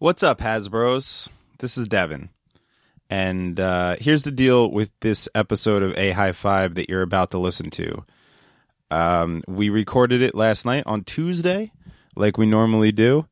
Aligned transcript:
What's 0.00 0.22
up, 0.22 0.38
Hasbros? 0.40 1.28
This 1.58 1.76
is 1.76 1.86
Devin. 1.86 2.30
And 3.10 3.60
uh, 3.60 3.96
here's 4.00 4.22
the 4.22 4.30
deal 4.30 4.70
with 4.70 4.92
this 5.00 5.28
episode 5.34 5.82
of 5.82 5.94
A 5.98 6.12
High 6.12 6.32
Five 6.32 6.76
that 6.76 6.88
you're 6.88 7.02
about 7.02 7.32
to 7.32 7.38
listen 7.38 7.68
to. 7.72 8.06
Um, 8.90 9.42
we 9.46 9.68
recorded 9.68 10.22
it 10.22 10.34
last 10.34 10.64
night 10.64 10.84
on 10.86 11.04
Tuesday, 11.04 11.70
like 12.16 12.38
we 12.38 12.46
normally 12.46 12.92
do, 12.92 13.26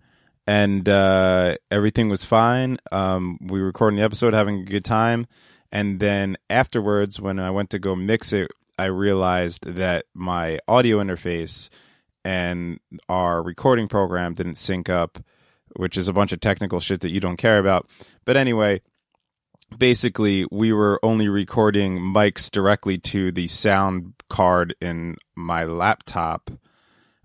and 0.47 0.87
uh, 0.87 1.55
everything 1.71 2.11
was 2.11 2.23
fine. 2.23 2.77
Um, 2.93 3.39
we 3.41 3.61
were 3.61 3.67
recording 3.69 3.97
the 3.97 4.05
episode, 4.05 4.35
having 4.35 4.61
a 4.61 4.65
good 4.65 4.85
time. 4.85 5.27
And 5.73 6.01
then 6.01 6.37
afterwards, 6.51 7.19
when 7.19 7.39
I 7.39 7.51
went 7.51 7.71
to 7.71 7.79
go 7.79 7.97
mix 7.97 8.35
it, 8.35 8.51
I 8.79 8.85
realized 8.85 9.65
that 9.65 10.05
my 10.13 10.59
audio 10.69 10.99
interface 10.99 11.71
and 12.27 12.79
our 13.09 13.43
recording 13.43 13.89
program 13.89 14.35
didn't 14.35 14.57
sync 14.57 14.91
up, 14.91 15.19
which 15.79 15.97
is 15.97 16.09
a 16.09 16.13
bunch 16.13 16.33
of 16.33 16.41
technical 16.41 16.81
shit 16.81 17.01
that 17.03 17.11
you 17.11 17.21
don't 17.21 17.37
care 17.37 17.61
about. 17.61 17.89
But 18.25 18.37
anyway, 18.37 18.83
basically, 19.79 20.45
we 20.51 20.73
were 20.73 20.99
only 21.05 21.29
recording 21.29 22.01
mics 22.01 22.51
directly 22.51 22.99
to 22.99 23.31
the 23.31 23.47
sound 23.47 24.15
card 24.29 24.75
in 24.81 25.15
my 25.37 25.63
laptop, 25.63 26.51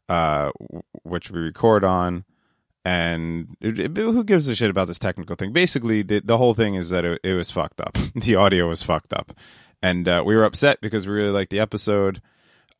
uh, 0.08 0.52
which 1.02 1.32
we 1.32 1.40
record 1.40 1.84
on. 1.84 2.26
And 2.86 3.58
it, 3.60 3.80
it, 3.80 3.98
who 3.98 4.24
gives 4.24 4.48
a 4.48 4.56
shit 4.56 4.70
about 4.70 4.88
this 4.88 5.00
technical 5.00 5.36
thing? 5.36 5.52
Basically, 5.52 6.04
the, 6.04 6.20
the 6.20 6.38
whole 6.38 6.54
thing 6.54 6.76
is 6.76 6.92
that 6.92 7.06
it, 7.06 7.20
it 7.24 7.34
was 7.34 7.50
fucked 7.50 7.82
up. 7.82 7.94
the 8.16 8.36
audio 8.36 8.70
was 8.70 8.84
fucked 8.84 9.14
up. 9.14 9.34
And 9.82 10.08
uh, 10.08 10.22
we 10.24 10.36
were 10.36 10.44
upset 10.44 10.80
because 10.80 11.08
we 11.08 11.16
really 11.16 11.32
liked 11.32 11.50
the 11.50 11.60
episode. 11.60 12.22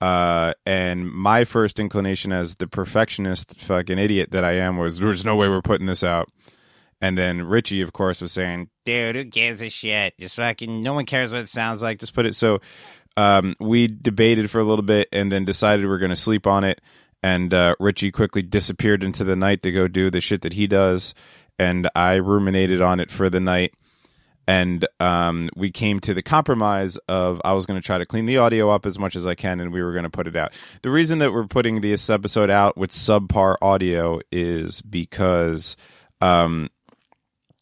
Uh, 0.02 0.54
and 0.66 1.10
my 1.10 1.46
first 1.46 1.80
inclination 1.80 2.32
as 2.32 2.56
the 2.56 2.68
perfectionist 2.68 3.60
fucking 3.62 3.98
idiot 3.98 4.32
that 4.32 4.44
I 4.44 4.54
am 4.54 4.78
was 4.78 5.00
there's 5.00 5.24
no 5.24 5.36
way 5.36 5.48
we're 5.48 5.62
putting 5.62 5.88
this 5.88 6.04
out. 6.04 6.28
And 7.02 7.18
then 7.18 7.44
Richie, 7.44 7.82
of 7.82 7.92
course, 7.92 8.22
was 8.22 8.32
saying, 8.32 8.70
dude, 8.86 9.16
who 9.16 9.24
gives 9.26 9.62
a 9.62 9.70
shit? 9.70 10.18
Just 10.18 10.38
fucking, 10.38 10.82
no 10.82 10.94
one 10.94 11.06
cares 11.06 11.34
what 11.34 11.42
it 11.42 11.50
sounds 11.50 11.82
like. 11.82 12.00
Just 12.00 12.14
put 12.14 12.26
it. 12.26 12.34
So 12.34 12.60
um, 13.18 13.54
we 13.60 13.88
debated 13.88 14.50
for 14.50 14.60
a 14.60 14.64
little 14.64 14.84
bit 14.84 15.10
and 15.12 15.32
then 15.32 15.44
decided 15.44 15.86
we 15.86 15.92
are 15.92 15.98
going 15.98 16.10
to 16.12 16.16
sleep 16.16 16.48
on 16.48 16.64
it. 16.64 16.80
And 17.22 17.54
uh, 17.54 17.76
Richie 17.80 18.12
quickly 18.12 18.42
disappeared 18.42 19.04
into 19.04 19.24
the 19.24 19.36
night 19.36 19.64
to 19.64 19.72
go 19.72 19.88
do 19.88 20.10
the 20.10 20.22
shit 20.22 20.42
that 20.42 20.54
he 20.54 20.68
does. 20.68 21.14
And 21.60 21.90
I 21.96 22.16
ruminated 22.16 22.82
on 22.82 23.00
it 23.00 23.12
for 23.12 23.30
the 23.30 23.40
night 23.40 23.74
and 24.48 24.86
um, 25.00 25.50
we 25.56 25.72
came 25.72 26.00
to 26.02 26.14
the 26.14 26.22
compromise 26.22 26.98
of 27.08 27.42
I 27.46 27.54
was 27.54 27.66
going 27.66 27.80
to 27.80 27.86
try 27.86 27.98
to 27.98 28.06
clean 28.06 28.26
the 28.26 28.38
audio 28.38 28.70
up 28.70 28.86
as 28.86 29.00
much 29.00 29.16
as 29.16 29.26
I 29.26 29.36
can, 29.36 29.60
and 29.60 29.72
we 29.72 29.82
were 29.82 29.94
going 29.94 30.04
to 30.04 30.10
put 30.10 30.28
it 30.28 30.36
out. 30.36 30.54
The 30.82 30.90
reason 30.90 31.20
that 31.20 31.32
we're 31.32 31.48
putting 31.48 31.82
this 31.82 32.10
episode 32.10 32.50
out 32.50 32.78
with 32.78 32.92
subpar 32.92 33.56
audio 33.62 34.20
is 34.32 34.82
because 34.82 35.78
um, 36.22 36.70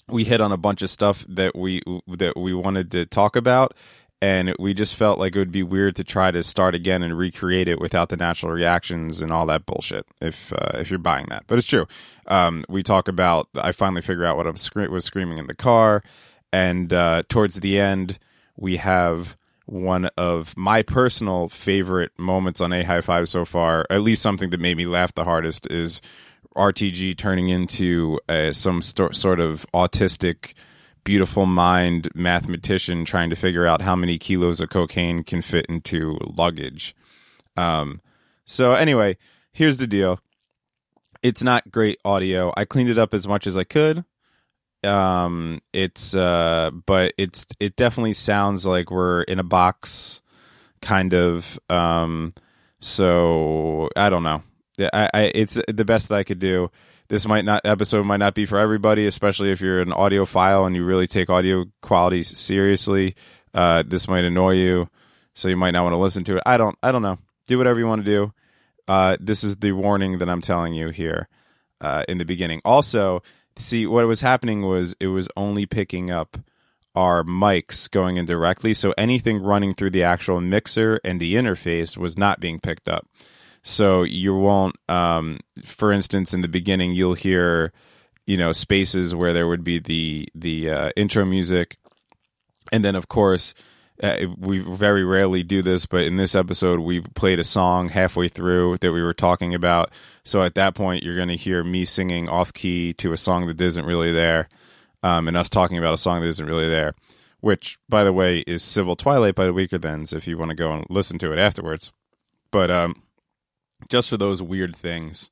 we 0.08 0.24
hit 0.24 0.42
on 0.42 0.52
a 0.52 0.58
bunch 0.58 0.82
of 0.82 0.90
stuff 0.90 1.26
that 1.30 1.56
we 1.56 1.82
that 2.08 2.36
we 2.36 2.54
wanted 2.54 2.92
to 2.92 3.06
talk 3.06 3.36
about, 3.36 3.76
and 4.20 4.56
we 4.58 4.74
just 4.74 4.96
felt 4.96 5.20
like 5.20 5.36
it 5.36 5.40
would 5.40 5.52
be 5.52 5.64
weird 5.64 5.96
to 5.98 6.04
try 6.04 6.32
to 6.32 6.42
start 6.42 6.74
again 6.74 7.04
and 7.04 7.16
recreate 7.16 7.68
it 7.68 7.80
without 7.80 8.10
the 8.10 8.18
natural 8.18 8.52
reactions 8.52 9.22
and 9.22 9.32
all 9.32 9.46
that 9.46 9.68
bullshit. 9.68 10.08
If 10.20 10.52
uh, 10.52 10.80
if 10.80 10.90
you're 10.90 11.00
buying 11.00 11.28
that, 11.30 11.44
but 11.46 11.60
it's 11.60 11.68
true. 11.68 11.86
Um, 12.26 12.66
we 12.68 12.82
talk 12.82 13.08
about 13.08 13.50
I 13.56 13.72
finally 13.72 14.02
figure 14.02 14.26
out 14.26 14.36
what 14.36 14.48
I 14.48 14.50
am 14.50 14.92
was 14.92 15.06
screaming 15.06 15.38
in 15.38 15.46
the 15.46 15.56
car 15.56 16.02
and 16.52 16.92
uh, 16.94 17.24
towards 17.30 17.60
the 17.60 17.80
end 17.80 18.20
we 18.58 18.78
have 18.78 19.38
one 19.66 20.10
of 20.18 20.56
my 20.58 20.82
personal 20.82 21.48
favorite 21.48 22.12
moments 22.18 22.62
on 22.62 22.74
a 22.74 22.84
high 22.84 23.02
five 23.02 23.28
so 23.28 23.46
far 23.46 23.86
at 23.90 24.02
least 24.02 24.22
something 24.22 24.50
that 24.50 24.60
made 24.60 24.78
me 24.78 24.86
laugh 24.86 25.14
the 25.14 25.24
hardest 25.24 25.66
is 25.68 26.02
rtg 26.56 27.18
turning 27.18 27.48
into 27.48 28.20
uh, 28.28 28.52
some 28.52 28.82
st- 28.82 29.16
sort 29.16 29.40
of 29.40 29.66
autistic 29.74 30.54
beautiful 31.04 31.46
mind 31.46 32.10
mathematician 32.14 33.06
trying 33.06 33.30
to 33.30 33.36
figure 33.36 33.66
out 33.66 33.82
how 33.82 33.96
many 33.96 34.18
kilos 34.18 34.62
of 34.62 34.70
cocaine 34.70 35.24
can 35.24 35.42
fit 35.42 35.66
into 35.68 36.18
luggage. 36.22 36.96
Um, 37.58 38.02
so 38.46 38.74
anyway 38.74 39.18
here's 39.52 39.78
the 39.78 39.88
deal. 39.88 40.20
It's 41.24 41.44
not 41.44 41.72
great 41.72 42.00
audio. 42.04 42.52
I 42.58 42.66
cleaned 42.66 42.90
it 42.90 42.98
up 42.98 43.14
as 43.14 43.28
much 43.28 43.46
as 43.46 43.58
i 43.58 43.64
could 43.64 44.04
um 44.84 45.62
it's 45.74 46.16
uh 46.16 46.72
but 46.86 47.14
it's 47.18 47.46
it 47.60 47.76
definitely 47.76 48.14
sounds 48.14 48.66
like 48.66 48.90
we're 48.90 49.22
in 49.24 49.38
a 49.38 49.44
box 49.44 50.22
kind 50.82 51.14
of 51.14 51.60
um 51.70 52.34
so 52.80 53.90
i 53.96 54.10
don't 54.10 54.24
know. 54.24 54.42
I, 54.80 55.10
I 55.14 55.22
it's 55.36 55.60
the 55.68 55.86
best 55.86 56.10
that 56.10 56.16
i 56.16 56.24
could 56.24 56.40
do. 56.40 56.72
This 57.08 57.28
might 57.28 57.46
not 57.46 57.62
episode 57.66 58.06
might 58.06 58.18
not 58.18 58.34
be 58.34 58.46
for 58.46 58.58
everybody 58.58 59.06
especially 59.06 59.52
if 59.52 59.62
you're 59.62 59.82
an 59.82 59.92
audiophile 59.92 60.66
and 60.66 60.76
you 60.76 60.84
really 60.84 61.08
take 61.08 61.30
audio 61.30 61.66
quality 61.82 62.24
seriously. 62.24 63.16
Uh 63.54 63.84
this 63.86 64.08
might 64.08 64.24
annoy 64.24 64.54
you 64.54 64.90
so 65.34 65.48
you 65.48 65.58
might 65.58 65.72
not 65.72 65.84
want 65.84 65.94
to 65.94 65.98
listen 65.98 66.24
to 66.24 66.38
it. 66.38 66.44
I 66.46 66.58
don't 66.58 66.78
i 66.82 66.92
don't 66.92 67.04
know. 67.04 67.20
Do 67.46 67.58
whatever 67.60 67.80
you 67.80 67.88
want 67.88 68.04
to 68.04 68.12
do. 68.12 68.34
Uh 68.88 69.18
this 69.20 69.44
is 69.44 69.58
the 69.58 69.74
warning 69.74 70.18
that 70.18 70.30
i'm 70.30 70.42
telling 70.42 70.74
you 70.74 70.90
here 70.90 71.28
uh 71.82 72.04
in 72.10 72.18
the 72.18 72.26
beginning. 72.26 72.62
Also 72.66 73.22
See, 73.58 73.86
what 73.86 74.08
was 74.08 74.22
happening 74.22 74.62
was 74.62 74.96
it 75.00 75.08
was 75.08 75.28
only 75.36 75.66
picking 75.66 76.10
up 76.10 76.38
our 76.96 77.24
mics 77.24 77.90
going 77.90 78.18
in 78.18 78.26
directly. 78.26 78.74
So 78.74 78.94
anything 78.98 79.42
running 79.42 79.74
through 79.74 79.92
the 79.92 80.04
actual 80.04 80.42
mixer 80.42 81.00
and 81.04 81.20
the 81.20 81.36
interface 81.36 81.98
was 81.98 82.18
not 82.18 82.40
being 82.40 82.60
picked 82.60 82.90
up. 82.90 83.08
So 83.64 84.04
you 84.04 84.36
won't, 84.36 84.76
um, 84.90 85.40
for 85.64 85.92
instance, 85.92 86.34
in 86.34 86.42
the 86.42 86.48
beginning, 86.48 86.94
you'll 86.94 87.14
hear, 87.14 87.72
you 88.26 88.36
know, 88.36 88.52
spaces 88.52 89.14
where 89.14 89.34
there 89.34 89.48
would 89.48 89.64
be 89.64 89.80
the 89.80 90.28
the 90.34 90.70
uh, 90.70 90.92
intro 90.96 91.26
music, 91.26 91.78
and 92.72 92.84
then 92.84 92.96
of 92.96 93.08
course 93.08 93.54
uh, 94.02 94.28
we 94.38 94.60
very 94.60 95.04
rarely 95.04 95.44
do 95.44 95.62
this, 95.62 95.86
but 95.86 96.04
in 96.04 96.18
this 96.18 96.34
episode, 96.34 96.80
we 96.80 97.02
played 97.02 97.40
a 97.40 97.44
song 97.44 97.90
halfway 97.90 98.28
through 98.28 98.78
that 98.78 98.92
we 98.92 99.04
were 99.04 99.14
talking 99.14 99.54
about. 99.54 99.92
So 100.24 100.42
at 100.42 100.56
that 100.56 100.74
point, 100.74 101.04
you're 101.04 101.16
going 101.16 101.28
to 101.28 101.36
hear 101.36 101.64
me 101.64 101.86
singing 101.86 102.28
off 102.28 102.54
key 102.54 102.94
to 102.94 103.14
a 103.14 103.18
song 103.18 103.48
that 103.48 103.62
isn't 103.62 103.86
really 103.86 104.12
there, 104.12 104.50
um, 105.04 105.28
and 105.28 105.38
us 105.38 105.50
talking 105.50 105.78
about 105.78 105.94
a 105.94 105.98
song 105.98 106.22
that 106.22 106.28
isn't 106.28 106.46
really 106.46 106.70
there. 106.70 106.96
Which, 107.42 107.80
by 107.90 108.04
the 108.04 108.14
way, 108.14 108.40
is 108.40 108.64
Civil 108.64 108.96
Twilight 108.96 109.36
by 109.36 109.46
the 109.46 109.54
Weakerthans. 109.54 110.14
If 110.14 110.28
you 110.28 110.38
want 110.38 110.50
to 110.50 110.56
go 110.56 110.72
and 110.74 110.86
listen 110.90 111.18
to 111.20 111.32
it 111.32 111.40
afterwards, 111.40 111.92
but 112.52 112.70
um, 112.70 113.02
just 113.90 114.10
for 114.10 114.18
those 114.18 114.42
weird 114.42 114.76
things, 114.76 115.32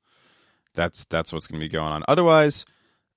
that's 0.73 1.05
that's 1.05 1.33
what's 1.33 1.47
going 1.47 1.59
to 1.59 1.65
be 1.65 1.69
going 1.69 1.91
on. 1.91 2.03
Otherwise, 2.07 2.65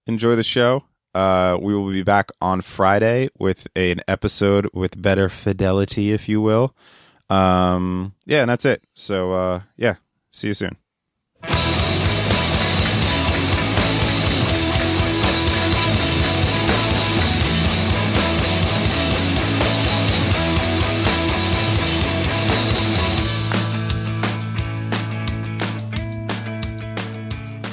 enjoy 0.07 0.37
the 0.37 0.43
show. 0.43 0.85
Uh, 1.15 1.59
we 1.61 1.75
will 1.75 1.93
be 1.93 2.03
back 2.03 2.31
on 2.41 2.63
Friday 2.63 3.29
with 3.39 3.69
a, 3.77 3.91
an 3.93 4.01
episode 4.09 4.69
with 4.73 5.01
better 5.01 5.29
fidelity, 5.29 6.13
if 6.13 6.29
you 6.29 6.41
will. 6.41 6.75
Um, 7.29 8.15
yeah, 8.25 8.41
and 8.43 8.51
that's 8.51 8.65
it. 8.65 8.83
So, 8.95 9.33
uh, 9.33 9.61
yeah, 9.77 9.97
see 10.31 10.49
you 10.49 10.55
soon. 10.55 10.77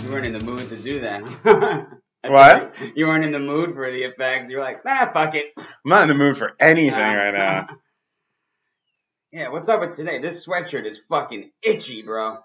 You 0.03 0.11
weren't 0.11 0.25
in 0.25 0.33
the 0.33 0.41
mood 0.43 0.67
to 0.69 0.75
do 0.77 0.99
that. 0.99 1.87
What? 2.23 2.73
You 2.95 3.07
weren't 3.07 3.23
in 3.23 3.31
the 3.31 3.39
mood 3.39 3.73
for 3.73 3.89
the 3.89 4.03
effects. 4.03 4.49
You 4.49 4.57
were 4.57 4.63
like, 4.63 4.83
nah, 4.83 5.11
fuck 5.11 5.35
it. 5.35 5.53
I'm 5.57 5.65
not 5.85 6.03
in 6.03 6.09
the 6.09 6.15
mood 6.15 6.37
for 6.37 6.53
anything 6.59 6.91
right 6.99 7.31
now. 7.31 7.67
yeah, 9.31 9.49
what's 9.49 9.69
up 9.69 9.79
with 9.81 9.95
today? 9.95 10.19
This 10.19 10.45
sweatshirt 10.45 10.85
is 10.85 10.99
fucking 11.09 11.51
itchy, 11.61 12.01
bro. 12.01 12.39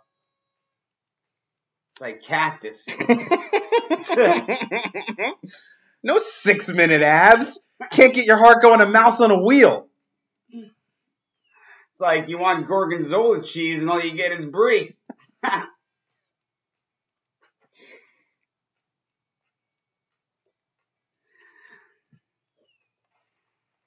It's 1.93 2.01
like 2.01 2.23
cactus. 2.23 2.89
no 6.03 6.19
six 6.19 6.69
minute 6.69 7.03
abs. 7.03 7.61
Can't 7.91 8.15
get 8.15 8.27
your 8.27 8.37
heart 8.37 8.63
going 8.63 8.81
a 8.81 8.87
mouse 8.87 9.21
on 9.21 9.31
a 9.31 9.41
wheel. 9.41 9.89
It's 10.51 12.01
like 12.01 12.29
you 12.29 12.39
want 12.39 12.67
gorgonzola 12.67 13.43
cheese 13.45 13.81
and 13.81 13.89
all 13.89 14.01
you 14.03 14.13
get 14.13 14.33
is 14.33 14.45
brie. 14.45 14.97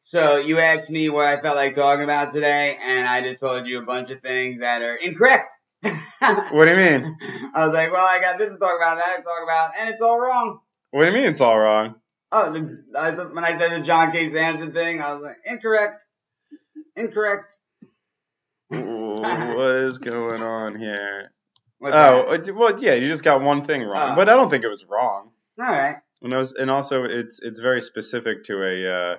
So 0.07 0.38
you 0.38 0.59
asked 0.59 0.89
me 0.89 1.09
what 1.09 1.25
I 1.25 1.36
felt 1.36 1.57
like 1.57 1.75
talking 1.75 2.06
about 2.06 2.31
today, 2.31 2.77
and 2.81 3.06
I 3.06 3.19
just 3.19 3.42
told 3.42 3.68
you 3.68 3.80
a 3.80 3.86
bunch 3.86 4.09
of 4.09 4.21
things 4.21 4.59
that 4.59 4.81
are 4.81 4.95
incorrect. 4.95 5.51
what 5.83 6.63
do 6.63 6.71
you 6.71 6.77
mean? 6.77 7.18
I 7.54 7.65
was 7.65 7.74
like, 7.74 7.92
well, 7.92 8.07
I 8.07 8.21
got 8.21 8.39
this 8.39 8.54
to 8.54 8.57
talk 8.57 8.77
about, 8.77 9.00
that 9.00 9.18
to 9.18 9.24
talk 9.24 9.44
about, 9.44 9.71
and 9.77 9.89
it's 9.89 10.01
all 10.01 10.18
wrong. 10.18 10.62
What 10.92 11.01
do 11.01 11.07
you 11.07 11.13
mean 11.13 11.25
it's 11.25 11.42
all 11.42 11.59
wrong? 11.59 11.95
Oh, 12.31 12.54
the, 12.54 12.86
I, 12.98 13.09
when 13.12 13.44
I 13.44 13.57
said 13.57 13.71
the 13.71 13.83
John 13.83 14.13
K. 14.13 14.30
Samson 14.30 14.71
thing, 14.71 15.01
I 15.01 15.13
was 15.13 15.24
like, 15.24 15.39
incorrect. 15.44 16.01
Incorrect. 16.95 17.51
what 18.69 19.75
is 19.75 19.98
going 19.98 20.42
on 20.42 20.77
here? 20.77 21.33
What's 21.80 21.98
oh, 21.98 22.38
that? 22.38 22.56
well, 22.56 22.80
yeah, 22.81 22.94
you 22.94 23.09
just 23.09 23.25
got 23.25 23.42
one 23.42 23.65
thing 23.65 23.83
wrong, 23.83 24.13
oh. 24.13 24.15
but 24.15 24.30
I 24.30 24.38
don't 24.38 24.50
think 24.50 24.63
it 24.63 24.69
was 24.69 24.86
wrong. 24.86 25.31
All 25.59 25.68
right. 25.68 25.98
And, 26.21 26.31
was, 26.31 26.54
and 26.54 26.71
also, 26.71 27.04
it's 27.04 27.42
it's 27.42 27.59
very 27.59 27.81
specific 27.81 28.45
to 28.45 28.63
a 28.63 29.13
uh, 29.13 29.15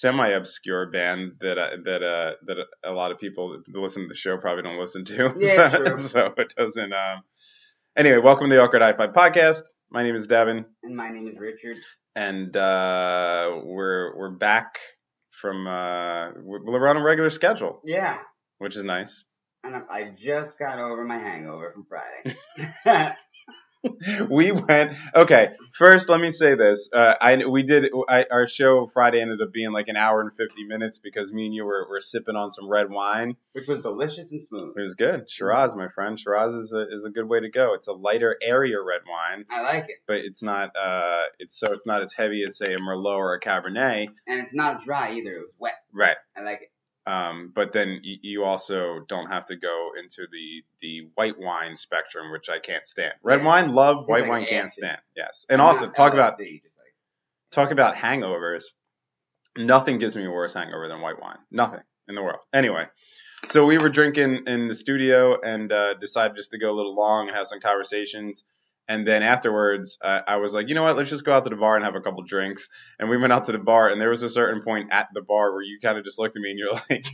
semi-obscure 0.00 0.86
band 0.90 1.32
that 1.40 1.58
uh, 1.58 1.76
that 1.84 2.02
uh, 2.02 2.30
that 2.46 2.56
a 2.84 2.92
lot 2.92 3.12
of 3.12 3.18
people 3.18 3.50
that 3.66 3.76
listen 3.78 4.02
to 4.02 4.08
the 4.08 4.14
show 4.14 4.36
probably 4.36 4.62
don't 4.62 4.78
listen 4.80 5.04
to. 5.06 5.34
Yeah, 5.38 5.68
true. 5.76 5.96
so 5.96 6.32
it 6.36 6.54
doesn't. 6.56 6.92
Um... 6.92 7.22
Anyway, 7.96 8.18
welcome 8.18 8.48
to 8.50 8.56
the 8.56 8.60
Awkward 8.62 8.82
High 8.82 8.96
Five 8.96 9.14
podcast. 9.14 9.62
My 9.90 10.02
name 10.02 10.14
is 10.14 10.26
Devin, 10.26 10.64
And 10.82 10.96
my 10.96 11.10
name 11.10 11.28
is 11.28 11.38
Richard. 11.38 11.76
and 12.16 12.56
uh, 12.56 13.60
we're 13.64 14.16
we're 14.16 14.30
back 14.30 14.78
from 15.30 15.66
uh, 15.66 16.30
we're 16.42 16.88
on 16.88 16.96
a 16.96 17.02
regular 17.02 17.30
schedule, 17.30 17.80
Yeah. 17.84 18.18
which 18.58 18.76
is 18.76 18.84
nice. 18.84 19.24
And 19.62 19.76
I 19.76 19.80
I 19.90 20.10
just 20.16 20.58
got 20.58 20.78
over 20.78 21.04
my 21.04 21.18
hangover 21.18 21.72
from 21.72 21.86
Friday. 21.88 22.36
we 24.30 24.52
went 24.52 24.96
okay. 25.14 25.52
First, 25.72 26.08
let 26.08 26.20
me 26.20 26.30
say 26.30 26.54
this: 26.54 26.90
uh, 26.92 27.14
I 27.20 27.44
we 27.46 27.62
did 27.62 27.90
I, 28.08 28.26
our 28.30 28.46
show 28.46 28.86
Friday 28.86 29.20
ended 29.20 29.40
up 29.42 29.52
being 29.52 29.72
like 29.72 29.88
an 29.88 29.96
hour 29.96 30.20
and 30.20 30.30
fifty 30.36 30.64
minutes 30.64 30.98
because 30.98 31.32
me 31.32 31.46
and 31.46 31.54
you 31.54 31.64
were, 31.64 31.86
were 31.88 32.00
sipping 32.00 32.36
on 32.36 32.50
some 32.50 32.68
red 32.68 32.90
wine. 32.90 33.36
which 33.52 33.66
was 33.66 33.82
delicious 33.82 34.32
and 34.32 34.42
smooth. 34.42 34.74
It 34.76 34.80
was 34.80 34.94
good. 34.94 35.30
Shiraz, 35.30 35.76
my 35.76 35.88
friend. 35.88 36.18
Shiraz 36.18 36.54
is 36.54 36.72
a 36.72 36.86
is 36.94 37.04
a 37.04 37.10
good 37.10 37.28
way 37.28 37.40
to 37.40 37.50
go. 37.50 37.74
It's 37.74 37.88
a 37.88 37.92
lighter, 37.92 38.36
airier 38.42 38.84
red 38.84 39.02
wine, 39.08 39.44
I 39.50 39.62
like 39.62 39.84
it. 39.88 39.96
but 40.06 40.16
it's 40.18 40.42
not 40.42 40.74
uh 40.76 41.22
it's 41.38 41.58
so 41.58 41.72
it's 41.72 41.86
not 41.86 42.02
as 42.02 42.12
heavy 42.12 42.44
as 42.44 42.56
say 42.56 42.74
a 42.74 42.78
Merlot 42.78 43.16
or 43.16 43.34
a 43.34 43.40
Cabernet. 43.40 44.08
And 44.26 44.40
it's 44.40 44.54
not 44.54 44.84
dry 44.84 45.12
either. 45.12 45.30
It 45.32 45.38
was 45.40 45.50
wet. 45.58 45.74
Right. 45.92 46.16
I 46.36 46.42
like 46.42 46.62
it. 46.62 46.70
Um, 47.06 47.52
but 47.54 47.72
then 47.72 48.00
y- 48.04 48.18
you 48.22 48.44
also 48.44 49.00
don't 49.08 49.26
have 49.28 49.46
to 49.46 49.56
go 49.56 49.90
into 49.98 50.26
the 50.32 50.64
the 50.80 51.08
white 51.14 51.38
wine 51.38 51.76
spectrum, 51.76 52.32
which 52.32 52.48
I 52.48 52.58
can't 52.60 52.86
stand. 52.86 53.12
Red 53.22 53.40
Yeah. 53.40 53.46
wine, 53.46 53.72
love. 53.72 53.98
It's 54.00 54.08
White 54.08 54.22
like 54.22 54.30
wine, 54.30 54.46
can't 54.46 54.68
stand. 54.72 54.98
Yes. 55.14 55.44
And 55.50 55.60
also 55.60 55.88
talk 55.90 56.14
about 56.14 56.38
LSD, 56.38 56.62
like- 56.78 56.94
talk 57.50 57.70
about 57.72 57.94
hangovers. 57.94 58.64
Nothing 59.56 59.98
gives 59.98 60.16
me 60.16 60.24
a 60.24 60.30
worse 60.30 60.54
hangover 60.54 60.88
than 60.88 61.00
white 61.00 61.20
wine. 61.20 61.38
Nothing 61.50 61.82
in 62.08 62.14
the 62.14 62.22
world. 62.22 62.40
Anyway, 62.52 62.86
so 63.46 63.66
we 63.66 63.78
were 63.78 63.88
drinking 63.90 64.44
in 64.46 64.68
the 64.68 64.74
studio 64.74 65.40
and 65.40 65.70
uh, 65.70 65.94
decided 65.94 66.36
just 66.36 66.52
to 66.52 66.58
go 66.58 66.70
a 66.72 66.76
little 66.76 66.94
long 66.96 67.28
and 67.28 67.36
have 67.36 67.46
some 67.46 67.60
conversations. 67.60 68.46
And 68.88 69.06
then 69.06 69.22
afterwards, 69.22 69.98
uh, 70.02 70.20
I 70.26 70.36
was 70.36 70.54
like, 70.54 70.68
you 70.68 70.74
know 70.74 70.82
what? 70.82 70.96
Let's 70.96 71.10
just 71.10 71.24
go 71.24 71.32
out 71.34 71.44
to 71.44 71.50
the 71.50 71.56
bar 71.56 71.76
and 71.76 71.84
have 71.84 71.94
a 71.94 72.00
couple 72.00 72.22
drinks. 72.24 72.68
And 72.98 73.08
we 73.08 73.16
went 73.16 73.32
out 73.32 73.44
to 73.46 73.52
the 73.52 73.58
bar, 73.58 73.88
and 73.88 74.00
there 74.00 74.10
was 74.10 74.22
a 74.22 74.28
certain 74.28 74.62
point 74.62 74.88
at 74.92 75.08
the 75.14 75.22
bar 75.22 75.52
where 75.52 75.62
you 75.62 75.78
kind 75.82 75.96
of 75.98 76.04
just 76.04 76.18
looked 76.18 76.36
at 76.36 76.42
me 76.42 76.50
and 76.50 76.58
you're 76.58 76.72
like, 76.90 77.04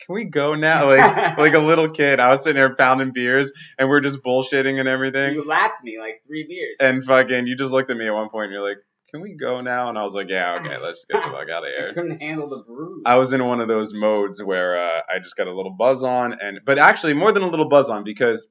"Can 0.00 0.14
we 0.14 0.24
go 0.24 0.54
now?" 0.56 0.88
Like, 0.96 1.38
like 1.38 1.54
a 1.54 1.60
little 1.60 1.90
kid. 1.90 2.18
I 2.18 2.30
was 2.30 2.40
sitting 2.42 2.56
there 2.56 2.74
pounding 2.74 3.12
beers, 3.12 3.52
and 3.78 3.88
we're 3.88 4.00
just 4.00 4.22
bullshitting 4.22 4.80
and 4.80 4.88
everything. 4.88 5.34
You 5.34 5.44
lapped 5.44 5.84
me 5.84 5.98
like 5.98 6.22
three 6.26 6.44
beers. 6.48 6.76
And 6.80 7.04
fucking, 7.04 7.46
you 7.46 7.56
just 7.56 7.72
looked 7.72 7.90
at 7.90 7.96
me 7.96 8.06
at 8.08 8.12
one 8.12 8.28
point 8.28 8.46
and 8.46 8.54
you're 8.54 8.68
like, 8.68 8.78
can 9.12 9.20
we 9.20 9.34
go 9.34 9.60
now? 9.60 9.90
And 9.90 9.98
I 9.98 10.02
was 10.02 10.14
like, 10.14 10.30
yeah, 10.30 10.56
okay, 10.58 10.78
let's 10.82 11.04
get 11.04 11.22
the 11.22 11.28
fuck 11.28 11.48
out 11.48 11.64
of 11.64 11.64
I 11.64 11.82
here. 11.82 11.92
couldn't 11.94 12.20
handle 12.22 12.48
the 12.48 12.64
bruise. 12.64 13.02
I 13.06 13.18
was 13.18 13.32
in 13.32 13.44
one 13.44 13.60
of 13.60 13.68
those 13.68 13.92
modes 13.92 14.42
where 14.42 14.76
uh, 14.76 15.00
I 15.14 15.18
just 15.18 15.36
got 15.36 15.46
a 15.46 15.54
little 15.54 15.72
buzz 15.72 16.02
on, 16.02 16.32
and 16.40 16.60
but 16.64 16.78
actually 16.78 17.12
more 17.12 17.30
than 17.30 17.42
a 17.42 17.48
little 17.48 17.68
buzz 17.68 17.90
on 17.90 18.04
because 18.04 18.46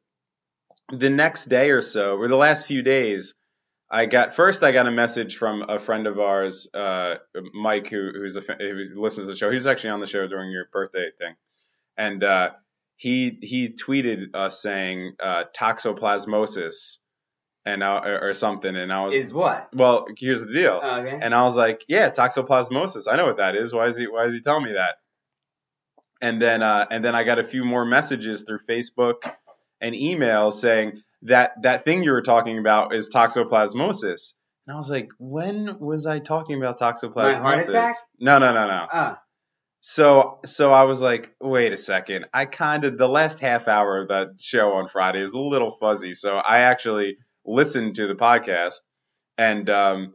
the 0.91 1.09
next 1.09 1.45
day 1.45 1.71
or 1.71 1.81
so, 1.81 2.17
or 2.17 2.27
the 2.27 2.35
last 2.35 2.65
few 2.65 2.81
days, 2.81 3.35
I 3.89 4.05
got 4.05 4.33
first 4.33 4.63
I 4.63 4.71
got 4.71 4.87
a 4.87 4.91
message 4.91 5.37
from 5.37 5.63
a 5.67 5.77
friend 5.77 6.07
of 6.07 6.19
ours, 6.19 6.69
uh, 6.73 7.15
Mike, 7.53 7.87
who 7.87 8.11
who's 8.13 8.37
a 8.37 8.41
who 8.41 9.01
listens 9.01 9.27
to 9.27 9.33
the 9.33 9.37
show. 9.37 9.49
He 9.49 9.55
was 9.55 9.67
actually 9.67 9.91
on 9.91 9.99
the 9.99 10.05
show 10.05 10.27
during 10.27 10.51
your 10.51 10.65
birthday 10.71 11.09
thing, 11.19 11.35
and 11.97 12.23
uh, 12.23 12.51
he 12.95 13.37
he 13.41 13.69
tweeted 13.69 14.33
us 14.33 14.61
saying 14.61 15.15
uh, 15.21 15.43
toxoplasmosis 15.57 16.99
and 17.65 17.83
I, 17.83 17.97
or, 18.07 18.29
or 18.29 18.33
something, 18.33 18.75
and 18.75 18.91
I 18.91 19.05
was 19.05 19.15
Is 19.15 19.33
what? 19.33 19.69
well, 19.73 20.07
here's 20.17 20.45
the 20.45 20.53
deal. 20.53 20.79
Okay. 20.83 21.19
And 21.21 21.35
I 21.35 21.43
was 21.43 21.57
like, 21.57 21.83
yeah, 21.87 22.09
toxoplasmosis. 22.09 23.11
I 23.11 23.17
know 23.17 23.25
what 23.25 23.37
that 23.37 23.55
is. 23.55 23.73
Why 23.73 23.87
is 23.87 23.97
he 23.97 24.07
why 24.07 24.25
is 24.25 24.33
he 24.33 24.41
telling 24.41 24.63
me 24.63 24.73
that? 24.73 24.95
And 26.21 26.41
then 26.41 26.63
uh 26.63 26.85
and 26.89 27.03
then 27.03 27.15
I 27.15 27.23
got 27.23 27.39
a 27.39 27.43
few 27.43 27.65
more 27.65 27.85
messages 27.85 28.43
through 28.43 28.59
Facebook 28.69 29.31
and 29.81 29.95
emails 29.95 30.53
saying 30.53 31.01
that 31.23 31.53
that 31.63 31.83
thing 31.83 32.03
you 32.03 32.11
were 32.11 32.21
talking 32.21 32.57
about 32.59 32.93
is 32.95 33.09
toxoplasmosis. 33.09 34.35
And 34.67 34.75
I 34.75 34.77
was 34.77 34.89
like, 34.89 35.09
when 35.19 35.79
was 35.79 36.05
I 36.05 36.19
talking 36.19 36.57
about 36.57 36.79
toxoplasmosis? 36.79 37.37
heart 37.39 37.67
attack? 37.67 37.95
No, 38.19 38.37
no, 38.37 38.53
no, 38.53 38.67
no. 38.67 38.87
Ah, 38.93 39.21
So 39.81 40.39
so 40.45 40.71
I 40.71 40.83
was 40.83 41.01
like, 41.01 41.33
wait 41.41 41.73
a 41.73 41.77
second. 41.77 42.25
I 42.33 42.45
kind 42.45 42.85
of 42.85 42.97
the 42.97 43.09
last 43.09 43.39
half 43.39 43.67
hour 43.67 44.01
of 44.01 44.07
that 44.09 44.39
show 44.39 44.73
on 44.73 44.87
Friday 44.87 45.21
is 45.23 45.33
a 45.33 45.39
little 45.39 45.71
fuzzy. 45.71 46.13
So 46.13 46.37
I 46.37 46.59
actually 46.59 47.17
listened 47.45 47.95
to 47.95 48.07
the 48.07 48.15
podcast 48.15 48.75
and 49.37 49.69
um 49.69 50.13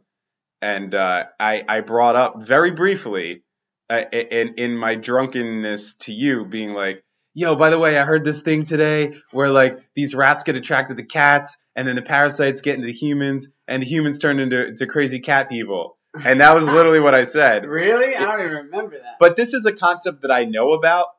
and 0.61 0.95
uh, 0.95 1.25
I 1.39 1.63
I 1.67 1.81
brought 1.81 2.15
up 2.15 2.41
very 2.41 2.71
briefly 2.71 3.43
uh, 3.89 4.01
in 4.11 4.55
in 4.57 4.77
my 4.77 4.95
drunkenness 4.95 5.95
to 6.05 6.13
you 6.13 6.45
being 6.45 6.73
like. 6.73 7.03
Yo, 7.37 7.55
by 7.55 7.69
the 7.69 7.77
way, 7.77 7.95
I 7.99 8.03
heard 8.03 8.23
this 8.23 8.41
thing 8.41 8.63
today 8.63 9.13
where 9.29 9.51
like 9.51 9.77
these 9.93 10.15
rats 10.15 10.41
get 10.41 10.55
attracted 10.55 10.97
to 10.97 11.03
cats, 11.03 11.59
and 11.75 11.87
then 11.87 11.95
the 11.95 12.01
parasites 12.01 12.61
get 12.61 12.79
into 12.79 12.89
humans, 12.89 13.49
and 13.67 13.83
the 13.83 13.85
humans 13.85 14.17
turn 14.17 14.39
into 14.39 14.73
to 14.73 14.87
crazy 14.87 15.19
cat 15.19 15.47
people. 15.47 15.99
And 16.15 16.41
that 16.41 16.55
was 16.55 16.63
literally 16.65 16.99
what 16.99 17.13
I 17.13 17.21
said. 17.21 17.63
really? 17.67 18.15
I 18.15 18.21
don't 18.21 18.39
even 18.39 18.53
remember 18.53 18.97
that. 18.97 19.17
But 19.19 19.35
this 19.35 19.53
is 19.53 19.67
a 19.67 19.71
concept 19.71 20.23
that 20.23 20.31
I 20.31 20.45
know 20.45 20.73
about, 20.73 21.09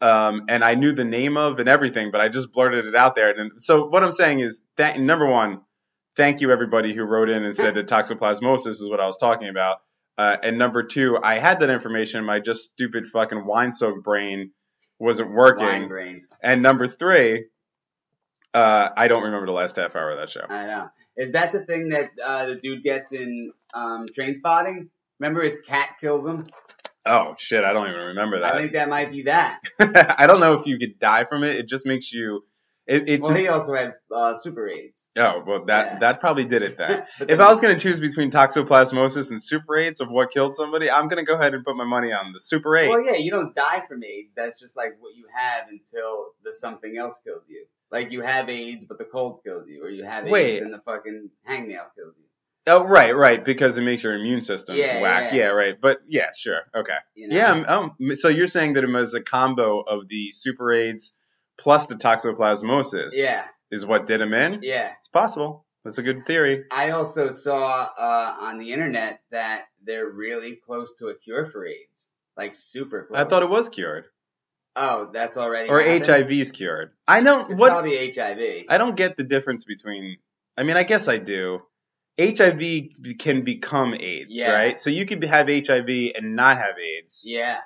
um, 0.00 0.46
and 0.48 0.64
I 0.64 0.74
knew 0.74 0.92
the 0.92 1.04
name 1.04 1.36
of 1.36 1.60
and 1.60 1.68
everything, 1.68 2.10
but 2.10 2.20
I 2.20 2.30
just 2.30 2.52
blurted 2.52 2.86
it 2.86 2.96
out 2.96 3.14
there. 3.14 3.30
And 3.30 3.52
so 3.60 3.86
what 3.86 4.02
I'm 4.02 4.10
saying 4.10 4.40
is 4.40 4.64
that 4.76 4.98
number 4.98 5.28
one, 5.28 5.60
thank 6.16 6.40
you 6.40 6.50
everybody 6.50 6.96
who 6.96 7.04
wrote 7.04 7.30
in 7.30 7.44
and 7.44 7.54
said 7.54 7.74
that 7.74 7.86
toxoplasmosis 7.86 8.66
is 8.66 8.90
what 8.90 8.98
I 8.98 9.06
was 9.06 9.18
talking 9.18 9.48
about. 9.48 9.76
Uh, 10.18 10.36
and 10.42 10.58
number 10.58 10.82
two, 10.82 11.16
I 11.22 11.38
had 11.38 11.60
that 11.60 11.70
information, 11.70 12.18
in 12.18 12.26
my 12.26 12.40
just 12.40 12.70
stupid 12.70 13.06
fucking 13.06 13.46
wine 13.46 13.70
soaked 13.70 14.02
brain 14.02 14.50
wasn't 15.00 15.32
working. 15.32 16.24
And 16.42 16.62
number 16.62 16.86
three, 16.86 17.46
uh, 18.54 18.88
I 18.96 19.08
don't 19.08 19.24
remember 19.24 19.46
the 19.46 19.52
last 19.52 19.76
half 19.76 19.96
hour 19.96 20.10
of 20.10 20.18
that 20.18 20.30
show. 20.30 20.44
I 20.48 20.66
know. 20.66 20.90
Is 21.16 21.32
that 21.32 21.52
the 21.52 21.64
thing 21.64 21.88
that 21.88 22.10
uh, 22.22 22.46
the 22.46 22.56
dude 22.56 22.82
gets 22.82 23.12
in 23.12 23.52
um, 23.74 24.06
Trainspotting? 24.06 24.88
Remember 25.18 25.42
his 25.42 25.60
cat 25.60 25.96
kills 26.00 26.26
him? 26.26 26.46
Oh 27.04 27.34
shit, 27.38 27.64
I 27.64 27.72
don't 27.72 27.88
even 27.88 28.08
remember 28.08 28.40
that. 28.40 28.54
I 28.54 28.58
think 28.58 28.72
that 28.72 28.88
might 28.88 29.10
be 29.10 29.22
that. 29.22 29.60
I 29.80 30.26
don't 30.26 30.40
know 30.40 30.60
if 30.60 30.66
you 30.66 30.78
could 30.78 30.98
die 30.98 31.24
from 31.24 31.44
it. 31.44 31.56
It 31.56 31.68
just 31.68 31.86
makes 31.86 32.12
you. 32.12 32.44
It, 32.90 33.08
it's 33.08 33.24
well, 33.26 33.36
he 33.36 33.46
also 33.46 33.72
had 33.72 33.94
uh, 34.12 34.36
super 34.36 34.68
AIDS. 34.68 35.10
Oh 35.16 35.44
well, 35.46 35.64
that 35.66 35.86
Yeah. 35.92 35.98
that 36.00 36.20
probably 36.20 36.44
did 36.44 36.62
it 36.62 36.76
then. 36.76 37.04
If 37.20 37.38
I 37.38 37.48
was 37.50 37.60
going 37.60 37.74
to 37.74 37.80
choose 37.80 38.00
between 38.00 38.32
toxoplasmosis 38.32 39.30
and 39.30 39.40
super 39.40 39.78
AIDS 39.78 40.00
of 40.00 40.08
what 40.10 40.32
killed 40.32 40.56
somebody, 40.56 40.90
I'm 40.90 41.06
going 41.06 41.24
to 41.24 41.24
go 41.24 41.38
ahead 41.38 41.54
and 41.54 41.64
put 41.64 41.76
my 41.76 41.84
money 41.84 42.12
on 42.12 42.32
the 42.32 42.40
super 42.40 42.76
AIDS. 42.76 42.88
Well, 42.90 43.00
yeah, 43.04 43.14
you 43.16 43.30
don't 43.30 43.54
die 43.54 43.84
from 43.88 44.02
AIDS. 44.02 44.32
That's 44.34 44.58
just 44.58 44.76
like 44.76 44.96
what 44.98 45.14
you 45.14 45.26
have 45.32 45.68
until 45.68 46.32
the 46.42 46.52
something 46.52 46.96
else 46.98 47.20
kills 47.24 47.48
you. 47.48 47.64
Like 47.92 48.10
you 48.12 48.22
have 48.22 48.48
AIDS, 48.50 48.84
but 48.84 48.98
the 48.98 49.04
cold 49.04 49.40
kills 49.44 49.68
you, 49.68 49.84
or 49.84 49.88
you 49.90 50.04
have 50.04 50.24
AIDS 50.24 50.32
Wait. 50.32 50.62
and 50.62 50.74
the 50.74 50.80
fucking 50.80 51.30
hangnail 51.48 51.86
kills 51.94 52.14
you. 52.18 52.24
Oh 52.66 52.84
right, 52.84 53.16
right, 53.16 53.42
because 53.42 53.78
it 53.78 53.82
makes 53.82 54.04
your 54.04 54.14
immune 54.14 54.40
system 54.42 54.76
Yeah, 54.76 55.00
whack. 55.00 55.32
yeah. 55.32 55.38
Yeah, 55.38 55.46
right. 55.46 55.80
But 55.80 55.98
yeah, 56.06 56.30
sure, 56.36 56.60
okay. 56.74 56.98
You 57.14 57.28
know? 57.28 57.36
Yeah, 57.36 57.52
um, 57.52 58.14
so 58.14 58.28
you're 58.28 58.48
saying 58.48 58.74
that 58.74 58.84
it 58.84 58.90
was 58.90 59.14
a 59.14 59.22
combo 59.22 59.80
of 59.80 60.08
the 60.08 60.30
super 60.32 60.72
AIDS 60.72 61.14
plus 61.60 61.86
the 61.86 61.94
toxoplasmosis 61.96 63.10
yeah, 63.14 63.44
is 63.70 63.86
what 63.86 64.06
did 64.06 64.20
him 64.20 64.34
in? 64.34 64.60
yeah. 64.62 64.92
It's 64.98 65.08
possible. 65.08 65.64
That's 65.84 65.98
a 65.98 66.02
good 66.02 66.26
theory. 66.26 66.64
I 66.70 66.90
also 66.90 67.30
saw 67.30 67.88
uh, 67.96 68.36
on 68.40 68.58
the 68.58 68.72
internet 68.72 69.20
that 69.30 69.64
they're 69.82 70.08
really 70.08 70.56
close 70.56 70.94
to 70.98 71.08
a 71.08 71.14
cure 71.14 71.46
for 71.46 71.64
AIDS, 71.66 72.10
like 72.36 72.54
super 72.54 73.04
close. 73.04 73.18
I 73.18 73.24
thought 73.24 73.42
it 73.42 73.48
was 73.50 73.68
cured 73.68 74.04
Oh, 74.76 75.10
that's 75.12 75.36
already 75.36 75.68
or 75.68 75.80
happened? 75.80 76.04
HIV's 76.30 76.52
cured. 76.52 76.92
I 77.08 77.22
don't 77.22 77.50
It's 77.50 77.60
what 77.60 77.70
probably 77.70 78.12
HIV. 78.12 78.66
I 78.68 78.78
don't 78.78 78.94
get 78.96 79.16
the 79.16 79.24
difference 79.24 79.64
between. 79.64 80.18
I 80.56 80.62
mean, 80.62 80.76
I 80.76 80.84
guess 80.84 81.08
I 81.08 81.16
do. 81.18 81.62
HIV 82.20 82.90
can 83.18 83.42
become 83.42 83.94
AIDS, 83.94 84.28
Yeah. 84.30 84.52
right? 84.52 84.78
So 84.78 84.90
you 84.90 85.06
could 85.06 85.24
have 85.24 85.48
HIV 85.48 86.12
and 86.14 86.36
not 86.36 86.58
have 86.58 86.76
AIDS. 86.78 87.24
yeah, 87.26 87.58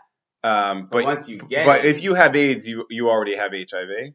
Um, 0.44 0.82
but 0.82 0.98
but 0.98 1.04
once 1.04 1.28
you 1.28 1.38
get 1.38 1.64
but 1.64 1.84
if 1.86 2.02
you 2.02 2.14
have 2.14 2.36
AIDS, 2.36 2.68
you 2.68 2.86
you 2.90 3.08
already 3.08 3.34
have 3.34 3.52
HIV. 3.52 4.12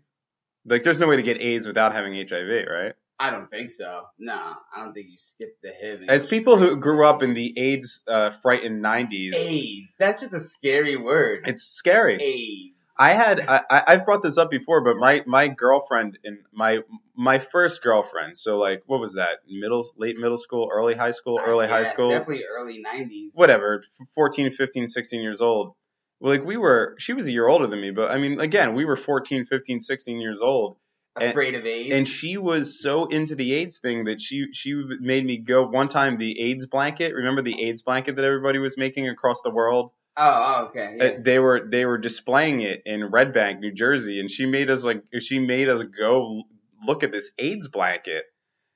Like, 0.66 0.84
there's 0.84 1.00
no 1.00 1.08
way 1.08 1.16
to 1.16 1.24
get 1.24 1.42
AIDS 1.42 1.66
without 1.68 1.94
having 1.94 2.14
HIV, 2.14 2.68
right? 2.70 2.94
I 3.18 3.32
don't 3.32 3.50
think 3.50 3.70
so. 3.70 4.04
No, 4.20 4.34
I 4.34 4.84
don't 4.84 4.94
think 4.94 5.08
you 5.10 5.18
skip 5.18 5.58
the 5.64 5.74
HIV. 5.74 6.04
As 6.08 6.26
people 6.28 6.58
who 6.58 6.76
grew 6.78 7.04
up 7.06 7.24
in 7.24 7.34
the 7.34 7.52
AIDS 7.58 8.04
uh, 8.08 8.30
frightened 8.30 8.84
90s, 8.84 9.36
AIDS. 9.36 9.96
That's 9.98 10.22
just 10.22 10.34
a 10.34 10.40
scary 10.40 10.96
word. 10.96 11.42
it's 11.46 11.64
scary. 11.64 12.22
AIDS. 12.22 12.76
I 13.00 13.14
had 13.14 13.40
I, 13.48 13.84
I've 13.88 14.06
brought 14.06 14.22
this 14.22 14.38
up 14.38 14.52
before, 14.52 14.84
but 14.84 14.98
my 14.98 15.24
my 15.26 15.48
girlfriend 15.48 16.20
and 16.24 16.40
my 16.54 16.80
my 17.16 17.40
first 17.40 17.82
girlfriend. 17.82 18.38
So 18.38 18.60
like, 18.60 18.84
what 18.86 19.00
was 19.00 19.16
that? 19.16 19.40
Middle, 19.50 19.84
late 19.98 20.18
middle 20.18 20.38
school, 20.38 20.70
early 20.72 20.96
high 20.96 21.12
school, 21.12 21.40
early 21.44 21.68
high 21.68 21.82
Yeah, 21.82 21.84
school, 21.86 22.10
Definitely 22.10 22.44
early 22.46 22.84
'90s. 22.84 23.32
whatever. 23.34 23.84
14, 24.16 24.52
15, 24.52 24.88
16 24.88 25.22
years 25.22 25.42
old. 25.42 25.74
Like 26.22 26.44
we 26.44 26.58
were, 26.58 26.96
she 27.00 27.14
was 27.14 27.28
a 27.28 27.32
year 27.32 27.48
older 27.48 27.68
than 27.68 27.80
me, 27.82 27.92
but 27.92 28.12
I 28.12 28.18
mean, 28.18 28.40
again, 28.40 28.74
we 28.74 28.84
were 28.86 28.96
14, 28.98 29.46
15, 29.46 29.80
16 29.80 30.20
years 30.20 30.42
old, 30.42 30.78
And- 31.20 31.30
Afraid 31.32 31.56
of 31.56 31.66
AIDS. 31.66 31.92
and 31.94 32.08
she 32.08 32.38
was 32.38 32.82
so 32.82 33.06
into 33.06 33.36
the 33.36 33.54
AIDS 33.56 33.80
thing 33.80 34.06
that 34.06 34.22
she 34.22 34.48
she 34.54 34.74
made 35.00 35.26
me 35.26 35.38
go 35.38 35.66
one 35.68 35.88
time 35.88 36.18
the 36.18 36.40
AIDS 36.52 36.68
blanket. 36.68 37.14
Remember 37.14 37.42
the 37.42 37.64
AIDS 37.70 37.82
blanket 37.84 38.16
that 38.18 38.26
everybody 38.26 38.60
was 38.60 38.78
making 38.78 39.08
across 39.08 39.42
the 39.42 39.50
world? 39.52 39.92
oh, 40.18 40.24
oh, 40.26 40.66
okay. 40.66 40.96
Yeah. 40.98 41.04
Uh, 41.06 41.12
they 41.24 41.40
were 41.40 41.68
they 41.72 41.86
were 41.86 41.98
displaying 41.98 42.60
it 42.62 42.82
in 42.86 43.06
Red 43.10 43.34
Bank, 43.34 43.62
New 43.62 43.72
Jersey, 43.72 44.20
and 44.20 44.30
she 44.30 44.46
made 44.46 44.70
us 44.70 44.84
like 44.84 45.02
she 45.20 45.40
made 45.40 45.70
us 45.70 45.84
go 45.84 46.44
look 46.86 47.04
at 47.04 47.12
this 47.14 47.32
AIDS 47.38 47.70
blanket, 47.70 48.24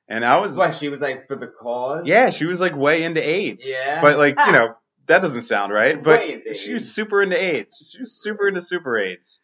and 0.08 0.24
I 0.24 0.40
was 0.40 0.58
what? 0.58 0.76
She 0.76 0.88
was 0.90 1.02
like 1.02 1.28
for 1.28 1.36
the 1.36 1.48
cause. 1.48 2.08
yeah, 2.08 2.30
she 2.30 2.46
was 2.46 2.62
like 2.62 2.76
way 2.78 3.04
into 3.04 3.22
AIDS, 3.22 3.68
Yeah. 3.70 4.00
but 4.02 4.18
like 4.18 4.38
you 4.46 4.52
know 4.54 4.76
that 5.08 5.22
doesn't 5.22 5.44
sound 5.44 5.72
right, 5.74 6.02
but 6.02 6.20
Way 6.20 6.34
into 6.34 6.54
she 6.54 6.74
was 6.74 6.94
super 6.94 7.22
into 7.22 7.42
AIDS. 7.42 7.92
She 7.94 8.00
was 8.02 8.12
super 8.22 8.48
into 8.48 8.62
super 8.62 8.98
AIDS. 8.98 9.42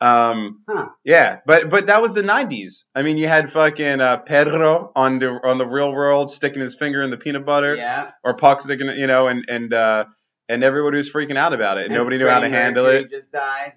Um, 0.00 0.62
Huh. 0.68 0.88
yeah, 1.04 1.40
but 1.46 1.70
but 1.70 1.86
that 1.86 2.02
was 2.02 2.12
the 2.14 2.22
'90s. 2.22 2.84
I 2.94 3.02
mean, 3.02 3.18
you 3.18 3.28
had 3.28 3.52
fucking 3.52 4.00
uh, 4.00 4.16
Pedro 4.18 4.90
on 4.96 5.20
the 5.20 5.28
on 5.28 5.58
the 5.58 5.66
Real 5.66 5.92
World 5.92 6.28
sticking 6.30 6.60
his 6.60 6.74
finger 6.74 7.02
in 7.02 7.10
the 7.10 7.16
peanut 7.16 7.46
butter, 7.46 7.76
Yeah. 7.76 8.10
or 8.24 8.34
Puck 8.34 8.60
sticking, 8.62 8.88
you 8.88 9.06
know, 9.06 9.28
and 9.28 9.44
and 9.48 9.72
uh, 9.72 10.04
and 10.48 10.64
everybody 10.64 10.96
was 10.96 11.08
freaking 11.12 11.36
out 11.36 11.52
about 11.52 11.78
it. 11.78 11.84
And 11.86 11.94
Nobody 11.94 12.18
knew 12.18 12.26
how 12.28 12.40
to 12.40 12.48
handle 12.48 12.86
it. 12.86 13.10
Just 13.10 13.30
died. 13.30 13.74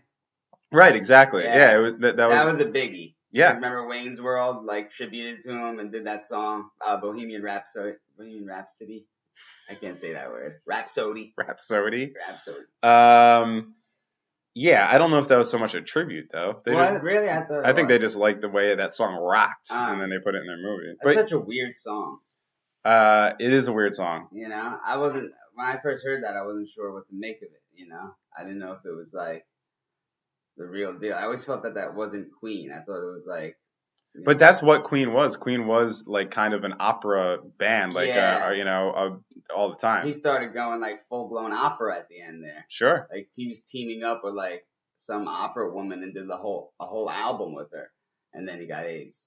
Right, 0.72 0.96
exactly. 0.96 1.44
Yeah, 1.44 1.56
Yeah. 1.56 1.78
it 1.78 1.82
was 1.82 1.94
that, 2.00 2.18
that 2.18 2.28
was, 2.48 2.58
was 2.58 2.62
a 2.62 2.72
biggie. 2.72 3.14
yeah. 3.32 3.54
Remember 3.54 3.88
Wayne's 3.88 4.20
World 4.20 4.66
like 4.66 4.90
tributed 4.90 5.44
to 5.44 5.52
him 5.52 5.78
and 5.80 5.92
did 5.92 6.06
that 6.06 6.26
song, 6.26 6.70
uh, 6.84 6.98
Bohemian 6.98 7.44
Rhapsody. 7.44 7.94
Bohemian 8.18 8.48
Rhapsody. 8.48 9.06
I 9.70 9.76
can't 9.76 9.98
say 9.98 10.14
that 10.14 10.30
word. 10.30 10.60
Rhapsody. 10.66 11.34
Rhapsody. 11.38 12.14
Rhapsody. 12.28 12.60
Um, 12.84 13.74
yeah, 14.54 14.88
I 14.90 14.98
don't 14.98 15.12
know 15.12 15.20
if 15.20 15.28
that 15.30 15.38
was 15.38 15.50
so 15.50 15.58
much 15.58 15.76
a 15.76 15.82
tribute 15.82 16.30
though. 16.32 16.62
They 16.66 16.74
just- 16.74 17.04
really? 17.04 17.30
I 17.30 17.44
thought. 17.44 17.66
I 17.66 17.74
think 17.74 17.88
they 17.90 17.98
just 18.00 18.16
liked 18.16 18.42
the 18.42 18.50
way 18.50 18.76
that 18.76 18.94
song 18.94 19.16
rocked, 19.16 19.68
Ah. 19.72 19.92
and 19.92 20.02
then 20.02 20.10
they 20.10 20.20
put 20.20 20.36
it 20.36 20.42
in 20.42 20.48
their 20.48 20.58
movie. 20.58 20.96
It's 21.02 21.14
such 21.16 21.32
a 21.32 21.40
weird 21.40 21.76
song. 21.76 22.20
uh, 22.86 23.34
it 23.40 23.52
is 23.52 23.68
a 23.68 23.74
weird 23.74 23.96
song. 23.96 24.28
You 24.32 24.48
know, 24.48 24.78
I 24.86 24.98
wasn't 24.98 25.32
when 25.56 25.66
I 25.66 25.80
first 25.82 26.06
heard 26.06 26.24
that. 26.24 26.38
I 26.38 26.44
wasn't 26.44 26.70
sure 26.70 26.94
what 26.94 27.08
to 27.10 27.16
make 27.16 27.38
of 27.38 27.50
it. 27.52 27.62
You 27.74 27.88
know, 27.88 28.16
I 28.38 28.44
didn't 28.44 28.60
know 28.60 28.74
if 28.74 28.86
it 28.86 28.96
was 28.96 29.14
like 29.14 29.46
the 30.58 30.66
real 30.66 30.94
deal. 30.94 31.16
I 31.16 31.24
always 31.24 31.44
felt 31.44 31.64
that 31.64 31.74
that 31.76 31.96
wasn't 31.96 32.28
Queen. 32.40 32.72
I 32.72 32.80
thought 32.82 33.02
it 33.02 33.12
was 33.14 33.26
like. 33.28 33.58
But 34.24 34.40
that's 34.40 34.62
what 34.62 34.86
Queen 34.86 35.12
was. 35.12 35.36
Queen 35.36 35.68
was 35.68 36.08
like 36.08 36.32
kind 36.32 36.54
of 36.54 36.64
an 36.64 36.76
opera 36.80 37.40
band, 37.58 37.94
like 37.94 38.08
Yeah. 38.08 38.46
uh, 38.48 38.52
you 38.52 38.64
know, 38.64 38.92
uh, 38.92 39.18
all 39.56 39.70
the 39.70 39.78
time. 39.78 40.06
he 40.06 40.14
started 40.14 40.54
going 40.54 40.80
like 40.80 41.08
full 41.10 41.28
blown 41.30 41.52
opera 41.54 41.96
at 41.98 42.10
the 42.10 42.22
end 42.22 42.44
there. 42.44 42.66
Sure. 42.70 43.08
Like 43.12 43.30
he 43.36 43.48
was 43.48 43.62
teaming 43.62 44.04
up 44.04 44.22
with 44.24 44.34
like 44.34 44.66
some 44.98 45.28
opera 45.28 45.74
woman 45.74 46.04
and 46.04 46.14
did 46.14 46.28
the 46.28 46.38
whole 46.38 46.74
a 46.80 46.86
whole 46.86 47.10
album 47.10 47.54
with 47.54 47.72
her, 47.72 47.92
and 48.34 48.48
then 48.48 48.60
he 48.60 48.68
got 48.68 48.86
AIDS. 48.86 49.26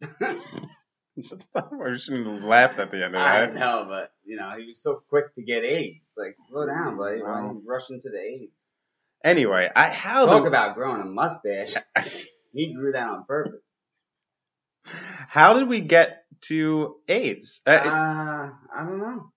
I 1.55 1.97
shouldn't 1.97 2.27
have 2.27 2.45
laughed 2.45 2.79
at 2.79 2.91
the 2.91 2.97
end 3.05 3.15
of 3.17 3.21
that. 3.21 3.51
I 3.51 3.53
know, 3.53 3.87
but 3.89 4.13
you 4.25 4.37
know 4.37 4.53
he 4.57 4.67
was 4.67 4.83
so 4.83 5.03
quick 5.09 5.35
to 5.35 5.43
get 5.43 5.65
AIDS. 5.65 6.07
It's 6.09 6.19
like 6.19 6.35
slow 6.37 6.67
down, 6.67 6.97
buddy. 6.97 7.23
Why 7.23 7.43
you 7.43 7.63
rushing 7.67 8.01
to 8.01 8.11
the 8.11 8.19
AIDS? 8.21 8.77
Anyway, 9.25 9.69
I 9.75 9.89
how 9.89 10.27
Talk 10.27 10.43
the, 10.45 10.49
about 10.49 10.77
growing 10.77 11.01
a 11.01 11.05
mustache. 11.05 11.75
he 12.53 12.73
grew 12.73 12.93
that 12.93 13.09
on 13.09 13.25
purpose. 13.25 13.77
how 15.29 15.55
did 15.55 15.69
we 15.69 15.81
get 15.81 16.23
to 16.43 16.97
AIDS? 17.09 17.61
Uh, 17.67 17.71
Uh, 17.71 18.51
I 18.77 18.85
don't 18.85 18.99
know. 18.99 19.33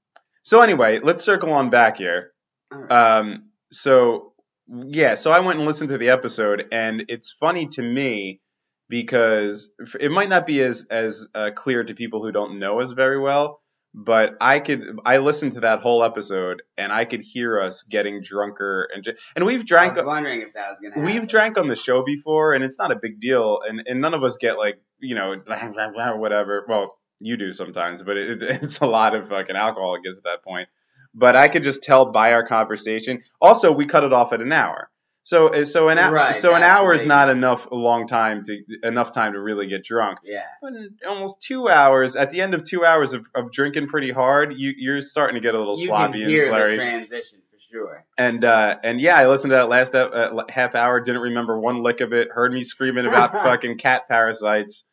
So 0.51 0.59
anyway, 0.59 0.99
let's 1.01 1.23
circle 1.23 1.53
on 1.53 1.69
back 1.69 1.95
here. 1.95 2.33
Right. 2.69 2.91
Um, 2.91 3.51
so 3.71 4.33
yeah, 4.67 5.15
so 5.15 5.31
I 5.31 5.39
went 5.39 5.59
and 5.59 5.65
listened 5.65 5.91
to 5.91 5.97
the 5.97 6.09
episode, 6.09 6.65
and 6.73 7.05
it's 7.07 7.31
funny 7.31 7.67
to 7.67 7.81
me 7.81 8.41
because 8.89 9.71
it 9.97 10.11
might 10.11 10.27
not 10.27 10.45
be 10.45 10.61
as 10.61 10.87
as 10.91 11.29
uh, 11.33 11.51
clear 11.55 11.85
to 11.85 11.93
people 11.93 12.21
who 12.21 12.33
don't 12.33 12.59
know 12.59 12.81
us 12.81 12.91
very 12.91 13.17
well, 13.17 13.61
but 13.93 14.31
I 14.41 14.59
could 14.59 14.99
I 15.05 15.19
listened 15.19 15.53
to 15.53 15.61
that 15.61 15.79
whole 15.79 16.03
episode, 16.03 16.63
and 16.77 16.91
I 16.91 17.05
could 17.05 17.21
hear 17.21 17.61
us 17.61 17.83
getting 17.83 18.21
drunker 18.21 18.89
and 18.93 19.07
and 19.37 19.45
we've 19.45 19.65
drank. 19.65 19.93
I 19.93 20.01
was 20.01 20.05
wondering 20.05 20.41
if 20.41 20.53
that 20.55 20.71
was 20.71 20.79
gonna 20.81 20.95
happen. 20.95 21.05
we've 21.05 21.29
drank 21.29 21.59
on 21.59 21.69
the 21.69 21.77
show 21.77 22.03
before, 22.03 22.55
and 22.55 22.61
it's 22.61 22.77
not 22.77 22.91
a 22.91 22.99
big 23.01 23.21
deal, 23.21 23.59
and 23.65 23.83
and 23.85 24.01
none 24.01 24.13
of 24.13 24.21
us 24.21 24.35
get 24.35 24.57
like 24.57 24.81
you 24.99 25.15
know 25.15 25.33
whatever. 26.17 26.65
Well, 26.67 26.97
you 27.21 27.37
do 27.37 27.51
sometimes, 27.53 28.03
but 28.03 28.17
it, 28.17 28.41
it's 28.63 28.79
a 28.79 28.85
lot 28.85 29.15
of 29.15 29.27
fucking 29.29 29.55
alcohol 29.55 29.95
it 29.95 30.03
gets 30.03 30.17
at 30.19 30.23
that 30.25 30.43
point. 30.43 30.67
But 31.13 31.35
I 31.35 31.47
could 31.49 31.63
just 31.63 31.83
tell 31.83 32.05
by 32.11 32.33
our 32.33 32.45
conversation. 32.45 33.23
Also, 33.41 33.71
we 33.71 33.85
cut 33.85 34.03
it 34.03 34.13
off 34.13 34.31
at 34.33 34.41
an 34.41 34.51
hour. 34.51 34.89
So 35.23 35.63
so 35.65 35.89
an 35.89 35.99
hour 35.99 36.13
Right, 36.13 36.35
so 36.41 36.55
an 36.55 36.63
hour 36.63 36.93
is 36.93 37.05
not 37.05 37.29
enough 37.29 37.69
a 37.69 37.75
long 37.75 38.07
time 38.07 38.41
to 38.45 38.63
enough 38.81 39.11
time 39.11 39.33
to 39.33 39.39
really 39.39 39.67
get 39.67 39.83
drunk. 39.83 40.17
Yeah. 40.23 40.45
But 40.63 40.73
in 40.73 40.97
almost 41.07 41.41
two 41.43 41.69
hours, 41.69 42.15
at 42.15 42.31
the 42.31 42.41
end 42.41 42.55
of 42.55 42.63
two 42.63 42.83
hours 42.83 43.13
of, 43.13 43.25
of 43.35 43.51
drinking 43.51 43.87
pretty 43.87 44.09
hard, 44.09 44.53
you 44.57 44.73
you're 44.75 44.99
starting 45.01 45.35
to 45.35 45.41
get 45.41 45.53
a 45.53 45.59
little 45.59 45.77
You 45.77 45.87
sloppy 45.87 46.21
can 46.23 46.29
and 46.31 46.39
slurry. 46.39 46.75
transition 46.75 47.37
for 47.51 47.57
sure. 47.71 48.05
And 48.17 48.43
uh, 48.43 48.77
and 48.83 48.99
yeah, 48.99 49.15
I 49.15 49.27
listened 49.27 49.51
to 49.51 49.57
that 49.57 49.69
last 49.69 49.93
uh, 49.93 50.43
half 50.49 50.73
hour. 50.73 50.99
Didn't 51.01 51.21
remember 51.21 51.59
one 51.59 51.83
lick 51.83 52.01
of 52.01 52.13
it. 52.13 52.29
Heard 52.31 52.51
me 52.51 52.61
screaming 52.61 53.05
about 53.05 53.33
fucking 53.43 53.77
cat 53.77 54.07
parasites 54.09 54.87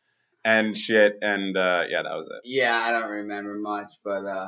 and 0.49 0.77
shit. 0.77 1.13
And 1.21 1.55
uh, 1.57 1.83
yeah, 1.89 2.03
that 2.03 2.15
was 2.15 2.29
it. 2.29 2.41
Yeah, 2.45 2.75
I 2.77 2.91
don't 2.91 3.11
remember 3.11 3.55
much, 3.55 3.91
but 4.03 4.25
uh, 4.25 4.47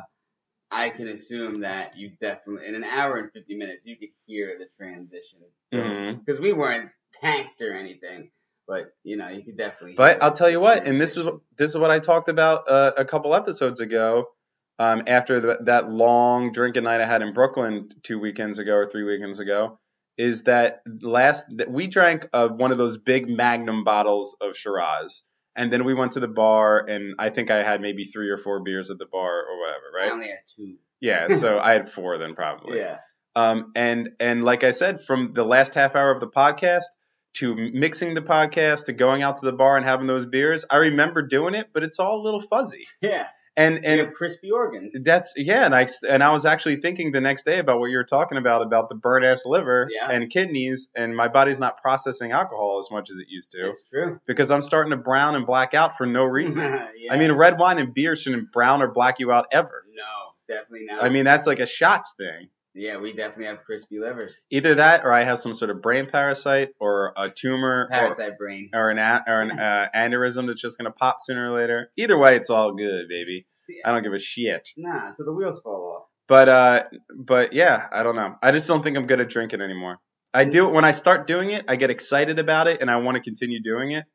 I 0.69 0.89
can 0.89 1.07
assume 1.07 1.61
that 1.61 1.97
you 1.97 2.11
definitely 2.19 2.67
in 2.67 2.75
an 2.75 2.83
hour 2.83 3.17
and 3.17 3.31
fifty 3.31 3.55
minutes 3.55 3.85
you 3.85 3.97
could 3.97 4.09
hear 4.25 4.57
the 4.57 4.67
transition 4.77 5.39
Mhm. 5.73 6.19
because 6.19 6.39
we 6.39 6.53
weren't 6.53 6.89
tanked 7.21 7.61
or 7.61 7.73
anything, 7.73 8.31
but 8.67 8.93
you 9.03 9.17
know 9.17 9.27
you 9.29 9.43
could 9.43 9.57
definitely. 9.57 9.95
But 9.95 10.21
I'll 10.23 10.31
tell 10.41 10.49
you 10.49 10.59
what, 10.59 10.85
and 10.85 10.99
this 10.99 11.17
is 11.17 11.27
this 11.57 11.71
is 11.71 11.77
what 11.77 11.91
I 11.91 11.99
talked 11.99 12.29
about 12.29 12.69
uh, 12.69 12.91
a 12.97 13.05
couple 13.05 13.35
episodes 13.35 13.79
ago. 13.79 14.27
Um, 14.79 15.03
after 15.05 15.39
the, 15.39 15.57
that 15.65 15.91
long 15.91 16.51
drinking 16.53 16.85
night 16.85 17.01
I 17.01 17.05
had 17.05 17.21
in 17.21 17.33
Brooklyn 17.33 17.89
two 18.01 18.17
weekends 18.17 18.57
ago 18.57 18.73
or 18.75 18.89
three 18.89 19.03
weekends 19.03 19.39
ago, 19.39 19.77
is 20.17 20.43
that 20.45 20.81
last 21.03 21.45
that 21.57 21.69
we 21.69 21.85
drank 21.85 22.27
uh, 22.33 22.47
one 22.47 22.71
of 22.71 22.79
those 22.79 22.97
big 22.97 23.29
Magnum 23.29 23.83
bottles 23.83 24.35
of 24.41 24.57
Shiraz, 24.57 25.23
and 25.55 25.71
then 25.71 25.83
we 25.83 25.93
went 25.93 26.13
to 26.13 26.19
the 26.19 26.27
bar, 26.27 26.85
and 26.87 27.15
I 27.19 27.29
think 27.29 27.51
I 27.51 27.63
had 27.63 27.81
maybe 27.81 28.03
three 28.03 28.29
or 28.29 28.37
four 28.37 28.61
beers 28.61 28.91
at 28.91 28.97
the 28.97 29.05
bar 29.05 29.41
or 29.41 29.59
whatever, 29.59 29.83
right? 29.95 30.07
I 30.09 30.13
only 30.13 30.27
had 30.27 30.39
two. 30.45 30.75
Yeah, 30.99 31.27
so 31.35 31.59
I 31.59 31.73
had 31.73 31.89
four 31.89 32.17
then 32.17 32.35
probably. 32.35 32.79
Yeah. 32.79 32.99
Um, 33.35 33.71
and 33.75 34.09
and 34.19 34.43
like 34.43 34.63
I 34.63 34.71
said, 34.71 35.03
from 35.05 35.33
the 35.33 35.45
last 35.45 35.73
half 35.75 35.95
hour 35.95 36.11
of 36.11 36.19
the 36.19 36.27
podcast 36.27 36.83
to 37.33 37.55
mixing 37.55 38.13
the 38.13 38.21
podcast 38.21 38.85
to 38.85 38.93
going 38.93 39.23
out 39.23 39.37
to 39.37 39.45
the 39.45 39.53
bar 39.53 39.77
and 39.77 39.85
having 39.85 40.07
those 40.07 40.25
beers, 40.25 40.65
I 40.69 40.77
remember 40.77 41.21
doing 41.21 41.55
it, 41.55 41.69
but 41.73 41.83
it's 41.83 41.99
all 41.99 42.21
a 42.21 42.23
little 42.23 42.41
fuzzy. 42.41 42.87
Yeah. 43.01 43.27
And 43.57 43.83
And 43.85 44.13
crispy 44.13 44.49
organs. 44.51 44.95
that's 45.03 45.33
yeah, 45.35 45.65
and 45.65 45.75
I 45.75 45.87
and 46.07 46.23
I 46.23 46.31
was 46.31 46.45
actually 46.45 46.77
thinking 46.77 47.11
the 47.11 47.19
next 47.19 47.43
day 47.43 47.59
about 47.59 47.79
what 47.79 47.87
you 47.87 47.97
were 47.97 48.05
talking 48.05 48.37
about 48.37 48.61
about 48.61 48.87
the 48.87 48.95
burnt 48.95 49.25
ass 49.25 49.45
liver 49.45 49.89
Yeah. 49.91 50.09
and 50.09 50.29
kidneys, 50.29 50.89
and 50.95 51.13
my 51.15 51.27
body's 51.27 51.59
not 51.59 51.81
processing 51.81 52.31
alcohol 52.31 52.79
as 52.79 52.89
much 52.91 53.09
as 53.11 53.17
it 53.17 53.27
used 53.29 53.51
to 53.51 53.71
It's 53.71 53.83
true. 53.89 54.19
because 54.25 54.51
I'm 54.51 54.61
starting 54.61 54.91
to 54.91 54.97
brown 54.97 55.35
and 55.35 55.45
black 55.45 55.73
out 55.73 55.97
for 55.97 56.05
no 56.05 56.23
reason. 56.39 56.61
yeah. 56.63 56.87
I 57.11 57.17
mean, 57.17 57.33
red 57.33 57.59
wine 57.59 57.77
and 57.77 57.93
beer 57.93 58.15
shouldn't 58.15 58.51
brown 58.53 58.81
or 58.81 58.87
black 58.87 59.19
you 59.19 59.31
out 59.33 59.47
ever. 59.51 59.83
no, 59.93 60.03
definitely 60.55 60.85
not. 60.85 61.03
I 61.03 61.09
mean, 61.09 61.25
that's 61.25 61.45
like 61.45 61.59
a 61.59 61.65
shots 61.65 62.13
thing. 62.17 62.47
Yeah, 62.73 62.97
we 62.97 63.13
definitely 63.13 63.45
have 63.47 63.63
crispy 63.65 63.99
livers. 63.99 64.43
Either 64.49 64.75
that, 64.75 65.03
or 65.03 65.11
I 65.11 65.23
have 65.23 65.39
some 65.39 65.53
sort 65.53 65.71
of 65.71 65.81
brain 65.81 66.07
parasite, 66.09 66.69
or 66.79 67.13
a 67.17 67.29
tumor, 67.29 67.83
or, 67.83 67.89
Parasite 67.89 68.37
brain. 68.37 68.69
or 68.73 68.89
an 68.89 68.97
a- 68.97 69.23
or 69.27 69.41
an 69.41 69.51
uh, 69.59 69.87
aneurysm 69.95 70.47
that's 70.47 70.61
just 70.61 70.77
gonna 70.77 70.91
pop 70.91 71.17
sooner 71.19 71.51
or 71.51 71.55
later. 71.57 71.91
Either 71.97 72.17
way, 72.17 72.35
it's 72.35 72.49
all 72.49 72.73
good, 72.73 73.07
baby. 73.09 73.45
Yeah. 73.67 73.89
I 73.89 73.93
don't 73.93 74.03
give 74.03 74.13
a 74.13 74.19
shit. 74.19 74.67
Nah, 74.77 75.09
until 75.09 75.25
the 75.25 75.33
wheels 75.33 75.61
fall 75.61 75.97
off. 75.97 76.07
But 76.27 76.49
uh, 76.49 76.83
but 77.17 77.53
yeah, 77.53 77.87
I 77.91 78.03
don't 78.03 78.15
know. 78.15 78.35
I 78.41 78.51
just 78.51 78.67
don't 78.67 78.81
think 78.81 78.97
I'm 78.97 79.05
good 79.07 79.19
at 79.19 79.29
drinking 79.29 79.61
anymore. 79.61 79.97
I 80.33 80.45
do 80.45 80.67
when 80.69 80.85
I 80.85 80.91
start 80.91 81.27
doing 81.27 81.51
it, 81.51 81.65
I 81.67 81.75
get 81.75 81.89
excited 81.89 82.39
about 82.39 82.67
it, 82.67 82.79
and 82.81 82.89
I 82.89 82.97
want 82.97 83.17
to 83.17 83.21
continue 83.23 83.61
doing 83.61 83.91
it. 83.91 84.05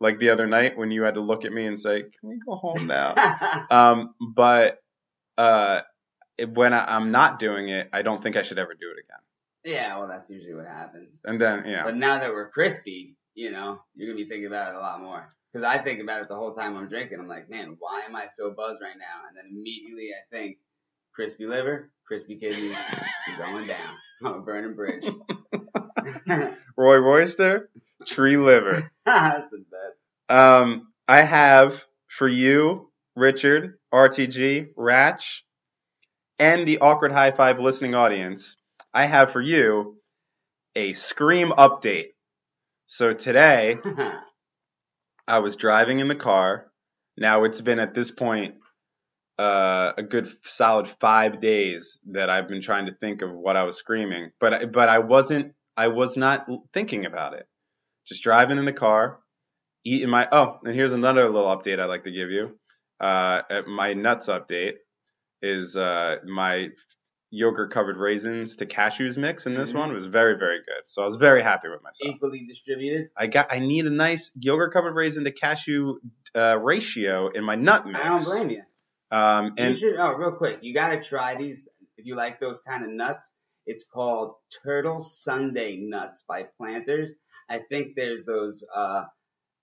Like 0.00 0.18
the 0.18 0.30
other 0.30 0.46
night 0.46 0.76
when 0.78 0.90
you 0.90 1.02
had 1.02 1.14
to 1.14 1.20
look 1.20 1.44
at 1.44 1.52
me 1.52 1.66
and 1.66 1.78
say, 1.78 2.00
"Can 2.02 2.28
we 2.30 2.40
go 2.44 2.54
home 2.56 2.86
now?" 2.86 3.14
um, 3.70 4.14
but 4.34 4.78
uh, 5.38 5.82
when 6.48 6.72
I, 6.72 6.96
I'm 6.96 7.10
not 7.10 7.38
doing 7.38 7.68
it, 7.68 7.88
I 7.92 8.02
don't 8.02 8.22
think 8.22 8.36
I 8.36 8.42
should 8.42 8.58
ever 8.58 8.74
do 8.74 8.90
it 8.90 8.98
again. 9.04 9.76
yeah, 9.76 9.98
well, 9.98 10.08
that's 10.08 10.30
usually 10.30 10.54
what 10.54 10.66
happens. 10.66 11.20
And 11.24 11.40
then, 11.40 11.64
yeah. 11.66 11.84
But 11.84 11.96
now 11.96 12.18
that 12.18 12.30
we're 12.32 12.48
crispy, 12.50 13.16
you 13.34 13.50
know, 13.50 13.80
you're 13.94 14.08
gonna 14.08 14.22
be 14.22 14.28
thinking 14.28 14.46
about 14.46 14.72
it 14.72 14.76
a 14.76 14.80
lot 14.80 15.00
more. 15.00 15.34
Because 15.52 15.66
I 15.66 15.78
think 15.78 16.00
about 16.00 16.22
it 16.22 16.28
the 16.28 16.36
whole 16.36 16.54
time 16.54 16.76
I'm 16.76 16.88
drinking. 16.88 17.18
I'm 17.18 17.26
like, 17.28 17.50
man, 17.50 17.76
why 17.80 18.02
am 18.02 18.14
I 18.14 18.28
so 18.28 18.50
buzzed 18.52 18.80
right 18.80 18.96
now? 18.96 19.26
And 19.28 19.36
then 19.36 19.44
immediately 19.50 20.10
I 20.10 20.22
think, 20.34 20.58
crispy 21.12 21.46
liver, 21.46 21.90
crispy 22.06 22.36
kidneys, 22.36 22.76
going 23.38 23.66
down. 23.66 23.94
Oh, 24.22 24.40
burning 24.40 24.74
bridge. 24.74 25.06
Roy 26.76 26.96
Royster, 26.96 27.70
tree 28.06 28.36
liver. 28.36 28.90
That's 29.06 29.50
the 29.50 29.58
best. 29.58 29.98
Um, 30.28 30.88
I 31.08 31.22
have 31.22 31.86
for 32.06 32.28
you, 32.28 32.90
Richard, 33.16 33.78
RTG, 33.92 34.72
Ratch, 34.76 35.46
and 36.40 36.66
the 36.66 36.78
awkward 36.78 37.12
high 37.12 37.30
five 37.30 37.60
listening 37.60 37.94
audience. 37.94 38.56
I 38.92 39.06
have 39.06 39.30
for 39.30 39.40
you 39.40 39.98
a 40.74 40.94
Scream 40.94 41.50
update. 41.50 42.14
So 42.86 43.12
today, 43.12 43.76
I 45.28 45.38
was 45.38 45.54
driving 45.54 46.00
in 46.00 46.08
the 46.08 46.16
car. 46.16 46.66
Now 47.16 47.44
it's 47.44 47.60
been 47.60 47.78
at 47.78 47.94
this 47.94 48.10
point 48.10 48.54
uh, 49.38 49.92
a 49.98 50.02
good 50.02 50.28
solid 50.42 50.88
five 50.88 51.40
days 51.40 52.00
that 52.10 52.30
I've 52.30 52.48
been 52.48 52.62
trying 52.62 52.86
to 52.86 52.94
think 52.94 53.22
of 53.22 53.30
what 53.30 53.56
I 53.56 53.64
was 53.64 53.76
screaming, 53.76 54.30
but 54.40 54.72
but 54.72 54.88
I 54.88 54.98
wasn't. 54.98 55.52
I 55.76 55.88
was 55.88 56.16
not 56.16 56.48
thinking 56.72 57.06
about 57.06 57.34
it. 57.34 57.46
Just 58.06 58.22
driving 58.22 58.58
in 58.58 58.64
the 58.64 58.72
car, 58.72 59.20
eating 59.84 60.08
my. 60.08 60.26
Oh, 60.32 60.58
and 60.64 60.74
here's 60.74 60.94
another 60.94 61.28
little 61.28 61.54
update 61.54 61.78
I'd 61.78 61.84
like 61.84 62.04
to 62.04 62.10
give 62.10 62.30
you. 62.30 62.58
Uh, 62.98 63.42
my 63.66 63.94
nuts 63.94 64.28
update 64.28 64.74
is 65.42 65.76
uh, 65.76 66.16
my 66.24 66.68
yogurt 67.30 67.70
covered 67.72 67.96
raisins 67.96 68.56
to 68.56 68.66
cashews 68.66 69.16
mix 69.16 69.46
in 69.46 69.54
this 69.54 69.72
Mhm. 69.72 69.76
one 69.78 69.92
was 69.92 70.06
very 70.06 70.36
very 70.36 70.58
good. 70.58 70.82
So 70.86 71.02
I 71.02 71.04
was 71.04 71.16
very 71.16 71.42
happy 71.42 71.68
with 71.68 71.82
myself. 71.82 72.14
Equally 72.14 72.44
distributed. 72.44 73.10
I 73.16 73.28
got 73.28 73.52
I 73.52 73.60
need 73.60 73.86
a 73.86 73.90
nice 73.90 74.32
yogurt 74.40 74.72
covered 74.72 74.94
raisin 74.94 75.24
to 75.24 75.30
cashew 75.30 76.00
uh, 76.34 76.58
ratio 76.58 77.28
in 77.28 77.44
my 77.44 77.54
nut 77.54 77.86
mix. 77.86 78.00
I 78.00 78.08
don't 78.08 78.24
blame 78.24 78.50
you. 78.50 78.62
Um, 79.12 79.44
you 79.46 79.52
and 79.64 79.76
should. 79.76 79.96
Oh, 79.96 80.12
real 80.14 80.32
quick, 80.32 80.58
you 80.62 80.74
gotta 80.74 81.00
try 81.02 81.36
these 81.36 81.68
if 81.96 82.06
you 82.06 82.16
like 82.16 82.40
those 82.40 82.60
kind 82.60 82.84
of 82.84 82.90
nuts. 82.90 83.34
It's 83.66 83.84
called 83.84 84.34
Turtle 84.64 85.00
Sunday 85.00 85.76
Nuts 85.76 86.24
by 86.26 86.44
Planters. 86.56 87.14
I 87.48 87.58
think 87.58 87.94
there's 87.94 88.24
those 88.24 88.64
uh 88.74 89.04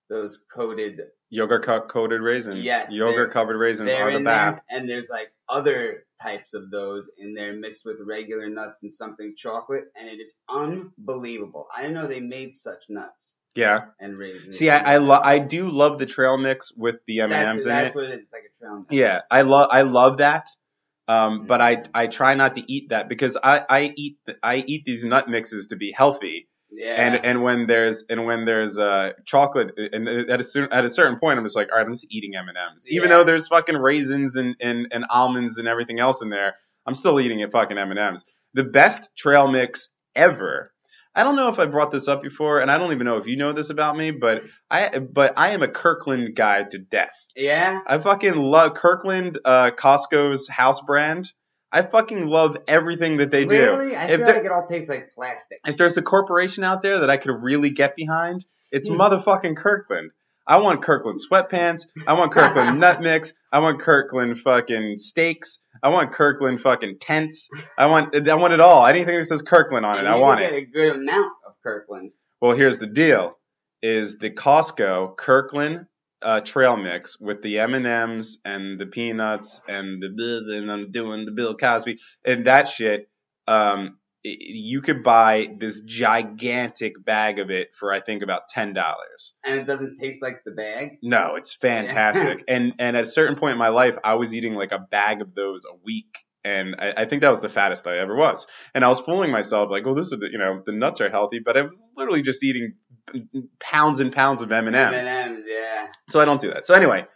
those 0.08 0.38
coated. 0.54 1.00
yogurt 1.28 1.64
co- 1.64 1.82
coated 1.82 2.22
raisins. 2.22 2.64
Yes, 2.64 2.92
yogurt 2.92 3.30
covered 3.30 3.58
raisins 3.58 3.92
on 3.92 4.12
the 4.14 4.20
back. 4.20 4.64
and 4.70 4.88
there's 4.88 5.10
like 5.10 5.30
other 5.48 6.04
types 6.22 6.54
of 6.54 6.70
those 6.70 7.10
in 7.18 7.34
there 7.34 7.52
mixed 7.54 7.84
with 7.84 7.96
regular 8.04 8.48
nuts 8.48 8.82
and 8.82 8.92
something 8.92 9.34
chocolate, 9.36 9.84
and 9.96 10.08
it 10.08 10.20
is 10.20 10.34
unbelievable. 10.48 11.66
I 11.74 11.82
didn't 11.82 11.94
know 11.94 12.06
they 12.06 12.20
made 12.20 12.54
such 12.54 12.82
nuts 12.88 13.34
Yeah. 13.54 13.86
and 14.00 14.16
raisins. 14.18 14.56
See, 14.58 14.70
I 14.70 14.94
I, 14.94 14.96
lo- 14.98 15.20
I 15.22 15.38
do 15.38 15.70
love 15.70 15.98
the 15.98 16.06
trail 16.06 16.36
mix 16.38 16.72
with 16.76 16.96
the 17.06 17.20
M 17.20 17.32
and 17.32 17.32
that's, 17.32 17.54
M's 17.56 17.66
in 17.66 17.68
that's 17.72 17.94
it. 17.94 17.98
what 17.98 18.04
it 18.06 18.20
is. 18.20 18.26
Like 18.32 18.42
a 18.44 18.58
trail 18.64 18.78
mix. 18.80 18.94
Yeah, 18.94 19.20
I 19.30 19.42
love 19.42 19.68
I 19.70 19.82
love 19.82 20.18
that. 20.18 20.48
Um, 21.06 21.46
but 21.46 21.60
I. 21.62 21.82
I 21.94 22.06
try 22.06 22.34
not 22.34 22.56
to 22.56 22.62
eat 22.70 22.90
that 22.90 23.08
because 23.08 23.38
I, 23.42 23.64
I 23.68 23.94
eat 23.96 24.18
I 24.42 24.56
eat 24.56 24.84
these 24.84 25.04
nut 25.04 25.28
mixes 25.28 25.68
to 25.68 25.76
be 25.76 25.90
healthy. 25.90 26.48
Yeah. 26.70 26.94
And 26.96 27.24
and 27.24 27.42
when 27.42 27.66
there's 27.66 28.04
and 28.10 28.26
when 28.26 28.44
there's 28.44 28.78
uh 28.78 29.12
chocolate 29.24 29.72
and 29.78 30.06
at 30.08 30.40
a 30.40 30.68
at 30.70 30.84
a 30.84 30.90
certain 30.90 31.18
point 31.18 31.38
I'm 31.38 31.44
just 31.44 31.56
like 31.56 31.68
all 31.72 31.78
right 31.78 31.86
I'm 31.86 31.92
just 31.94 32.06
eating 32.10 32.34
M 32.36 32.48
and 32.48 32.58
M's 32.58 32.90
even 32.90 33.08
Yeah. 33.10 33.16
though 33.18 33.24
there's 33.24 33.48
fucking 33.48 33.76
raisins 33.76 34.36
and, 34.36 34.54
and 34.60 34.88
and 34.92 35.06
almonds 35.08 35.56
and 35.58 35.66
everything 35.66 35.98
else 35.98 36.20
in 36.22 36.28
there 36.28 36.56
I'm 36.86 36.94
still 36.94 37.20
eating 37.20 37.40
it 37.40 37.52
fucking 37.52 37.78
M 37.78 37.90
and 37.90 37.98
M's. 37.98 38.24
The 38.54 38.64
best 38.64 39.16
trail 39.16 39.50
mix 39.50 39.90
ever. 40.14 40.72
I 41.14 41.22
don't 41.24 41.36
know 41.36 41.48
if 41.48 41.58
I 41.58 41.66
brought 41.66 41.90
this 41.90 42.06
up 42.06 42.22
before 42.22 42.60
and 42.60 42.70
I 42.70 42.78
don't 42.78 42.92
even 42.92 43.04
know 43.06 43.16
if 43.16 43.26
you 43.26 43.36
know 43.36 43.52
this 43.52 43.70
about 43.70 43.96
me 43.96 44.10
but 44.10 44.42
I 44.70 44.98
but 44.98 45.34
I 45.38 45.50
am 45.50 45.62
a 45.62 45.68
Kirkland 45.68 46.36
guy 46.36 46.64
to 46.64 46.78
death. 46.78 47.14
yeah. 47.34 47.80
I 47.86 47.96
fucking 47.98 48.36
love 48.36 48.74
Kirkland 48.74 49.38
uh 49.44 49.70
Costco's 49.70 50.48
house 50.48 50.82
brand. 50.82 51.32
I 51.70 51.82
fucking 51.82 52.26
love 52.26 52.56
everything 52.66 53.18
that 53.18 53.30
they 53.30 53.44
do 53.44 53.50
Really? 53.50 53.94
I 53.96 54.06
If 54.06 54.20
feel 54.20 54.28
like 54.34 54.44
it 54.44 54.50
all 54.52 54.66
tastes 54.66 54.88
like 54.88 55.10
plastic. 55.14 55.58
if 55.66 55.76
there's 55.76 55.96
a 55.96 56.02
corporation 56.02 56.64
out 56.64 56.80
there 56.82 57.00
that 57.00 57.10
I 57.10 57.16
could 57.18 57.30
really 57.42 57.70
get 57.70 57.94
behind, 57.96 58.44
it's 58.72 58.88
Hmm. 58.88 58.94
motherfucking 59.00 59.56
Kirkland. 59.56 60.10
I 60.46 60.58
want 60.60 60.80
Kirkland 60.80 61.18
sweatpants. 61.18 61.82
I 62.06 62.14
want 62.14 62.32
Kirkland 62.32 62.80
nut 62.80 63.02
mix. 63.02 63.34
I 63.52 63.58
want 63.58 63.80
Kirkland 63.80 64.38
fucking 64.38 64.96
steaks. 64.96 65.60
I 65.82 65.90
want 65.90 66.12
Kirkland 66.12 66.62
fucking 66.62 66.98
tents. 67.00 67.50
I 67.76 67.86
want 67.86 68.14
I 68.28 68.34
want 68.36 68.54
it 68.54 68.60
all. 68.60 68.86
Anything 68.86 69.18
that 69.18 69.26
says 69.26 69.42
Kirkland 69.42 69.84
on 69.84 69.98
it, 69.98 70.06
I 70.08 70.14
want 70.16 70.40
get 70.40 70.54
it. 70.54 70.62
a 70.62 70.66
good 70.66 70.96
amount 70.96 71.32
of 71.46 71.52
Kirkland. 71.62 72.12
Well, 72.40 72.56
here's 72.56 72.78
the 72.78 72.86
deal: 72.86 73.36
is 73.82 74.18
the 74.18 74.30
Costco 74.30 75.16
Kirkland 75.18 75.84
uh, 76.22 76.40
trail 76.40 76.76
mix 76.76 77.20
with 77.20 77.42
the 77.42 77.60
M 77.60 77.74
and 77.74 77.86
M's 77.86 78.40
and 78.44 78.78
the 78.78 78.86
peanuts 78.86 79.60
and 79.68 80.02
the 80.02 80.08
Bills 80.08 80.48
and 80.48 80.70
I'm 80.70 80.90
doing 80.90 81.24
the 81.24 81.32
Bill 81.32 81.56
Cosby 81.56 81.98
and 82.24 82.46
that 82.46 82.68
shit. 82.68 83.08
Um, 83.46 83.98
you 84.24 84.82
could 84.82 85.02
buy 85.02 85.48
this 85.58 85.80
gigantic 85.80 87.02
bag 87.02 87.38
of 87.38 87.50
it 87.50 87.68
for 87.74 87.92
I 87.92 88.00
think 88.00 88.22
about 88.22 88.48
ten 88.48 88.74
dollars. 88.74 89.34
And 89.44 89.58
it 89.58 89.66
doesn't 89.66 89.98
taste 89.98 90.22
like 90.22 90.42
the 90.44 90.50
bag. 90.50 90.98
No, 91.02 91.36
it's 91.36 91.54
fantastic. 91.54 92.44
and 92.48 92.74
and 92.78 92.96
at 92.96 93.04
a 93.04 93.06
certain 93.06 93.36
point 93.36 93.52
in 93.52 93.58
my 93.58 93.68
life, 93.68 93.96
I 94.02 94.14
was 94.14 94.34
eating 94.34 94.54
like 94.54 94.72
a 94.72 94.78
bag 94.78 95.22
of 95.22 95.34
those 95.34 95.64
a 95.64 95.76
week. 95.84 96.18
And 96.44 96.76
I, 96.78 97.02
I 97.02 97.04
think 97.06 97.22
that 97.22 97.30
was 97.30 97.42
the 97.42 97.48
fattest 97.48 97.86
I 97.86 97.98
ever 97.98 98.14
was. 98.14 98.46
And 98.74 98.84
I 98.84 98.88
was 98.88 99.00
fooling 99.00 99.30
myself 99.30 99.70
like, 99.70 99.82
oh, 99.86 99.94
this 99.94 100.12
is, 100.12 100.18
the, 100.18 100.28
you 100.30 100.38
know, 100.38 100.62
the 100.64 100.72
nuts 100.72 101.00
are 101.00 101.10
healthy, 101.10 101.40
but 101.44 101.56
I 101.56 101.62
was 101.62 101.84
literally 101.96 102.22
just 102.22 102.42
eating 102.44 102.74
pounds 103.58 104.00
and 104.00 104.12
pounds 104.12 104.42
of 104.42 104.50
M&Ms. 104.50 105.06
M&Ms, 105.06 105.44
yeah. 105.46 105.88
So 106.08 106.20
I 106.20 106.24
don't 106.24 106.40
do 106.40 106.50
that. 106.52 106.64
So 106.64 106.74
anyway, 106.74 107.06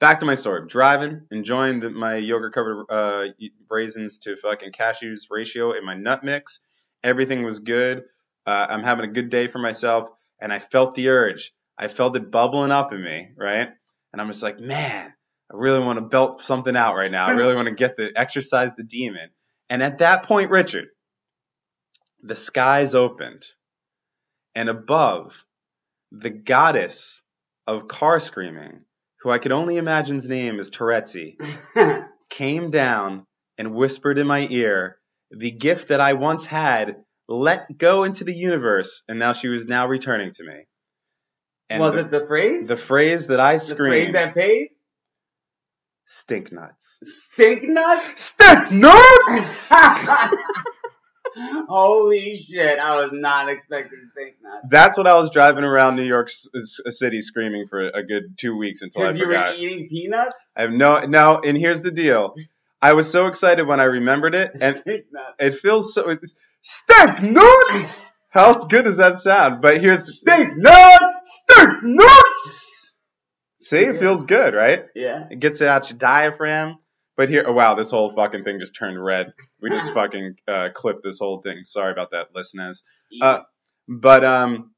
back 0.00 0.20
to 0.20 0.26
my 0.26 0.34
story. 0.34 0.66
Driving, 0.66 1.22
enjoying 1.30 1.80
the, 1.80 1.90
my 1.90 2.16
yogurt 2.16 2.54
covered 2.54 2.86
uh, 2.90 3.26
raisins 3.70 4.18
to 4.20 4.36
fucking 4.36 4.72
cashews 4.72 5.26
ratio 5.30 5.72
in 5.72 5.84
my 5.84 5.94
nut 5.94 6.24
mix. 6.24 6.60
Everything 7.02 7.44
was 7.44 7.60
good. 7.60 8.04
Uh, 8.46 8.66
I'm 8.68 8.82
having 8.82 9.08
a 9.08 9.12
good 9.12 9.30
day 9.30 9.48
for 9.48 9.58
myself, 9.58 10.08
and 10.40 10.52
I 10.52 10.58
felt 10.58 10.94
the 10.94 11.08
urge. 11.08 11.52
I 11.78 11.88
felt 11.88 12.16
it 12.16 12.30
bubbling 12.30 12.70
up 12.70 12.92
in 12.92 13.02
me, 13.02 13.30
right? 13.36 13.68
And 14.12 14.22
I'm 14.22 14.28
just 14.28 14.42
like, 14.42 14.60
man, 14.60 15.12
I 15.50 15.56
really 15.56 15.80
want 15.80 15.98
to 15.98 16.06
belt 16.06 16.40
something 16.40 16.76
out 16.76 16.94
right 16.94 17.10
now. 17.10 17.26
I 17.26 17.32
really 17.32 17.54
want 17.54 17.68
to 17.68 17.74
get 17.74 17.96
the 17.96 18.10
exercise 18.16 18.74
the 18.74 18.82
demon. 18.82 19.30
And 19.68 19.82
at 19.82 19.98
that 19.98 20.22
point, 20.22 20.50
Richard, 20.50 20.88
the 22.22 22.36
skies 22.36 22.94
opened, 22.94 23.44
and 24.56 24.70
above, 24.70 25.44
the 26.10 26.30
goddess 26.30 27.22
of 27.66 27.86
car 27.86 28.18
screaming, 28.18 28.80
who 29.20 29.30
I 29.30 29.38
could 29.38 29.52
only 29.52 29.76
imagine's 29.76 30.28
name 30.28 30.58
is 30.58 30.70
Tourette's, 30.70 31.16
came 32.30 32.70
down 32.70 33.26
and 33.58 33.74
whispered 33.74 34.18
in 34.18 34.26
my 34.26 34.48
ear 34.50 34.96
the 35.30 35.50
gift 35.50 35.88
that 35.88 36.00
I 36.00 36.14
once 36.14 36.46
had 36.46 36.96
let 37.28 37.76
go 37.76 38.04
into 38.04 38.24
the 38.24 38.32
universe, 38.34 39.02
and 39.08 39.18
now 39.18 39.34
she 39.34 39.48
was 39.48 39.66
now 39.66 39.88
returning 39.88 40.32
to 40.32 40.44
me. 40.44 40.66
And 41.68 41.80
Was 41.80 41.92
the, 41.92 42.00
it 42.00 42.10
the 42.10 42.26
phrase? 42.26 42.68
the 42.68 42.76
phrase 42.76 43.26
that 43.26 43.40
I 43.40 43.58
screamed. 43.58 44.14
The 44.14 44.18
phrase 44.18 44.26
that 44.26 44.34
pays? 44.34 44.68
stink 46.06 46.52
nuts. 46.52 46.98
Stink 47.02 47.64
nuts? 47.64 48.20
Stink 48.20 48.70
nuts! 48.70 49.70
Holy 51.68 52.36
shit, 52.36 52.78
I 52.78 52.96
was 52.96 53.10
not 53.12 53.48
expecting 53.48 54.00
stink 54.10 54.36
nuts. 54.42 54.66
That's 54.70 54.98
what 54.98 55.06
I 55.06 55.14
was 55.18 55.30
driving 55.30 55.64
around 55.64 55.96
New 55.96 56.04
York 56.04 56.30
City 56.30 57.20
screaming 57.20 57.68
for 57.68 57.88
a 57.88 58.02
good 58.02 58.38
two 58.38 58.56
weeks 58.56 58.82
until 58.82 59.02
I 59.02 59.12
Because 59.12 59.20
you 59.20 59.28
were 59.28 59.54
eating 59.56 59.88
peanuts? 59.88 60.34
I 60.56 60.62
have 60.62 60.70
no, 60.70 61.00
no, 61.00 61.40
and 61.44 61.56
here's 61.56 61.82
the 61.82 61.90
deal. 61.90 62.34
I 62.80 62.92
was 62.92 63.10
so 63.10 63.26
excited 63.26 63.66
when 63.66 63.80
I 63.80 63.84
remembered 63.84 64.34
it, 64.34 64.52
and 64.60 64.82
it 64.86 65.54
feels 65.54 65.94
so. 65.94 66.08
It's, 66.10 66.34
stink 66.60 67.22
nuts. 67.22 68.12
How 68.30 68.54
good 68.54 68.84
does 68.84 68.98
that 68.98 69.18
sound? 69.18 69.62
But 69.62 69.80
here's 69.80 70.18
Stink 70.18 70.56
nuts! 70.56 71.44
stink 71.48 71.82
nuts. 71.82 72.94
See, 73.60 73.78
it 73.78 73.98
feels 73.98 74.24
good, 74.24 74.54
right? 74.54 74.84
Yeah. 74.94 75.26
It 75.30 75.40
gets 75.40 75.60
it 75.60 75.68
out 75.68 75.90
your 75.90 75.98
diaphragm. 75.98 76.78
But 77.16 77.30
here, 77.30 77.44
oh 77.46 77.52
wow, 77.52 77.74
this 77.74 77.90
whole 77.90 78.10
fucking 78.10 78.44
thing 78.44 78.60
just 78.60 78.76
turned 78.76 79.02
red. 79.02 79.32
We 79.60 79.70
just 79.70 79.92
fucking 79.94 80.36
uh, 80.46 80.68
clipped 80.74 81.02
this 81.02 81.18
whole 81.18 81.40
thing. 81.40 81.62
Sorry 81.64 81.92
about 81.92 82.10
that, 82.10 82.28
listeners. 82.34 82.82
Uh, 83.20 83.40
but 83.88 84.24
um, 84.24 84.72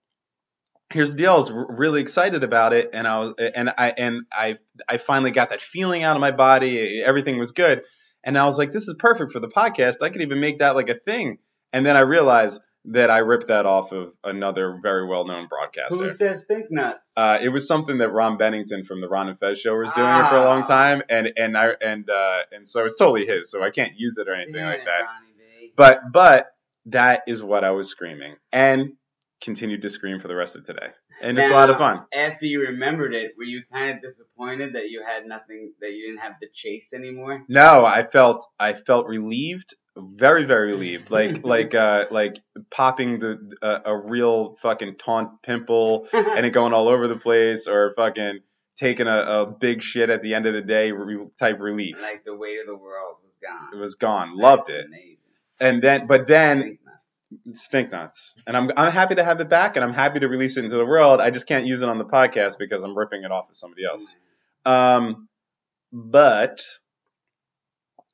here's 0.90 1.12
the 1.12 1.18
deal. 1.18 1.33
I 1.33 1.37
was 1.37 1.51
really 1.51 2.01
excited 2.01 2.44
about 2.44 2.72
it, 2.72 2.90
and 2.92 3.07
I 3.07 3.18
was, 3.18 3.35
and 3.38 3.70
I, 3.77 3.92
and 3.96 4.22
I, 4.33 4.57
I 4.88 4.98
finally 4.98 5.33
got 5.33 5.51
that 5.51 5.61
feeling 5.61 6.03
out 6.05 6.16
of 6.16 6.20
my 6.20 6.31
body. 6.31 7.03
Everything 7.03 7.38
was 7.38 7.53
good, 7.53 7.83
and 8.24 8.38
I 8.38 8.46
was 8.46 8.59
like, 8.59 8.72
this 8.72 8.88
is 8.88 8.96
perfect 8.98 9.33
for 9.33 9.40
the 9.40 9.48
podcast. 9.48 10.03
I 10.03 10.11
could 10.11 10.22
even 10.22 10.40
make 10.40 10.59
that 10.59 10.77
like 10.77 10.88
a 10.88 10.98
thing. 10.98 11.38
And 11.72 11.85
then 11.85 11.96
I 11.96 12.01
realized 12.01 12.61
that 12.87 13.11
I 13.11 13.19
ripped 13.19 13.49
that 13.49 13.67
off 13.67 13.93
of 13.93 14.12
another 14.25 14.79
very 14.83 15.07
well-known 15.07 15.49
broadcaster. 15.49 15.97
Who 15.97 16.09
says 16.09 16.45
stink 16.45 16.67
nuts? 16.71 17.12
Uh, 17.17 17.38
it 17.41 17.49
was 17.51 17.67
something 17.69 17.99
that 17.99 18.11
Ron 18.11 18.38
Bennington 18.38 18.85
from 18.85 19.01
the 19.01 19.09
Ron 19.09 19.29
and 19.29 19.38
Fez 19.38 19.61
show 19.61 19.75
was 19.77 19.93
doing 19.93 20.07
it 20.09 20.29
for 20.29 20.37
a 20.37 20.45
long 20.45 20.62
Ah. 20.62 20.67
time, 20.67 21.03
and 21.09 21.33
and 21.37 21.57
I 21.59 21.71
and 21.81 22.09
uh, 22.09 22.38
and 22.53 22.67
so 22.67 22.85
it's 22.85 22.97
totally 22.97 23.27
his, 23.27 23.51
so 23.51 23.62
I 23.62 23.71
can't 23.71 23.93
use 23.97 24.19
it 24.19 24.29
or 24.29 24.35
anything 24.35 24.55
Damn 24.55 24.69
like 24.71 24.85
that. 24.85 25.01
Ronnie 25.03 25.73
But 25.77 26.01
but 26.12 26.51
that 26.87 27.23
is 27.27 27.43
what 27.45 27.64
I 27.64 27.73
was 27.73 27.88
screaming, 27.88 28.37
and 28.53 28.95
continued 29.41 29.83
to 29.83 29.88
scream 29.88 30.19
for 30.19 30.29
the 30.29 30.35
rest 30.35 30.57
of 30.57 30.64
today, 30.64 30.88
and 31.21 31.38
it's 31.38 31.51
a 31.51 31.55
lot 31.55 31.71
of 31.71 31.79
fun. 31.79 32.05
After 32.17 32.47
you 32.47 32.62
remembered 32.62 33.14
it, 33.14 33.33
were 33.37 33.45
you 33.45 33.62
kind 33.73 33.95
of 33.97 34.03
disappointed 34.03 34.73
that 34.73 34.88
you 34.88 35.05
had 35.05 35.27
nothing, 35.27 35.75
that 35.81 35.93
you 35.93 36.07
didn't 36.09 36.23
have 36.23 36.35
the 36.41 36.49
chase 36.53 36.93
anymore? 36.95 37.45
No, 37.49 37.85
I 37.85 38.03
felt 38.05 38.47
I 38.59 38.73
felt 38.73 39.07
relieved, 39.07 39.75
very 39.98 40.44
very 40.44 40.72
relieved, 40.72 41.11
like 41.18 41.44
like 41.44 41.74
uh 41.74 42.06
like 42.11 42.40
popping 42.70 43.18
the 43.18 43.56
uh, 43.62 43.80
a 43.84 43.96
real 43.96 44.56
fucking 44.56 44.96
taunt 44.96 45.42
pimple 45.42 46.08
and 46.12 46.46
it 46.46 46.50
going 46.50 46.72
all 46.72 46.88
over 46.88 47.08
the 47.08 47.16
place, 47.16 47.66
or 47.66 47.94
fucking 47.96 48.40
taking 48.76 49.08
a, 49.08 49.18
a 49.18 49.52
big 49.52 49.82
shit 49.82 50.08
at 50.08 50.22
the 50.22 50.34
end 50.34 50.46
of 50.46 50.54
the 50.54 50.61
day 50.62 50.92
re- 50.92 51.26
type 51.38 51.58
relief. 51.61 52.00
like 52.00 52.24
the 52.24 52.34
weight 52.37 52.61
of 52.61 52.66
the 52.66 52.76
world 52.76 53.16
was 53.26 53.38
gone. 53.38 53.74
It 53.74 53.78
was 53.78 53.96
gone. 53.96 54.37
Loved 54.37 54.70
it. 54.70 54.87
Amazing. 54.87 55.16
And 55.61 55.82
then, 55.82 56.06
but 56.06 56.28
then 56.28 56.58
Stink 56.61 56.80
nuts. 56.84 57.61
Stink 57.64 57.90
nuts. 57.90 58.34
And 58.46 58.56
I'm 58.56 58.70
I'm 58.76 58.92
happy 58.92 59.16
to 59.16 59.24
have 59.24 59.40
it 59.40 59.48
back 59.48 59.76
and 59.76 59.84
I'm 59.84 59.92
happy 59.92 60.20
to 60.20 60.28
release 60.28 60.56
it 60.56 60.64
into 60.64 60.76
the 60.76 60.87
world. 60.87 61.20
I 61.20 61.30
just 61.30 61.46
can't 61.48 61.66
use 61.66 61.82
it 61.82 61.88
on 61.88 61.98
the 61.98 62.04
podcast 62.04 62.58
because 62.58 62.84
I'm 62.84 62.96
ripping 62.96 63.24
it 63.24 63.32
off 63.32 63.48
of 63.48 63.56
somebody 63.56 63.82
else. 63.84 64.16
Um 64.64 65.28
but 65.92 66.62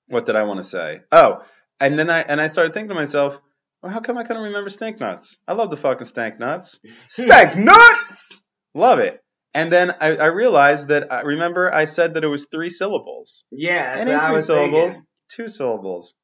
what 0.08 0.26
did 0.26 0.36
I 0.36 0.44
want 0.44 0.58
to 0.58 0.64
say? 0.64 1.00
Oh, 1.12 1.42
and 1.86 1.98
then 1.98 2.10
I 2.10 2.20
and 2.22 2.40
I 2.40 2.46
started 2.48 2.74
thinking 2.74 2.90
to 2.90 2.94
myself, 2.94 3.38
well, 3.82 3.92
how 3.92 4.00
come 4.00 4.16
I 4.18 4.22
couldn't 4.24 4.42
remember 4.44 4.70
Stank 4.70 5.00
nuts? 5.00 5.38
I 5.46 5.52
love 5.52 5.70
the 5.70 5.76
fucking 5.76 6.06
stank 6.06 6.38
nuts. 6.40 6.80
Stank 7.08 7.56
nuts! 7.56 8.42
Love 8.74 8.98
it. 8.98 9.20
And 9.52 9.70
then 9.70 9.92
I, 10.00 10.16
I 10.16 10.26
realized 10.26 10.88
that 10.88 11.12
I 11.12 11.20
remember 11.20 11.72
I 11.72 11.84
said 11.84 12.14
that 12.14 12.24
it 12.24 12.28
was 12.28 12.48
three 12.48 12.70
syllables. 12.70 13.44
Yeah, 13.52 13.96
that's 13.96 14.00
And 14.00 14.10
what 14.10 14.30
three 14.30 14.40
syllables, 14.42 14.92
thinking. 14.94 15.06
two 15.30 15.48
syllables. 15.48 16.14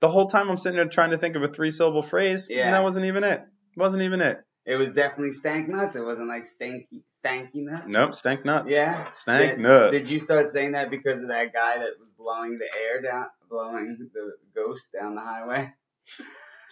The 0.00 0.08
whole 0.08 0.26
time 0.26 0.48
I'm 0.50 0.56
sitting 0.56 0.76
there 0.76 0.86
trying 0.88 1.10
to 1.10 1.18
think 1.18 1.36
of 1.36 1.42
a 1.42 1.48
three 1.48 1.70
syllable 1.70 2.02
phrase, 2.02 2.48
Yeah. 2.50 2.64
and 2.64 2.74
that 2.74 2.82
wasn't 2.82 3.06
even 3.06 3.22
it. 3.22 3.42
Wasn't 3.76 4.02
even 4.02 4.20
it. 4.22 4.38
It 4.66 4.76
was 4.76 4.90
definitely 4.92 5.32
stank 5.32 5.68
nuts. 5.68 5.94
It 5.94 6.04
wasn't 6.04 6.28
like 6.28 6.44
stanky, 6.44 7.02
stanky 7.24 7.50
nuts. 7.54 7.84
Nope, 7.86 8.14
stank 8.14 8.44
nuts. 8.44 8.72
Yeah. 8.72 9.12
Stank 9.12 9.52
Did- 9.52 9.60
nuts. 9.60 9.96
Did 9.96 10.10
you 10.10 10.20
start 10.20 10.50
saying 10.50 10.72
that 10.72 10.90
because 10.90 11.18
of 11.22 11.28
that 11.28 11.52
guy 11.52 11.78
that 11.78 11.90
was 11.98 12.08
blowing 12.20 12.58
the 12.58 12.68
air 12.78 13.00
down, 13.00 13.26
blowing 13.48 13.96
the 14.12 14.32
ghost 14.54 14.90
down 14.92 15.14
the 15.14 15.20
highway? 15.20 15.72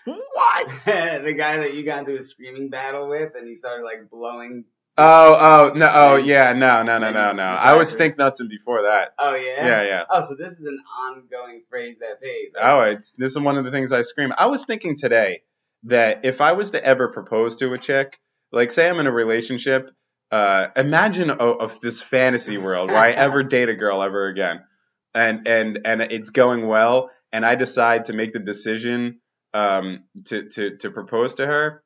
What? 0.05 0.69
the 0.85 1.35
guy 1.37 1.59
that 1.59 1.75
you 1.75 1.85
got 1.85 2.01
into 2.01 2.17
a 2.17 2.23
screaming 2.23 2.71
battle 2.71 3.09
with, 3.09 3.35
and 3.35 3.47
he 3.47 3.55
started 3.55 3.85
like 3.85 4.11
blowing. 4.11 4.65
Oh, 5.01 5.71
oh, 5.71 5.79
no, 5.79 5.93
oh, 5.95 6.17
yeah, 6.17 6.55
no, 6.55 6.83
no, 6.83 6.99
no, 6.99 7.13
no, 7.13 7.33
no. 7.33 7.43
I 7.43 7.75
was 7.75 7.87
size 7.87 7.95
of- 7.95 7.99
stink 7.99 8.19
nuts 8.19 8.41
and 8.41 8.49
before 8.49 8.83
that. 8.83 9.15
Oh 9.19 9.35
yeah. 9.35 9.67
Yeah, 9.67 9.83
yeah. 9.83 10.03
Oh, 10.11 10.27
so 10.29 10.35
this 10.35 10.59
is 10.59 10.67
an 10.67 10.81
ongoing 11.07 11.63
phrase 11.71 11.99
that 12.01 12.21
pays. 12.21 12.53
Oh, 12.61 12.81
it's 12.81 13.13
this 13.13 13.31
is 13.31 13.39
one 13.39 13.57
of 13.59 13.65
the 13.65 13.71
things 13.71 13.93
I 13.93 14.01
scream. 14.01 14.33
I 14.37 14.47
was 14.47 14.65
thinking 14.65 14.97
today 14.97 15.43
that 15.85 16.25
if 16.25 16.41
I 16.41 16.53
was 16.53 16.73
to 16.73 16.85
ever 16.85 17.09
propose 17.09 17.57
to 17.57 17.73
a 17.75 17.79
chick, 17.79 18.19
like 18.51 18.73
say 18.73 18.89
I'm 18.89 18.99
in 18.99 19.07
a 19.07 19.13
relationship, 19.13 19.91
uh, 20.33 20.69
imagine 20.75 21.31
oh, 21.31 21.53
of 21.53 21.81
this 21.81 22.01
fantasy 22.01 22.59
world 22.59 22.91
where 22.91 22.99
I 22.99 23.11
ever 23.27 23.45
date 23.45 23.69
a 23.69 23.75
girl 23.75 24.03
ever 24.03 24.27
again, 24.27 24.63
and 25.19 25.47
and 25.49 25.79
and 25.85 26.03
it's 26.03 26.31
going 26.31 26.67
well, 26.67 27.11
and 27.33 27.45
I 27.45 27.55
decide 27.55 28.07
to 28.07 28.13
make 28.13 28.33
the 28.33 28.39
decision 28.39 29.21
um, 29.55 30.05
to 30.27 30.49
to 30.51 30.77
to 30.79 30.91
propose 30.91 31.37
to 31.37 31.47
her, 31.47 31.83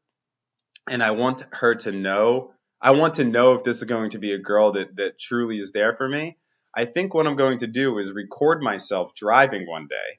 and 0.89 1.03
I 1.03 1.13
want 1.13 1.45
her 1.53 1.75
to 1.77 1.93
know. 1.93 2.53
I 2.81 2.93
want 2.93 3.15
to 3.15 3.25
know 3.25 3.55
if 3.55 3.63
this 3.65 3.79
is 3.79 3.85
going 3.85 4.11
to 4.11 4.19
be 4.19 4.33
a 4.33 4.39
girl 4.39 4.73
that 4.73 4.97
that 4.97 5.19
truly 5.19 5.57
is 5.57 5.73
there 5.73 5.95
for 5.97 6.09
me. 6.09 6.37
I 6.77 6.87
think 6.87 7.15
what 7.15 7.27
I'm 7.27 7.37
going 7.37 7.59
to 7.59 7.67
do 7.67 7.99
is 7.99 8.13
record 8.13 8.63
myself 8.63 9.15
driving 9.15 9.67
one 9.69 9.87
day 9.89 10.19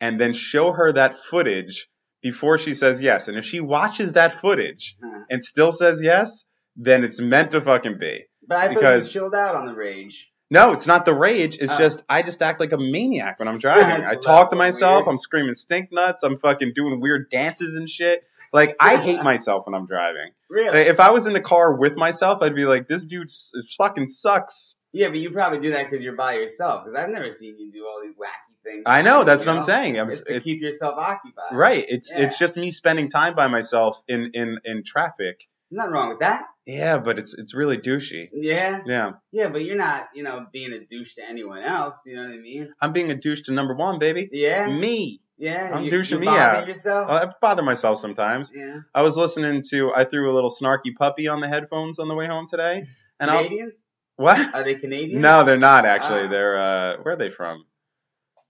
and 0.00 0.20
then 0.20 0.34
show 0.34 0.70
her 0.72 0.92
that 0.92 1.16
footage 1.16 1.88
before 2.22 2.58
she 2.58 2.74
says 2.74 3.00
yes. 3.00 3.28
And 3.28 3.38
if 3.38 3.44
she 3.44 3.60
watches 3.60 4.12
that 4.12 4.34
footage 4.34 4.96
and 5.30 5.42
still 5.42 5.72
says 5.72 6.02
yes, 6.02 6.46
then 6.76 7.04
it's 7.04 7.20
meant 7.20 7.52
to 7.52 7.60
fucking 7.60 7.96
be. 7.98 8.24
But 8.46 8.58
I 8.58 8.66
thought 8.66 8.74
Because- 8.74 9.06
you 9.14 9.20
chilled 9.20 9.34
out 9.34 9.54
on 9.54 9.64
the 9.64 9.74
rage. 9.74 10.30
No, 10.54 10.72
it's 10.72 10.86
not 10.86 11.04
the 11.04 11.12
rage. 11.14 11.58
It's 11.60 11.72
Oh. 11.72 11.78
just 11.78 12.04
I 12.08 12.22
just 12.22 12.40
act 12.42 12.60
like 12.60 12.72
a 12.72 12.78
maniac 12.78 13.38
when 13.40 13.48
I'm 13.48 13.58
driving. 13.58 14.04
I 14.12 14.14
talk 14.14 14.50
to 14.50 14.56
weird. 14.56 14.72
myself. 14.72 15.06
I'm 15.06 15.18
screaming 15.18 15.54
stink 15.54 15.92
nuts. 15.92 16.22
I'm 16.22 16.38
fucking 16.38 16.72
doing 16.74 17.00
weird 17.00 17.28
dances 17.30 17.74
and 17.76 17.88
shit. 17.90 18.24
Like 18.52 18.76
I 18.80 18.96
hate 18.96 19.22
myself 19.22 19.66
when 19.66 19.74
I'm 19.74 19.86
driving. 19.86 20.30
Really? 20.48 20.78
Like, 20.78 20.86
if 20.86 21.00
I 21.00 21.10
was 21.10 21.26
in 21.26 21.32
the 21.32 21.40
car 21.40 21.74
with 21.74 21.96
myself, 21.96 22.40
I'd 22.42 22.54
be 22.54 22.64
like, 22.66 22.86
this 22.86 23.04
dude 23.04 23.26
s- 23.26 23.52
fucking 23.76 24.06
sucks. 24.06 24.76
yeah, 24.92 25.08
but 25.08 25.18
you 25.18 25.32
probably 25.32 25.58
do 25.60 25.70
that 25.72 25.90
because 25.90 26.04
you're 26.04 26.14
by 26.14 26.34
yourself. 26.34 26.84
Because 26.84 26.96
I've 26.96 27.10
never 27.10 27.32
seen 27.32 27.58
you 27.58 27.72
do 27.72 27.84
all 27.84 28.00
these 28.04 28.14
wacky 28.14 28.54
things. 28.62 28.84
I 28.86 29.02
know. 29.02 29.24
That's 29.24 29.44
You 29.44 29.50
what 29.50 29.58
I'm 29.58 29.64
saying. 29.64 29.98
I'm, 29.98 30.06
It's 30.06 30.20
to 30.20 30.36
it's 30.36 30.44
keep 30.46 30.60
yourself 30.62 30.94
occupied. 30.96 31.52
right. 31.52 31.84
It's 31.88 32.12
Yeah. 32.12 32.26
it's 32.26 32.38
just 32.38 32.56
me 32.56 32.70
spending 32.70 33.08
time 33.10 33.34
by 33.34 33.48
myself 33.48 34.00
in 34.06 34.30
in 34.34 34.58
in 34.64 34.84
traffic. 34.84 35.48
Nothing 35.70 35.92
wrong 35.92 36.08
with 36.10 36.20
that. 36.20 36.44
Yeah, 36.66 36.98
but 36.98 37.18
it's 37.18 37.36
it's 37.36 37.54
really 37.54 37.78
douchey. 37.78 38.28
Yeah. 38.32 38.80
Yeah, 38.86 39.12
Yeah, 39.32 39.48
but 39.48 39.64
you're 39.64 39.76
not, 39.76 40.08
you 40.14 40.22
know, 40.22 40.46
being 40.52 40.72
a 40.72 40.80
douche 40.80 41.14
to 41.16 41.28
anyone 41.28 41.62
else. 41.62 42.04
You 42.06 42.16
know 42.16 42.22
what 42.22 42.32
I 42.32 42.38
mean? 42.38 42.72
I'm 42.80 42.92
being 42.92 43.10
a 43.10 43.14
douche 43.14 43.42
to 43.42 43.52
number 43.52 43.74
one, 43.74 43.98
baby. 43.98 44.28
Yeah. 44.32 44.68
Me. 44.68 45.20
Yeah. 45.36 45.72
I'm 45.74 45.84
you, 45.84 45.90
douching 45.90 46.22
you 46.22 46.30
me 46.30 46.36
out. 46.36 46.66
yourself. 46.66 47.10
I 47.10 47.28
bother 47.40 47.62
myself 47.62 47.98
sometimes. 47.98 48.52
yeah. 48.54 48.80
I 48.94 49.02
was 49.02 49.16
listening 49.16 49.62
to. 49.70 49.92
I 49.94 50.04
threw 50.04 50.30
a 50.30 50.34
little 50.34 50.50
snarky 50.50 50.94
puppy 50.96 51.28
on 51.28 51.40
the 51.40 51.48
headphones 51.48 51.98
on 51.98 52.08
the 52.08 52.14
way 52.14 52.26
home 52.26 52.46
today. 52.48 52.86
And 53.20 53.30
I'll, 53.30 53.42
Canadians? 53.44 53.74
what? 54.16 54.54
Are 54.54 54.62
they 54.62 54.76
Canadians? 54.76 55.20
No, 55.20 55.44
they're 55.44 55.56
not 55.58 55.84
actually. 55.86 56.24
Ah. 56.24 56.28
They're 56.28 56.58
uh, 56.58 57.02
where 57.02 57.14
are 57.14 57.18
they 57.18 57.30
from? 57.30 57.64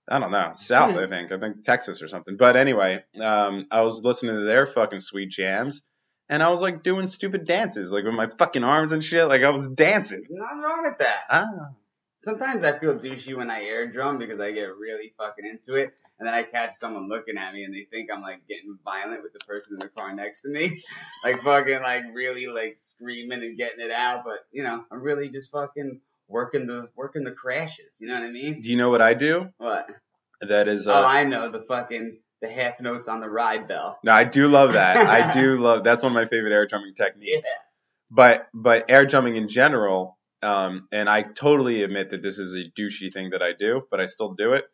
I 0.07 0.19
don't 0.19 0.31
know. 0.31 0.51
South. 0.53 0.95
I 0.97 1.09
think. 1.09 1.33
I 1.33 1.39
think 1.39 1.65
Texas 1.65 2.03
or 2.03 2.09
something. 2.09 2.37
But 2.37 2.57
anyway, 2.57 3.03
um, 3.19 3.67
I 3.71 3.81
was 3.81 4.05
listening 4.05 4.37
to 4.37 4.45
their 4.45 4.67
fucking 4.67 5.01
sweet 5.01 5.31
jams, 5.31 5.83
and 6.29 6.43
I 6.43 6.51
was 6.51 6.63
like 6.63 6.83
doing 6.83 7.07
stupid 7.07 7.47
dances, 7.47 7.93
like 7.93 8.05
with 8.05 8.15
my 8.15 8.29
fucking 8.39 8.65
arms 8.65 8.93
and 8.93 9.05
shit. 9.05 9.27
Like 9.27 9.43
I 9.43 9.51
was 9.51 9.69
dancing. 9.69 10.25
Nothing 10.31 10.59
wrong 10.61 10.83
with 10.85 10.99
that. 10.99 11.21
Ah. 11.31 11.49
Sometimes 12.21 12.65
I 12.65 12.79
feel 12.79 12.95
douchey 12.95 13.37
when 13.37 13.51
I 13.51 13.65
air 13.65 13.87
drum 13.87 14.19
because 14.19 14.41
I 14.41 14.53
get 14.53 14.75
really 14.77 15.13
fucking 15.19 15.45
into 15.45 15.75
it. 15.75 15.93
And 16.19 16.27
then 16.27 16.35
I 16.35 16.43
catch 16.45 16.75
someone 16.75 17.09
looking 17.09 17.37
at 17.37 17.53
me 17.53 17.65
and 17.65 17.75
they 17.75 17.87
think 17.91 18.09
I'm 18.11 18.23
like 18.23 18.47
getting 18.49 18.79
violent 18.85 19.23
with 19.23 19.33
the 19.33 19.41
person 19.41 19.75
in 19.75 19.81
the 19.81 19.89
car 19.89 20.15
next 20.15 20.43
to 20.43 20.49
me. 20.49 20.83
like 21.25 21.43
fucking 21.43 21.83
like 21.83 22.05
really 22.15 22.47
like 22.47 22.79
screaming 22.79 23.43
and 23.43 23.59
getting 23.59 23.85
it 23.85 23.91
out. 23.91 24.25
But 24.25 24.39
you 24.53 24.63
know, 24.63 24.85
I'm 24.91 25.03
really 25.03 25.29
just 25.29 25.51
fucking 25.51 26.01
working 26.29 26.67
the 26.67 26.89
working 26.97 27.25
the 27.25 27.33
crashes. 27.33 27.99
You 28.01 28.09
know 28.09 28.15
what 28.15 28.23
I 28.23 28.31
mean? 28.31 28.61
Do 28.61 28.71
you 28.71 28.77
know 28.77 28.91
what 28.91 29.03
I 29.03 29.15
do? 29.15 29.51
What? 29.59 29.87
That 30.41 30.69
is. 30.69 30.89
oh, 30.89 30.95
Uh, 30.95 31.05
I 31.07 31.25
know 31.25 31.51
the 31.51 31.65
fucking 31.67 32.19
the 32.43 32.49
half 32.49 32.81
notes 32.81 33.09
on 33.09 33.21
the 33.21 33.29
ride 33.29 33.69
bell. 33.69 33.99
no, 34.05 34.13
I 34.13 34.25
do 34.25 34.49
love 34.49 34.75
that. 34.75 34.97
I 34.97 35.33
do 35.41 35.59
love. 35.61 35.85
That's 35.85 36.03
one 36.03 36.13
of 36.13 36.15
my 36.15 36.27
favorite 36.29 36.53
air 36.53 36.67
drumming 36.67 36.95
techniques. 36.95 37.33
Yeah. 37.49 37.63
But 38.11 38.49
but 38.53 38.91
air 38.91 39.07
drumming 39.07 39.37
in 39.37 39.49
general, 39.49 40.19
um, 40.43 40.89
and 40.93 41.09
I 41.09 41.23
totally 41.23 41.83
admit 41.83 42.11
that 42.11 42.23
this 42.23 42.39
is 42.39 42.55
a 42.55 42.65
douchey 42.79 43.13
thing 43.13 43.31
that 43.31 43.43
I 43.43 43.53
do, 43.59 43.83
but 43.91 44.01
I 44.01 44.07
still 44.07 44.35
do 44.35 44.53
it. 44.53 44.65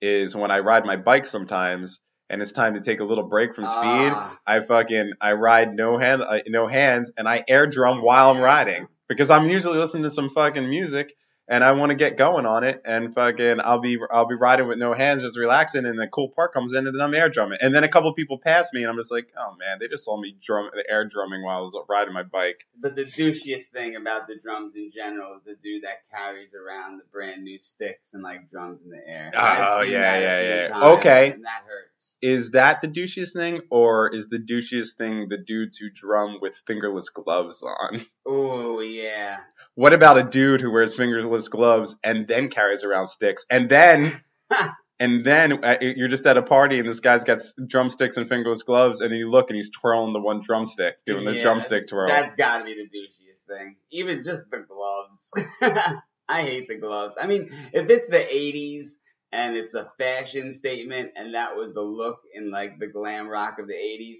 Is 0.00 0.34
when 0.34 0.50
I 0.50 0.58
ride 0.58 0.84
my 0.84 0.96
bike 0.96 1.24
sometimes, 1.24 2.00
and 2.28 2.42
it's 2.42 2.50
time 2.52 2.74
to 2.74 2.80
take 2.80 2.98
a 2.98 3.04
little 3.04 3.28
break 3.28 3.54
from 3.54 3.66
speed. 3.66 4.12
Ah. 4.12 4.36
I 4.44 4.58
fucking 4.60 5.12
I 5.20 5.32
ride 5.34 5.74
no 5.74 5.96
hand 5.96 6.22
uh, 6.22 6.40
no 6.48 6.66
hands, 6.66 7.12
and 7.16 7.28
I 7.28 7.44
air 7.46 7.68
drum 7.68 8.02
while 8.02 8.30
I'm 8.30 8.40
riding 8.40 8.88
because 9.08 9.30
I'm 9.30 9.46
usually 9.46 9.78
listening 9.78 10.02
to 10.02 10.10
some 10.10 10.28
fucking 10.28 10.68
music. 10.68 11.14
And 11.48 11.64
I 11.64 11.72
want 11.72 11.90
to 11.90 11.96
get 11.96 12.16
going 12.16 12.46
on 12.46 12.62
it, 12.62 12.82
and 12.84 13.12
fucking, 13.12 13.60
I'll 13.60 13.80
be 13.80 13.98
I'll 14.10 14.28
be 14.28 14.36
riding 14.36 14.68
with 14.68 14.78
no 14.78 14.94
hands, 14.94 15.22
just 15.22 15.36
relaxing, 15.36 15.86
and 15.86 15.98
the 15.98 16.06
cool 16.06 16.28
part 16.28 16.54
comes 16.54 16.72
in, 16.72 16.86
and 16.86 16.94
then 16.94 17.02
I'm 17.02 17.12
air 17.14 17.28
drumming, 17.28 17.58
and 17.60 17.74
then 17.74 17.82
a 17.82 17.88
couple 17.88 18.12
people 18.14 18.38
pass 18.38 18.72
me, 18.72 18.82
and 18.82 18.90
I'm 18.90 18.96
just 18.96 19.10
like, 19.10 19.28
oh 19.36 19.56
man, 19.58 19.78
they 19.80 19.88
just 19.88 20.04
saw 20.04 20.18
me 20.18 20.36
drum 20.40 20.70
air 20.88 21.04
drumming 21.04 21.42
while 21.42 21.58
I 21.58 21.60
was 21.60 21.76
riding 21.88 22.14
my 22.14 22.22
bike. 22.22 22.64
But 22.80 22.94
the 22.94 23.04
douchiest 23.04 23.66
thing 23.66 23.96
about 23.96 24.28
the 24.28 24.36
drums 24.36 24.76
in 24.76 24.92
general 24.94 25.36
is 25.36 25.42
the 25.44 25.56
dude 25.56 25.82
that 25.82 26.08
carries 26.14 26.54
around 26.54 26.98
the 26.98 27.04
brand 27.12 27.42
new 27.42 27.58
sticks 27.58 28.14
and 28.14 28.22
like 28.22 28.48
drums 28.50 28.80
in 28.80 28.90
the 28.90 29.00
air. 29.04 29.32
Oh, 29.34 29.82
yeah, 29.82 30.18
yeah, 30.18 30.42
yeah. 30.42 30.68
times, 30.68 30.98
Okay. 30.98 31.32
And 31.32 31.44
that 31.44 31.64
hurts. 31.66 32.18
Is 32.22 32.52
that 32.52 32.80
the 32.82 32.88
douchiest 32.88 33.32
thing, 33.32 33.62
or 33.70 34.14
is 34.14 34.28
the 34.28 34.38
douchiest 34.38 34.94
thing 34.96 35.28
the 35.28 35.38
dudes 35.38 35.76
who 35.76 35.90
drum 35.90 36.38
with 36.40 36.54
fingerless 36.66 37.10
gloves 37.10 37.62
on? 37.62 38.04
Oh 38.24 38.80
yeah. 38.80 39.38
What 39.74 39.92
about 39.92 40.18
a 40.18 40.22
dude 40.24 40.60
who 40.60 40.70
wears 40.70 40.94
fingerless 40.94 41.48
gloves 41.48 41.96
and 42.04 42.26
then 42.28 42.50
carries 42.50 42.84
around 42.84 43.08
sticks, 43.08 43.46
and 43.50 43.70
then 43.70 44.12
and 45.00 45.24
then 45.24 45.64
uh, 45.64 45.78
you're 45.80 46.08
just 46.08 46.26
at 46.26 46.36
a 46.36 46.42
party 46.42 46.78
and 46.78 46.88
this 46.88 47.00
guy's 47.00 47.24
got 47.24 47.38
s- 47.38 47.54
drumsticks 47.66 48.16
and 48.16 48.28
fingerless 48.28 48.62
gloves, 48.64 49.00
and 49.00 49.14
you 49.16 49.30
look 49.30 49.50
and 49.50 49.56
he's 49.56 49.70
twirling 49.70 50.12
the 50.12 50.20
one 50.20 50.40
drumstick, 50.40 50.96
doing 51.06 51.24
the 51.24 51.32
Yeah, 51.32 51.42
drumstick 51.42 51.88
twirl. 51.88 52.08
That's 52.08 52.36
got 52.36 52.58
to 52.58 52.64
be 52.64 52.74
the 52.74 52.84
douchiest 52.84 53.46
thing. 53.46 53.76
Even 53.90 54.24
just 54.24 54.44
the 54.50 54.60
gloves. 54.60 55.32
I 56.28 56.42
hate 56.42 56.68
the 56.68 56.76
gloves. 56.76 57.16
I 57.20 57.26
mean, 57.26 57.50
if 57.72 57.90
it's 57.90 58.08
the 58.08 58.18
80s 58.18 58.98
and 59.32 59.56
it's 59.56 59.74
a 59.74 59.90
fashion 59.98 60.52
statement 60.52 61.12
and 61.16 61.34
that 61.34 61.56
was 61.56 61.72
the 61.72 61.82
look 61.82 62.20
in 62.34 62.50
like 62.50 62.78
the 62.78 62.86
glam 62.86 63.28
rock 63.28 63.58
of 63.58 63.66
the 63.66 63.74
80s, 63.74 64.18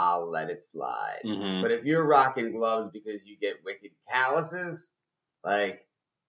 I'll 0.00 0.30
let 0.30 0.48
it 0.50 0.64
slide. 0.64 1.20
Mhm. 1.24 1.60
But 1.60 1.72
if 1.72 1.84
you're 1.84 2.02
rocking 2.02 2.52
gloves 2.52 2.88
because 2.90 3.26
you 3.26 3.36
get 3.36 3.62
wicked 3.64 3.90
calluses, 4.10 4.90
like 5.44 5.86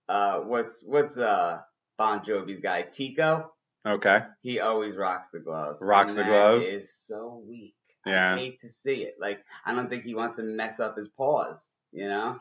uh 0.10 0.41
what's 0.41 0.84
what's 0.86 1.17
uh 1.17 1.62
Bon 1.97 2.19
Jovi's 2.25 2.60
guy 2.60 2.81
Tico? 2.81 3.53
Okay. 3.86 4.23
He 4.41 4.60
always 4.60 4.95
rocks 4.95 5.29
the 5.29 5.39
gloves. 5.39 5.81
Rocks 5.81 6.15
the 6.15 6.23
gloves? 6.23 6.67
Is 6.67 6.93
so 6.93 7.41
weak. 7.47 7.75
Yeah. 8.05 8.34
I 8.34 8.38
hate 8.38 8.60
to 8.62 8.67
see 8.67 9.03
it. 9.03 9.15
Like 9.19 9.43
I 9.65 9.73
don't 9.73 9.89
think 9.89 10.03
he 10.03 10.15
wants 10.15 10.36
to 10.36 10.43
mess 10.43 10.79
up 10.79 10.97
his 10.97 11.07
paws. 11.07 11.71
You 11.93 12.07
know? 12.10 12.39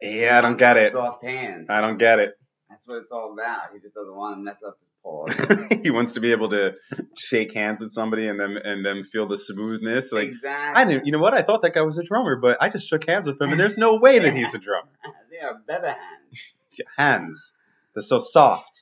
Yeah, 0.00 0.38
I 0.38 0.40
don't 0.40 0.58
get 0.58 0.76
it. 0.76 0.92
Soft 0.92 1.24
hands. 1.24 1.70
I 1.70 1.80
don't 1.80 1.98
get 1.98 2.18
it. 2.18 2.38
That's 2.68 2.86
what 2.88 2.98
it's 2.98 3.12
all 3.12 3.32
about. 3.32 3.72
He 3.72 3.78
just 3.80 3.94
doesn't 3.94 4.14
want 4.14 4.36
to 4.36 4.42
mess 4.42 4.62
up. 4.64 4.78
he 5.82 5.90
wants 5.90 6.14
to 6.14 6.20
be 6.20 6.32
able 6.32 6.48
to 6.48 6.74
shake 7.16 7.54
hands 7.54 7.80
with 7.80 7.92
somebody 7.92 8.28
and 8.28 8.38
then 8.40 8.56
and 8.56 8.84
then 8.84 9.04
feel 9.04 9.26
the 9.26 9.36
smoothness. 9.36 10.12
Like 10.12 10.28
exactly. 10.28 10.82
I 10.82 10.84
didn't, 10.84 11.06
you 11.06 11.12
know 11.12 11.18
what? 11.18 11.34
I 11.34 11.42
thought 11.42 11.62
that 11.62 11.74
guy 11.74 11.82
was 11.82 11.98
a 11.98 12.04
drummer, 12.04 12.36
but 12.36 12.58
I 12.60 12.68
just 12.68 12.88
shook 12.88 13.08
hands 13.08 13.26
with 13.26 13.40
him, 13.40 13.50
and 13.50 13.60
there's 13.60 13.78
no 13.78 13.96
way 13.96 14.18
that 14.18 14.34
he's 14.34 14.54
a 14.54 14.58
drummer. 14.58 14.88
they 15.30 15.38
are 15.38 15.54
better 15.66 15.88
hands. 15.88 16.52
Hands, 16.98 17.54
they're 17.94 18.02
so 18.02 18.18
soft. 18.18 18.78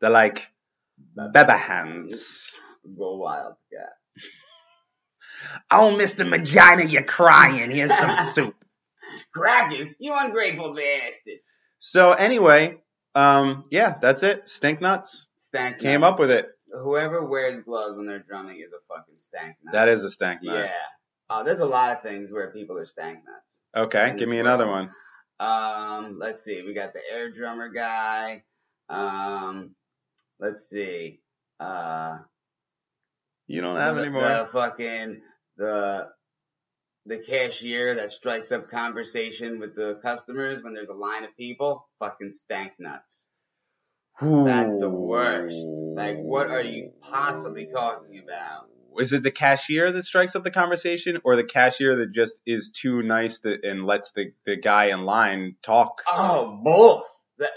They're 0.00 0.10
like 0.10 0.52
beba 1.16 1.58
hands. 1.58 2.60
Go 2.98 3.16
wild, 3.16 3.54
yeah. 3.72 3.86
Oh, 5.70 5.96
Mr. 5.98 6.28
Magina, 6.28 6.84
you're 6.84 7.04
crying. 7.04 7.70
Here's 7.70 7.96
some 7.96 8.34
soup. 8.34 8.54
Crackers, 9.32 9.96
you 9.98 10.12
ungrateful 10.14 10.74
bastard. 10.74 11.38
So 11.78 12.12
anyway, 12.12 12.76
um, 13.14 13.62
yeah, 13.70 13.96
that's 13.98 14.22
it. 14.22 14.46
Stink 14.50 14.82
nuts 14.82 15.27
Stank 15.48 15.78
came 15.78 16.04
up 16.04 16.18
with 16.18 16.30
it. 16.30 16.46
Whoever 16.70 17.24
wears 17.24 17.64
gloves 17.64 17.96
when 17.96 18.06
they're 18.06 18.18
drumming 18.18 18.58
is 18.58 18.70
a 18.72 18.94
fucking 18.94 19.14
stank 19.16 19.56
nut. 19.64 19.72
That 19.72 19.88
is 19.88 20.04
a 20.04 20.10
stank 20.10 20.42
nut. 20.42 20.56
Yeah. 20.66 20.70
Oh, 21.30 21.42
there's 21.42 21.60
a 21.60 21.66
lot 21.66 21.96
of 21.96 22.02
things 22.02 22.30
where 22.30 22.50
people 22.52 22.76
are 22.76 22.84
stank 22.84 23.20
nuts. 23.26 23.62
Okay, 23.74 24.14
give 24.18 24.28
me 24.28 24.38
another 24.40 24.66
one. 24.68 24.90
Um, 25.40 26.18
let's 26.20 26.42
see. 26.44 26.62
We 26.62 26.74
got 26.74 26.92
the 26.92 27.00
air 27.10 27.30
drummer 27.32 27.70
guy. 27.70 28.42
Um, 28.90 29.74
let's 30.38 30.68
see. 30.68 31.20
Uh, 31.58 32.18
You 33.46 33.62
don't 33.62 33.76
have 33.76 33.96
the, 33.96 34.02
any 34.02 34.10
more. 34.10 34.22
the 34.22 34.48
fucking 34.52 35.22
the 35.56 36.08
the 37.06 37.18
cashier 37.18 37.94
that 37.94 38.10
strikes 38.10 38.52
up 38.52 38.68
conversation 38.68 39.60
with 39.60 39.74
the 39.74 39.98
customers 40.02 40.62
when 40.62 40.74
there's 40.74 40.88
a 40.90 40.94
line 40.94 41.24
of 41.24 41.34
people. 41.38 41.88
Fucking 42.00 42.30
stank 42.30 42.72
nuts. 42.78 43.27
That's 44.20 44.78
the 44.78 44.88
worst. 44.90 45.56
Like, 45.56 46.18
what 46.18 46.50
are 46.50 46.62
you 46.62 46.92
possibly 47.00 47.66
talking 47.66 48.20
about? 48.22 48.66
Is 48.98 49.12
it 49.12 49.22
the 49.22 49.30
cashier 49.30 49.92
that 49.92 50.02
strikes 50.02 50.34
up 50.34 50.42
the 50.42 50.50
conversation, 50.50 51.18
or 51.24 51.36
the 51.36 51.44
cashier 51.44 51.96
that 51.96 52.12
just 52.12 52.42
is 52.46 52.72
too 52.72 53.02
nice 53.02 53.40
that, 53.40 53.64
and 53.64 53.86
lets 53.86 54.12
the, 54.12 54.32
the 54.44 54.56
guy 54.56 54.86
in 54.86 55.02
line 55.02 55.54
talk? 55.62 56.02
Oh, 56.10 56.58
both. 56.64 57.04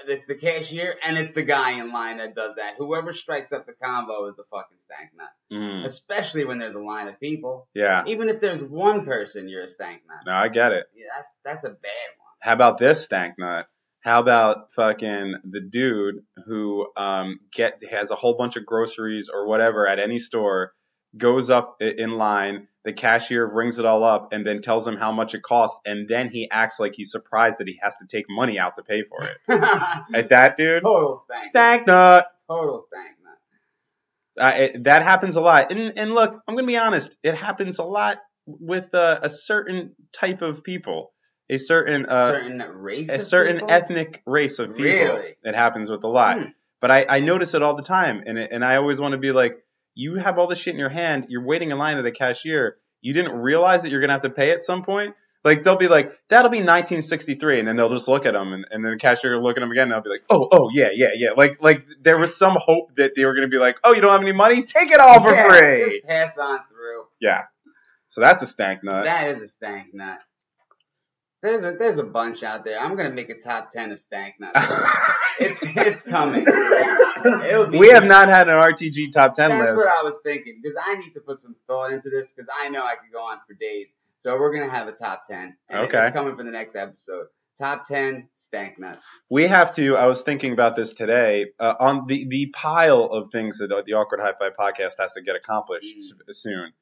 It's 0.07 0.27
the 0.27 0.35
cashier 0.35 0.93
and 1.03 1.17
it's 1.17 1.31
the 1.33 1.41
guy 1.41 1.71
in 1.71 1.91
line 1.91 2.17
that 2.17 2.35
does 2.35 2.57
that. 2.57 2.75
Whoever 2.77 3.13
strikes 3.13 3.51
up 3.51 3.65
the 3.65 3.73
convo 3.73 4.29
is 4.29 4.35
the 4.35 4.43
fucking 4.51 4.77
stank 4.77 5.09
nut. 5.17 5.29
Mm, 5.51 5.83
Especially 5.85 6.45
when 6.45 6.59
there's 6.59 6.75
a 6.75 6.79
line 6.79 7.07
of 7.07 7.19
people. 7.19 7.67
yeah, 7.73 8.03
Even 8.05 8.29
if 8.29 8.39
there's 8.39 8.61
one 8.61 9.05
person, 9.05 9.49
you're 9.49 9.63
a 9.63 9.67
stank 9.67 10.01
nut. 10.07 10.19
no, 10.27 10.33
I 10.33 10.49
get 10.49 10.71
it. 10.73 10.85
Yeah, 10.95 11.05
that's 11.15 11.35
that's 11.43 11.63
a 11.65 11.69
bad 11.69 11.77
one. 12.19 12.27
How 12.41 12.53
about 12.53 12.77
this 12.77 13.03
stank 13.05 13.39
nut? 13.39 13.65
How 14.01 14.19
about 14.19 14.73
fucking 14.75 15.35
the 15.43 15.61
dude 15.61 16.23
who 16.45 16.87
um 16.97 17.39
get 17.53 17.81
has 17.89 18.11
a 18.11 18.15
whole 18.15 18.35
bunch 18.35 18.57
of 18.57 18.65
groceries 18.65 19.29
or 19.29 19.47
whatever 19.47 19.87
at 19.87 19.99
any 19.99 20.17
store, 20.19 20.73
goes 21.15 21.49
up 21.49 21.81
in 21.81 22.11
line, 22.17 22.67
the 22.83 22.93
cashier 22.93 23.45
rings 23.45 23.77
it 23.79 23.85
all 23.85 24.03
up 24.03 24.33
and 24.33 24.45
then 24.45 24.61
tells 24.61 24.87
him 24.87 24.97
how 24.97 25.11
much 25.11 25.35
it 25.35 25.43
costs, 25.43 25.79
and 25.85 26.07
then 26.07 26.29
he 26.29 26.49
acts 26.49 26.79
like 26.79 26.93
he's 26.95 27.11
surprised 27.11 27.59
that 27.59 27.67
he 27.67 27.77
has 27.81 27.97
to 27.97 28.07
take 28.07 28.25
money 28.29 28.57
out 28.57 28.75
to 28.77 28.81
pay 28.83 29.03
for 29.03 29.19
it. 29.23 29.37
Like 30.11 30.29
that 30.29 30.57
dude, 30.57 30.81
Total 30.83 31.15
stank. 31.15 31.39
stank 31.45 31.87
nut. 31.87 32.27
Total 32.49 32.79
stank 32.79 33.17
nut. 33.23 34.43
Uh, 34.43 34.57
it, 34.57 34.83
that 34.85 35.03
happens 35.03 35.35
a 35.35 35.41
lot. 35.41 35.71
And 35.71 35.97
and 35.97 36.13
look, 36.15 36.39
I'm 36.47 36.55
gonna 36.55 36.65
be 36.65 36.77
honest, 36.77 37.17
it 37.21 37.35
happens 37.35 37.77
a 37.79 37.83
lot 37.83 38.17
with 38.47 38.95
uh, 38.95 39.19
a 39.21 39.29
certain 39.29 39.95
type 40.13 40.41
of 40.41 40.63
people, 40.63 41.11
a 41.51 41.57
certain 41.57 42.05
uh, 42.05 42.31
certain 42.31 42.59
race. 42.75 43.09
a 43.09 43.21
certain 43.21 43.57
people? 43.57 43.71
ethnic 43.71 44.21
race 44.25 44.57
of 44.59 44.69
people. 44.69 44.83
Really? 44.83 45.35
It 45.43 45.53
happens 45.53 45.89
with 45.89 46.03
a 46.03 46.07
lot. 46.07 46.39
Hmm. 46.39 46.45
But 46.79 46.91
I, 46.91 47.05
I 47.07 47.19
notice 47.19 47.53
it 47.53 47.61
all 47.61 47.75
the 47.75 47.83
time, 47.83 48.23
and 48.25 48.39
it, 48.39 48.49
and 48.51 48.65
I 48.65 48.77
always 48.77 48.99
want 48.99 49.11
to 49.11 49.19
be 49.19 49.31
like, 49.31 49.63
you 49.93 50.15
have 50.15 50.39
all 50.39 50.47
this 50.47 50.57
shit 50.57 50.73
in 50.73 50.79
your 50.79 50.89
hand. 50.89 51.27
You're 51.29 51.43
waiting 51.43 51.69
in 51.69 51.77
line 51.77 51.97
at 51.97 52.03
the 52.03 52.11
cashier. 52.11 52.77
You 53.01 53.13
didn't 53.13 53.33
realize 53.33 53.83
that 53.83 53.91
you're 53.91 54.01
gonna 54.01 54.13
have 54.13 54.23
to 54.23 54.29
pay 54.29 54.51
at 54.51 54.63
some 54.63 54.81
point. 54.81 55.13
Like 55.43 55.63
they'll 55.63 55.77
be 55.77 55.87
like, 55.87 56.11
that'll 56.29 56.51
be 56.51 56.59
1963, 56.59 57.59
and 57.59 57.67
then 57.67 57.75
they'll 57.75 57.89
just 57.89 58.07
look 58.07 58.25
at 58.25 58.33
them, 58.33 58.53
and, 58.53 58.65
and 58.71 58.85
then 58.85 58.93
the 58.93 58.97
cashier 58.97 59.35
will 59.35 59.43
look 59.43 59.57
at 59.57 59.59
them 59.59 59.71
again, 59.71 59.83
and 59.83 59.91
they'll 59.91 60.01
be 60.01 60.09
like, 60.09 60.23
oh, 60.29 60.47
oh, 60.51 60.69
yeah, 60.73 60.89
yeah, 60.93 61.09
yeah. 61.15 61.29
Like 61.35 61.61
like 61.61 61.85
there 62.01 62.17
was 62.17 62.37
some 62.37 62.55
hope 62.57 62.95
that 62.95 63.13
they 63.15 63.25
were 63.25 63.35
gonna 63.35 63.47
be 63.47 63.57
like, 63.57 63.77
oh, 63.83 63.93
you 63.93 64.01
don't 64.01 64.11
have 64.11 64.21
any 64.21 64.31
money, 64.31 64.63
take 64.63 64.89
it 64.89 64.99
all 64.99 65.19
for 65.19 65.33
Yeah, 65.33 65.47
free. 65.49 65.91
Just 65.91 66.05
pass 66.05 66.37
on 66.37 66.59
through. 66.69 67.05
Yeah. 67.19 67.43
So 68.07 68.21
that's 68.21 68.41
a 68.43 68.47
stank 68.47 68.83
nut. 68.83 69.05
That 69.05 69.29
is 69.29 69.41
a 69.41 69.47
stank 69.47 69.93
nut. 69.93 70.19
There's 71.41 71.63
a 71.63 71.71
there's 71.71 71.97
a 71.97 72.03
bunch 72.03 72.43
out 72.43 72.63
there. 72.63 72.79
I'm 72.79 72.95
gonna 72.95 73.11
make 73.11 73.29
a 73.29 73.39
top 73.39 73.71
ten 73.71 73.91
of 73.91 73.99
stank 73.99 74.35
nuts. 74.39 74.59
it's 75.39 75.63
it's 75.63 76.03
coming. 76.03 76.45
It'll 76.47 77.67
be 77.67 77.77
we 77.79 77.89
have 77.89 78.05
not 78.05 78.27
had 78.29 78.47
an 78.47 78.55
RTG 78.55 79.11
top 79.11 79.33
10 79.33 79.49
That's 79.49 79.59
list. 79.61 79.75
That's 79.77 79.77
what 79.77 79.99
I 79.99 80.03
was 80.03 80.19
thinking 80.23 80.59
because 80.61 80.77
I 80.83 80.95
need 80.95 81.13
to 81.13 81.19
put 81.19 81.41
some 81.41 81.55
thought 81.67 81.91
into 81.91 82.09
this 82.09 82.31
because 82.31 82.47
I 82.63 82.69
know 82.69 82.83
I 82.83 82.95
could 82.95 83.11
go 83.11 83.19
on 83.19 83.37
for 83.47 83.53
days. 83.55 83.95
So 84.19 84.37
we're 84.37 84.53
gonna 84.53 84.69
have 84.69 84.87
a 84.87 84.91
top 84.91 85.23
ten. 85.27 85.55
And 85.69 85.87
Okay. 85.87 86.05
It's 86.07 86.13
coming 86.13 86.35
for 86.35 86.43
the 86.43 86.51
next 86.51 86.75
episode. 86.75 87.25
Top 87.57 87.87
ten 87.87 88.27
stank 88.35 88.79
nuts. 88.79 89.07
We 89.29 89.47
have 89.47 89.73
to. 89.75 89.97
I 89.97 90.05
was 90.05 90.21
thinking 90.21 90.53
about 90.53 90.75
this 90.75 90.93
today. 90.93 91.47
Uh, 91.59 91.73
on 91.79 92.05
the 92.07 92.25
the 92.27 92.47
pile 92.53 93.03
of 93.05 93.29
things 93.31 93.57
that 93.59 93.67
the 93.85 93.93
Awkward 93.93 94.19
High 94.19 94.33
Five 94.39 94.53
podcast 94.59 94.93
has 94.99 95.13
to 95.13 95.21
get 95.21 95.35
accomplished 95.35 95.95
Mm. 95.97 96.33
soon. 96.35 96.73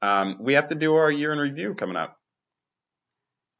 Um, 0.00 0.38
we 0.40 0.54
have 0.54 0.68
to 0.68 0.74
do 0.74 0.94
our 0.96 1.10
year 1.10 1.32
in 1.32 1.38
review 1.38 1.74
coming 1.74 1.96
up, 1.96 2.18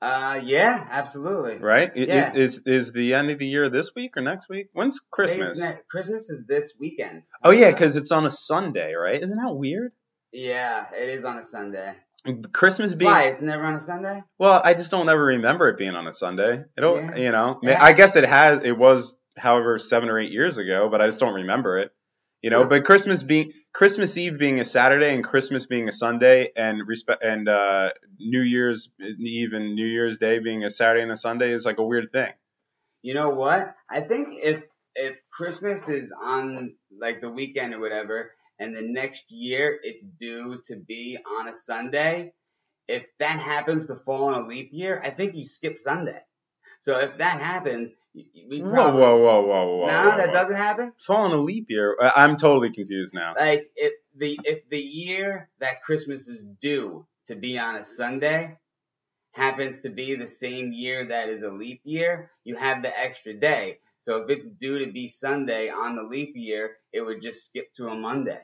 Uh, 0.01 0.41
yeah, 0.45 0.87
absolutely. 0.91 1.59
right? 1.59 1.91
Yeah. 1.97 2.33
Is 2.33 2.63
is 2.67 2.93
the 2.93 3.15
end 3.15 3.31
of 3.31 3.39
the 3.41 3.47
year 3.47 3.69
this 3.69 3.93
week 3.97 4.17
or 4.17 4.23
next 4.23 4.49
week? 4.49 4.69
When's 4.73 5.01
Christmas? 5.11 5.61
It's 5.61 5.75
ne- 5.75 5.81
Christmas 5.91 6.31
is 6.31 6.47
this 6.47 6.75
weekend. 6.79 7.23
Oh 7.43 7.51
yeah, 7.51 7.71
because 7.73 7.97
it's 7.97 8.13
on 8.13 8.25
a 8.25 8.31
Sunday, 8.31 8.93
right? 8.95 9.21
Isn't 9.21 9.39
that 9.39 9.53
weird? 9.55 9.93
yeah, 10.33 10.85
it 10.97 11.09
is 11.09 11.25
on 11.25 11.39
a 11.39 11.43
Sunday. 11.43 11.95
Christmas 12.53 12.95
being 12.95 13.11
Why? 13.11 13.25
It's 13.29 13.41
never 13.43 13.65
on 13.65 13.75
a 13.77 13.81
Sunday. 13.81 14.23
well, 14.39 14.61
I 14.63 14.75
just 14.75 14.91
don't 14.91 15.09
ever 15.09 15.25
remember 15.25 15.69
it 15.69 15.79
being 15.79 15.95
on 15.95 16.07
a 16.07 16.13
Sunday. 16.13 16.63
I 16.77 16.81
don't, 16.81 17.17
Yeah. 17.17 17.17
you 17.17 17.33
know. 17.33 17.59
Yeah. 17.63 17.83
I 17.83 17.93
guess 17.93 18.17
it 18.17 18.25
has. 18.25 18.63
It 18.65 18.77
was, 18.77 19.17
however, 19.37 19.79
seven 19.79 20.09
or 20.11 20.19
eight 20.19 20.31
years 20.33 20.59
ago, 20.59 20.89
but 20.91 21.01
I 21.01 21.07
just 21.07 21.21
don't 21.21 21.35
remember 21.35 21.79
it. 21.79 21.91
You 22.43 22.51
know, 22.51 22.63
Yeah. 22.63 22.69
but 22.69 22.85
Christmas 22.85 23.23
being 23.23 23.53
Christmas 23.73 24.17
Eve 24.17 24.39
being 24.39 24.61
a 24.61 24.65
Saturday 24.65 25.13
and 25.15 25.25
Christmas 25.25 25.67
being 25.67 25.89
a 25.89 25.93
Sunday 25.93 26.53
and 26.57 26.87
respect 26.87 27.23
and 27.25 27.49
uh, 27.49 27.91
New 28.19 28.43
Year's 28.43 28.93
Eve 29.01 29.53
and 29.55 29.75
New 29.75 29.87
Year's 29.87 30.19
Day 30.19 30.39
being 30.39 30.65
a 30.65 30.71
Saturday 30.71 31.03
and 31.03 31.11
a 31.13 31.17
Sunday 31.17 31.53
is 31.53 31.65
like 31.67 31.79
a 31.79 31.85
weird 31.85 32.13
thing. 32.13 32.33
You 33.03 33.15
know 33.15 33.31
what? 33.31 33.75
I 33.91 34.01
think 34.03 34.29
if 34.35 34.63
if 34.95 35.17
Christmas 35.33 35.89
is 35.89 36.13
on 36.13 36.75
like 36.97 37.21
the 37.21 37.31
weekend 37.31 37.75
or 37.75 37.81
whatever, 37.81 38.33
and 38.59 38.75
the 38.75 38.83
next 38.83 39.31
year 39.31 39.79
it's 39.83 40.05
due 40.05 40.61
to 40.65 40.77
be 40.77 41.19
on 41.39 41.49
a 41.49 41.55
Sunday, 41.55 42.33
if 42.87 43.05
that 43.19 43.41
happens 43.41 43.89
to 43.89 43.97
fall 43.97 44.35
on 44.35 44.45
a 44.45 44.47
leap 44.47 44.71
year, 44.73 45.01
I 45.03 45.11
think 45.11 45.35
you 45.35 45.45
skip 45.45 45.79
Sunday. 45.79 46.21
So 46.81 46.99
if 46.99 47.19
that 47.19 47.41
happened, 47.41 47.93
we 48.49 48.61
Whoa, 48.63 48.71
probably 48.73 49.01
whoa, 49.03 49.17
whoa, 49.17 49.41
whoa, 49.43 49.77
whoa! 49.77 49.87
no, 49.87 50.11
whoa, 50.11 50.17
that 50.17 50.29
whoa. 50.29 50.33
doesn't 50.33 50.57
happen. 50.57 50.93
fall 50.99 51.25
on 51.27 51.33
a 51.33 51.37
leap 51.37 51.67
year. 51.69 51.97
I'm 52.01 52.37
totally 52.37 52.71
confused 52.71 53.15
now. 53.15 53.35
Like 53.39 53.71
if 53.77 53.93
the 54.17 54.39
if 54.45 54.69
the 54.69 54.81
year 54.81 55.49
that 55.61 55.83
Christmas 55.83 56.29
is 56.29 56.45
due 56.61 57.07
to 57.27 57.37
be 57.37 57.59
on 57.59 57.77
a 57.77 57.85
Sunday 57.85 58.57
happens 59.33 59.83
to 59.83 59.91
be 59.91 60.15
the 60.15 60.27
same 60.27 60.73
year 60.73 61.05
that 61.07 61.29
is 61.29 61.43
a 61.43 61.51
leap 61.51 61.81
year, 61.85 62.31
you 62.45 62.57
have 62.57 62.83
the 62.83 62.99
extra 62.99 63.35
day. 63.35 63.79
So 64.01 64.23
if 64.23 64.31
it's 64.31 64.49
due 64.49 64.85
to 64.85 64.93
be 64.93 65.09
Sunday 65.09 65.69
on 65.71 65.97
the 65.97 66.03
leap 66.03 66.33
year, 66.37 66.77
it 66.93 67.03
would 67.03 67.23
just 67.23 67.47
skip 67.47 67.73
to 67.75 67.89
a 67.89 67.95
Monday. 67.95 68.41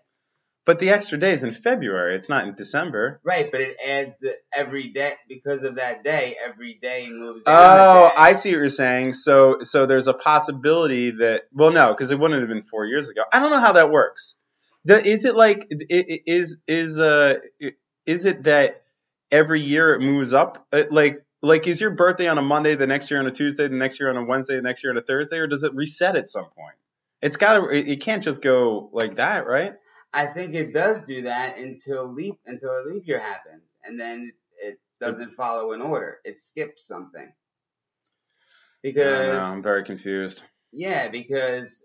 But 0.66 0.78
the 0.78 0.90
extra 0.90 1.18
day 1.18 1.32
is 1.32 1.44
in 1.44 1.52
February. 1.52 2.16
It's 2.16 2.30
not 2.30 2.48
in 2.48 2.54
December. 2.54 3.20
Right, 3.22 3.52
but 3.52 3.60
it 3.60 3.76
adds 3.86 4.14
the 4.20 4.34
every 4.50 4.88
day 4.88 5.12
because 5.28 5.62
of 5.62 5.76
that 5.76 6.02
day, 6.02 6.36
every 6.42 6.78
day 6.80 7.06
moves. 7.10 7.42
Oh, 7.46 8.08
day. 8.08 8.14
I 8.16 8.32
see 8.32 8.50
what 8.50 8.58
you're 8.60 8.68
saying. 8.70 9.12
So, 9.12 9.58
so 9.60 9.84
there's 9.84 10.08
a 10.08 10.14
possibility 10.14 11.10
that, 11.10 11.42
well, 11.52 11.70
no, 11.70 11.88
because 11.92 12.10
it 12.12 12.18
wouldn't 12.18 12.40
have 12.40 12.48
been 12.48 12.62
four 12.62 12.86
years 12.86 13.10
ago. 13.10 13.22
I 13.30 13.40
don't 13.40 13.50
know 13.50 13.60
how 13.60 13.72
that 13.72 13.90
works. 13.90 14.38
Is 14.86 15.24
it 15.24 15.34
like, 15.34 15.66
is 15.70 16.60
is 16.66 16.98
uh, 16.98 17.36
is 18.06 18.24
it 18.24 18.44
that 18.44 18.82
every 19.30 19.60
year 19.60 19.94
it 19.94 20.00
moves 20.00 20.34
up? 20.34 20.66
Uh, 20.72 20.84
Like, 20.90 21.24
like 21.42 21.66
is 21.66 21.80
your 21.80 21.90
birthday 21.90 22.28
on 22.28 22.38
a 22.38 22.42
Monday, 22.42 22.74
the 22.74 22.86
next 22.86 23.10
year 23.10 23.20
on 23.20 23.26
a 23.26 23.30
Tuesday, 23.30 23.68
the 23.68 23.76
next 23.76 24.00
year 24.00 24.10
on 24.10 24.16
a 24.16 24.24
Wednesday, 24.24 24.56
the 24.56 24.62
next 24.62 24.82
year 24.84 24.92
on 24.92 24.98
a 24.98 25.02
Thursday, 25.02 25.38
or 25.38 25.46
does 25.46 25.64
it 25.64 25.74
reset 25.74 26.16
at 26.16 26.28
some 26.28 26.44
point? 26.44 26.76
It's 27.20 27.36
got 27.36 27.56
to. 27.56 27.68
It 27.68 28.00
can't 28.00 28.22
just 28.22 28.42
go 28.42 28.90
like 28.92 29.16
that, 29.16 29.46
right? 29.46 29.74
I 30.14 30.26
think 30.26 30.54
it 30.54 30.72
does 30.72 31.02
do 31.02 31.22
that 31.22 31.58
until 31.58 32.06
leap 32.12 32.36
until 32.46 32.70
a 32.70 32.86
leap 32.88 33.06
year 33.06 33.18
happens, 33.18 33.76
and 33.82 33.98
then 33.98 34.32
it 34.62 34.78
doesn't 35.00 35.34
follow 35.34 35.72
in 35.72 35.82
order. 35.82 36.18
It 36.24 36.38
skips 36.38 36.86
something. 36.86 37.32
Because 38.80 39.32
know, 39.32 39.40
I'm 39.40 39.62
very 39.62 39.82
confused. 39.84 40.44
yeah, 40.72 41.08
because 41.08 41.84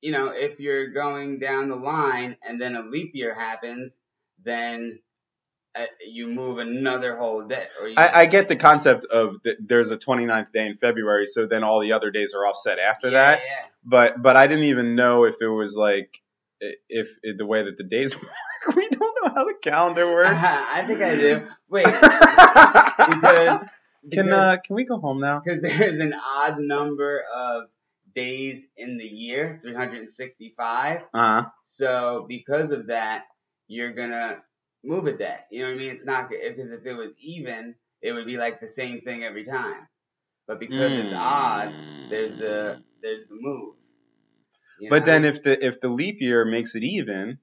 you 0.00 0.10
know 0.10 0.28
if 0.28 0.58
you're 0.58 0.88
going 0.88 1.38
down 1.38 1.68
the 1.68 1.76
line 1.76 2.36
and 2.42 2.58
then 2.58 2.76
a 2.76 2.82
leap 2.82 3.10
year 3.14 3.34
happens, 3.34 4.00
then 4.42 5.00
uh, 5.74 5.84
you 6.06 6.28
move 6.28 6.56
another 6.58 7.18
whole 7.18 7.42
day. 7.42 7.66
Or 7.78 7.88
you, 7.88 7.94
I, 7.98 8.20
I 8.20 8.26
get 8.26 8.48
the 8.48 8.56
concept 8.56 9.04
of 9.04 9.42
th- 9.42 9.58
there's 9.60 9.90
a 9.90 9.98
29th 9.98 10.50
day 10.50 10.66
in 10.66 10.78
February, 10.78 11.26
so 11.26 11.44
then 11.44 11.62
all 11.62 11.80
the 11.80 11.92
other 11.92 12.10
days 12.10 12.32
are 12.32 12.46
offset 12.46 12.78
after 12.78 13.08
yeah, 13.08 13.12
that. 13.12 13.40
yeah. 13.46 13.66
but 13.84 14.22
but 14.22 14.34
I 14.34 14.46
didn't 14.46 14.64
even 14.64 14.94
know 14.94 15.24
if 15.24 15.42
it 15.42 15.48
was 15.48 15.76
like 15.76 16.22
if, 16.60 17.08
if 17.22 17.38
the 17.38 17.46
way 17.46 17.64
that 17.64 17.76
the 17.76 17.84
days 17.84 18.16
work. 18.22 18.76
We 18.76 18.88
don't 18.88 19.16
know 19.22 19.32
how 19.34 19.44
the 19.44 19.54
calendar 19.62 20.10
works. 20.10 20.30
I 20.32 20.84
think 20.86 21.00
I 21.00 21.14
do. 21.14 21.46
Wait, 21.68 21.84
can 24.10 24.10
because 24.10 24.32
uh 24.32 24.56
can 24.64 24.76
we 24.76 24.84
go 24.84 24.98
home 24.98 25.20
now? 25.20 25.40
because 25.44 25.62
there's 25.62 26.00
an 26.00 26.14
odd 26.14 26.58
number 26.58 27.22
of 27.34 27.64
days 28.14 28.66
in 28.76 28.98
the 28.98 29.06
year, 29.06 29.60
365. 29.62 31.00
Uh 31.00 31.02
huh. 31.12 31.44
So 31.66 32.26
because 32.28 32.72
of 32.72 32.88
that, 32.88 33.24
you're 33.68 33.92
gonna 33.92 34.38
move 34.84 35.06
a 35.06 35.16
day. 35.16 35.38
You 35.50 35.62
know 35.62 35.68
what 35.68 35.76
I 35.76 35.78
mean? 35.78 35.90
It's 35.90 36.04
not 36.04 36.28
because 36.28 36.70
if 36.70 36.84
it 36.84 36.94
was 36.94 37.12
even, 37.20 37.74
it 38.02 38.12
would 38.12 38.26
be 38.26 38.36
like 38.36 38.60
the 38.60 38.68
same 38.68 39.00
thing 39.00 39.24
every 39.24 39.44
time. 39.44 39.88
But 40.46 40.60
because 40.60 40.92
it's 40.92 41.12
odd, 41.14 41.72
there's 42.10 42.32
the 42.32 42.82
there's 43.02 43.28
the 43.28 43.36
move. 43.38 43.74
You 44.80 44.90
But 44.90 45.00
know? 45.00 45.06
then 45.06 45.24
if 45.24 45.42
the 45.42 45.64
if 45.64 45.80
the 45.80 45.88
leap 45.88 46.20
year 46.20 46.44
makes 46.44 46.74
it 46.74 46.82
even, 46.84 47.38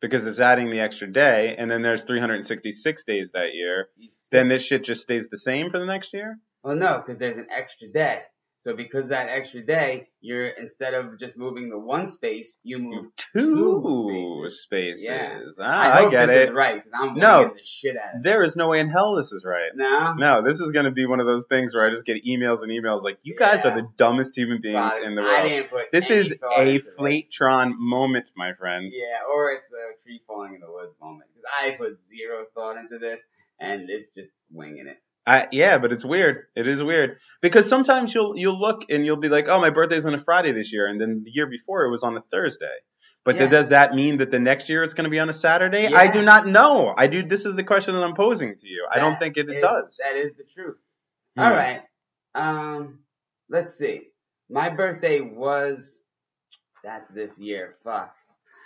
because 0.00 0.26
it's 0.26 0.40
adding 0.40 0.70
the 0.70 0.80
extra 0.80 1.10
day, 1.10 1.54
and 1.56 1.70
then 1.70 1.82
there's 1.82 2.04
366 2.04 3.04
days 3.04 3.32
that 3.32 3.54
year, 3.54 3.88
then 4.30 4.48
this 4.48 4.62
shit 4.64 4.84
just 4.84 5.02
stays 5.02 5.28
the 5.28 5.38
same 5.38 5.70
for 5.70 5.78
the 5.78 5.86
next 5.86 6.12
year. 6.12 6.38
well, 6.62 6.76
no, 6.76 6.98
because 6.98 7.18
there's 7.18 7.38
an 7.38 7.46
extra 7.50 7.88
day. 7.88 8.22
So 8.64 8.74
because 8.74 9.08
that 9.08 9.28
extra 9.28 9.60
day, 9.60 10.08
you're 10.22 10.46
instead 10.46 10.94
of 10.94 11.18
just 11.18 11.36
moving 11.36 11.68
the 11.68 11.78
one 11.78 12.06
space, 12.06 12.58
you 12.62 12.78
move. 12.78 13.06
Two 13.34 14.48
spaces. 14.48 15.02
spaces. 15.02 15.58
Yeah. 15.60 15.66
Ah, 15.66 15.66
I 15.66 15.98
I, 15.98 16.00
hope 16.00 16.10
get 16.12 16.26
this 16.28 16.36
it. 16.36 16.48
is 16.48 16.54
right 16.54 16.82
because 16.82 16.98
I'm 16.98 17.14
No. 17.18 17.52
the 17.54 17.60
shit 17.62 17.94
out 17.98 18.14
of 18.14 18.20
it. 18.20 18.24
There 18.24 18.42
is 18.42 18.56
no 18.56 18.70
way 18.70 18.80
in 18.80 18.88
hell 18.88 19.16
this 19.16 19.32
is 19.32 19.44
right. 19.44 19.70
No, 19.74 20.14
No, 20.14 20.42
this 20.42 20.60
is 20.60 20.72
going 20.72 20.86
to 20.86 20.92
be 20.92 21.04
one 21.04 21.20
of 21.20 21.26
those 21.26 21.44
things 21.46 21.74
where 21.74 21.86
I 21.86 21.90
just 21.90 22.06
get 22.06 22.24
emails 22.24 22.62
and 22.62 22.70
emails 22.72 23.04
like, 23.04 23.18
"You 23.22 23.36
guys 23.36 23.66
Yeah. 23.66 23.72
are 23.72 23.82
the 23.82 23.86
dumbest 23.98 24.34
human 24.34 24.62
beings 24.62 24.96
in 24.96 25.14
the 25.14 25.20
I 25.20 25.24
world." 25.26 25.48
didn't 25.50 25.68
put 25.68 25.92
This 25.92 26.10
is 26.10 26.34
a. 26.56 26.78
Flatron 26.78 27.74
moment, 27.78 28.30
my 28.34 28.54
friends. 28.54 28.94
Yeah, 28.96 29.28
or 29.30 29.50
it's 29.50 29.74
a 29.74 30.02
tree 30.04 30.22
falling 30.26 30.54
in 30.54 30.60
the 30.62 30.72
woods 30.72 30.94
moment 30.98 31.28
because 31.34 31.44
I 31.62 31.72
put 31.72 32.02
zero 32.02 32.46
thought 32.54 32.78
into 32.78 32.98
this 32.98 33.28
and 33.60 33.90
it's 33.90 34.14
just 34.14 34.32
winging 34.50 34.86
it. 34.86 34.96
I, 35.26 35.48
yeah, 35.52 35.78
but 35.78 35.90
it's 35.92 36.04
weird. 36.04 36.46
It 36.54 36.66
is 36.68 36.82
weird 36.82 37.18
because 37.40 37.68
sometimes 37.68 38.14
you'll 38.14 38.36
you'll 38.36 38.60
look 38.60 38.84
and 38.90 39.06
you'll 39.06 39.16
be 39.16 39.28
like, 39.30 39.46
"Oh, 39.48 39.60
my 39.60 39.70
birthday's 39.70 40.04
on 40.06 40.14
a 40.14 40.22
Friday 40.22 40.52
this 40.52 40.72
year," 40.72 40.86
and 40.86 41.00
then 41.00 41.22
the 41.24 41.30
year 41.32 41.46
before 41.46 41.84
it 41.86 41.90
was 41.90 42.02
on 42.02 42.16
a 42.16 42.20
Thursday. 42.30 42.74
But 43.24 43.36
Yeah. 43.36 43.48
does 43.48 43.70
that 43.70 43.94
mean 43.94 44.18
that 44.18 44.30
the 44.30 44.38
next 44.38 44.68
year 44.68 44.84
it's 44.84 44.92
going 44.92 45.04
to 45.04 45.10
be 45.10 45.18
on 45.18 45.30
a 45.30 45.32
Saturday? 45.32 45.86
I 45.86 46.10
do 46.10 46.20
not 46.22 46.46
know. 46.46 46.92
I 46.94 47.06
do. 47.06 47.22
This 47.22 47.46
is 47.46 47.56
the 47.56 47.64
question 47.64 47.94
that 47.94 48.02
I'm 48.04 48.14
posing 48.14 48.54
to 48.54 48.68
you. 48.68 48.86
I 48.90 48.98
don't 48.98 49.12
That 49.12 49.20
think 49.20 49.36
it, 49.38 49.48
is- 49.50 49.62
does. 49.62 50.00
That 50.06 50.16
is 50.16 50.32
the 50.34 50.44
truth. 50.54 50.76
Hmm. 51.36 51.42
All 51.42 51.50
right. 51.50 51.82
Um, 52.34 52.98
let's 53.48 53.78
see. 53.78 54.08
My 54.50 54.68
birthday 54.68 55.20
was. 55.22 56.02
That's 56.82 57.08
this 57.08 57.38
year. 57.40 57.76
Fuck. 57.82 58.14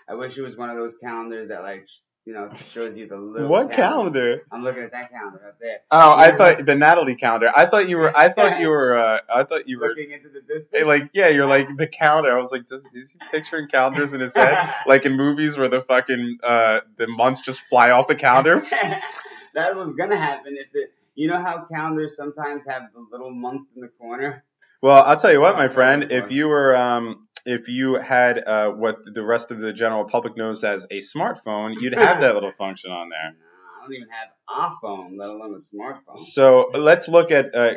I 0.09 0.15
wish 0.15 0.37
it 0.37 0.43
was 0.43 0.57
one 0.57 0.71
of 0.71 0.77
those 0.77 0.97
calendars 0.97 1.51
that 1.51 1.63
like 1.63 1.87
you 2.29 2.35
know 2.35 2.51
shows 2.75 2.95
you 2.95 3.07
the 3.07 3.17
little. 3.17 3.49
What 3.49 3.73
calendar? 3.73 4.43
I'm 4.53 4.63
looking 4.63 4.83
at 4.83 4.93
that 4.93 5.11
calendar 5.11 5.49
up 5.49 5.59
there. 5.59 5.79
Oh, 5.91 6.15
I 6.15 6.33
thought 6.33 6.67
the 6.67 6.75
Natalie 6.75 7.15
calendar. 7.15 7.51
I 7.57 7.65
thought 7.65 7.89
you 7.89 7.97
were. 7.97 8.15
I 8.15 8.29
thought 8.29 8.61
you 8.61 8.69
were. 8.69 8.99
Uh, 8.99 9.21
I 9.35 9.45
thought 9.45 9.67
you 9.67 9.81
were. 9.81 9.89
Looking 9.89 10.11
into 10.11 10.29
the 10.29 10.43
distance. 10.43 10.87
Like 10.87 11.05
yeah, 11.15 11.29
you're 11.29 11.47
like 11.47 11.75
the 11.75 11.87
calendar. 11.87 12.31
I 12.31 12.37
was 12.37 12.53
like, 12.53 12.67
does, 12.67 12.83
is 12.93 13.13
he 13.13 13.19
picturing 13.31 13.69
calendars 13.69 14.13
in 14.13 14.21
his 14.21 14.37
head, 14.37 14.75
like 14.87 15.07
in 15.07 15.17
movies 15.17 15.57
where 15.57 15.71
the 15.71 15.81
fucking 15.81 16.41
uh 16.43 16.81
the 16.99 17.07
months 17.07 17.41
just 17.41 17.63
fly 17.63 17.93
off 17.93 18.09
the 18.09 18.15
calendar? 18.15 18.61
that 19.55 19.75
was 19.75 19.95
gonna 19.95 20.19
happen 20.19 20.55
if 20.59 20.69
it. 20.75 20.93
You 21.15 21.29
know 21.29 21.41
how 21.41 21.65
calendars 21.65 22.15
sometimes 22.15 22.67
have 22.67 22.93
the 22.93 23.07
little 23.11 23.31
month 23.31 23.69
in 23.75 23.81
the 23.81 23.89
corner. 23.89 24.45
Well, 24.83 25.03
I'll 25.03 25.17
tell 25.17 25.33
you 25.33 25.41
what, 25.41 25.57
my 25.57 25.69
friend. 25.69 26.13
If 26.13 26.31
you 26.31 26.49
were 26.49 26.77
um 26.77 27.27
if 27.45 27.69
you 27.69 27.95
had 27.95 28.39
uh 28.39 28.71
what 28.71 28.97
the 29.05 29.23
rest 29.23 29.51
of 29.51 29.59
the 29.59 29.73
general 29.73 30.05
public 30.05 30.37
knows 30.37 30.65
as 30.65 30.87
a 30.91 30.99
smartphone, 30.99 31.75
you'd 31.81 31.93
have 31.99 32.21
that 32.21 32.35
little 32.35 32.53
function 32.57 32.91
on 32.91 33.09
there. 33.09 33.37
I 33.79 33.83
don't 33.83 33.95
even 33.95 34.09
have 34.09 34.29
a 34.49 34.77
phone, 34.81 35.17
let 35.17 35.31
alone 35.31 35.55
a 35.55 35.59
smartphone. 35.59 36.19
So 36.19 36.71
let's 36.75 37.09
look 37.09 37.31
at 37.31 37.55
uh, 37.55 37.75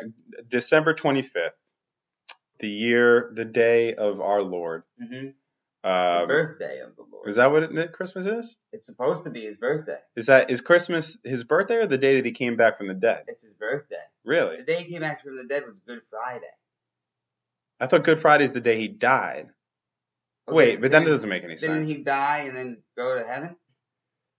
December 0.48 0.94
25th, 0.94 1.50
the 2.58 2.68
year, 2.68 3.30
the 3.34 3.44
day 3.44 3.94
of 3.94 4.20
our 4.20 4.42
Lord. 4.42 4.82
Mm-hmm. 5.02 5.28
Um, 5.84 6.20
the 6.20 6.26
birthday 6.28 6.80
of 6.80 6.94
the 6.94 7.02
Lord. 7.10 7.28
is 7.28 7.36
that 7.36 7.50
what 7.50 7.64
it, 7.64 7.92
Christmas 7.92 8.26
is? 8.26 8.56
It's 8.72 8.86
supposed 8.86 9.24
to 9.24 9.30
be 9.30 9.46
his 9.46 9.56
birthday. 9.56 9.98
Is 10.14 10.26
that 10.26 10.50
is 10.50 10.60
Christmas 10.60 11.18
his 11.24 11.42
birthday 11.42 11.76
or 11.76 11.86
the 11.88 11.98
day 11.98 12.16
that 12.16 12.24
he 12.24 12.30
came 12.30 12.56
back 12.56 12.78
from 12.78 12.86
the 12.86 12.94
dead? 12.94 13.24
It's 13.26 13.42
his 13.42 13.54
birthday. 13.54 13.96
Really? 14.24 14.58
The 14.58 14.62
day 14.62 14.84
he 14.84 14.92
came 14.92 15.00
back 15.00 15.24
from 15.24 15.36
the 15.36 15.44
dead 15.44 15.64
was 15.66 15.74
Good 15.84 16.02
Friday. 16.08 16.46
I 17.82 17.88
thought 17.88 18.04
Good 18.04 18.20
Friday's 18.20 18.52
the 18.52 18.60
day 18.60 18.78
he 18.78 18.86
died. 18.86 19.48
Okay, 20.48 20.56
Wait, 20.56 20.80
but 20.80 20.92
then, 20.92 21.04
that 21.04 21.10
doesn't 21.10 21.28
make 21.28 21.42
any 21.42 21.56
sense. 21.56 21.62
Didn't 21.72 21.86
sense. 21.86 21.98
he 21.98 22.04
die 22.04 22.38
and 22.46 22.56
then 22.56 22.82
go 22.96 23.16
to 23.16 23.26
heaven? 23.26 23.56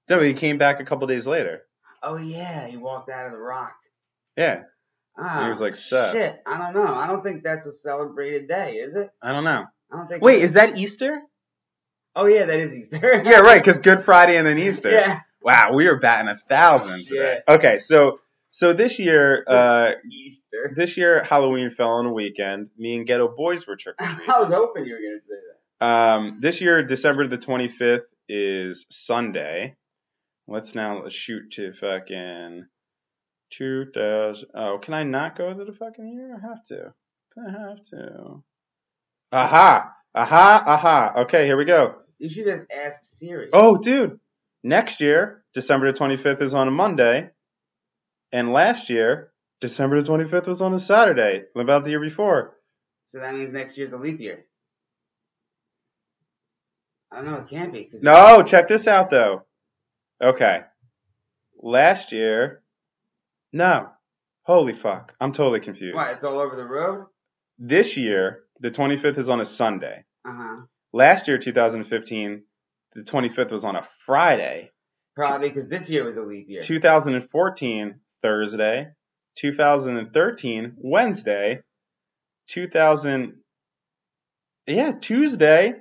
No, 0.10 0.22
he 0.22 0.34
came 0.34 0.58
back 0.58 0.80
a 0.80 0.86
couple 0.86 1.08
days 1.08 1.28
later. 1.28 1.64
Oh 2.02 2.18
yeah, 2.18 2.68
he 2.68 2.78
walked 2.78 3.10
out 3.10 3.26
of 3.26 3.32
the 3.34 3.38
rock. 3.38 3.76
Yeah, 4.38 4.64
Ah, 5.18 5.44
he 5.44 5.50
was 5.50 5.62
like, 5.62 5.76
"Sup?" 5.76 6.14
shit. 6.14 6.42
I 6.46 6.58
don't 6.58 6.74
know. 6.74 6.94
I 6.94 7.08
don't 7.08 7.24
think 7.24 7.44
that's 7.44 7.66
a 7.66 7.72
celebrated 7.72 8.48
day, 8.48 8.76
is 8.76 8.96
it? 8.96 9.10
I 9.22 9.32
don't 9.32 9.44
know. 9.44 9.66
I 9.92 9.98
don't 9.98 10.08
think. 10.08 10.24
Wait, 10.24 10.42
is 10.42 10.54
that 10.54 10.78
Easter? 10.78 11.22
Oh 12.16 12.26
yeah, 12.26 12.46
that 12.46 12.60
is 12.60 12.74
Easter. 12.74 13.22
Yeah, 13.26 13.40
right, 13.42 13.62
because 13.62 13.80
Good 13.80 14.02
Friday 14.02 14.38
and 14.38 14.48
then 14.48 14.58
Easter. 14.58 14.90
yeah. 14.92 15.20
Wow, 15.42 15.74
we 15.74 15.88
are 15.88 16.00
batting 16.00 16.30
a 16.30 16.38
thousand 16.38 17.06
today. 17.06 17.42
Okay, 17.48 17.80
so 17.80 18.20
so 18.56 18.72
this 18.74 19.00
year, 19.00 19.44
uh, 19.48 19.92
Easter. 20.12 20.72
this 20.76 20.96
year 20.96 21.24
Halloween 21.24 21.72
fell 21.72 21.90
on 21.90 22.06
a 22.06 22.14
weekend. 22.14 22.70
Me 22.78 22.96
and 22.96 23.08
Ghetto 23.08 23.28
Boys 23.36 23.66
were 23.68 23.76
trick 23.76 23.96
or 24.00 24.06
I 24.06 24.14
treating. 24.14 24.28
was 24.40 24.52
hoping 24.54 24.86
you 24.86 24.94
were 24.94 25.00
gonna 25.00 25.22
say 25.28 25.40
that. 25.80 25.86
Um, 25.86 26.38
this 26.40 26.62
year, 26.62 26.84
December 26.84 27.26
the 27.28 27.38
25th 27.40 28.04
is 28.30 28.86
Sunday. 28.92 29.76
Let's 30.48 30.76
now 30.76 31.10
shoot 31.10 31.52
to 31.54 31.74
fucking 31.74 32.66
2000. 33.52 34.50
Oh, 34.56 34.78
can 34.78 34.94
I 34.94 35.04
not 35.04 35.38
go 35.38 35.54
to 35.54 35.66
the 35.66 35.74
fucking 35.74 36.08
year? 36.08 36.38
I 36.38 36.48
have 36.48 36.64
to. 36.66 36.94
I 37.38 37.52
have 37.52 37.82
to. 37.90 38.44
Aha! 39.32 39.92
Aha! 40.16 40.64
Aha! 40.68 41.14
Okay, 41.24 41.46
here 41.46 41.58
we 41.58 41.66
go. 41.66 41.96
You 42.20 42.30
should 42.30 42.46
just 42.46 42.64
ask 42.72 43.02
Siri. 43.04 43.50
Oh, 43.52 43.78
dude. 43.78 44.20
Next 44.64 45.02
year, 45.02 45.44
December 45.54 45.92
the 45.92 45.98
25th 45.98 46.42
is 46.42 46.54
on 46.54 46.68
a 46.68 46.72
Monday. 46.72 47.30
And 48.34 48.52
last 48.52 48.90
year, 48.90 49.32
December 49.62 50.02
the 50.02 50.10
25th 50.10 50.48
was 50.48 50.62
on 50.62 50.74
a 50.74 50.80
Saturday. 50.80 51.44
About 51.56 51.84
the 51.84 51.92
year 51.92 52.02
before. 52.02 52.58
So 53.06 53.20
that 53.20 53.36
means 53.36 53.54
next 53.54 53.78
year's 53.78 53.94
a 53.94 53.98
leap 53.98 54.20
year. 54.20 54.46
I 57.12 57.18
don't 57.18 57.26
know. 57.26 57.38
It 57.38 57.50
can't 57.50 57.72
be. 57.72 57.92
No, 58.02 58.42
check 58.42 58.68
this 58.68 58.88
out 58.88 59.12
though. 59.12 59.44
Okay. 60.20 60.62
Last 61.62 62.12
year, 62.12 62.64
no. 63.54 63.92
Holy 64.42 64.74
fuck. 64.74 65.14
I'm 65.22 65.32
totally 65.32 65.60
confused. 65.60 65.96
What? 65.96 66.12
It's 66.12 66.24
all 66.24 66.40
over 66.40 66.56
the 66.56 66.66
road. 66.66 67.06
This 67.60 67.98
year, 67.98 68.42
the 68.60 68.72
25th 68.72 69.20
is 69.20 69.30
on 69.30 69.42
a 69.42 69.46
Sunday. 69.46 70.06
Uh 70.28 70.34
huh. 70.34 70.62
Last 70.92 71.28
year, 71.28 71.38
2015, 71.38 72.44
the 72.94 73.02
25th 73.02 73.52
was 73.52 73.64
on 73.64 73.76
a 73.76 73.84
Friday. 74.06 74.72
Probably 75.16 75.50
because 75.50 75.68
this 75.68 75.92
year 75.92 76.04
was 76.04 76.18
a 76.18 76.24
leap 76.24 76.50
year. 76.50 76.62
2014, 76.62 78.00
Thursday. 78.24 78.88
2013, 79.38 80.74
Wednesday. 80.78 81.60
2000, 82.48 83.36
yeah, 84.68 84.92
Tuesday. 85.00 85.74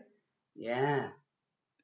Yeah, 0.54 1.08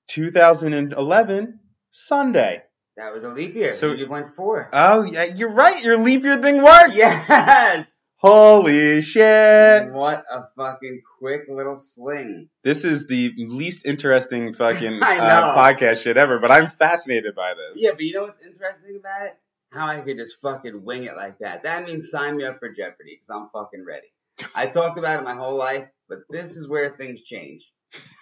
2011, 0.09 1.61
Sunday. 1.90 2.62
that 2.97 3.14
was 3.14 3.23
a 3.23 3.29
leap 3.29 3.55
year. 3.55 3.73
So- 3.73 3.92
you 3.92 4.09
went 4.09 4.35
four. 4.35 4.68
Oh, 4.73 5.03
yeah, 5.05 5.25
you're 5.25 5.53
right. 5.53 5.83
Your 5.83 5.99
leap 5.99 6.23
year 6.25 6.37
thing 6.38 6.62
worked. 6.62 6.94
yes. 6.94 7.88
Holy 8.21 9.01
shit. 9.01 9.92
What 9.92 10.25
a 10.29 10.42
fucking 10.57 11.03
quick 11.21 11.42
little 11.49 11.77
sling. 11.77 12.49
This 12.64 12.85
is 12.85 13.07
the 13.07 13.33
least 13.38 13.87
interesting 13.87 14.55
fucking 14.55 15.01
uh, 15.03 15.55
podcast 15.57 16.03
shit 16.03 16.16
ever, 16.16 16.40
but 16.40 16.51
I'm 16.51 16.68
fascinated 16.68 17.37
by 17.37 17.55
this. 17.55 17.81
Yeah, 17.81 17.90
but 17.92 18.01
you 18.03 18.14
know 18.14 18.23
what's 18.23 18.42
interesting 18.42 18.97
about 18.99 19.27
it? 19.27 19.38
How 19.70 19.87
I 19.87 20.00
could 20.00 20.16
just 20.16 20.40
fucking 20.40 20.83
wing 20.83 21.04
it 21.04 21.16
like 21.16 21.38
that. 21.38 21.64
That 21.64 21.85
means 21.85 22.11
sign 22.11 22.37
me 22.37 22.44
up 22.44 22.59
for 22.59 22.68
Jeopardy 22.68 23.14
because 23.16 23.31
I'm 23.31 23.48
fucking 23.52 23.85
ready. 23.85 24.07
I 24.54 24.66
talked 24.66 24.98
about 24.98 25.20
it 25.20 25.24
my 25.24 25.35
whole 25.35 25.57
life, 25.57 25.88
but 26.09 26.20
this 26.31 26.57
is 26.57 26.68
where 26.68 26.90
things 26.90 27.22
change. 27.22 27.70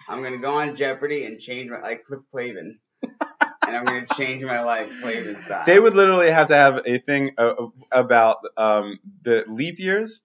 I'm 0.09 0.23
gonna 0.23 0.39
go 0.39 0.55
on 0.55 0.75
Jeopardy 0.75 1.25
and 1.25 1.39
change 1.39 1.69
my 1.69 1.81
like 1.81 2.05
Cliff 2.05 2.21
Clavin, 2.33 2.77
and 3.01 3.77
I'm 3.77 3.85
gonna 3.85 4.07
change 4.17 4.43
my 4.43 4.61
life 4.61 4.91
Clavin 5.03 5.39
style. 5.39 5.63
They 5.65 5.79
would 5.79 5.93
literally 5.93 6.31
have 6.31 6.47
to 6.47 6.55
have 6.55 6.81
a 6.85 6.97
thing 6.99 7.31
uh, 7.37 7.53
about 7.91 8.37
um, 8.55 8.99
the 9.23 9.45
leap 9.47 9.79
years, 9.79 10.23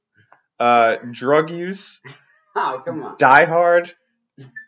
uh, 0.59 0.97
drug 1.13 1.51
use, 1.51 2.01
Oh 2.55 2.83
come 2.85 3.03
on. 3.03 3.17
Die 3.19 3.45
Hard. 3.45 3.93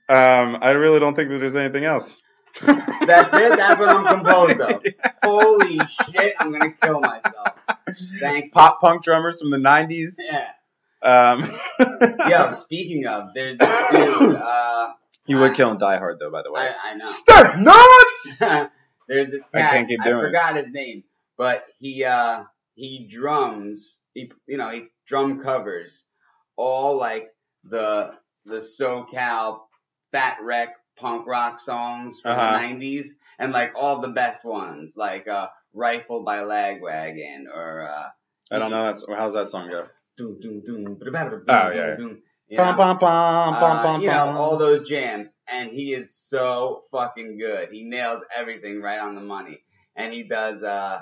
Um, 0.08 0.58
I 0.60 0.70
really 0.72 1.00
don't 1.00 1.14
think 1.14 1.30
that 1.30 1.38
there's 1.38 1.56
anything 1.56 1.84
else. 1.84 2.20
That's 2.60 3.34
it. 3.34 3.56
That's 3.56 3.80
what 3.80 3.88
I'm 3.88 4.06
composed 4.06 4.60
of. 4.60 4.82
Holy 5.24 5.78
shit! 5.78 6.34
I'm 6.38 6.52
gonna 6.52 6.72
kill 6.72 7.00
myself. 7.00 7.48
Thank 8.20 8.46
you. 8.46 8.50
Pop 8.50 8.80
punk 8.80 9.02
drummers 9.02 9.40
from 9.40 9.50
the 9.50 9.58
90s. 9.58 10.16
Yeah. 10.18 10.48
Um, 11.02 11.42
Yo, 12.28 12.50
speaking 12.50 13.06
of, 13.06 13.34
there's 13.34 13.58
this 13.58 13.90
dude. 13.90 14.36
Uh, 14.36 14.92
you 15.26 15.38
would 15.38 15.54
kill 15.54 15.70
in 15.70 15.78
Die 15.78 15.98
Hard, 15.98 16.18
though, 16.18 16.30
by 16.30 16.42
the 16.42 16.52
way. 16.52 16.68
I, 16.68 16.92
I 16.92 16.94
know. 16.94 17.04
Start 17.10 17.58
nuts! 17.58 18.70
There's 19.08 19.32
this 19.32 19.42
I 19.52 19.60
can't 19.60 19.86
keep 19.88 20.02
doing 20.02 20.16
it. 20.16 20.22
forgot 20.22 20.56
his 20.56 20.68
name, 20.68 21.04
but 21.36 21.66
he 21.78 22.04
uh 22.04 22.44
he 22.74 23.06
drums. 23.10 23.98
He 24.14 24.32
you 24.46 24.56
know 24.56 24.70
he 24.70 24.86
drum 25.06 25.42
covers 25.42 26.04
all 26.56 26.96
like 26.96 27.28
the 27.64 28.14
the 28.46 28.60
SoCal 28.60 29.60
Fat 30.10 30.38
Wreck 30.42 30.74
punk 30.96 31.26
rock 31.26 31.60
songs 31.60 32.20
from 32.20 32.32
Uh-huh. 32.32 32.52
the 32.52 32.58
'90s, 32.58 33.16
and 33.38 33.52
like 33.52 33.72
all 33.76 34.00
the 34.00 34.08
best 34.08 34.44
ones, 34.44 34.96
like 34.96 35.28
uh, 35.28 35.48
"Rifle" 35.72 36.22
by 36.22 36.38
Lagwagon 36.40 37.46
or 37.54 37.82
uh, 37.88 38.08
I 38.50 38.58
don't 38.58 38.70
know. 38.70 38.84
That's, 38.86 39.04
how's 39.08 39.34
that 39.34 39.46
song 39.48 39.70
go? 39.70 39.88
"Doom 40.16 40.38
Doom 40.40 40.60
Doom." 40.64 40.98
Oh 41.48 41.70
yeah, 41.70 41.70
yeah. 41.74 41.96
You 42.48 42.58
know? 42.58 42.64
bum, 42.76 42.98
bum, 42.98 42.98
bum, 42.98 43.54
Uh, 43.54 44.00
you 44.00 44.08
know, 44.08 44.26
all 44.36 44.56
those 44.58 44.88
jams, 44.88 45.34
and 45.48 45.70
he 45.70 45.94
is 45.94 46.14
so 46.14 46.84
fucking 46.92 47.38
good. 47.38 47.70
He 47.72 47.84
nails 47.84 48.24
everything 48.34 48.80
right 48.82 49.00
on 49.00 49.14
the 49.14 49.20
money, 49.22 49.64
and 49.96 50.12
he 50.12 50.22
does. 50.24 50.62
uh 50.62 51.00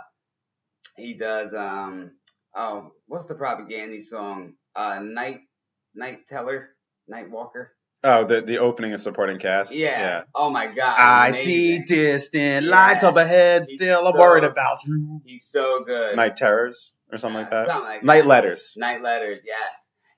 He 0.97 1.15
does. 1.15 1.55
um 1.55 2.13
Oh, 2.55 2.93
what's 3.07 3.27
the 3.29 3.35
Propagandhi 3.35 4.03
song? 4.03 4.55
Uh, 4.77 5.01
Night, 5.03 5.41
Night 5.95 6.27
Teller, 6.27 6.71
Night 7.09 7.31
Walker. 7.31 7.75
Oh, 8.05 8.25
the 8.25 8.41
the 8.41 8.59
opening 8.59 8.93
is 8.93 9.03
Supporting 9.03 9.39
Caste. 9.39 9.75
Yeah. 9.75 10.25
Oh 10.35 10.51
my 10.51 10.67
god. 10.67 10.97
I 10.99 11.29
amazing. 11.29 11.45
see 11.47 11.83
distant 11.85 12.65
Yeah. 12.67 12.71
lights 12.71 13.05
up 13.05 13.17
ahead. 13.17 13.69
Still, 13.69 14.07
I'm 14.07 14.13
so- 14.15 14.19
worried 14.19 14.45
about 14.45 14.79
you. 14.85 15.21
He's 15.25 15.45
so 15.45 15.85
good. 15.85 16.17
Night 16.17 16.37
Terrors 16.37 16.93
or 17.11 17.19
something 17.19 17.41
like 17.41 17.51
that. 17.51 17.67
Something 17.67 17.85
like 17.85 18.03
Night 18.05 18.23
that. 18.23 18.27
Letters. 18.27 18.75
Night 18.77 19.03
Letters, 19.03 19.41
yes. 19.45 19.69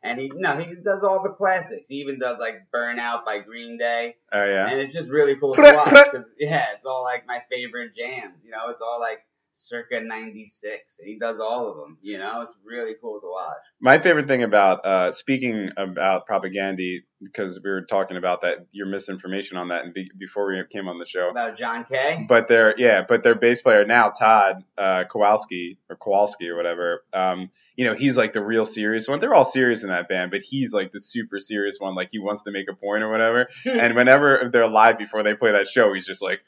And 0.03 0.21
he 0.21 0.31
no, 0.35 0.57
he 0.59 0.67
just 0.67 0.85
does 0.85 1.03
all 1.03 1.23
the 1.23 1.31
classics. 1.31 1.89
He 1.89 1.97
even 1.97 2.19
does 2.19 2.39
like 2.39 2.67
Burnout 2.75 3.25
by 3.25 3.39
Green 3.41 3.79
Day. 3.79 4.17
Oh 4.33 4.45
yeah. 4.45 4.69
And 4.71 4.81
it's 4.81 4.93
just 4.93 5.09
really 5.11 5.37
cool 5.37 5.55
to 5.55 5.63
watch 5.63 5.89
because 5.91 6.27
yeah, 6.39 6.67
it's 6.75 6.85
all 6.87 7.03
like 7.05 7.27
my 7.27 7.43
favorite 7.51 7.95
jams. 7.97 8.45
You 8.45 8.51
know, 8.51 8.69
it's 8.71 8.81
all 8.83 9.01
like 9.01 9.21
circa 9.55 10.01
'96, 10.01 10.99
and 10.99 11.09
he 11.09 11.19
does 11.19 11.41
all 11.41 11.71
of 11.71 11.77
them. 11.77 11.99
You 12.03 12.19
know, 12.19 12.43
it's 12.43 12.55
really 12.65 12.95
cool 13.01 13.21
to 13.21 13.27
watch. 13.27 13.57
My 13.81 13.99
favorite 13.99 14.27
thing 14.27 14.43
about 14.43 14.85
uh, 14.85 15.13
speaking 15.13 15.71
about 15.77 16.27
Propagandhi, 16.29 17.05
because 17.23 17.61
we 17.63 17.71
were 17.71 17.83
talking 17.83 18.17
about 18.17 18.43
that, 18.43 18.67
your 18.73 18.87
misinformation 18.87 19.57
on 19.57 19.69
that, 19.69 19.85
and 19.85 19.95
be, 19.95 20.11
before 20.19 20.47
we 20.47 20.63
came 20.71 20.89
on 20.89 20.99
the 20.99 21.07
show. 21.07 21.31
About 21.31 21.57
John 21.57 21.85
Kay. 21.85 22.27
But 22.29 22.49
their 22.49 22.75
yeah, 22.77 23.05
but 23.09 23.23
their 23.23 23.35
bass 23.35 23.63
player 23.63 23.85
now, 23.85 24.11
Todd 24.11 24.65
uh, 24.77 25.05
Kowalski 25.11 25.79
or 25.89 25.97
Kowalski 25.97 26.49
or 26.49 26.57
whatever. 26.57 27.03
Um, 27.13 27.51
you 27.77 27.87
know, 27.87 27.95
he's 27.95 28.19
like 28.19 28.33
the 28.33 28.45
real 28.45 28.65
serious 28.65 29.09
one. 29.09 29.21
They're 29.21 29.35
all 29.35 29.45
serious 29.45 29.85
in 29.85 29.91
that 29.91 30.09
band, 30.09 30.31
but 30.31 30.43
he's 30.43 30.75
like 30.75 30.93
the 30.93 31.01
super 31.01 31.41
serious 31.41 31.79
one. 31.79 31.95
Like 31.95 32.09
he 32.13 32.19
wants 32.19 32.45
to 32.45 32.51
make 32.51 32.67
a 32.71 32.75
point 32.75 33.03
or 33.03 33.11
whatever. 33.11 33.49
and 33.65 33.95
whenever 33.95 34.51
they're 34.53 34.69
live 34.69 34.99
before 34.99 35.23
they 35.23 35.35
play 35.35 35.53
that 35.53 35.69
show, 35.69 35.93
he's 35.93 36.07
just 36.07 36.23
like, 36.23 36.41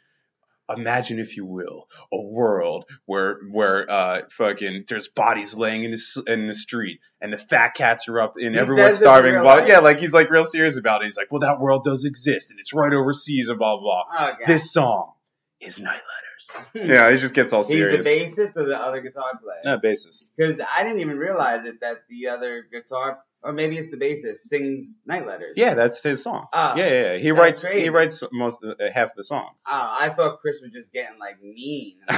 imagine 0.74 1.18
if 1.18 1.36
you 1.36 1.44
will, 1.44 1.88
a 2.12 2.20
world 2.20 2.84
where 3.04 3.38
where 3.50 3.90
uh 3.90 4.22
fucking 4.30 4.84
there's 4.88 5.08
bodies 5.08 5.54
laying 5.54 5.82
in 5.84 5.92
the 5.92 6.24
in 6.26 6.46
the 6.48 6.54
street 6.54 7.00
and 7.20 7.32
the 7.32 7.36
fat 7.36 7.74
cats 7.74 8.08
are 8.08 8.20
up 8.20 8.34
and 8.36 8.54
He 8.54 8.60
everyone's 8.60 8.98
says 8.98 8.98
this 9.00 9.08
in 9.08 9.08
starving. 9.08 9.42
Blah, 9.42 9.64
yeah, 9.66 9.78
like 9.78 9.98
he's 10.00 10.12
like 10.12 10.30
real 10.30 10.44
serious 10.44 10.78
about 10.78 11.02
it. 11.02 11.06
He's 11.06 11.16
like, 11.16 11.30
well, 11.30 11.40
that 11.40 11.60
world 11.60 11.84
does 11.84 12.04
exist 12.04 12.50
and 12.50 12.60
it's 12.60 12.72
right 12.72 12.92
overseas 12.92 13.48
and 13.48 13.58
blah 13.58 13.78
blah. 13.78 14.04
blah. 14.10 14.28
Oh. 14.28 14.34
This 14.46 14.72
song 14.72 15.12
is 15.60 15.80
Night 15.80 15.94
Letters. 15.94 16.66
yeah, 16.74 17.10
he 17.10 17.16
just 17.16 17.34
gets 17.34 17.52
all 17.52 17.62
serious 17.62 18.06
He's 18.06 18.36
the 18.36 18.42
bassist 18.42 18.56
or 18.56 18.66
the 18.66 18.76
other 18.76 19.00
guitar 19.00 19.38
player? 19.42 19.60
no 19.64 19.78
bassist. 19.78 20.26
Because 20.36 20.60
I 20.60 20.82
didn't 20.82 21.00
even 21.00 21.16
realize 21.16 21.64
it 21.64 21.80
that 21.80 22.02
the 22.10 22.28
other 22.28 22.66
guitar, 22.70 23.20
or 23.42 23.52
maybe 23.52 23.76
it's 23.76 23.90
the 23.90 23.96
bassist, 23.96 24.38
sings 24.38 25.00
Night 25.06 25.26
Letters. 25.26 25.54
Yeah, 25.56 25.74
that's 25.74 26.02
his 26.02 26.22
song. 26.22 26.46
Oh, 26.52 26.74
yeah, 26.76 26.86
yeah, 26.86 27.12
yeah. 27.12 27.18
He 27.18 27.30
writes 27.30 27.62
crazy. 27.62 27.82
he 27.82 27.88
writes 27.90 28.24
most 28.32 28.64
of 28.64 28.76
the, 28.78 28.90
half 28.90 29.14
the 29.14 29.22
songs. 29.22 29.62
Oh, 29.68 29.96
I 30.00 30.08
thought 30.08 30.40
Chris 30.40 30.60
was 30.60 30.72
just 30.72 30.92
getting 30.92 31.18
like 31.18 31.42
mean. 31.42 31.98
you 32.10 32.16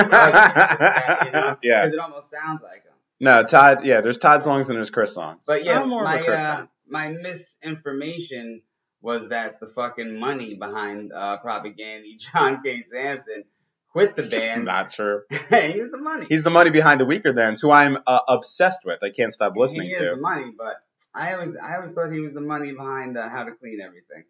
know? 0.00 1.56
yeah. 1.62 1.84
Because 1.84 1.92
it 1.92 1.98
almost 1.98 2.30
sounds 2.30 2.62
like 2.62 2.84
him. 2.84 2.92
No, 3.20 3.42
Todd. 3.42 3.84
Yeah, 3.84 4.00
there's 4.00 4.18
Todd 4.18 4.44
songs 4.44 4.68
and 4.68 4.76
there's 4.76 4.90
Chris 4.90 5.12
songs. 5.12 5.44
But 5.46 5.64
yeah, 5.64 5.80
I'm 5.80 5.88
more 5.88 6.04
of 6.04 6.10
a 6.10 6.12
my 6.12 6.22
Chris 6.22 6.40
uh, 6.40 6.56
fan. 6.56 6.68
my 6.88 7.08
misinformation 7.08 8.62
was 9.00 9.28
that 9.28 9.60
the 9.60 9.66
fucking 9.66 10.18
money 10.18 10.54
behind 10.54 11.12
uh, 11.12 11.38
Propagandhi, 11.44 12.18
John 12.18 12.62
K. 12.62 12.82
Samson, 12.82 13.44
quit 13.90 14.14
the 14.16 14.28
band. 14.28 14.64
not 14.64 14.90
true. 14.92 15.22
He's 15.30 15.90
the 15.90 15.98
money. 16.00 16.26
He's 16.28 16.44
the 16.44 16.50
money 16.50 16.70
behind 16.70 17.00
the 17.00 17.04
Weakerthans, 17.04 17.60
who 17.62 17.70
I'm 17.70 17.98
uh, 18.06 18.20
obsessed 18.28 18.84
with. 18.84 19.02
I 19.02 19.10
can't 19.10 19.32
stop 19.32 19.54
listening 19.56 19.88
he 19.88 19.92
is 19.92 19.98
to. 19.98 20.04
the 20.10 20.16
money, 20.16 20.52
but 20.56 20.76
I 21.14 21.34
always 21.34 21.56
I 21.56 21.76
always 21.76 21.92
thought 21.92 22.12
he 22.12 22.20
was 22.20 22.34
the 22.34 22.40
money 22.40 22.72
behind 22.72 23.16
uh, 23.16 23.28
how 23.28 23.44
to 23.44 23.52
clean 23.52 23.80
everything. 23.80 24.24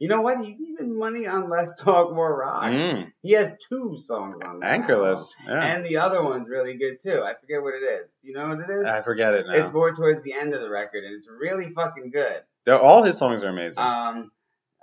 You 0.00 0.06
know 0.08 0.20
what? 0.20 0.44
He's 0.44 0.60
even 0.62 0.96
money 0.96 1.26
on 1.26 1.50
Less 1.50 1.80
Talk, 1.80 2.14
More 2.14 2.38
Rock. 2.38 2.62
Mm, 2.66 3.10
He 3.20 3.32
has 3.32 3.52
two 3.68 3.96
songs 3.98 4.36
on 4.44 4.60
that. 4.60 4.70
anchorless. 4.74 5.34
Yeah. 5.44 5.58
And 5.60 5.84
the 5.84 5.96
other 5.96 6.22
one's 6.22 6.48
really 6.48 6.76
good 6.76 6.98
too. 7.02 7.20
I 7.20 7.34
forget 7.34 7.60
what 7.60 7.74
it 7.74 7.82
is. 7.84 8.16
Do 8.22 8.28
you 8.28 8.34
know 8.34 8.48
what 8.50 8.60
it 8.60 8.70
is? 8.72 8.86
I 8.86 9.02
forget 9.02 9.34
it 9.34 9.46
now. 9.48 9.54
It's 9.54 9.72
more 9.72 9.92
towards 9.92 10.22
the 10.22 10.34
end 10.34 10.54
of 10.54 10.60
the 10.60 10.70
record, 10.70 11.02
and 11.02 11.16
it's 11.16 11.28
really 11.28 11.70
fucking 11.70 12.10
good. 12.12 12.42
They're- 12.64 12.76
all 12.76 13.02
his 13.02 13.18
songs 13.18 13.42
are 13.42 13.48
amazing. 13.48 13.82
Um, 13.82 14.30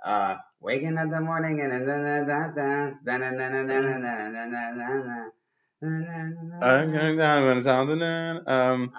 uh, 0.04 0.36
Waking 0.60 0.98
up 0.98 1.10
the 1.10 1.20
morning 1.20 1.60
and 1.60 1.72
then 1.72 1.86
da 1.86 1.98
da 2.00 2.24
da 2.24 2.48
da 2.48 2.90
da 3.04 3.18
da 3.18 3.30
da 3.30 3.50
da 3.50 3.62
da 3.62 3.82
da 3.82 3.98
da 3.98 4.28
da 4.30 4.48
da 4.50 4.74
da 4.74 5.30
um, 8.46 8.92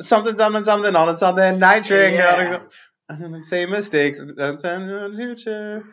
something, 0.00 0.36
something, 0.36 0.64
something, 0.64 0.96
all 0.96 1.08
of 1.08 1.16
something, 1.16 1.58
nitric. 1.58 2.14
Yeah. 2.14 2.62
Same 3.42 3.70
mistakes. 3.70 4.20
Future. 4.20 5.84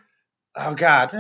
Oh 0.56 0.74
God. 0.74 1.14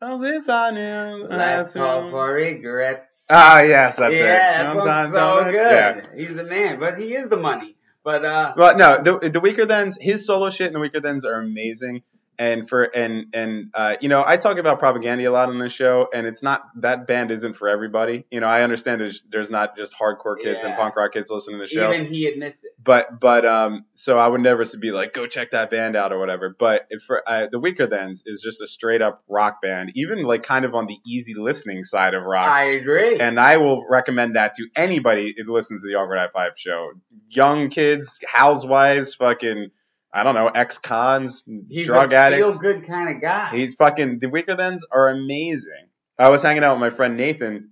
I'll 0.00 0.18
live 0.18 0.48
on 0.48 0.76
him. 0.76 1.22
Last 1.28 1.74
call 1.74 2.10
for 2.10 2.32
regrets. 2.32 3.26
Ah, 3.28 3.62
yes, 3.62 3.96
that's 3.96 4.14
yeah, 4.14 4.20
it. 4.20 4.22
Yeah, 4.22 4.74
that 4.74 4.82
sounds 4.84 5.12
so 5.12 5.44
good. 5.44 5.54
Yeah. 5.54 6.02
He's 6.16 6.34
the 6.36 6.44
man, 6.44 6.78
but 6.78 6.98
he 6.98 7.14
is 7.14 7.28
the 7.28 7.36
money. 7.36 7.74
But 8.04 8.24
uh, 8.24 8.54
well, 8.56 8.76
no, 8.76 9.02
the, 9.02 9.28
the 9.28 9.40
Weakerthans, 9.40 10.00
his 10.00 10.24
solo 10.24 10.50
shit 10.50 10.72
and 10.72 10.76
the 10.76 10.88
Weakerthans 10.88 11.24
are 11.24 11.40
amazing. 11.40 12.02
And 12.38 12.68
for 12.68 12.84
and 12.84 13.34
and 13.34 13.70
uh, 13.74 13.96
you 14.00 14.08
know, 14.08 14.22
I 14.24 14.36
talk 14.36 14.58
about 14.58 14.80
Propagandhi 14.80 15.26
a 15.26 15.30
lot 15.30 15.48
on 15.48 15.58
this 15.58 15.72
show, 15.72 16.06
and 16.12 16.26
it's 16.26 16.42
not 16.42 16.62
that 16.76 17.06
band 17.08 17.32
isn't 17.32 17.54
for 17.54 17.68
everybody. 17.68 18.26
You 18.30 18.38
know, 18.40 18.46
I 18.46 18.62
understand 18.62 19.00
there's 19.00 19.22
there's 19.28 19.50
not 19.50 19.76
just 19.76 19.92
hardcore 19.92 20.38
kids 20.38 20.62
and 20.62 20.76
punk 20.76 20.94
rock 20.94 21.12
kids 21.12 21.30
listening 21.30 21.58
to 21.58 21.64
the 21.64 21.68
show, 21.68 21.92
even 21.92 22.06
he 22.06 22.26
admits 22.26 22.64
it. 22.64 22.72
but 22.82 23.18
but 23.18 23.44
um, 23.44 23.86
so 23.94 24.18
I 24.18 24.28
would 24.28 24.40
never 24.40 24.64
be 24.80 24.92
like, 24.92 25.12
go 25.12 25.26
check 25.26 25.50
that 25.50 25.70
band 25.70 25.96
out 25.96 26.12
or 26.12 26.18
whatever. 26.20 26.54
But 26.56 26.86
if 26.90 27.02
for 27.02 27.28
uh, 27.28 27.48
the 27.50 27.60
Weakerthans 27.60 28.22
is 28.26 28.40
just 28.40 28.62
a 28.62 28.66
straight 28.68 29.02
up 29.02 29.24
rock 29.28 29.60
band, 29.60 29.92
even 29.94 30.22
like 30.22 30.44
kind 30.44 30.64
of 30.64 30.74
on 30.74 30.86
the 30.86 30.98
easy 31.04 31.34
listening 31.34 31.82
side 31.82 32.14
of 32.14 32.22
rock. 32.22 32.46
I 32.48 32.64
agree. 32.74 33.18
And 33.18 33.40
I 33.40 33.56
will 33.56 33.84
recommend 33.88 34.36
that 34.36 34.54
to 34.54 34.68
anybody 34.76 35.34
who 35.36 35.52
listens 35.52 35.82
to 35.82 35.88
the 35.88 35.96
Awkward 35.96 36.18
High 36.18 36.28
Five 36.32 36.52
show. 36.56 36.92
Young 37.30 37.68
kids, 37.68 38.20
housewives, 38.26 39.14
fucking, 39.14 39.70
I 40.12 40.22
don't 40.22 40.34
know, 40.34 40.48
ex-cons, 40.48 41.44
He's 41.68 41.86
drug 41.86 42.12
a 42.12 42.16
addicts. 42.16 42.42
feel 42.44 42.58
good 42.60 42.86
kind 42.88 43.14
of 43.16 43.22
guy. 43.22 43.50
He's 43.50 43.74
fucking, 43.74 44.18
the 44.20 44.28
Weakerthans 44.28 44.80
are 44.90 45.08
amazing. 45.08 45.88
I 46.18 46.30
was 46.30 46.42
hanging 46.42 46.64
out 46.64 46.74
with 46.74 46.80
my 46.80 46.90
friend 46.90 47.16
Nathan, 47.16 47.70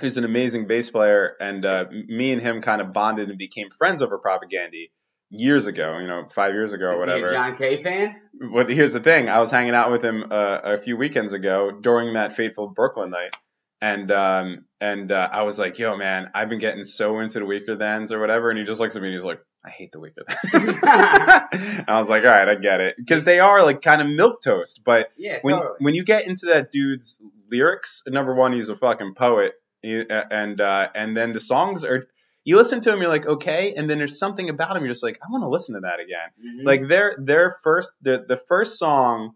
who's 0.00 0.16
an 0.16 0.24
amazing 0.24 0.66
bass 0.66 0.90
player, 0.90 1.34
and 1.40 1.64
uh, 1.64 1.84
me 1.90 2.32
and 2.32 2.40
him 2.42 2.62
kind 2.62 2.80
of 2.80 2.92
bonded 2.92 3.28
and 3.28 3.38
became 3.38 3.68
friends 3.70 4.02
over 4.02 4.18
Propagandhi 4.18 4.90
years 5.30 5.66
ago, 5.66 5.98
you 5.98 6.06
know, 6.06 6.28
five 6.30 6.52
years 6.54 6.72
ago 6.72 6.86
or 6.86 6.92
Is 6.94 6.98
whatever 7.00 7.26
a 7.26 7.32
John 7.32 7.56
Kay 7.56 7.82
fan? 7.82 8.16
well, 8.40 8.66
here's 8.66 8.92
the 8.92 9.00
thing. 9.00 9.28
I 9.28 9.38
was 9.38 9.50
hanging 9.50 9.74
out 9.74 9.90
with 9.90 10.02
him 10.02 10.24
uh, 10.30 10.58
a 10.64 10.78
few 10.78 10.96
weekends 10.96 11.32
ago 11.32 11.72
during 11.72 12.14
that 12.14 12.32
fateful 12.34 12.68
Brooklyn 12.68 13.10
night, 13.10 13.34
and 13.80 14.10
um, 14.12 14.64
and 14.80 15.10
uh, 15.10 15.28
I 15.32 15.42
was 15.42 15.58
like, 15.58 15.78
"Yo, 15.78 15.96
man, 15.96 16.30
I've 16.34 16.48
been 16.48 16.58
getting 16.60 16.84
so 16.84 17.18
into 17.20 17.40
the 17.40 17.44
Weakerthans 17.44 18.12
or 18.12 18.20
whatever." 18.20 18.50
And 18.50 18.58
he 18.58 18.64
just 18.64 18.78
looks 18.80 18.94
at 18.96 19.02
me 19.02 19.08
and 19.08 19.14
he's 19.14 19.24
like, 19.24 19.40
"I 19.66 19.70
hate 19.70 19.92
the 19.92 19.98
Weakerthans." 20.00 20.80
I 21.88 21.96
was 21.98 22.08
like, 22.08 22.22
"All 22.24 22.30
right, 22.30 22.48
I 22.48 22.54
get 22.54 22.80
it," 22.80 22.94
because 22.96 23.24
they 23.24 23.40
are 23.40 23.62
like 23.64 23.82
kind 23.82 24.00
of 24.00 24.08
milk 24.08 24.40
toast. 24.42 24.82
But 24.84 25.10
Yeah, 25.16 25.38
when 25.42 25.56
totally. 25.56 25.76
when 25.80 25.94
you 25.94 26.04
get 26.04 26.26
into 26.26 26.46
that 26.46 26.70
dude's 26.72 27.20
lyrics, 27.50 28.02
number 28.06 28.34
one, 28.34 28.52
he's 28.52 28.68
a 28.68 28.76
fucking 28.76 29.14
poet, 29.14 29.54
and 29.82 30.60
uh, 30.60 30.88
and 30.94 31.16
then 31.16 31.32
the 31.32 31.40
songs 31.40 31.84
are. 31.84 32.06
You 32.48 32.58
listen 32.58 32.80
to 32.82 32.92
him, 32.92 33.00
you're 33.00 33.08
like, 33.08 33.26
okay, 33.26 33.74
and 33.74 33.90
then 33.90 33.98
there's 33.98 34.20
something 34.20 34.48
about 34.48 34.76
him, 34.76 34.84
you're 34.84 34.92
just 34.92 35.02
like, 35.02 35.18
I 35.20 35.26
want 35.32 35.42
to 35.42 35.48
listen 35.48 35.74
to 35.74 35.80
that 35.80 35.98
again 35.98 36.30
Mhm. 36.60 36.64
like 36.64 36.86
their 36.86 37.16
their 37.18 37.50
first 37.64 37.92
the 38.02 38.24
the 38.28 38.36
first 38.36 38.78
song 38.78 39.32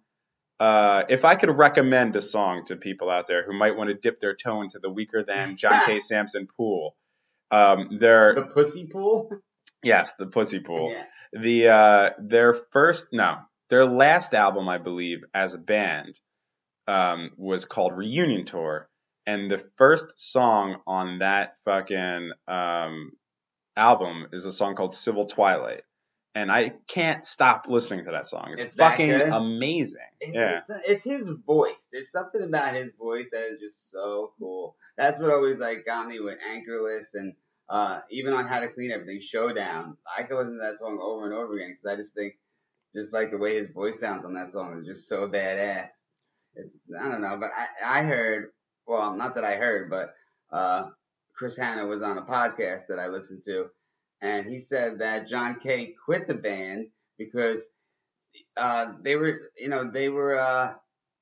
uh 0.61 1.03
if 1.09 1.25
i 1.25 1.35
could 1.35 1.51
recommend 1.51 2.15
a 2.15 2.21
song 2.21 2.65
to 2.67 2.77
people 2.77 3.11
out 3.11 3.27
there 3.27 3.43
who 3.45 3.53
might 3.53 3.77
want 3.77 3.89
to 3.89 3.95
dip 3.95 4.21
their 4.21 4.37
toe 4.37 4.61
into 4.63 4.79
the 4.79 4.89
weaker 4.91 5.25
than 5.25 5.57
john 5.57 5.81
k 5.87 5.99
Samson 5.99 6.47
pool 6.57 6.95
um 7.51 7.99
their 7.99 8.35
the 8.37 8.43
pussy 8.43 8.87
pool. 8.87 9.29
Yes 9.83 10.15
the 10.15 10.27
pussy 10.27 10.61
pool. 10.61 10.91
Yeah. 10.93 11.05
the 11.41 11.69
uh 11.69 12.11
their 12.19 12.55
first 12.55 13.09
no 13.13 13.39
their 13.69 13.87
last 13.87 14.35
album 14.35 14.69
i 14.69 14.79
believe 14.79 15.21
as 15.35 15.55
a 15.55 15.59
band 15.59 16.19
um 16.89 17.31
was 17.37 17.65
called 17.65 17.97
reunion 17.97 18.45
tour. 18.45 18.89
And 19.27 19.51
the 19.51 19.63
first 19.77 20.19
song 20.19 20.77
on 20.87 21.19
that 21.21 21.55
fucking 21.65 22.33
um 22.49 23.13
album 23.77 24.27
is 24.33 24.45
a 24.47 24.51
song 24.53 24.75
called 24.75 24.93
civil 24.93 25.27
twilight. 25.27 25.83
And 26.35 26.51
i 26.51 26.73
can't 26.89 27.25
stop 27.25 27.67
listening 27.69 28.05
to 28.07 28.13
that 28.13 28.27
song. 28.27 28.51
It's, 28.53 28.65
It's 28.65 28.77
fucking 28.77 29.21
amazing. 29.21 30.01
It- 30.21 30.35
yeah. 30.35 30.57
It's, 30.57 30.71
it's 30.89 31.05
his 31.05 31.29
voice. 31.29 31.89
There's 31.93 32.11
something 32.11 32.43
about 32.43 32.75
his 32.75 32.93
voice 32.99 33.31
that 33.33 33.53
is 33.53 33.61
just 33.61 33.91
so 33.91 34.33
cool. 34.39 34.75
That's 34.97 35.21
what 35.21 35.31
always 35.31 35.59
like 35.59 35.85
got 35.87 36.09
me 36.09 36.19
with 36.21 36.39
Anchorless 36.53 37.15
and 37.15 37.35
uh, 37.71 38.01
even 38.11 38.35
on 38.35 38.47
How 38.47 38.61
to 38.61 38.69
Clean 38.69 38.91
Everything 38.91 39.21
Showdown. 39.21 39.97
I 40.17 40.25
could 40.25 40.37
listen 40.37 40.55
to 40.55 40.63
that 40.63 40.79
song 40.79 40.99
over 41.03 41.25
and 41.25 41.35
over 41.35 41.55
again 41.57 41.71
because 41.71 41.87
I 41.87 41.97
just 41.97 42.15
think 42.15 42.35
just 42.95 43.13
like 43.13 43.31
the 43.31 43.39
way 43.39 43.57
his 43.57 43.71
voice 43.71 44.01
sounds 44.01 44.25
on 44.25 44.35
that 44.35 44.51
song 44.51 44.79
is 44.81 44.87
just 44.87 45.09
so 45.09 45.29
badass. 45.29 45.91
It's 46.57 46.81
I 47.01 47.09
don't 47.09 47.23
know, 47.23 47.39
but 47.41 47.51
I 47.57 48.01
I 48.01 48.03
heard 48.03 48.51
well, 48.87 49.15
not 49.15 49.37
that 49.37 49.45
I 49.45 49.55
heard, 49.55 49.89
but 49.89 50.15
uh, 50.53 50.91
Chris 51.37 51.57
Hannah 51.57 51.87
was 51.87 52.03
on 52.03 52.19
a 52.19 52.23
podcast 52.23 52.89
that 52.89 52.99
I 52.99 53.07
listened 53.07 53.43
to, 53.47 53.67
and 54.21 54.47
he 54.47 54.59
said 54.59 54.99
that 54.99 55.29
John 55.29 55.61
Kay 55.61 55.95
quit 56.05 56.27
the 56.27 56.35
band 56.35 56.89
because 57.17 57.63
uh, 58.57 58.93
they 59.03 59.17
were, 59.17 59.53
you 59.57 59.69
know, 59.69 59.89
they 59.91 60.09
were, 60.09 60.39
uh, 60.39 60.75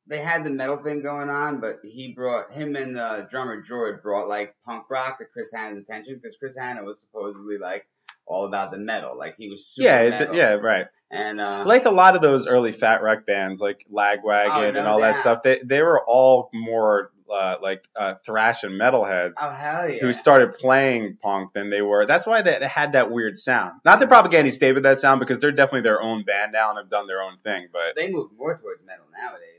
they 0.08 0.18
had 0.18 0.44
the 0.44 0.50
metal 0.50 0.78
thing 0.78 1.02
going 1.02 1.28
on, 1.28 1.60
but 1.60 1.80
he 1.84 2.12
brought 2.12 2.52
him 2.52 2.76
and 2.76 2.96
the 2.96 3.26
drummer 3.30 3.60
George 3.62 4.02
brought 4.02 4.28
like 4.28 4.54
punk 4.64 4.84
rock 4.90 5.18
to 5.18 5.24
Chris 5.24 5.50
Hannah's 5.52 5.78
attention 5.84 6.18
because 6.20 6.36
Chris 6.36 6.56
Hannah 6.56 6.82
was 6.84 7.00
supposedly 7.00 7.58
like 7.58 7.86
all 8.26 8.44
about 8.46 8.70
the 8.72 8.78
metal, 8.78 9.16
like 9.16 9.36
he 9.38 9.48
was 9.48 9.66
super 9.66 9.88
Yeah, 9.88 10.08
metal. 10.10 10.26
th- 10.28 10.36
yeah, 10.36 10.52
right. 10.54 10.86
and 11.10 11.40
uh, 11.40 11.64
Like 11.66 11.86
a 11.86 11.90
lot 11.90 12.14
of 12.14 12.20
those 12.22 12.46
early 12.46 12.72
fat 12.72 13.02
wreck 13.02 13.24
bands, 13.26 13.60
like 13.60 13.86
Lagwagon 13.92 14.50
Oh, 14.50 14.70
no 14.72 14.78
and 14.78 14.86
all 14.88 15.00
that 15.00 15.16
stuff, 15.16 15.42
they 15.42 15.60
they 15.64 15.80
were 15.82 16.02
all 16.06 16.50
more 16.52 17.10
uh, 17.30 17.56
like 17.62 17.84
uh, 17.96 18.14
thrash 18.24 18.64
and 18.64 18.78
metalheads. 18.80 19.34
oh 19.38 19.50
yeah, 19.86 19.98
who 20.00 20.12
started 20.14 20.54
playing 20.54 21.18
punk 21.22 21.52
than 21.52 21.68
they 21.70 21.82
were. 21.82 22.06
That's 22.06 22.26
why 22.26 22.40
they 22.42 22.66
had 22.66 22.92
that 22.92 23.10
weird 23.10 23.36
sound. 23.36 23.80
Not 23.84 23.98
that 24.00 24.08
Propagandhi 24.08 24.50
stayed 24.52 24.72
with 24.72 24.84
that 24.84 24.98
sound 24.98 25.20
because 25.20 25.38
they're 25.38 25.52
definitely 25.52 25.82
their 25.82 26.00
own 26.02 26.24
band 26.24 26.52
now 26.52 26.70
and 26.70 26.78
have 26.78 26.88
done 26.90 27.06
their 27.06 27.22
own 27.22 27.36
thing. 27.44 27.68
But 27.72 27.96
they 27.96 28.10
move 28.10 28.30
more 28.36 28.56
towards 28.58 28.82
metal 28.86 29.04
nowadays. 29.14 29.57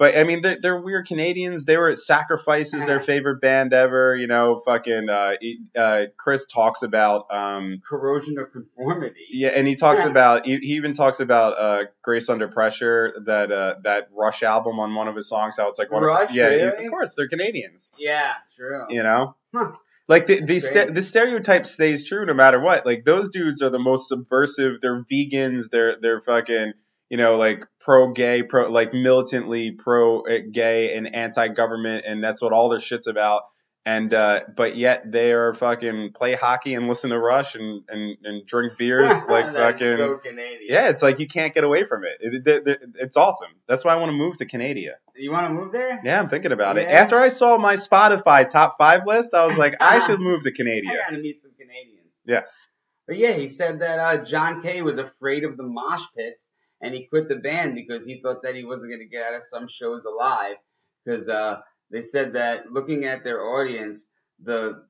But 0.00 0.16
I 0.16 0.24
mean 0.24 0.40
they're, 0.40 0.56
they're 0.60 0.80
weird 0.80 1.06
Canadians. 1.06 1.66
They 1.66 1.76
were 1.76 1.94
Sacrifice 1.94 2.72
is 2.72 2.84
their 2.86 3.00
favorite 3.00 3.40
band 3.42 3.74
ever. 3.74 4.16
You 4.16 4.26
know, 4.26 4.58
fucking 4.64 5.08
uh, 5.10 5.32
uh, 5.78 6.00
Chris 6.16 6.46
talks 6.46 6.82
about 6.82 7.26
um 7.30 7.82
corrosion 7.86 8.38
of 8.38 8.50
conformity. 8.50 9.26
yeah, 9.30 9.50
and 9.50 9.68
he 9.68 9.76
talks 9.76 10.04
about 10.04 10.46
he, 10.46 10.56
he 10.56 10.72
even 10.76 10.94
talks 10.94 11.20
about 11.20 11.58
uh 11.58 11.84
Grace 12.02 12.30
Under 12.30 12.48
Pressure 12.48 13.12
that 13.26 13.52
uh 13.52 13.74
that 13.84 14.08
Rush 14.16 14.42
album 14.42 14.80
on 14.80 14.94
one 14.94 15.06
of 15.06 15.14
his 15.14 15.28
songs. 15.28 15.58
How 15.58 15.68
it's 15.68 15.78
like 15.78 15.92
one 15.92 16.02
Rush, 16.02 16.30
of 16.30 16.34
yeah, 16.34 16.44
really? 16.46 16.86
of 16.86 16.90
course 16.90 17.14
they're 17.14 17.28
Canadians. 17.28 17.92
Yeah, 17.98 18.32
true. 18.56 18.86
you 18.88 19.02
know 19.02 19.36
Huh. 19.54 19.72
like 20.08 20.24
the 20.26 20.40
the, 20.40 20.60
great. 20.60 20.94
the 20.94 21.02
stereotype 21.02 21.66
stays 21.66 22.08
true 22.08 22.24
no 22.24 22.32
matter 22.34 22.58
what 22.58 22.86
like 22.86 23.04
those 23.04 23.28
dudes 23.30 23.60
are 23.62 23.68
the 23.70 23.78
most 23.78 24.08
subversive 24.08 24.80
they're 24.80 25.04
vegans 25.12 25.70
they're 25.70 25.96
they're 26.00 26.20
fucking 26.22 26.72
you 27.10 27.18
know 27.18 27.36
like 27.36 27.66
pro 27.80 28.12
gay 28.12 28.42
pro 28.42 28.70
like 28.70 28.94
militantly 28.94 29.72
pro 29.72 30.22
gay 30.50 30.94
and 30.96 31.14
anti 31.14 31.48
government 31.48 32.04
and 32.06 32.24
that's 32.24 32.40
what 32.40 32.52
all 32.52 32.68
their 32.70 32.80
shit's 32.80 33.06
about 33.08 33.42
and 33.84 34.12
uh 34.12 34.40
but 34.56 34.76
yet 34.76 35.10
they 35.10 35.32
are 35.32 35.52
fucking 35.54 36.12
play 36.14 36.34
hockey 36.34 36.74
and 36.74 36.86
listen 36.86 37.10
to 37.10 37.18
rush 37.18 37.54
and 37.54 37.82
and, 37.88 38.16
and 38.24 38.46
drink 38.46 38.76
beers 38.78 39.10
like 39.28 39.46
That's 39.52 39.80
fucking 39.80 39.96
so 39.96 40.16
Canadian. 40.18 40.60
yeah 40.68 40.88
it's 40.90 41.02
like 41.02 41.18
you 41.18 41.26
can't 41.26 41.54
get 41.54 41.64
away 41.64 41.84
from 41.84 42.02
it, 42.04 42.18
it, 42.20 42.46
it, 42.46 42.68
it 42.68 42.78
it's 42.96 43.16
awesome 43.16 43.50
that's 43.66 43.84
why 43.84 43.92
i 43.94 43.96
want 43.96 44.10
to 44.10 44.16
move 44.16 44.36
to 44.36 44.44
canada 44.46 44.92
You 45.16 45.32
want 45.32 45.48
to 45.48 45.52
move 45.54 45.72
there? 45.72 46.00
yeah, 46.04 46.18
I'm 46.20 46.28
thinking 46.28 46.52
about 46.52 46.78
it. 46.78 46.88
After 46.88 47.18
I 47.18 47.28
saw 47.28 47.58
my 47.58 47.76
Spotify 47.76 48.48
top 48.48 48.76
five 48.78 49.02
list, 49.06 49.34
I 49.34 49.44
was 49.46 49.58
like, 49.58 49.74
I 49.80 49.98
should 50.06 50.18
move 50.20 50.44
to 50.44 50.52
Canada. 50.52 50.86
I 50.90 50.96
gotta 51.10 51.18
meet 51.22 51.42
some 51.42 51.52
Canadians. 51.58 52.08
Yes. 52.24 52.66
But 53.06 53.18
yeah, 53.18 53.32
he 53.32 53.48
said 53.48 53.80
that 53.80 53.98
uh, 53.98 54.24
John 54.24 54.62
Kay 54.62 54.80
was 54.82 54.96
afraid 54.98 55.44
of 55.44 55.56
the 55.58 55.64
mosh 55.64 56.04
pits 56.16 56.48
and 56.80 56.94
he 56.94 57.06
quit 57.06 57.28
the 57.28 57.36
band 57.36 57.74
because 57.74 58.04
he 58.06 58.20
thought 58.20 58.42
that 58.42 58.56
he 58.56 58.64
wasn't 58.64 58.92
going 58.92 59.02
to 59.02 59.08
get 59.08 59.26
out 59.26 59.34
of 59.34 59.42
some 59.44 59.68
shows 59.68 60.04
alive. 60.04 60.56
Because 61.04 61.28
uh, 61.28 61.60
they 61.90 62.02
said 62.02 62.34
that 62.34 62.70
looking 62.70 63.04
at 63.04 63.24
their 63.24 63.42
audience, 63.42 64.08
the 64.42 64.84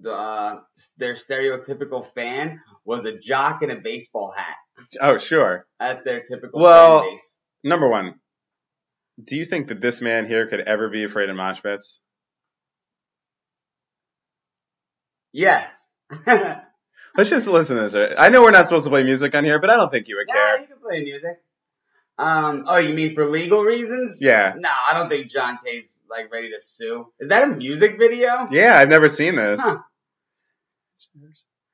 the 0.00 0.12
uh, 0.12 0.60
their 0.98 1.14
stereotypical 1.14 2.04
fan 2.14 2.60
was 2.84 3.04
a 3.04 3.16
jock 3.16 3.62
in 3.62 3.70
a 3.70 3.76
baseball 3.76 4.34
hat. 4.36 4.56
Oh, 5.00 5.18
sure. 5.18 5.66
That's 5.78 6.02
their 6.02 6.22
typical 6.22 6.60
Well- 6.60 7.02
fan 7.02 7.10
base. 7.12 7.40
Number 7.62 7.88
one, 7.88 8.14
do 9.22 9.36
you 9.36 9.46
think 9.46 9.68
that 9.68 9.80
this 9.80 10.02
man 10.02 10.26
here 10.26 10.46
could 10.48 10.60
ever 10.60 10.90
be 10.90 11.04
afraid 11.04 11.30
of 11.30 11.36
mosh 11.36 11.62
pits? 11.62 12.02
Yes. 15.32 15.90
Let's 17.16 17.30
just 17.30 17.46
listen 17.46 17.76
to 17.76 17.82
this. 17.84 17.94
right? 17.94 18.12
I 18.18 18.28
know 18.28 18.42
we're 18.42 18.50
not 18.50 18.66
supposed 18.66 18.84
to 18.84 18.90
play 18.90 19.04
music 19.04 19.34
on 19.34 19.44
here, 19.44 19.60
but 19.60 19.70
I 19.70 19.76
don't 19.76 19.90
think 19.90 20.08
you 20.08 20.16
would 20.16 20.26
care. 20.28 20.56
Yeah, 20.56 20.60
you 20.62 20.66
can 20.66 20.76
play 20.78 21.02
music. 21.04 21.40
Um. 22.18 22.64
Oh, 22.66 22.76
you 22.76 22.94
mean 22.94 23.14
for 23.14 23.26
legal 23.26 23.62
reasons? 23.62 24.18
Yeah. 24.20 24.54
No, 24.56 24.68
I 24.68 24.94
don't 24.94 25.08
think 25.08 25.30
John 25.30 25.58
Kay's 25.64 25.90
like 26.08 26.32
ready 26.32 26.50
to 26.50 26.60
sue. 26.60 27.06
Is 27.18 27.28
that 27.28 27.44
a 27.44 27.48
music 27.48 27.98
video? 27.98 28.46
Yeah, 28.50 28.76
I've 28.76 28.88
never 28.88 29.08
seen 29.08 29.36
this. 29.36 29.60
Huh. 29.60 29.78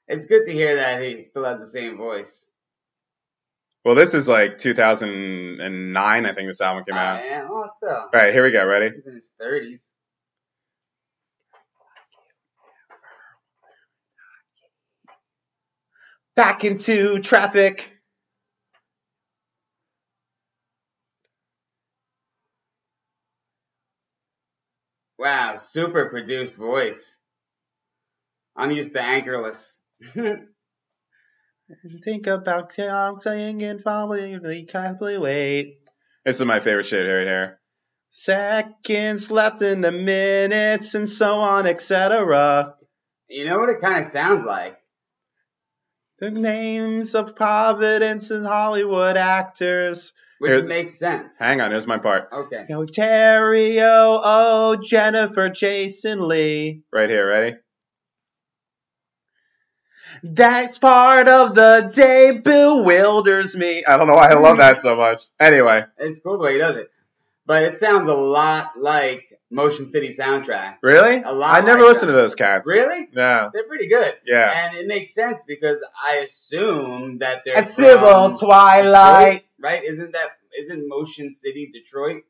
It's 0.08 0.26
good 0.26 0.44
to 0.46 0.52
hear 0.52 0.76
that 0.76 1.02
he 1.02 1.20
still 1.22 1.44
has 1.44 1.58
the 1.58 1.66
same 1.66 1.96
voice. 1.96 2.46
Well, 3.84 3.94
this 3.94 4.12
is 4.12 4.28
like 4.28 4.58
2009, 4.58 6.26
I 6.26 6.34
think 6.34 6.48
this 6.48 6.60
album 6.60 6.84
came 6.84 6.94
Oh, 6.96 6.98
out. 6.98 7.24
yeah, 7.24 7.46
well, 7.48 7.66
still. 7.74 7.90
All 7.90 8.10
right, 8.12 8.32
here 8.32 8.44
we 8.44 8.50
go. 8.50 8.66
Ready? 8.66 8.90
He's 8.96 9.06
in 9.06 9.14
his 9.14 9.30
thirties. 9.38 9.88
Back 16.40 16.64
into 16.64 17.20
traffic. 17.20 17.92
Wow, 25.18 25.56
super 25.58 26.08
produced 26.08 26.54
voice. 26.54 27.18
I'm 28.56 28.70
used 28.70 28.94
to 28.94 29.02
anchorless. 29.02 29.82
Think 32.02 32.26
about 32.26 32.72
saying 32.72 33.62
and 33.62 33.82
probably 33.82 34.64
calculate. 34.64 35.76
This 36.24 36.40
is 36.40 36.46
my 36.46 36.60
favorite 36.60 36.86
shit 36.86 37.06
right 37.06 37.26
here. 37.26 37.60
Seconds 38.08 39.30
left 39.30 39.60
in 39.60 39.82
the 39.82 39.92
minutes 39.92 40.94
and 40.94 41.06
so 41.06 41.34
on, 41.34 41.66
etc. 41.66 42.76
you 43.28 43.44
know 43.44 43.58
what 43.58 43.68
it 43.68 43.82
kind 43.82 44.02
of 44.02 44.06
sounds 44.06 44.46
like? 44.46 44.79
The 46.20 46.30
names 46.30 47.14
of 47.14 47.34
Providence 47.34 48.30
and 48.30 48.46
Hollywood 48.46 49.16
actors. 49.16 50.12
Which 50.38 50.50
Here- 50.50 50.62
makes 50.62 50.98
sense. 50.98 51.38
Hang 51.38 51.60
on, 51.60 51.70
here's 51.70 51.86
my 51.86 51.98
part. 51.98 52.28
Okay. 52.32 52.66
Go 52.68 52.84
Terry, 52.84 53.80
oh, 53.80 54.20
oh, 54.22 54.76
Jennifer, 54.76 55.48
Jason 55.48 56.28
Lee. 56.28 56.82
Right 56.92 57.08
here, 57.08 57.26
ready? 57.26 57.56
That's 60.22 60.76
part 60.78 61.28
of 61.28 61.54
the 61.54 61.90
day 61.94 62.38
bewilders 62.38 63.56
me. 63.56 63.84
I 63.86 63.96
don't 63.96 64.06
know 64.06 64.14
why 64.14 64.28
I 64.30 64.34
love 64.34 64.58
that 64.58 64.82
so 64.82 64.96
much. 64.96 65.22
Anyway, 65.38 65.84
It's 65.98 66.20
cool 66.20 66.36
the 66.36 66.44
way 66.44 66.52
he 66.54 66.58
does 66.58 66.76
it. 66.76 66.90
But 67.46 67.62
it 67.62 67.78
sounds 67.78 68.08
a 68.08 68.14
lot 68.14 68.72
like 68.78 69.29
Motion 69.50 69.88
City 69.88 70.14
soundtrack. 70.16 70.76
really? 70.82 71.22
A 71.22 71.32
lot 71.32 71.60
I 71.60 71.64
never 71.66 71.82
like 71.82 71.92
listened 71.94 72.10
that. 72.10 72.14
to 72.14 72.20
those 72.20 72.34
cats. 72.36 72.68
Really? 72.68 73.08
No. 73.12 73.50
They're 73.52 73.66
pretty 73.66 73.88
good. 73.88 74.14
Yeah. 74.24 74.68
And 74.68 74.76
it 74.76 74.86
makes 74.86 75.12
sense 75.12 75.44
because 75.46 75.78
I 76.08 76.18
assume 76.18 77.18
that 77.18 77.42
they're 77.44 77.58
A 77.58 77.64
civil 77.64 78.32
twilight. 78.34 79.32
Detroit, 79.32 79.42
right? 79.58 79.84
Isn't 79.84 80.12
that 80.12 80.28
isn't 80.58 80.88
Motion 80.88 81.32
City 81.32 81.70
Detroit? 81.72 82.22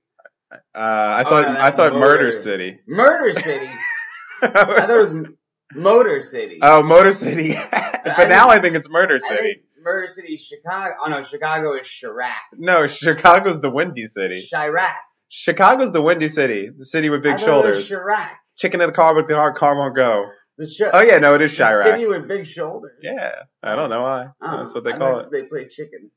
Uh, 0.53 0.57
I 0.75 1.23
Oh, 1.23 1.29
thought 1.29 1.55
no, 1.55 1.61
I 1.61 1.71
thought 1.71 1.93
Murder 1.93 2.25
Motor. 2.25 2.31
City. 2.31 2.79
Murder 2.87 3.39
City. 3.39 3.67
I 4.43 4.49
thought 4.49 4.91
it 4.91 5.01
was 5.01 5.29
Motor 5.75 6.21
City. 6.23 6.59
oh, 6.63 6.83
Motor 6.83 7.13
City. 7.13 7.55
but 7.73 8.29
now 8.29 8.49
I 8.49 8.59
think 8.61 8.75
it's 8.77 8.89
Murder 8.91 9.17
I 9.17 9.19
City. 9.29 9.43
think 9.43 9.63
Murder 9.83 10.09
City, 10.09 10.37
Chicago. 10.39 10.95
Oh 11.05 11.09
no, 11.09 11.23
Chicago 11.23 11.77
is 11.79 11.87
Chiraq. 11.87 12.33
No, 12.59 12.87
Chicago's 12.87 13.61
the 13.61 13.71
Windy 13.71 14.07
City. 14.07 14.47
Chiraq. 14.53 14.95
Chicago's 15.31 15.93
the 15.93 16.03
Windy 16.03 16.29
City, 16.29 16.69
the 16.77 16.85
city 16.85 17.09
with 17.09 17.23
big 17.23 17.39
shoulders. 17.41 17.89
Chiraq. 17.89 18.29
Chicken 18.57 18.81
in 18.81 18.89
the 18.89 18.93
car 18.93 19.15
with 19.15 19.29
the 19.29 19.37
hard 19.37 19.55
car 19.55 19.75
won't 19.77 19.95
go. 19.97 20.27
The, 20.59 20.91
Oh 20.93 21.01
yeah, 21.01 21.19
no, 21.19 21.35
it 21.37 21.41
is 21.43 21.57
the 21.57 21.65
Chiraq. 21.65 21.85
city 21.85 22.07
with 22.07 22.29
big 22.29 22.45
shoulders. 22.47 22.99
Yeah, 23.01 23.33
I 23.63 23.77
don't 23.77 23.89
know 23.91 24.03
why. 24.03 24.27
Oh, 24.43 24.59
That's 24.59 24.75
what 24.75 24.85
they 24.85 24.93
I 24.93 24.99
call 24.99 25.21
it. 25.21 25.31
They 25.31 25.45
play 25.45 25.69
chicken. 25.69 26.11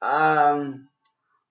Um, 0.00 0.88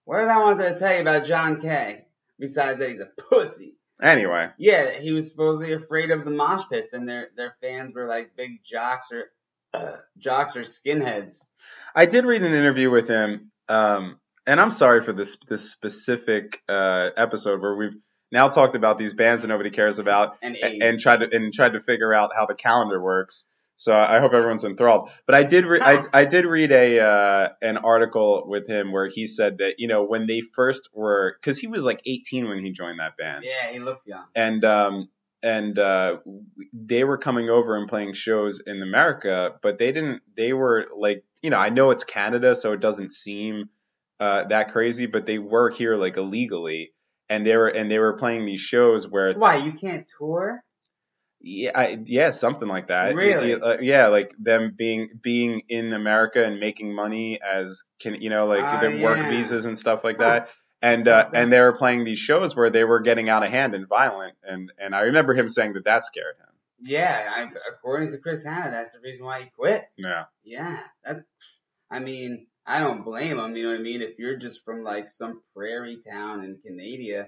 what 0.06 0.20
did 0.22 0.30
I 0.30 0.40
want 0.40 0.60
to 0.60 0.76
tell 0.80 0.96
you 0.96 1.02
about 1.02 1.26
John 1.26 1.62
Kay? 1.62 2.06
Besides 2.40 2.80
that 2.80 2.90
he's 2.90 3.02
a 3.02 3.10
pussy. 3.30 3.76
Anyway, 4.02 4.48
Yeah, 4.58 4.92
he 4.92 5.12
was 5.12 5.30
supposedly 5.32 5.74
afraid 5.74 6.10
of 6.12 6.24
the 6.24 6.32
mosh 6.32 6.64
pits, 6.72 6.94
and 6.94 7.08
their 7.08 7.28
their 7.36 7.54
fans 7.62 7.94
were 7.94 8.08
like 8.08 8.34
big 8.38 8.64
jocks 8.64 9.12
or 9.12 9.26
uh, 9.74 9.98
jocks 10.18 10.56
or 10.56 10.62
skinheads. 10.62 11.40
I 11.94 12.06
did 12.06 12.24
read 12.24 12.42
an 12.42 12.54
interview 12.54 12.90
with 12.90 13.10
him, 13.10 13.52
um, 13.68 14.18
and 14.50 14.60
I'm 14.60 14.72
sorry 14.72 15.04
for 15.04 15.14
this 15.14 15.38
this 15.48 15.72
specific 15.72 16.62
uh, 16.68 17.10
episode 17.16 17.62
where 17.62 17.76
we've 17.76 17.96
now 18.32 18.50
talked 18.50 18.76
about 18.76 18.98
these 18.98 19.14
bands 19.14 19.44
that 19.44 19.50
nobody 19.50 19.70
cares 19.70 20.00
about, 20.00 20.38
And 20.42 20.56
and, 20.58 20.82
and 20.82 21.00
tried 21.00 21.18
to 21.18 21.30
and 21.32 21.54
tried 21.54 21.74
to 21.74 21.80
figure 21.80 22.14
out 22.14 22.32
how 22.36 22.48
the 22.48 22.56
calendar 22.56 23.02
works. 23.02 23.46
So 23.76 23.96
I 23.96 24.20
hope 24.20 24.34
everyone's 24.34 24.66
enthralled. 24.66 25.10
But 25.26 25.36
I 25.36 25.44
did 25.44 25.66
re- 25.66 25.80
I, 25.82 26.04
I 26.14 26.26
did 26.26 26.46
read 26.46 26.72
a 26.72 27.00
uh, 27.00 27.50
an 27.62 27.78
article 27.78 28.44
with 28.48 28.68
him 28.68 28.92
where 28.92 29.08
he 29.08 29.28
said 29.28 29.60
that 29.60 29.76
you 29.78 29.88
know 29.88 30.04
when 30.04 30.26
they 30.26 30.42
first 30.42 30.90
were 30.94 31.36
because 31.40 31.60
he 31.60 31.68
was 31.68 31.86
like 31.86 32.02
18 32.06 32.50
when 32.50 32.60
he 32.60 32.72
joined 32.72 33.00
that 33.00 33.18
band. 33.18 33.46
Yeah, 33.46 33.72
he 33.72 33.78
looks 33.80 34.08
young. 34.08 34.26
and 34.36 34.66
um, 34.66 35.10
and 35.44 35.78
uh, 35.78 36.18
they 36.74 37.04
were 37.04 37.20
coming 37.20 37.50
over 37.50 37.78
and 37.78 37.88
playing 37.88 38.14
shows 38.14 38.62
in 38.66 38.82
America, 38.82 39.52
but 39.62 39.78
they 39.78 39.92
didn't. 39.92 40.24
They 40.36 40.54
were 40.54 40.88
like, 40.98 41.24
you 41.44 41.52
know, 41.52 41.58
I 41.58 41.70
know 41.70 41.92
it's 41.92 42.04
Canada, 42.04 42.56
so 42.56 42.74
it 42.74 42.82
doesn't 42.82 43.14
seem 43.14 43.70
uh, 44.20 44.46
that 44.46 44.72
crazy, 44.72 45.06
but 45.06 45.26
they 45.26 45.40
were 45.40 45.70
here 45.70 45.96
like 45.96 46.18
illegally, 46.18 46.92
and 47.30 47.46
they 47.46 47.56
were 47.56 47.68
and 47.68 47.90
they 47.90 48.00
were 48.00 48.18
playing 48.18 48.46
these 48.46 48.60
shows 48.62 49.08
where 49.08 49.34
Why 49.34 49.56
you 49.58 49.74
can't 49.74 50.10
tour? 50.18 50.64
yeah, 51.42 51.72
I, 51.74 51.98
yeah, 52.06 52.32
something 52.32 52.68
like 52.68 52.88
that. 52.90 53.16
Really? 53.16 53.54
Uh, 53.54 53.78
yeah, 53.80 54.08
like 54.08 54.34
them 54.38 54.74
being 54.78 55.10
being 55.22 55.62
in 55.70 55.94
America 55.94 56.44
and 56.44 56.60
making 56.60 56.94
money 56.94 57.40
as 57.42 57.86
can 58.02 58.22
you 58.22 58.30
know 58.30 58.46
like 58.48 58.60
Ah, 58.64 58.82
their 58.82 59.02
work 59.02 59.20
visas 59.30 59.66
and 59.66 59.78
stuff 59.78 60.04
like 60.04 60.18
Huh. 60.18 60.24
that. 60.42 60.50
And 60.82 61.08
uh, 61.10 61.30
and 61.34 61.52
they 61.52 61.60
were 61.60 61.74
playing 61.78 62.06
these 62.06 62.20
shows 62.20 62.56
where 62.56 62.70
they 62.70 62.86
were 62.86 63.02
getting 63.02 63.28
out 63.30 63.44
of 63.44 63.52
hand 63.52 63.74
and 63.76 63.86
violent, 63.88 64.36
and 64.44 64.72
and 64.78 64.96
I 64.96 65.02
remember 65.02 65.34
him 65.34 65.50
saying 65.50 65.74
that 65.74 65.84
that 65.86 66.06
scared 66.06 66.36
him. 66.38 66.46
Yeah, 66.82 67.30
I, 67.30 67.48
according 67.70 68.12
to 68.12 68.18
Chris 68.18 68.46
Hannah, 68.46 68.72
that's 68.72 68.92
the 68.94 69.00
reason 69.04 69.26
why 69.26 69.42
he 69.42 69.50
quit. 69.50 69.84
Yeah, 69.98 70.24
Yeah, 70.44 70.80
that's. 71.04 71.20
I 71.92 72.00
mean, 72.00 72.48
I 72.70 72.80
don't 72.80 73.04
blame 73.04 73.38
them. 73.38 73.56
You 73.56 73.64
know 73.64 73.70
what 73.72 73.80
I 73.80 73.82
mean? 73.82 74.04
If 74.04 74.20
you're 74.20 74.38
just 74.38 74.64
from 74.64 74.84
like 74.84 75.10
some 75.10 75.42
prairie 75.56 75.98
town 76.08 76.44
in 76.44 76.60
Canada, 76.64 77.28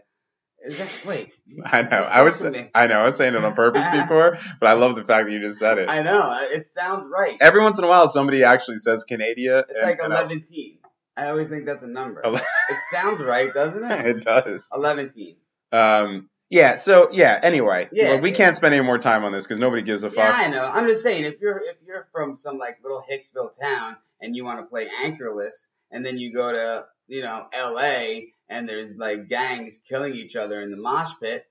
is 0.64 0.78
that 0.78 1.04
wait? 1.04 1.34
I 1.66 1.82
know. 1.82 1.98
I 1.98 2.22
was. 2.22 2.46
I 2.46 2.86
know 2.86 3.02
I 3.02 3.04
was 3.04 3.18
saying 3.18 3.34
it 3.34 3.44
on 3.44 3.56
purpose 3.56 3.84
before, 3.92 4.38
but 4.60 4.70
I 4.70 4.74
love 4.74 4.96
the 4.96 5.04
fact 5.04 5.26
that 5.26 5.32
you 5.32 5.40
just 5.42 5.60
said 5.60 5.80
it. 5.80 5.90
I 5.90 6.04
know 6.04 6.38
it 6.42 6.68
sounds 6.68 7.08
right. 7.12 7.38
Every 7.42 7.60
once 7.60 7.80
in 7.80 7.86
a 7.86 7.88
while, 7.88 8.08
somebody 8.08 8.44
actually 8.44 8.78
says 8.78 9.04
Canada. 9.04 9.66
It's 9.68 9.84
like 9.84 10.00
11 10.04 10.44
teen. 10.44 10.78
I 11.18 11.30
always 11.30 11.50
think 11.50 11.66
that's 11.66 11.84
a 11.84 11.88
number. 11.88 12.22
It 12.70 12.78
sounds 12.92 13.20
right, 13.20 13.54
doesn't 13.54 13.84
it? 13.84 14.06
it 14.06 14.24
does. 14.24 14.70
11 14.74 15.12
teen. 15.14 15.36
Um, 15.72 16.30
yeah. 16.52 16.76
So 16.76 17.10
yeah. 17.12 17.40
Anyway, 17.42 17.90
Yeah. 17.92 18.10
well, 18.10 18.22
we 18.22 18.32
can't 18.32 18.56
spend 18.56 18.76
any 18.76 18.84
more 18.86 19.00
time 19.00 19.24
on 19.24 19.32
this 19.32 19.48
because 19.48 19.60
nobody 19.60 19.82
gives 19.82 20.04
a 20.04 20.10
Yeah, 20.10 20.28
fuck. 20.32 20.36
I 20.46 20.50
know. 20.50 20.64
I'm 20.66 20.88
just 20.88 21.02
saying, 21.02 21.24
if 21.26 21.42
you're 21.42 21.58
if 21.58 21.78
you're 21.88 22.08
from 22.12 22.36
some 22.38 22.58
like 22.60 22.78
little 22.84 23.04
Hicksville 23.10 23.58
town 23.60 23.98
and 24.22 24.36
you 24.36 24.46
want 24.46 24.60
to 24.60 24.66
play 24.68 24.88
anchorless, 25.04 25.70
and 25.90 26.06
then 26.06 26.18
you 26.20 26.32
go 26.34 26.52
to 26.52 26.86
you 27.08 27.24
know 27.24 27.48
L.A. 27.54 28.34
and 28.50 28.70
there's 28.70 28.96
like 28.96 29.28
gangs 29.30 29.82
killing 29.90 30.14
each 30.14 30.36
other 30.36 30.62
in 30.62 30.70
the 30.72 30.78
mosh 30.78 31.12
pit, 31.22 31.46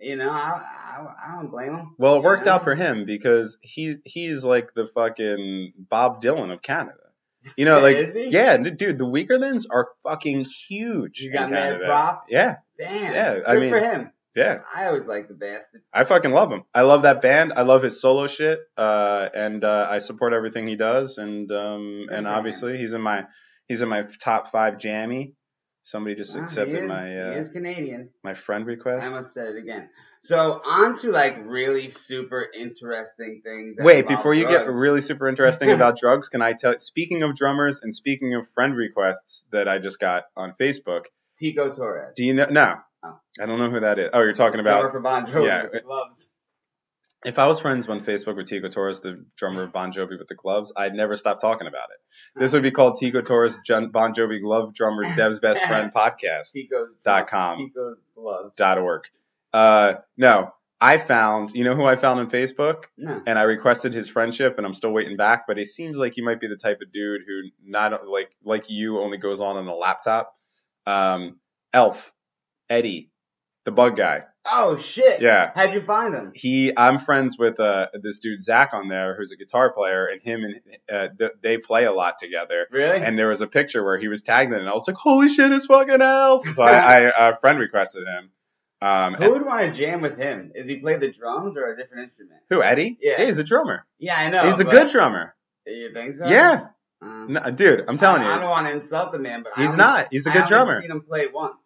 you 0.00 0.16
know, 0.16 0.30
I 0.30 0.60
I, 0.62 1.06
I 1.28 1.36
don't 1.36 1.50
blame 1.50 1.72
them. 1.76 1.94
Well, 1.98 2.16
it 2.16 2.22
worked 2.22 2.46
out 2.46 2.64
for 2.64 2.74
him 2.74 3.04
because 3.04 3.58
he 3.62 3.96
he's 4.04 4.44
like 4.44 4.74
the 4.74 4.86
fucking 4.86 5.72
Bob 5.78 6.22
Dylan 6.22 6.52
of 6.52 6.62
Canada. 6.62 6.98
You 7.56 7.64
know, 7.64 7.80
like 7.82 7.96
Is 7.96 8.14
he? 8.14 8.28
yeah, 8.30 8.56
dude, 8.56 8.98
the 8.98 9.04
Weakerthans 9.04 9.66
are 9.70 9.88
fucking 10.02 10.46
huge. 10.68 11.22
In 11.22 11.32
got 11.32 11.50
mad 11.50 11.80
props? 11.84 12.24
Yeah, 12.28 12.56
Damn. 12.78 13.12
Yeah, 13.14 13.34
Good 13.36 13.44
I 13.46 13.58
mean- 13.60 13.70
for 13.70 13.78
him. 13.78 14.10
Yeah. 14.36 14.60
I 14.74 14.86
always 14.86 15.06
like 15.06 15.28
the 15.28 15.34
bastard. 15.34 15.82
I 15.92 16.04
fucking 16.04 16.30
love 16.30 16.52
him. 16.52 16.64
I 16.74 16.82
love 16.82 17.02
that 17.02 17.22
band. 17.22 17.52
I 17.56 17.62
love 17.62 17.82
his 17.82 18.00
solo 18.00 18.26
shit. 18.26 18.60
Uh, 18.76 19.28
and 19.34 19.64
uh, 19.64 19.88
I 19.90 19.98
support 19.98 20.32
everything 20.34 20.66
he 20.66 20.76
does. 20.76 21.18
And 21.18 21.50
um, 21.50 22.06
and 22.10 22.28
obviously 22.28 22.76
he's 22.78 22.92
in 22.92 23.00
my 23.00 23.24
he's 23.66 23.80
in 23.80 23.88
my 23.88 24.06
top 24.22 24.52
five 24.52 24.78
jammy. 24.78 25.32
Somebody 25.82 26.16
just 26.16 26.36
Wow, 26.36 26.42
accepted 26.42 26.82
he 26.82 26.86
my 26.86 27.08
he 27.08 27.16
uh, 27.18 27.30
is 27.32 27.48
Canadian. 27.48 28.10
my 28.22 28.34
friend 28.34 28.66
request. 28.66 29.04
I 29.04 29.08
almost 29.08 29.32
said 29.34 29.54
it 29.54 29.56
again. 29.58 29.88
So 30.22 30.60
on 30.64 30.96
to 30.98 31.12
like 31.12 31.36
really 31.44 31.90
super 31.90 32.44
interesting 32.52 33.42
things. 33.44 33.76
Wait, 33.78 34.08
before 34.08 34.34
you 34.34 34.48
get 34.48 34.66
really 34.66 35.00
super 35.00 35.28
interesting 35.28 35.70
about 35.70 35.96
drugs, 36.00 36.28
can 36.28 36.42
I 36.42 36.54
tell? 36.54 36.76
Speaking 36.78 37.22
of 37.22 37.36
drummers 37.36 37.82
and 37.82 37.94
speaking 37.94 38.34
of 38.34 38.48
friend 38.54 38.76
requests 38.76 39.46
that 39.52 39.68
I 39.68 39.78
just 39.78 40.00
got 40.00 40.24
on 40.36 40.54
Facebook, 40.60 41.04
Tico 41.38 41.72
Torres. 41.72 42.14
do 42.16 42.24
you 42.24 42.34
know? 42.34 42.46
No, 42.50 42.78
Oh. 43.06 43.42
I 43.42 43.46
don't 43.46 43.58
know 43.58 43.70
who 43.70 43.80
that 43.80 43.98
is. 43.98 44.10
Oh, 44.12 44.20
you're 44.20 44.32
talking 44.32 44.62
Drummer 44.62 44.80
about. 44.88 44.92
for 44.92 45.00
Bon 45.00 45.26
Jovi 45.26 45.46
yeah. 45.46 45.62
with 45.72 45.84
gloves. 45.84 46.30
If 47.24 47.38
I 47.38 47.46
was 47.46 47.60
friends 47.60 47.88
on 47.88 48.00
Facebook 48.02 48.36
with 48.36 48.46
Tico 48.46 48.68
Torres, 48.68 49.00
the 49.00 49.24
drummer 49.36 49.62
of 49.64 49.72
Bon 49.72 49.92
Jovi 49.92 50.18
with 50.18 50.28
the 50.28 50.34
gloves, 50.34 50.72
I'd 50.76 50.94
never 50.94 51.16
stop 51.16 51.40
talking 51.40 51.66
about 51.66 51.88
it. 51.90 52.40
This 52.40 52.52
would 52.52 52.62
be 52.62 52.70
called 52.70 52.98
Tico 53.00 53.20
Torres 53.20 53.58
Bon 53.66 54.14
Jovi 54.14 54.40
Glove 54.40 54.74
Drummer 54.74 55.02
Dev's 55.16 55.40
Best 55.40 55.64
Friend 55.64 55.92
Podcast 55.96 56.52
Tico's 56.52 56.90
dot 57.04 57.28
com. 57.28 57.58
Tico's 57.58 57.96
gloves. 58.14 58.54
dot 58.56 58.78
org. 58.78 59.02
Uh, 59.52 59.94
no, 60.16 60.52
I 60.80 60.98
found. 60.98 61.50
You 61.54 61.64
know 61.64 61.74
who 61.74 61.84
I 61.84 61.96
found 61.96 62.20
on 62.20 62.30
Facebook? 62.30 62.84
No. 62.96 63.22
and 63.26 63.38
I 63.38 63.42
requested 63.42 63.94
his 63.94 64.08
friendship, 64.08 64.58
and 64.58 64.66
I'm 64.66 64.74
still 64.74 64.92
waiting 64.92 65.16
back. 65.16 65.46
But 65.48 65.58
it 65.58 65.66
seems 65.66 65.98
like 65.98 66.12
he 66.14 66.22
might 66.22 66.38
be 66.40 66.48
the 66.48 66.56
type 66.56 66.80
of 66.82 66.92
dude 66.92 67.22
who 67.26 67.42
not 67.64 68.06
like 68.06 68.30
like 68.44 68.68
you 68.68 69.00
only 69.00 69.16
goes 69.16 69.40
on 69.40 69.56
on 69.56 69.66
a 69.66 69.74
laptop. 69.74 70.32
Um, 70.86 71.40
Elf, 71.72 72.12
Eddie, 72.68 73.10
the 73.64 73.70
bug 73.72 73.96
guy. 73.96 74.22
Oh 74.48 74.76
shit. 74.76 75.20
Yeah, 75.20 75.50
How'd 75.54 75.74
you 75.74 75.80
find 75.80 76.14
him? 76.14 76.32
he. 76.34 76.72
I'm 76.76 76.98
friends 76.98 77.36
with 77.38 77.58
uh 77.58 77.86
this 78.00 78.20
dude 78.20 78.40
Zach 78.40 78.70
on 78.74 78.88
there, 78.88 79.16
who's 79.16 79.32
a 79.32 79.36
guitar 79.36 79.72
player, 79.72 80.06
and 80.06 80.22
him 80.22 80.44
and 80.44 80.60
uh, 80.88 81.08
th- 81.18 81.32
they 81.42 81.58
play 81.58 81.84
a 81.84 81.92
lot 81.92 82.14
together. 82.20 82.66
Really? 82.70 83.00
And 83.02 83.18
there 83.18 83.26
was 83.28 83.40
a 83.40 83.48
picture 83.48 83.84
where 83.84 83.98
he 83.98 84.06
was 84.08 84.22
tagged 84.22 84.52
in, 84.52 84.58
and 84.60 84.68
I 84.68 84.72
was 84.72 84.86
like, 84.86 84.96
"Holy 84.96 85.28
shit, 85.28 85.50
it's 85.52 85.66
fucking 85.66 86.00
Elf!" 86.00 86.46
So 86.54 86.62
I, 86.62 87.06
I 87.08 87.30
uh, 87.30 87.36
friend 87.38 87.58
requested 87.58 88.06
him. 88.06 88.30
Um, 88.80 89.14
Who 89.14 89.32
would 89.32 89.44
want 89.44 89.72
to 89.74 89.76
jam 89.76 90.00
with 90.02 90.16
him? 90.18 90.52
Is 90.54 90.68
he 90.68 90.76
play 90.76 90.96
the 90.96 91.10
drums 91.10 91.56
or 91.56 91.72
a 91.72 91.76
different 91.76 92.04
instrument? 92.10 92.40
who 92.50 92.62
Eddie? 92.62 92.98
Yeah. 93.00 93.24
he's 93.24 93.38
a 93.38 93.44
drummer. 93.44 93.84
Yeah, 93.98 94.14
I 94.16 94.28
know. 94.30 94.48
he's 94.48 94.60
a 94.60 94.64
good 94.64 94.90
drummer. 94.90 95.34
You 95.66 95.92
think 95.92 96.12
so? 96.12 96.28
Yeah, 96.28 96.66
Uh, 97.02 97.24
no, 97.26 97.50
dude, 97.50 97.84
I'm 97.88 97.96
telling 97.96 98.22
I, 98.22 98.26
you, 98.26 98.30
I 98.32 98.38
don't 98.38 98.50
want 98.50 98.66
to 98.68 98.74
insult 98.74 99.10
the 99.12 99.18
man, 99.18 99.42
but 99.42 99.58
I 99.58 99.62
He's 99.62 99.76
not. 99.76 100.08
He's 100.12 100.26
a 100.26 100.30
good 100.30 100.42
only 100.42 100.48
drummer. 100.48 100.80
Seen 100.82 100.90
him 100.92 101.00
play 101.02 101.26
once, 101.26 101.56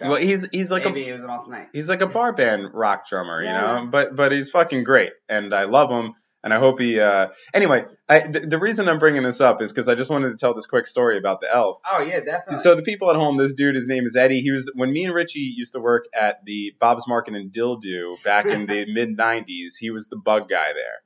Well, 0.00 0.16
he's 0.16 0.48
he's 0.50 0.70
like 0.70 0.84
maybe 0.84 1.04
a 1.04 1.10
it 1.10 1.12
was 1.14 1.22
an 1.24 1.30
off 1.30 1.48
night. 1.48 1.68
he's 1.72 1.88
like 1.88 2.00
a 2.00 2.06
bar 2.06 2.32
band 2.32 2.68
rock 2.72 3.06
drummer, 3.08 3.40
you 3.42 3.48
Yeah. 3.48 3.80
know. 3.82 3.86
But 3.90 4.14
but 4.16 4.32
he's 4.32 4.50
fucking 4.50 4.84
great, 4.84 5.10
and 5.28 5.52
I 5.54 5.64
love 5.64 5.90
him, 5.90 6.14
and 6.44 6.54
I 6.54 6.58
hope 6.58 6.78
he. 6.80 7.00
uh 7.00 7.28
Anyway, 7.52 7.84
I, 8.08 8.20
the, 8.20 8.40
the 8.40 8.58
reason 8.58 8.88
I'm 8.88 8.98
bringing 9.00 9.22
this 9.24 9.40
up 9.40 9.60
is 9.60 9.72
because 9.72 9.88
I 9.88 9.94
just 9.96 10.08
wanted 10.08 10.30
to 10.30 10.36
tell 10.36 10.54
this 10.54 10.66
quick 10.66 10.86
story 10.86 11.18
about 11.18 11.40
the 11.40 11.52
elf. 11.54 11.78
Oh 11.90 12.00
yeah, 12.02 12.20
definitely. 12.20 12.58
So 12.62 12.74
the 12.76 12.82
people 12.82 13.10
at 13.10 13.16
home, 13.16 13.36
this 13.38 13.54
dude, 13.54 13.74
his 13.74 13.88
name 13.88 14.04
is 14.04 14.16
Eddie. 14.16 14.40
He 14.40 14.52
was 14.52 14.70
when 14.74 14.92
me 14.92 15.04
and 15.04 15.14
Richie 15.14 15.52
used 15.56 15.72
to 15.74 15.80
work 15.80 16.04
at 16.14 16.44
the 16.44 16.72
Bob's 16.80 17.08
Market 17.08 17.34
in 17.34 17.50
Dildo 17.50 18.22
back 18.22 18.46
in 18.46 18.66
the 18.66 18.86
mid 18.92 19.16
'90s. 19.18 19.72
He 19.78 19.90
was 19.90 20.06
the 20.06 20.16
bug 20.16 20.48
guy 20.48 20.72
there, 20.74 21.00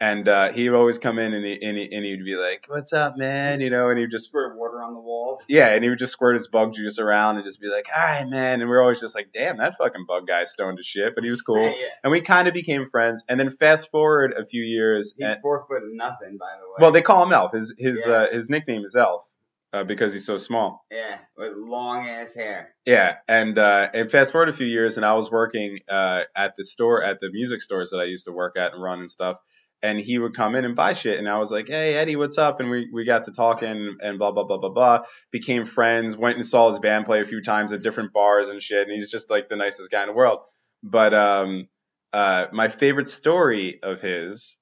and 0.00 0.28
uh, 0.28 0.52
he'd 0.52 0.70
always 0.70 0.98
come 0.98 1.18
in 1.18 1.32
and, 1.32 1.44
he, 1.44 1.52
and, 1.62 1.76
he, 1.78 1.88
and 1.92 2.04
he'd 2.04 2.24
be 2.24 2.36
like, 2.36 2.64
"What's 2.68 2.92
up, 2.92 3.16
man?" 3.16 3.60
You 3.60 3.70
know, 3.70 3.90
and 3.90 3.98
he'd 3.98 4.10
just 4.10 4.26
squirt 4.26 4.56
water 4.58 4.82
on 4.82 4.94
the 4.94 5.00
walls. 5.00 5.44
Yeah, 5.48 5.68
and 5.68 5.82
he 5.84 5.90
would 5.90 5.98
just 5.98 6.12
squirt 6.12 6.34
his 6.34 6.48
bug 6.48 6.74
juice 6.74 6.98
around 6.98 7.36
and 7.36 7.44
just 7.44 7.60
be 7.60 7.68
like, 7.68 7.86
"All 7.94 8.02
right, 8.02 8.28
man." 8.28 8.60
And 8.60 8.68
we 8.68 8.76
are 8.76 8.82
always 8.82 9.00
just 9.00 9.14
like, 9.14 9.32
"Damn, 9.32 9.58
that 9.58 9.76
fucking 9.78 10.04
bug 10.06 10.26
guy's 10.26 10.50
stoned 10.52 10.78
as 10.78 10.86
shit," 10.86 11.14
but 11.14 11.24
he 11.24 11.30
was 11.30 11.42
cool. 11.42 11.62
Yeah, 11.64 11.74
And 12.02 12.10
we 12.10 12.20
kind 12.20 12.48
of 12.48 12.54
became 12.54 12.90
friends. 12.90 13.24
And 13.28 13.38
then 13.38 13.50
fast 13.50 13.90
forward 13.90 14.34
a 14.36 14.44
few 14.44 14.62
years, 14.62 15.14
He's 15.16 15.26
and, 15.26 15.40
four 15.40 15.64
foot 15.68 15.82
nothing, 15.92 16.36
by 16.38 16.52
the 16.60 16.66
way. 16.68 16.76
well, 16.80 16.90
they 16.92 17.02
call 17.02 17.24
him 17.24 17.32
Elf. 17.32 17.52
His 17.52 17.74
his 17.78 18.04
Yeah. 18.06 18.12
uh, 18.14 18.32
his 18.32 18.50
nickname 18.50 18.82
is 18.84 18.96
Elf 18.96 19.24
uh, 19.72 19.84
because 19.84 20.12
he's 20.12 20.26
so 20.26 20.36
small. 20.36 20.84
yeah, 20.90 21.18
with 21.36 21.52
long 21.54 22.06
ass 22.08 22.34
hair. 22.34 22.74
Yeah, 22.84 23.14
and 23.28 23.56
uh, 23.58 23.88
and 23.94 24.10
fast 24.10 24.32
forward 24.32 24.48
a 24.48 24.52
few 24.52 24.66
years, 24.66 24.96
and 24.96 25.06
I 25.06 25.14
was 25.14 25.30
working 25.30 25.78
uh, 25.88 26.22
at 26.36 26.54
the 26.56 26.64
store 26.64 27.02
at 27.02 27.20
the 27.20 27.30
music 27.30 27.62
stores 27.62 27.90
that 27.92 27.98
I 27.98 28.04
used 28.04 28.26
to 28.26 28.32
work 28.32 28.56
at 28.58 28.72
and 28.74 28.82
run 28.82 28.98
and 28.98 29.10
stuff. 29.10 29.38
And 29.84 30.00
he 30.00 30.18
would 30.18 30.34
come 30.34 30.54
in 30.54 30.64
and 30.64 30.74
buy 30.74 30.94
shit, 30.94 31.18
and 31.18 31.28
I 31.28 31.36
was 31.36 31.52
like, 31.52 31.68
"Hey, 31.68 31.94
Eddie, 31.94 32.16
what's 32.16 32.38
up?" 32.38 32.58
And 32.60 32.70
we 32.70 32.88
we 32.90 33.04
got 33.04 33.24
to 33.24 33.32
talking 33.32 33.98
and 34.00 34.18
blah 34.18 34.32
blah 34.32 34.44
blah 34.44 34.56
blah 34.56 34.70
blah. 34.70 35.02
Became 35.30 35.66
friends. 35.66 36.16
Went 36.16 36.36
and 36.36 36.46
saw 36.46 36.70
his 36.70 36.78
band 36.78 37.04
play 37.04 37.20
a 37.20 37.26
few 37.26 37.42
times 37.42 37.74
at 37.74 37.82
different 37.82 38.14
bars 38.14 38.48
and 38.48 38.62
shit. 38.62 38.88
And 38.88 38.92
he's 38.92 39.10
just 39.10 39.28
like 39.28 39.50
the 39.50 39.56
nicest 39.56 39.90
guy 39.90 40.00
in 40.00 40.08
the 40.08 40.14
world. 40.14 40.38
But 40.82 41.12
um, 41.12 41.68
uh, 42.14 42.46
my 42.50 42.68
favorite 42.68 43.08
story 43.08 43.80
of 43.82 44.00
his 44.00 44.56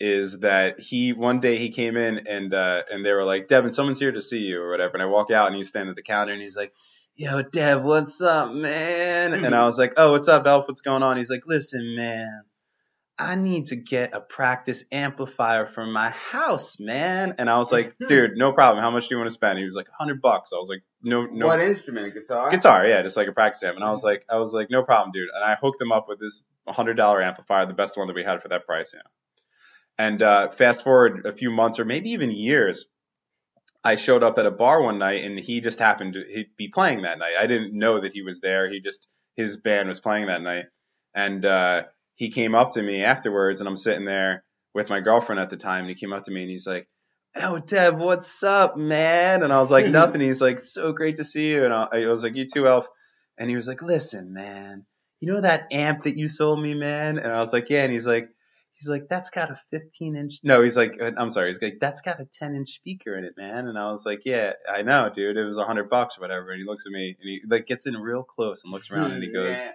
is 0.00 0.40
that 0.40 0.80
he 0.80 1.12
one 1.12 1.38
day 1.38 1.56
he 1.56 1.70
came 1.70 1.96
in 1.96 2.26
and 2.26 2.52
uh, 2.52 2.82
and 2.90 3.06
they 3.06 3.12
were 3.12 3.24
like, 3.24 3.46
Devin, 3.46 3.72
someone's 3.72 4.00
here 4.00 4.10
to 4.12 4.20
see 4.20 4.40
you 4.40 4.60
or 4.60 4.70
whatever. 4.70 4.94
And 4.94 5.02
I 5.02 5.06
walk 5.06 5.30
out 5.30 5.46
and 5.46 5.56
he's 5.56 5.68
standing 5.68 5.90
at 5.90 5.96
the 5.96 6.02
counter 6.02 6.32
and 6.32 6.42
he's 6.42 6.56
like, 6.56 6.72
Yo, 7.14 7.42
Dev, 7.42 7.84
what's 7.84 8.20
up, 8.20 8.52
man? 8.52 9.34
And 9.34 9.54
I 9.54 9.64
was 9.64 9.78
like, 9.78 9.94
Oh, 9.96 10.12
what's 10.12 10.26
up, 10.26 10.46
Elf? 10.46 10.66
What's 10.66 10.80
going 10.80 11.04
on? 11.04 11.16
He's 11.16 11.30
like, 11.30 11.44
Listen, 11.46 11.94
man, 11.96 12.42
I 13.16 13.36
need 13.36 13.66
to 13.66 13.76
get 13.76 14.12
a 14.12 14.20
practice 14.20 14.84
amplifier 14.90 15.66
for 15.66 15.86
my 15.86 16.10
house, 16.10 16.80
man. 16.80 17.36
And 17.38 17.48
I 17.48 17.58
was 17.58 17.70
like, 17.70 17.94
Dude, 18.08 18.32
no 18.36 18.52
problem. 18.52 18.82
How 18.82 18.90
much 18.90 19.08
do 19.08 19.14
you 19.14 19.18
want 19.18 19.28
to 19.28 19.34
spend? 19.34 19.58
He 19.58 19.64
was 19.64 19.76
like, 19.76 19.86
hundred 19.96 20.20
bucks. 20.20 20.52
I 20.52 20.56
was 20.56 20.68
like, 20.68 20.82
No, 21.02 21.24
no. 21.24 21.46
What 21.46 21.60
instrument? 21.60 22.12
Guitar. 22.12 22.50
Guitar, 22.50 22.86
yeah, 22.86 23.02
just 23.02 23.16
like 23.16 23.28
a 23.28 23.32
practice 23.32 23.62
amp. 23.62 23.76
And 23.76 23.84
I 23.84 23.90
was 23.90 24.02
like, 24.02 24.24
I 24.28 24.36
was 24.36 24.52
like, 24.52 24.68
no 24.68 24.82
problem, 24.82 25.12
dude. 25.12 25.28
And 25.32 25.44
I 25.44 25.54
hooked 25.54 25.80
him 25.80 25.92
up 25.92 26.08
with 26.08 26.18
this 26.18 26.44
hundred 26.66 26.94
dollar 26.94 27.22
amplifier, 27.22 27.66
the 27.66 27.74
best 27.74 27.96
one 27.96 28.08
that 28.08 28.16
we 28.16 28.24
had 28.24 28.42
for 28.42 28.48
that 28.48 28.66
price, 28.66 28.92
you 28.94 28.98
know. 28.98 29.10
And 29.96 30.22
uh, 30.22 30.48
fast 30.48 30.82
forward 30.82 31.24
a 31.24 31.32
few 31.32 31.52
months 31.52 31.78
or 31.78 31.84
maybe 31.84 32.10
even 32.10 32.32
years, 32.32 32.86
I 33.84 33.94
showed 33.94 34.24
up 34.24 34.38
at 34.38 34.46
a 34.46 34.50
bar 34.50 34.82
one 34.82 34.98
night 34.98 35.24
and 35.24 35.38
he 35.38 35.60
just 35.60 35.78
happened 35.78 36.14
to 36.14 36.44
be 36.56 36.68
playing 36.68 37.02
that 37.02 37.18
night. 37.18 37.34
I 37.38 37.46
didn't 37.46 37.78
know 37.78 38.00
that 38.00 38.12
he 38.12 38.22
was 38.22 38.40
there. 38.40 38.68
He 38.72 38.80
just 38.80 39.08
his 39.36 39.58
band 39.58 39.88
was 39.88 40.00
playing 40.00 40.26
that 40.26 40.42
night, 40.42 40.64
and 41.14 41.44
uh, 41.44 41.82
he 42.16 42.30
came 42.30 42.54
up 42.54 42.72
to 42.72 42.82
me 42.82 43.02
afterwards, 43.04 43.60
and 43.60 43.68
I'm 43.68 43.76
sitting 43.76 44.04
there 44.04 44.44
with 44.74 44.90
my 44.90 45.00
girlfriend 45.00 45.40
at 45.40 45.50
the 45.50 45.56
time, 45.56 45.80
and 45.80 45.88
he 45.88 45.94
came 45.94 46.12
up 46.12 46.24
to 46.24 46.32
me 46.32 46.42
and 46.42 46.50
he's 46.50 46.66
like. 46.66 46.88
Oh, 47.36 47.58
Dev, 47.58 47.96
what's 47.96 48.44
up, 48.44 48.76
man? 48.76 49.42
And 49.42 49.52
I 49.52 49.58
was 49.58 49.68
like, 49.68 49.86
nothing. 49.90 50.20
He's 50.20 50.40
like, 50.40 50.60
so 50.60 50.92
great 50.92 51.16
to 51.16 51.24
see 51.24 51.48
you. 51.50 51.64
And 51.64 51.74
I, 51.74 51.88
I 51.92 52.06
was 52.06 52.22
like, 52.22 52.36
you 52.36 52.46
too, 52.46 52.68
Elf. 52.68 52.86
And 53.36 53.50
he 53.50 53.56
was 53.56 53.66
like, 53.66 53.82
listen, 53.82 54.32
man. 54.32 54.86
you 55.18 55.32
know 55.32 55.40
that 55.40 55.72
amp 55.72 56.04
that 56.04 56.16
you 56.16 56.28
sold 56.28 56.62
me, 56.62 56.74
man? 56.74 57.18
And 57.18 57.32
I 57.32 57.40
was 57.40 57.52
like, 57.52 57.70
yeah. 57.70 57.82
And 57.82 57.92
he's 57.92 58.06
like, 58.06 58.28
he's 58.74 58.88
like, 58.88 59.08
that's 59.08 59.30
got 59.30 59.50
a 59.50 59.58
15 59.72 60.16
inch. 60.16 60.34
No, 60.44 60.62
he's 60.62 60.76
like, 60.76 60.96
uh, 61.00 61.10
I'm 61.16 61.28
sorry. 61.30 61.48
He's 61.48 61.60
like, 61.60 61.78
that's 61.80 62.02
got 62.02 62.20
a 62.20 62.24
10 62.24 62.54
inch 62.54 62.70
speaker 62.70 63.16
in 63.16 63.24
it, 63.24 63.34
man. 63.36 63.66
And 63.66 63.76
I 63.76 63.90
was 63.90 64.06
like, 64.06 64.20
yeah, 64.24 64.52
I 64.72 64.82
know, 64.82 65.10
dude. 65.14 65.36
It 65.36 65.44
was 65.44 65.58
a 65.58 65.64
hundred 65.64 65.90
bucks 65.90 66.18
or 66.18 66.20
whatever. 66.20 66.50
And 66.50 66.60
he 66.60 66.64
looks 66.64 66.86
at 66.86 66.92
me 66.92 67.16
and 67.20 67.28
he 67.28 67.40
like 67.48 67.66
gets 67.66 67.88
in 67.88 67.96
real 67.96 68.22
close 68.22 68.62
and 68.62 68.72
looks 68.72 68.92
around 68.92 69.10
and 69.10 69.22
he 69.24 69.32
goes, 69.34 69.60
Yeah. 69.60 69.72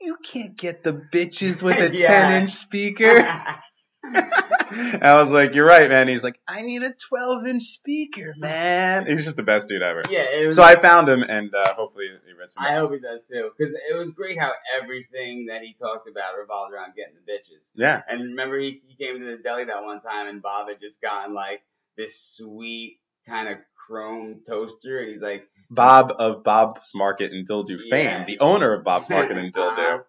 You 0.00 0.16
can't 0.22 0.56
get 0.56 0.82
the 0.82 0.92
bitches 0.92 1.62
with 1.62 1.78
a 1.92 1.94
Yeah. 1.96 2.28
10 2.30 2.42
inch 2.42 2.50
speaker. 2.52 3.18
I 4.04 5.14
was 5.16 5.32
like, 5.32 5.54
you're 5.54 5.66
right, 5.66 5.88
man. 5.88 6.08
He's 6.08 6.22
like, 6.24 6.40
I 6.46 6.62
need 6.62 6.82
a 6.82 6.92
12 7.08 7.46
inch 7.46 7.62
speaker, 7.62 8.34
man. 8.38 9.06
He's 9.06 9.24
just 9.24 9.36
the 9.36 9.42
best 9.42 9.68
dude 9.68 9.82
ever. 9.82 10.02
yeah, 10.08 10.24
it 10.34 10.46
was. 10.46 10.56
So 10.56 10.62
I 10.62 10.76
found 10.76 11.08
him, 11.08 11.22
and 11.22 11.52
uh, 11.54 11.74
hopefully 11.74 12.06
he 12.26 12.32
rests 12.32 12.54
I 12.58 12.74
hope 12.76 12.92
he 12.92 13.00
does 13.00 13.20
too, 13.30 13.50
because 13.56 13.74
it 13.74 13.96
was 13.96 14.10
great 14.12 14.38
how 14.38 14.52
everything 14.80 15.46
that 15.46 15.62
he 15.62 15.74
talked 15.74 16.08
about 16.08 16.36
revolved 16.38 16.72
around 16.72 16.94
getting 16.94 17.14
the 17.14 17.32
bitches. 17.32 17.70
Yeah. 17.74 18.02
And 18.08 18.20
remember, 18.22 18.58
he, 18.58 18.80
he 18.86 18.94
came 19.04 19.18
to 19.18 19.24
the 19.26 19.36
deli 19.38 19.64
that 19.64 19.82
one 19.84 20.00
time, 20.00 20.28
and 20.28 20.40
Bob 20.42 20.68
had 20.68 20.80
just 20.80 21.00
gotten 21.02 21.34
like 21.34 21.62
this 21.96 22.18
sweet 22.18 23.00
kind 23.26 23.48
of 23.48 23.58
chrome 23.88 24.42
toaster, 24.46 24.98
and 25.00 25.08
he's 25.10 25.22
like, 25.22 25.48
Bob 25.70 26.12
of 26.18 26.44
Bob's 26.44 26.92
Market 26.94 27.32
and 27.32 27.48
Dildo 27.48 27.80
fame, 27.80 28.24
the 28.26 28.38
owner 28.40 28.72
of 28.74 28.84
Bob's 28.84 29.08
Market 29.10 29.36
and 29.38 29.52
Dildo. 29.54 30.02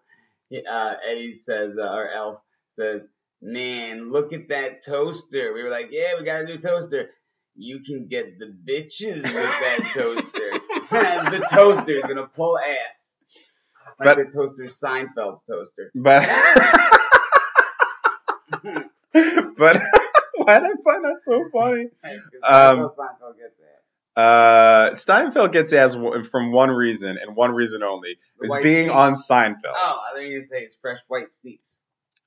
He- 0.50 0.64
uh, 0.64 0.94
Eddie 1.06 1.32
says, 1.32 1.76
uh, 1.78 1.92
or 1.94 2.08
Elf 2.10 2.40
says, 2.76 3.08
"Man, 3.42 4.10
look 4.10 4.32
at 4.32 4.48
that 4.50 4.84
toaster." 4.84 5.52
We 5.54 5.62
were 5.62 5.70
like, 5.70 5.88
"Yeah, 5.90 6.12
we 6.18 6.24
got 6.24 6.42
a 6.42 6.44
new 6.44 6.58
toaster." 6.58 7.10
You 7.56 7.80
can 7.80 8.06
get 8.08 8.38
the 8.38 8.46
bitches 8.46 9.22
with 9.22 9.32
that 9.34 9.90
toaster. 9.94 10.50
the 11.38 11.46
toaster 11.52 11.96
is 11.98 12.04
gonna 12.04 12.26
pull 12.28 12.58
ass. 12.58 13.12
Like 13.98 14.06
But- 14.06 14.16
the 14.18 14.24
toaster 14.32 14.64
Seinfeld's 14.64 15.42
toaster. 15.48 15.90
But 15.94 16.26
but 19.56 19.82
I 20.56 20.72
find 20.84 21.04
that 21.04 21.20
so 21.24 21.48
funny? 21.52 21.86
Um, 22.42 22.88
Seinfeld 22.90 23.36
gets 23.38 23.60
ass. 23.60 23.96
Uh, 24.16 24.90
Seinfeld 24.92 25.52
gets 25.52 25.72
ass 25.72 25.94
from 26.30 26.52
one 26.52 26.70
reason 26.70 27.16
and 27.20 27.36
one 27.36 27.52
reason 27.52 27.82
only 27.82 28.18
The 28.40 28.46
is 28.46 28.56
being 28.62 28.88
sneaks. 28.88 28.94
on 28.94 29.14
Seinfeld. 29.14 29.74
Oh, 29.74 30.00
I 30.10 30.16
think 30.18 30.30
you 30.30 30.42
say 30.42 30.62
it's 30.62 30.76
fresh 30.80 30.98
white 31.08 31.34
sneaks. 31.34 31.80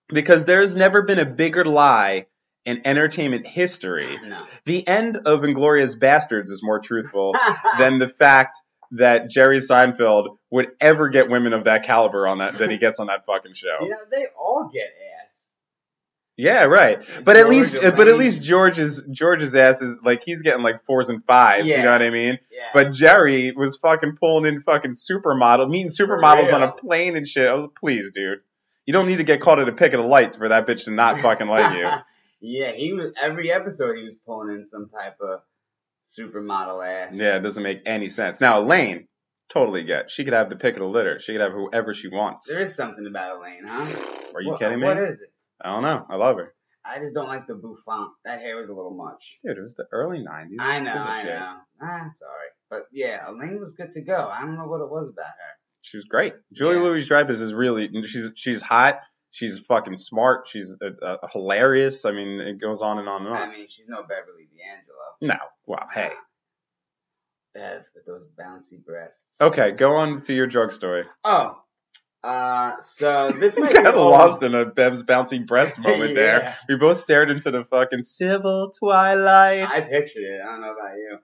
Because 0.09 0.45
there's 0.45 0.75
never 0.75 1.01
been 1.03 1.19
a 1.19 1.25
bigger 1.25 1.65
lie 1.65 2.27
in 2.65 2.81
entertainment 2.85 3.45
history. 3.47 4.17
No. 4.25 4.45
The 4.65 4.87
end 4.87 5.17
of 5.25 5.41
Inglourious 5.41 5.97
Basterds 5.99 6.45
is 6.49 6.61
more 6.63 6.79
truthful 6.79 7.33
than 7.77 7.99
the 7.99 8.07
fact 8.07 8.57
that 8.91 9.29
Jerry 9.29 9.59
Seinfeld 9.59 10.37
would 10.51 10.67
ever 10.79 11.09
get 11.09 11.29
women 11.29 11.53
of 11.53 11.63
that 11.65 11.83
caliber 11.83 12.27
on 12.27 12.37
that 12.37 12.53
that 12.59 12.69
he 12.69 12.77
gets 12.77 12.99
on 12.99 13.07
that 13.07 13.25
fucking 13.25 13.53
show. 13.55 13.77
you 13.81 13.89
know, 13.89 13.97
they 14.11 14.25
all 14.37 14.69
get 14.73 14.85
ass. 14.85 15.12
Yeah, 16.35 16.63
right. 16.63 17.03
But 17.23 17.37
at 17.37 17.47
least, 17.47 17.75
uh, 17.75 17.91
but 17.91 18.07
at 18.07 18.17
least 18.17 18.41
George's 18.41 19.05
George's 19.11 19.55
ass 19.55 19.81
is 19.81 19.99
like 20.03 20.23
he's 20.25 20.41
getting 20.41 20.63
like 20.63 20.83
fours 20.85 21.09
and 21.09 21.23
fives. 21.25 21.67
You 21.67 21.83
know 21.83 21.91
what 21.91 22.01
I 22.01 22.09
mean? 22.09 22.39
Yeah. 22.51 22.69
But 22.73 22.91
Jerry 22.91 23.51
was 23.51 23.77
fucking 23.77 24.17
pulling 24.19 24.45
in 24.51 24.63
fucking 24.63 24.93
supermodel, 24.93 25.69
meeting 25.69 25.89
supermodels 25.91 26.51
on 26.51 26.63
a 26.63 26.71
plane 26.71 27.15
and 27.15 27.27
shit. 27.27 27.47
I 27.47 27.53
was 27.53 27.65
like, 27.65 27.75
please, 27.75 28.11
dude. 28.15 28.39
You 28.85 28.93
don't 28.93 29.05
need 29.05 29.17
to 29.17 29.23
get 29.23 29.41
caught 29.41 29.59
at 29.59 29.69
a 29.69 29.73
picket 29.73 29.99
of 29.99 30.07
lights 30.07 30.35
for 30.37 30.49
that 30.49 30.65
bitch 30.67 30.85
to 30.85 30.91
not 30.91 31.19
fucking 31.19 31.47
like 31.47 31.77
you. 31.77 31.87
yeah, 32.41 32.71
he 32.71 32.93
was 32.93 33.13
every 33.21 33.51
episode 33.51 33.95
he 33.97 34.03
was 34.03 34.15
pulling 34.25 34.53
in 34.55 34.65
some 34.65 34.89
type 34.89 35.17
of 35.21 35.41
supermodel 36.03 36.85
ass. 36.85 37.17
Yeah, 37.17 37.37
it 37.37 37.41
doesn't 37.41 37.63
make 37.63 37.81
any 37.85 38.09
sense. 38.09 38.41
Now, 38.41 38.61
Elaine, 38.61 39.07
totally 39.49 39.83
get. 39.83 40.09
She 40.09 40.23
could 40.23 40.33
have 40.33 40.49
the 40.49 40.55
pick 40.55 40.73
of 40.75 40.79
the 40.81 40.87
litter. 40.87 41.19
She 41.19 41.31
could 41.33 41.41
have 41.41 41.53
whoever 41.53 41.93
she 41.93 42.09
wants. 42.09 42.49
There 42.49 42.63
is 42.63 42.75
something 42.75 43.05
about 43.07 43.37
Elaine, 43.37 43.63
huh? 43.65 43.95
Are 44.35 44.41
you 44.41 44.51
What- 44.51 44.59
kidding 44.59 44.79
me? 44.79 44.85
What 44.87 44.97
is 44.99 45.21
it? 45.21 45.29
I 45.61 45.69
don't 45.69 45.83
know. 45.83 46.05
I 46.09 46.15
love 46.15 46.37
her. 46.37 46.53
I 46.85 46.99
just 46.99 47.15
don't 47.15 47.27
like 47.27 47.47
the 47.47 47.55
bouffant. 47.55 48.11
That 48.25 48.41
hair 48.41 48.57
was 48.57 48.69
a 48.69 48.73
little 48.73 48.93
much. 48.93 49.39
Dude, 49.45 49.57
it 49.57 49.61
was 49.61 49.75
the 49.75 49.85
early 49.91 50.19
90s. 50.19 50.57
I 50.59 50.79
know, 50.79 50.93
gives 50.93 51.21
shit? 51.21 51.39
know. 51.39 51.57
Ah, 51.81 52.09
sorry. 52.15 52.49
But 52.69 52.81
yeah, 52.91 53.29
Elaine 53.29 53.59
was 53.59 53.73
good 53.73 53.93
to 53.93 54.01
go. 54.01 54.29
I 54.31 54.41
don't 54.41 54.57
know 54.57 54.67
what 54.67 54.81
it 54.81 54.89
was 54.89 55.09
about 55.09 55.25
her. 55.25 55.53
She 55.81 55.97
was 55.97 56.05
great. 56.05 56.33
Julia 56.51 56.79
Yeah. 56.79 56.83
Louis 56.83 57.07
Dreyfus 57.07 57.41
is 57.41 57.53
really 57.53 57.89
she's 58.03 58.31
she's 58.35 58.61
hot. 58.61 58.99
She's 59.31 59.59
fucking 59.59 59.95
smart. 59.95 60.47
She's 60.47 60.77
uh, 60.81 61.05
uh, 61.05 61.27
hilarious. 61.31 62.05
I 62.05 62.11
mean, 62.11 62.39
it 62.39 62.61
goes 62.61 62.81
on 62.81 62.99
and 62.99 63.09
on 63.09 63.25
and 63.25 63.35
on. 63.35 63.49
I 63.49 63.51
mean, 63.51 63.67
she's 63.67 63.87
no 63.87 64.01
Beverly 64.03 64.47
D'Angelo. 64.55 65.03
No, 65.21 65.39
wow, 65.65 65.87
hey. 65.93 66.11
Bev 67.53 67.83
with 67.95 68.05
those 68.05 68.25
bouncy 68.39 68.83
breasts. 68.83 69.35
Okay, 69.39 69.71
go 69.71 69.95
on 69.95 70.21
to 70.23 70.33
your 70.33 70.47
drug 70.47 70.71
story. 70.71 71.05
Oh, 71.23 71.57
uh, 72.23 72.79
so 72.79 73.33
this 73.37 73.57
might 73.59 73.73
Got 73.73 73.97
lost 73.97 74.41
in 74.43 74.55
a 74.55 74.65
Bev's 74.65 75.03
bouncing 75.03 75.45
breast 75.45 75.77
moment 75.79 76.15
there. 76.15 76.55
We 76.69 76.77
both 76.77 76.99
stared 76.99 77.29
into 77.29 77.51
the 77.51 77.65
fucking 77.65 78.03
civil 78.03 78.71
twilight. 78.71 79.67
I 79.67 79.81
pictured 79.81 80.23
it. 80.23 80.41
I 80.41 80.51
don't 80.51 80.61
know 80.61 80.73
about 80.73 80.95
you. 80.95 81.17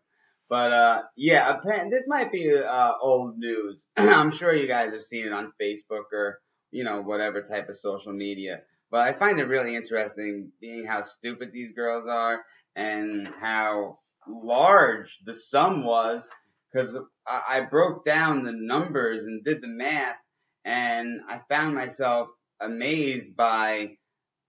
But 0.49 0.73
uh 0.73 1.01
yeah, 1.15 1.55
apparently 1.55 1.91
this 1.95 2.07
might 2.07 2.31
be 2.31 2.53
uh 2.53 2.93
old 3.01 3.37
news. 3.37 3.87
I'm 3.97 4.31
sure 4.31 4.53
you 4.53 4.67
guys 4.67 4.93
have 4.93 5.03
seen 5.03 5.25
it 5.25 5.31
on 5.31 5.53
Facebook 5.61 6.11
or 6.11 6.39
you 6.71 6.83
know 6.83 7.01
whatever 7.01 7.43
type 7.43 7.69
of 7.69 7.77
social 7.77 8.11
media. 8.11 8.61
But 8.91 9.07
I 9.07 9.13
find 9.13 9.39
it 9.39 9.45
really 9.45 9.75
interesting 9.75 10.51
being 10.59 10.85
how 10.85 11.03
stupid 11.03 11.51
these 11.53 11.71
girls 11.73 12.07
are 12.07 12.41
and 12.75 13.27
how 13.39 13.99
large 14.27 15.19
the 15.23 15.35
sum 15.35 15.85
was 15.85 16.27
because 16.73 16.97
I, 17.27 17.41
I 17.49 17.61
broke 17.61 18.03
down 18.03 18.43
the 18.43 18.51
numbers 18.51 19.25
and 19.25 19.43
did 19.45 19.61
the 19.61 19.67
math 19.67 20.17
and 20.65 21.21
I 21.27 21.41
found 21.49 21.75
myself 21.75 22.29
amazed 22.59 23.35
by 23.35 23.97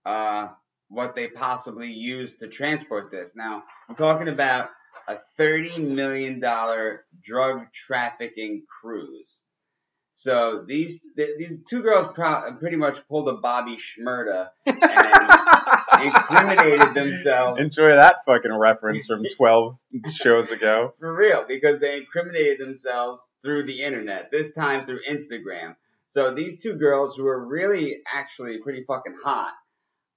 uh 0.05 0.49
what 0.89 1.15
they 1.15 1.27
possibly 1.27 1.91
used 1.91 2.39
to 2.39 2.47
transport 2.49 3.11
this. 3.11 3.31
Now, 3.35 3.63
I'm 3.87 3.95
talking 3.95 4.27
about 4.27 4.69
a 5.07 5.17
$30 5.39 5.79
million 5.87 6.41
drug 7.23 7.61
trafficking 7.73 8.63
cruise. 8.81 9.39
So 10.13 10.65
these 10.67 11.01
th- 11.15 11.37
these 11.39 11.59
two 11.69 11.81
girls 11.81 12.11
pro- 12.13 12.53
pretty 12.59 12.75
much 12.75 13.07
pulled 13.07 13.29
a 13.29 13.33
Bobby 13.37 13.77
Shmurda 13.77 14.49
and 14.65 16.03
incriminated 16.05 16.93
themselves 16.93 17.59
Enjoy 17.61 17.89
that 17.95 18.17
fucking 18.25 18.53
reference 18.53 19.07
from 19.07 19.23
12 19.37 19.77
shows 20.13 20.51
ago. 20.51 20.93
for 20.99 21.15
real 21.15 21.45
because 21.47 21.79
they 21.79 21.97
incriminated 21.97 22.59
themselves 22.59 23.31
through 23.41 23.63
the 23.65 23.81
internet. 23.81 24.29
This 24.29 24.51
time 24.53 24.85
through 24.85 24.99
Instagram. 25.09 25.75
So 26.11 26.33
these 26.33 26.61
two 26.61 26.73
girls 26.73 27.15
who 27.15 27.25
are 27.25 27.47
really 27.47 28.01
actually 28.05 28.57
pretty 28.57 28.83
fucking 28.83 29.15
hot, 29.23 29.53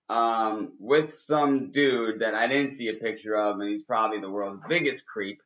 um, 0.08 0.72
with 0.80 1.14
some 1.14 1.70
dude 1.70 2.18
that 2.18 2.34
I 2.34 2.48
didn't 2.48 2.72
see 2.72 2.88
a 2.88 2.94
picture 2.94 3.36
of, 3.36 3.60
and 3.60 3.70
he's 3.70 3.84
probably 3.84 4.18
the 4.18 4.28
world's 4.28 4.66
biggest 4.68 5.06
creep. 5.06 5.40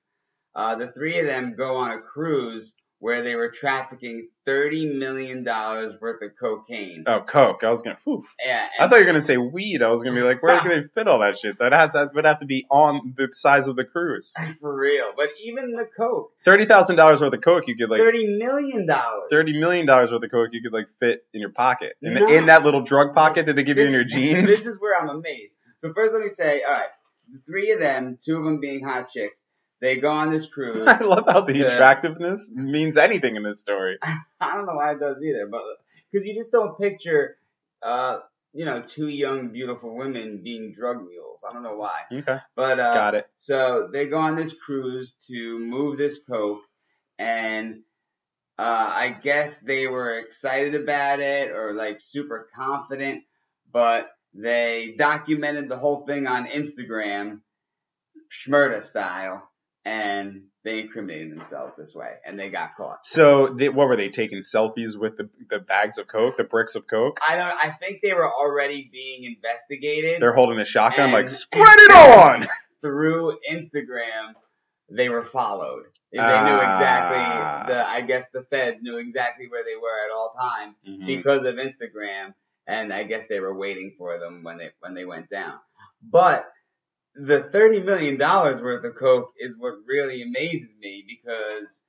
Uh, 0.55 0.75
the 0.77 0.91
three 0.91 1.19
of 1.19 1.27
them 1.27 1.55
go 1.55 1.77
on 1.77 1.91
a 1.91 2.01
cruise 2.01 2.73
where 3.01 3.23
they 3.23 3.37
were 3.37 3.51
trafficking 3.51 4.29
thirty 4.45 4.87
million 4.87 5.45
dollars 5.45 5.95
worth 6.01 6.21
of 6.23 6.31
cocaine. 6.41 7.05
Oh, 7.07 7.21
Coke. 7.21 7.63
I 7.63 7.71
was 7.71 7.83
gonna, 7.83 7.99
whew. 8.05 8.25
Yeah, 8.45 8.67
I 8.79 8.89
thought 8.89 8.97
you 8.97 9.03
were 9.03 9.07
gonna 9.07 9.21
say 9.21 9.37
weed. 9.37 9.83
I 9.83 9.89
was 9.89 10.03
gonna 10.03 10.17
be 10.17 10.23
like, 10.23 10.43
where 10.43 10.59
can 10.59 10.69
they 10.71 10.83
fit 10.95 11.07
all 11.07 11.21
that 11.21 11.39
shit? 11.39 11.59
That 11.59 11.73
has 11.73 11.93
that 11.93 12.15
would 12.15 12.25
have 12.25 12.41
to 12.41 12.47
be 12.47 12.67
on 12.71 13.15
the 13.17 13.29
size 13.33 13.69
of 13.69 13.77
the 13.77 13.85
cruise. 13.85 14.33
for 14.61 14.77
real. 14.77 15.13
But 15.17 15.31
even 15.45 15.71
the 15.73 15.87
coke, 15.97 16.33
Thirty 16.45 16.65
thousand 16.65 16.97
dollars 16.97 17.21
worth 17.21 17.33
of 17.35 17.41
coke, 17.41 17.69
you 17.69 17.77
could 17.77 17.89
like 17.91 18.01
thirty 18.01 18.37
million 18.39 18.87
dollars. 18.87 19.29
thirty 19.31 19.59
million 19.59 19.87
dollars 19.87 20.11
worth 20.11 20.23
of 20.25 20.31
coke, 20.31 20.49
you 20.53 20.63
could 20.63 20.73
like 20.73 20.89
fit 20.99 21.25
in 21.33 21.41
your 21.41 21.51
pocket. 21.53 21.95
In, 22.03 22.15
No. 22.15 22.29
in 22.29 22.47
that 22.47 22.65
little 22.65 22.83
drug 22.83 23.15
pocket 23.15 23.47
that 23.47 23.55
they 23.57 23.63
give 23.63 23.79
you 23.79 23.85
in 23.87 23.93
your 23.93 24.05
jeans. 24.09 24.47
This 24.49 24.67
is 24.67 24.81
where 24.81 25.01
I'm 25.01 25.09
amazed. 25.09 25.53
So 25.83 25.93
first, 25.95 26.13
let 26.13 26.23
me 26.23 26.29
say, 26.29 26.63
all 26.63 26.73
right, 26.73 26.89
the 27.31 27.39
three 27.47 27.71
of 27.71 27.79
them, 27.79 28.19
two 28.25 28.37
of 28.39 28.45
them 28.45 28.59
being 28.59 28.85
hot 28.85 29.11
chicks, 29.11 29.45
they 29.81 29.99
go 29.99 30.11
on 30.11 30.33
this 30.33 30.47
cruise. 30.47 30.85
I 30.87 31.03
love 31.03 31.25
how 31.27 31.43
the 31.43 31.63
attractiveness 31.63 32.53
means 32.55 32.97
anything 32.97 33.37
in 33.37 33.43
this 33.43 33.61
story. 33.61 33.99
I 34.03 34.55
don't 34.55 34.67
know 34.67 34.75
why 34.75 34.93
it 34.93 35.01
does 35.01 35.23
either, 35.23 35.47
but 35.47 35.63
because 36.11 36.27
you 36.27 36.35
just 36.35 36.53
don't 36.53 36.79
picture, 36.79 37.37
uh, 37.83 38.19
you 38.53 38.65
know, 38.65 38.83
two 38.83 39.09
young, 39.09 39.51
beautiful 39.51 39.97
women 39.97 40.41
being 40.43 40.73
drug 40.73 41.07
mules. 41.07 41.45
I 41.49 41.53
don't 41.53 41.63
know 41.63 41.77
why, 41.77 42.01
Okay, 42.13 42.39
but 42.57 42.81
uh, 42.81 42.95
got 42.95 43.15
it. 43.15 43.27
So 43.39 43.89
they 43.93 44.07
go 44.07 44.19
on 44.19 44.37
this 44.37 44.55
cruise 44.55 45.15
to 45.29 45.59
move 45.59 45.99
this 45.99 46.19
coke, 46.29 46.63
and 47.19 47.83
uh, 48.59 48.91
I 48.93 49.11
guess 49.11 49.61
they 49.61 49.87
were 49.87 50.19
excited 50.19 50.75
about 50.75 51.21
it 51.21 51.53
or 51.53 51.73
like 51.75 52.01
super 52.01 52.49
confident, 52.57 53.23
but 53.71 54.11
they 54.35 54.95
documented 54.99 55.69
the 55.69 55.77
whole 55.77 56.05
thing 56.07 56.27
on 56.27 56.47
Instagram, 56.47 57.41
Shmurda 58.31 58.83
style, 58.83 59.48
and 59.89 60.43
they 60.65 60.81
incriminated 60.81 61.33
themselves 61.33 61.77
this 61.77 61.95
way, 61.95 62.11
and 62.27 62.39
they 62.39 62.51
got 62.51 62.77
caught. 62.77 63.07
So, 63.07 63.47
they, 63.47 63.71
what 63.71 63.89
were 63.89 63.97
they 63.97 64.11
taking 64.11 64.39
selfies 64.41 64.99
with 64.99 65.17
the 65.17 65.31
the 65.49 65.59
bags 65.61 65.97
of 65.99 66.07
coke, 66.07 66.37
the 66.37 66.45
bricks 66.45 66.75
of 66.75 66.87
coke? 66.87 67.19
I 67.27 67.37
don't. 67.37 67.55
I 67.65 67.71
think 67.71 68.01
they 68.03 68.13
were 68.13 68.31
already 68.31 68.89
being 68.93 69.25
investigated 69.25 70.21
They're 70.21 70.35
holding 70.35 70.59
a 70.59 70.65
shotgun, 70.65 71.11
like 71.13 71.29
spread 71.29 71.79
it 71.79 71.91
on. 71.93 72.49
through 72.83 73.39
Instagram 73.51 74.35
they 74.91 75.09
were 75.11 75.25
followed. 75.25 75.85
They 76.13 76.19
knew 76.19 76.25
Ah. 76.25 76.73
exactly 77.61 77.75
the, 77.75 77.87
I 77.89 78.01
guess 78.03 78.31
the 78.31 78.43
Fed 78.45 78.81
knew 78.83 78.97
exactly 78.99 79.47
where 79.49 79.63
they 79.65 79.75
were 79.77 79.99
at 80.05 80.11
all 80.17 80.35
times 80.41 80.77
Mhm. 80.89 81.07
because 81.07 81.45
of 81.45 81.57
Instagram, 81.57 82.33
and 82.67 82.91
I 82.93 83.03
guess 83.05 83.27
they 83.27 83.41
were 83.41 83.55
waiting 83.55 83.95
for 83.99 84.19
them 84.19 84.43
when 84.45 84.57
they 84.59 84.71
when 84.81 84.95
they 84.95 85.05
went 85.05 85.29
down. 85.29 85.59
But 86.03 86.49
the 87.19 87.43
thirty 87.43 87.81
million 87.83 88.17
dollars 88.17 88.61
worth 88.63 88.85
of 88.85 88.95
coke 88.97 89.33
is 89.39 89.57
what 89.59 89.75
really 89.87 90.23
amazes 90.23 90.75
me 90.81 91.05
because, 91.09 91.85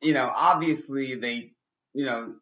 you 0.00 0.12
know, 0.14 0.30
obviously 0.34 1.16
they, 1.16 1.52
you 1.94 2.06
know, 2.06 2.34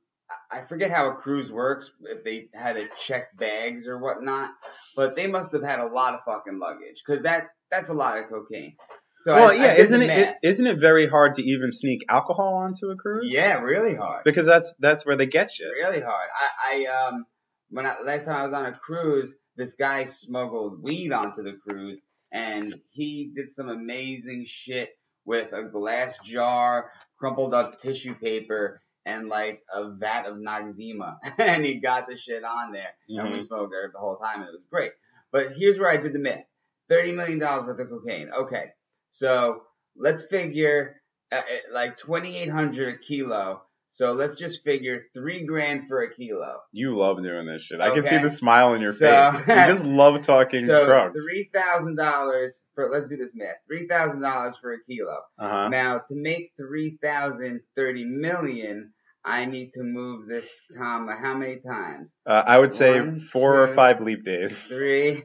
I 0.51 0.63
forget 0.63 0.91
how 0.91 1.11
a 1.11 1.15
cruise 1.15 1.51
works 1.53 1.91
if 2.03 2.25
they 2.25 2.49
had 2.53 2.75
to 2.77 2.89
check 2.99 3.37
bags 3.37 3.87
or 3.87 3.99
whatnot, 3.99 4.51
but 4.97 5.15
they 5.17 5.27
must 5.29 5.53
have 5.53 5.63
had 5.63 5.79
a 5.79 5.87
lot 5.87 6.15
of 6.15 6.21
fucking 6.27 6.59
luggage 6.59 7.03
because 7.07 7.23
that 7.23 7.49
that's 7.71 7.89
a 7.89 7.95
lot 7.95 8.19
of 8.19 8.29
cocaine. 8.29 8.77
So 9.17 9.33
I- 9.33 9.37
well, 9.41 9.51
I 9.51 9.55
yeah, 9.55 9.71
did 9.75 9.81
isn't 9.81 10.03
it, 10.03 10.11
it? 10.11 10.37
Isn't 10.43 10.67
it 10.67 10.79
very 10.79 11.09
hard 11.09 11.35
to 11.35 11.43
even 11.43 11.71
sneak 11.71 12.05
alcohol 12.09 12.55
onto 12.57 12.91
a 12.91 12.97
cruise? 12.97 13.33
Yeah, 13.33 13.61
really 13.61 13.95
hard. 13.97 14.25
because 14.25 14.47
that's 14.47 14.75
that's 14.79 15.07
where 15.07 15.17
they 15.17 15.27
get 15.27 15.59
you. 15.59 15.73
really 15.73 16.01
hard. 16.01 16.29
I, 16.69 16.85
I 16.85 17.07
um 17.09 17.25
when 17.71 17.87
I 17.87 18.01
last 18.05 18.27
time 18.27 18.37
I 18.37 18.45
was 18.45 18.53
on 18.53 18.67
a 18.67 18.73
cruise, 18.73 19.35
this 19.57 19.75
guy 19.75 20.05
smuggled 20.05 20.83
weed 20.83 21.13
onto 21.13 21.43
the 21.43 21.55
cruise 21.55 22.01
and 22.33 22.75
he 22.91 23.31
did 23.35 23.51
some 23.53 23.69
amazing 23.69 24.45
shit 24.47 24.91
with 25.25 25.53
a 25.53 25.65
glass 25.65 26.19
jar, 26.21 26.91
crumpled 27.19 27.53
up 27.55 27.81
tissue 27.81 28.15
paper, 28.15 28.81
and 29.05 29.29
like 29.29 29.63
a 29.73 29.91
vat 29.91 30.27
of 30.27 30.37
Noxzema. 30.37 31.17
and 31.39 31.65
he 31.65 31.77
got 31.77 32.09
the 32.09 32.17
shit 32.17 32.45
on 32.45 32.73
there. 32.73 32.91
And 33.09 33.33
we 33.33 33.39
Mhm. 33.39 33.47
smoked 33.47 33.75
it 33.75 33.93
the 33.93 33.99
whole 33.99 34.17
time 34.17 34.41
and 34.41 34.49
it 34.49 34.53
was 34.53 34.65
great. 34.71 34.93
But 35.33 35.53
here's 35.57 35.79
where 35.79 35.91
I 35.91 35.97
did 35.97 36.13
the 36.13 36.19
math. 36.19 36.45
Thirty 36.89 37.13
million 37.13 37.39
dollars 37.41 37.67
worth 37.67 37.81
of 37.81 37.89
cocaine. 37.89 38.31
Okay. 38.31 38.73
So 39.11 39.63
let's 39.97 40.27
figure 40.27 41.01
uh, 41.33 41.37
uh, 41.37 41.43
like 41.73 41.97
twenty 41.97 42.37
eight 42.37 42.49
hundred 42.51 42.95
a 42.95 42.99
kilo. 42.99 43.63
So 43.97 44.13
let's 44.13 44.37
just 44.37 44.63
figure 44.63 45.07
three 45.15 45.47
grand 45.47 45.89
for 45.89 46.03
a 46.03 46.15
kilo. 46.15 46.59
You 46.71 46.99
love 46.99 47.23
doing 47.23 47.47
this 47.47 47.63
shit. 47.63 47.81
I 47.81 47.95
can 47.95 48.03
see 48.03 48.19
the 48.19 48.29
smile 48.29 48.69
on 48.73 48.83
your 48.83 48.93
So- 48.93 49.11
face. 49.11 49.41
You 49.49 49.55
just 49.73 49.87
love 49.87 50.21
talking 50.21 50.67
So 50.67 50.85
drugs. 50.85 51.23
three 51.25 51.49
thousand 51.53 51.97
dollars 51.97 52.55
for 52.75 52.91
let's 52.91 53.09
do 53.09 53.17
this 53.17 53.31
math. 53.35 53.57
Three 53.67 53.87
thousand 53.89 54.21
dollars 54.21 54.53
for 54.61 54.75
a 54.75 54.79
kilo. 54.87 55.17
Uh 55.39 55.49
huh. 55.49 55.69
Now 55.71 55.99
to 55.99 56.15
make 56.15 56.53
three 56.59 56.99
thousand 57.03 57.63
thirty 57.75 58.05
million, 58.05 58.93
I 59.25 59.47
need 59.47 59.73
to 59.73 59.83
move 59.83 60.29
this 60.29 60.47
comma 60.77 61.17
how 61.19 61.35
many 61.35 61.59
times? 61.61 62.11
Uh, 62.27 62.43
I 62.47 62.59
would 62.59 62.75
say 62.75 63.01
One, 63.01 63.19
four 63.19 63.63
or 63.63 63.75
five 63.75 64.03
leap 64.03 64.27
days. 64.27 64.67
Three, 64.67 65.23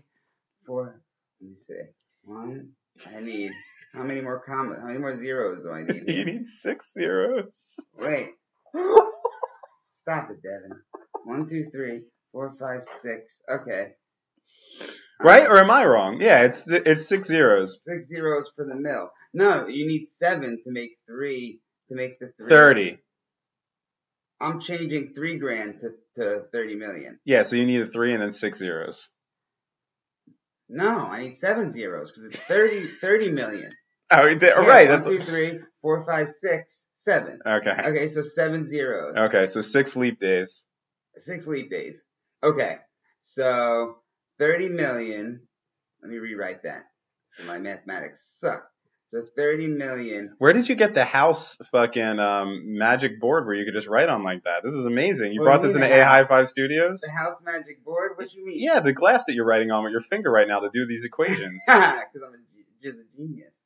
four. 0.66 1.02
Let 1.42 1.50
me 1.50 1.56
see. 1.58 1.74
One. 2.24 2.70
I 3.14 3.20
need 3.20 3.52
how 3.94 4.04
many 4.04 4.22
more 4.22 4.40
commas? 4.46 4.78
How 4.80 4.88
many 4.88 5.00
more 5.00 5.18
zeros 5.18 5.64
do 5.64 5.72
I 5.72 5.84
need? 5.84 6.04
You 6.08 6.24
need 6.24 6.48
six 6.48 6.94
zeros. 6.94 7.82
Wait. 7.98 8.30
Stop 9.90 10.30
it, 10.32 10.42
Devin. 10.42 10.80
One, 11.26 11.48
two, 11.48 11.70
three, 11.72 12.02
four, 12.32 12.56
five, 12.60 12.84
six. 12.84 13.42
Okay. 13.50 13.90
Right? 15.20 15.44
Uh, 15.44 15.50
Or 15.50 15.58
am 15.60 15.70
I 15.70 15.86
wrong? 15.86 16.20
Yeah, 16.20 16.44
it's 16.44 16.70
it's 16.70 17.08
six 17.08 17.28
zeros. 17.28 17.82
six 17.88 18.08
zeros 18.08 18.46
for 18.56 18.66
the 18.66 18.76
mill. 18.76 19.12
No, 19.34 19.68
you 19.68 19.86
need 19.88 20.06
seven 20.08 20.62
to 20.64 20.72
make 20.72 20.98
three 21.08 21.60
to 21.90 21.96
make 21.96 22.20
the 22.20 22.32
three. 22.38 22.50
Thirty. 22.50 22.98
I'm 24.40 24.60
changing 24.60 25.14
three 25.14 25.38
grand 25.38 25.80
to, 25.82 25.92
to 26.16 26.44
thirty 26.52 26.76
million. 26.76 27.20
Yeah, 27.26 27.44
so 27.44 27.56
you 27.58 27.66
need 27.68 27.82
a 27.82 27.86
three 27.86 28.14
and 28.14 28.22
then 28.22 28.32
six 28.32 28.58
zeros. 28.58 29.10
No, 30.68 31.06
I 31.06 31.20
need 31.22 31.36
seven 31.36 31.70
zeros 31.70 32.10
because 32.10 32.24
it's 32.26 32.40
30, 32.40 32.88
30 33.02 33.32
million. 33.34 33.72
Oh, 34.10 34.26
Yeah, 34.26 34.48
right. 34.52 34.88
one, 34.90 35.00
That's 35.00 35.06
two, 35.06 35.20
three, 35.20 35.60
four, 35.82 36.06
five, 36.06 36.32
six, 36.32 36.88
seven. 37.02 37.40
okay. 37.46 37.76
Okay, 37.86 38.08
so 38.08 38.22
seven 38.22 38.66
zeros. 38.66 39.16
Okay, 39.16 39.46
so 39.46 39.62
six 39.62 39.96
leap 39.96 40.20
days. 40.20 40.66
Six 41.18 41.46
leap 41.48 41.70
days. 41.70 42.04
Okay, 42.44 42.78
so 43.24 43.98
30 44.40 44.70
million. 44.70 45.42
Let 46.02 46.12
me 46.12 46.18
rewrite 46.18 46.64
that. 46.64 46.86
My 47.46 47.60
mathematics 47.60 48.38
suck. 48.40 48.64
So 49.14 49.24
30 49.36 49.68
million. 49.68 50.36
Where 50.38 50.54
did 50.54 50.70
you 50.70 50.76
get 50.76 50.94
the 50.94 51.04
house 51.04 51.60
fucking 51.74 52.20
um, 52.20 52.78
magic 52.78 53.20
board 53.20 53.46
where 53.46 53.56
you 53.56 53.66
could 53.66 53.74
just 53.74 53.88
write 53.88 54.08
on 54.08 54.24
like 54.24 54.46
that? 54.46 54.64
This 54.64 54.74
is 54.74 54.86
amazing. 54.86 55.34
You 55.34 55.42
brought 55.42 55.62
you 55.62 55.68
this 55.68 55.76
into 55.76 55.94
A 55.94 56.04
High? 56.04 56.26
Five 56.26 56.48
Studios? 56.48 57.02
The 57.02 57.12
house 57.12 57.42
magic 57.44 57.84
board? 57.84 58.14
What 58.16 58.30
do 58.30 58.40
you 58.40 58.46
mean? 58.46 58.56
Yeah, 58.58 58.80
the 58.80 58.94
glass 58.94 59.26
that 59.26 59.34
you're 59.34 59.46
writing 59.46 59.70
on 59.70 59.84
with 59.84 59.92
your 59.92 60.02
finger 60.02 60.32
right 60.32 60.48
now 60.48 60.62
to 60.62 60.70
do 60.74 60.86
these 60.88 61.04
equations. 61.04 61.64
Because 61.68 62.22
I'm 62.26 62.34
a, 62.34 62.82
just 62.82 63.00
a 63.00 63.18
genius. 63.18 63.64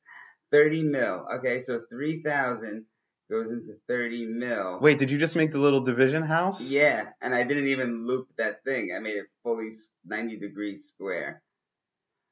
30 0.50 0.82
mil. 0.82 1.26
Okay, 1.38 1.60
so 1.60 1.80
3,000 1.88 2.84
goes 3.30 3.50
into 3.50 3.74
30 3.88 4.26
mil. 4.26 4.78
Wait, 4.80 4.98
did 4.98 5.10
you 5.10 5.18
just 5.18 5.36
make 5.36 5.50
the 5.50 5.58
little 5.58 5.80
division 5.80 6.22
house? 6.22 6.70
Yeah, 6.70 7.08
and 7.20 7.34
I 7.34 7.44
didn't 7.44 7.68
even 7.68 8.06
loop 8.06 8.28
that 8.38 8.62
thing. 8.64 8.90
I 8.96 9.00
made 9.00 9.16
it 9.16 9.26
fully 9.42 9.70
90 10.04 10.38
degrees 10.38 10.88
square. 10.88 11.42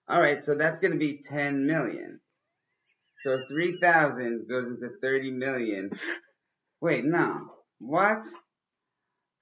All 0.09 0.20
right, 0.20 0.42
so 0.42 0.55
that's 0.55 0.80
going 0.80 0.92
to 0.92 0.99
be 0.99 1.20
10 1.22 1.66
million. 1.66 2.20
So 3.22 3.38
3,000 3.49 4.47
goes 4.49 4.66
into 4.66 4.90
30 5.01 5.30
million. 5.32 5.90
Wait, 6.80 7.05
no. 7.05 7.53
What? 7.78 8.22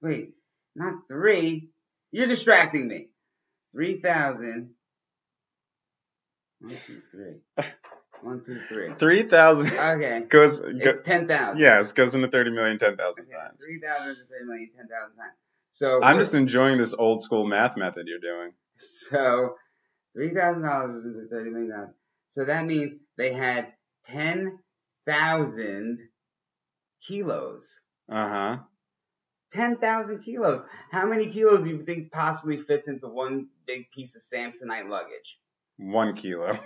Wait, 0.01 0.35
not 0.77 0.95
3. 1.09 1.69
You're 2.13 2.29
distracting 2.29 2.87
me. 2.87 3.09
3,000. 3.73 4.71
1, 6.61 6.75
2, 6.87 7.03
3. 7.57 7.65
1, 8.23 8.45
2, 8.45 8.55
3. 8.55 8.91
Three 8.95 9.23
thousand 9.25 9.67
Okay. 9.69 10.21
goes. 10.29 10.61
Go, 10.61 10.69
It's 10.69 11.03
10,000. 11.03 11.61
yes, 11.61 11.93
goes 11.93 12.15
into 12.15 12.29
thirty 12.29 12.51
million 12.51 12.79
ten 12.79 12.97
thousand 12.97 13.25
Okay, 13.27 13.35
times. 13.35 13.65
3,000 13.65 14.11
is 14.11 14.19
30 14.31 14.45
million, 14.47 14.71
10,000 14.77 14.89
times. 15.17 15.33
So 15.73 16.03
I'm 16.03 16.19
just 16.19 16.35
enjoying 16.35 16.79
this 16.79 16.95
old 16.95 17.23
school 17.23 17.47
math 17.47 17.77
method 17.77 18.07
you're 18.07 18.19
doing. 18.21 18.53
So 18.77 19.55
three 20.15 20.35
thousand 20.35 20.63
dollars 20.63 20.93
was 20.95 21.07
into 21.07 21.27
thirty 21.31 21.51
million 21.51 21.71
dollars. 21.71 21.95
So 22.29 22.45
that 22.45 22.67
means 22.67 22.99
they 23.17 23.33
had 23.33 23.73
ten 24.05 24.59
thousand 25.07 25.99
kilos. 27.07 27.69
Uh 28.09 28.29
huh. 28.29 28.57
Ten 29.53 29.77
thousand 29.77 30.23
kilos. 30.23 30.63
How 30.91 31.07
many 31.07 31.31
kilos 31.31 31.65
do 31.65 31.71
you 31.71 31.85
think 31.85 32.11
possibly 32.13 32.57
fits 32.59 32.89
into 32.89 33.09
one 33.09 33.49
big 33.67 33.91
piece 33.91 34.15
of 34.17 34.23
Samsonite 34.23 34.89
luggage? 34.89 35.39
One 35.79 36.15
kilo. 36.15 36.59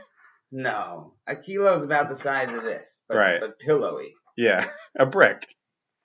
No, 0.52 1.14
a 1.26 1.34
kilo 1.36 1.76
is 1.76 1.82
about 1.82 2.08
the 2.08 2.16
size 2.16 2.52
of 2.52 2.62
this, 2.64 3.02
but, 3.08 3.16
Right. 3.16 3.40
but 3.40 3.58
pillowy. 3.58 4.14
Yeah, 4.36 4.66
a 4.98 5.06
brick. 5.06 5.46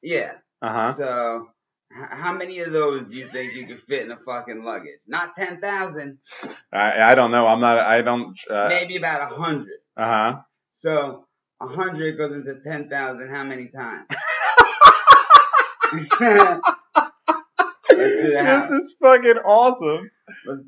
Yeah. 0.01 0.33
Uh 0.61 0.71
huh. 0.73 0.93
So 0.93 1.47
h- 1.95 2.07
how 2.11 2.33
many 2.33 2.59
of 2.59 2.71
those 2.71 3.07
do 3.09 3.17
you 3.17 3.27
think 3.27 3.53
you 3.53 3.67
could 3.67 3.79
fit 3.79 4.03
in 4.05 4.11
a 4.11 4.17
fucking 4.17 4.63
luggage? 4.63 4.99
Not 5.07 5.35
ten 5.35 5.59
thousand. 5.61 6.19
I 6.73 7.01
I 7.11 7.15
don't 7.15 7.31
know. 7.31 7.45
I'm 7.47 7.59
not. 7.59 7.77
I 7.79 8.01
don't. 8.01 8.37
Uh 8.49 8.67
maybe 8.69 8.95
about 8.97 9.31
a 9.31 9.35
hundred. 9.35 9.79
huh. 9.97 10.39
So 10.73 11.25
a 11.61 11.67
hundred 11.67 12.17
goes 12.17 12.33
into 12.33 12.59
ten 12.61 12.89
thousand. 12.89 13.29
How 13.33 13.43
many 13.43 13.67
times? 13.67 14.07
This 17.97 18.71
is 18.71 18.95
fucking 19.01 19.37
awesome. 19.45 20.09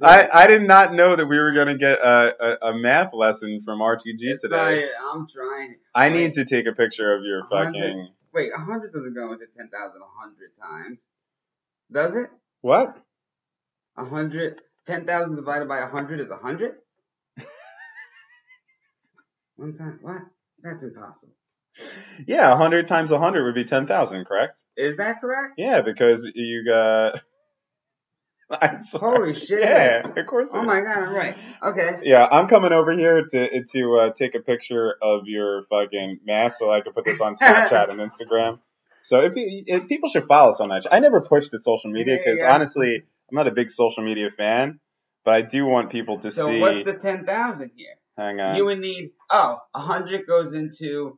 I. 0.02 0.28
I 0.34 0.48
did 0.48 0.64
not 0.64 0.94
know 0.94 1.16
that 1.16 1.26
we 1.26 1.38
were 1.40 1.52
gonna 1.54 1.78
get 1.78 2.00
a, 2.00 2.36
a, 2.64 2.70
a 2.72 2.78
math 2.78 3.14
lesson 3.14 3.62
from 3.62 3.80
RTG 3.80 4.18
It's 4.22 4.42
today. 4.44 4.56
fine. 4.56 4.84
I'm 5.14 5.28
trying. 5.28 5.76
I 5.96 6.10
need 6.10 6.34
to 6.34 6.46
take 6.46 6.66
a 6.68 6.74
picture 6.74 7.16
of 7.16 7.24
your 7.24 7.44
Hundred. 7.46 7.74
fucking 7.74 8.10
Wait, 8.34 8.52
a 8.56 8.60
hundred 8.60 8.92
doesn't 8.94 9.14
go 9.14 9.32
into 9.34 9.46
ten 9.58 9.70
thousand 9.70 10.02
a 10.02 10.20
hundred 10.20 10.52
times, 10.62 10.98
does 11.92 12.16
it? 12.16 12.30
what? 12.62 12.98
A 13.98 14.06
hundred. 14.06 14.60
Ten 14.88 15.06
thousand 15.06 15.36
divided 15.36 15.68
by 15.68 15.80
a 15.80 15.88
hundred 15.88 16.20
is 16.20 16.30
a 16.32 16.38
hundred. 16.38 16.76
One 19.56 19.78
time. 19.78 20.00
What? 20.02 20.22
That's 20.64 20.84
impossible. 20.84 21.34
Yeah, 22.28 22.52
a 22.52 22.56
hundred 22.56 22.88
times 22.88 23.12
a 23.12 23.20
hundred 23.20 23.46
would 23.46 23.56
be 23.56 23.66
ten 23.66 23.88
thousand, 23.88 24.26
correct? 24.26 24.62
Is 24.78 24.98
that 24.98 25.22
correct? 25.22 25.54
Yeah, 25.58 25.82
because 25.82 26.30
you 26.36 26.66
got. 26.66 27.20
Holy 28.94 29.34
shit. 29.34 29.62
Yeah, 29.62 30.08
of 30.08 30.26
course. 30.28 30.50
Oh 30.54 30.62
my 30.62 30.82
god. 30.82 30.98
I'm 31.04 31.14
right. 31.16 31.36
Okay. 31.64 31.96
Yeah, 32.04 32.24
I'm 32.26 32.48
coming 32.48 32.72
over 32.72 32.92
here 32.92 33.26
to 33.26 33.64
to 33.72 33.98
uh, 33.98 34.14
take 34.14 34.36
a 34.36 34.40
picture 34.40 34.94
of 35.02 35.24
your 35.26 35.64
fucking 35.70 36.20
mask 36.26 36.60
so 36.60 36.72
I 36.72 36.82
can 36.82 36.94
put 36.94 37.06
this 37.06 37.20
on 37.22 37.34
Snapchat 37.36 37.90
and 37.90 38.00
Instagram. 38.00 38.60
So 39.02 39.22
if, 39.22 39.36
you, 39.36 39.64
if 39.68 39.88
people 39.88 40.10
should 40.10 40.26
follow 40.26 40.50
us 40.50 40.62
on 40.62 40.70
that, 40.70 40.86
I 40.92 41.00
never 41.00 41.22
push 41.22 41.50
to 41.50 41.60
social 41.60 41.92
media 41.92 42.18
because 42.24 42.40
Yeah. 42.40 42.54
honestly, 42.54 42.96
I'm 42.98 43.36
not 43.36 43.48
a 43.48 43.52
big 43.52 43.70
social 43.70 44.04
media 44.04 44.30
fan. 44.36 44.80
But 45.26 45.34
I 45.36 45.42
do 45.42 45.66
want 45.66 45.90
people 45.90 46.20
to 46.20 46.32
So 46.32 46.48
see. 46.48 46.60
what's 46.60 46.84
the 46.84 47.00
ten 47.00 47.26
thousand 47.26 47.72
here? 47.76 47.96
hang 48.18 48.40
on. 48.40 48.56
You 48.56 48.66
would 48.66 48.80
need 48.80 49.12
oh, 49.32 49.60
a 49.74 49.80
hundred 49.80 50.28
goes 50.28 50.54
into 50.54 51.18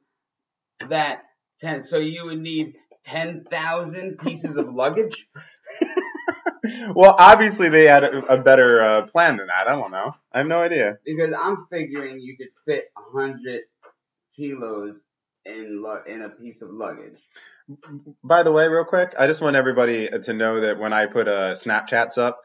that 0.89 1.23
ten. 1.59 1.83
So 1.83 1.97
you 1.97 2.25
would 2.25 2.39
need 2.39 2.75
ten 3.03 3.43
thousand 3.43 4.19
pieces 4.19 4.57
of 4.57 4.73
luggage. 4.73 5.27
well, 6.95 7.15
obviously 7.17 7.69
they 7.69 7.85
had 7.85 8.03
a, 8.03 8.33
a 8.33 8.41
better 8.41 8.83
uh, 8.83 9.07
plan 9.07 9.37
than 9.37 9.47
that. 9.47 9.67
I 9.67 9.71
don't 9.71 9.91
know. 9.91 10.15
I 10.33 10.39
have 10.39 10.47
no 10.47 10.61
idea. 10.61 10.97
Because 11.05 11.33
I'm 11.33 11.67
figuring 11.71 12.19
you 12.19 12.37
could 12.37 12.49
fit 12.65 12.85
a 12.97 13.17
hundred 13.17 13.61
kilos 14.35 15.05
in 15.45 15.81
lu- 15.81 16.03
in 16.07 16.21
a 16.21 16.29
piece 16.29 16.61
of 16.61 16.69
luggage. 16.71 17.19
By 18.23 18.43
the 18.43 18.51
way, 18.51 18.67
real 18.67 18.85
quick, 18.85 19.15
I 19.17 19.27
just 19.27 19.41
want 19.41 19.55
everybody 19.55 20.07
to 20.07 20.33
know 20.33 20.61
that 20.61 20.77
when 20.77 20.93
I 20.93 21.07
put 21.07 21.27
uh, 21.27 21.53
Snapchats 21.53 22.17
up, 22.17 22.39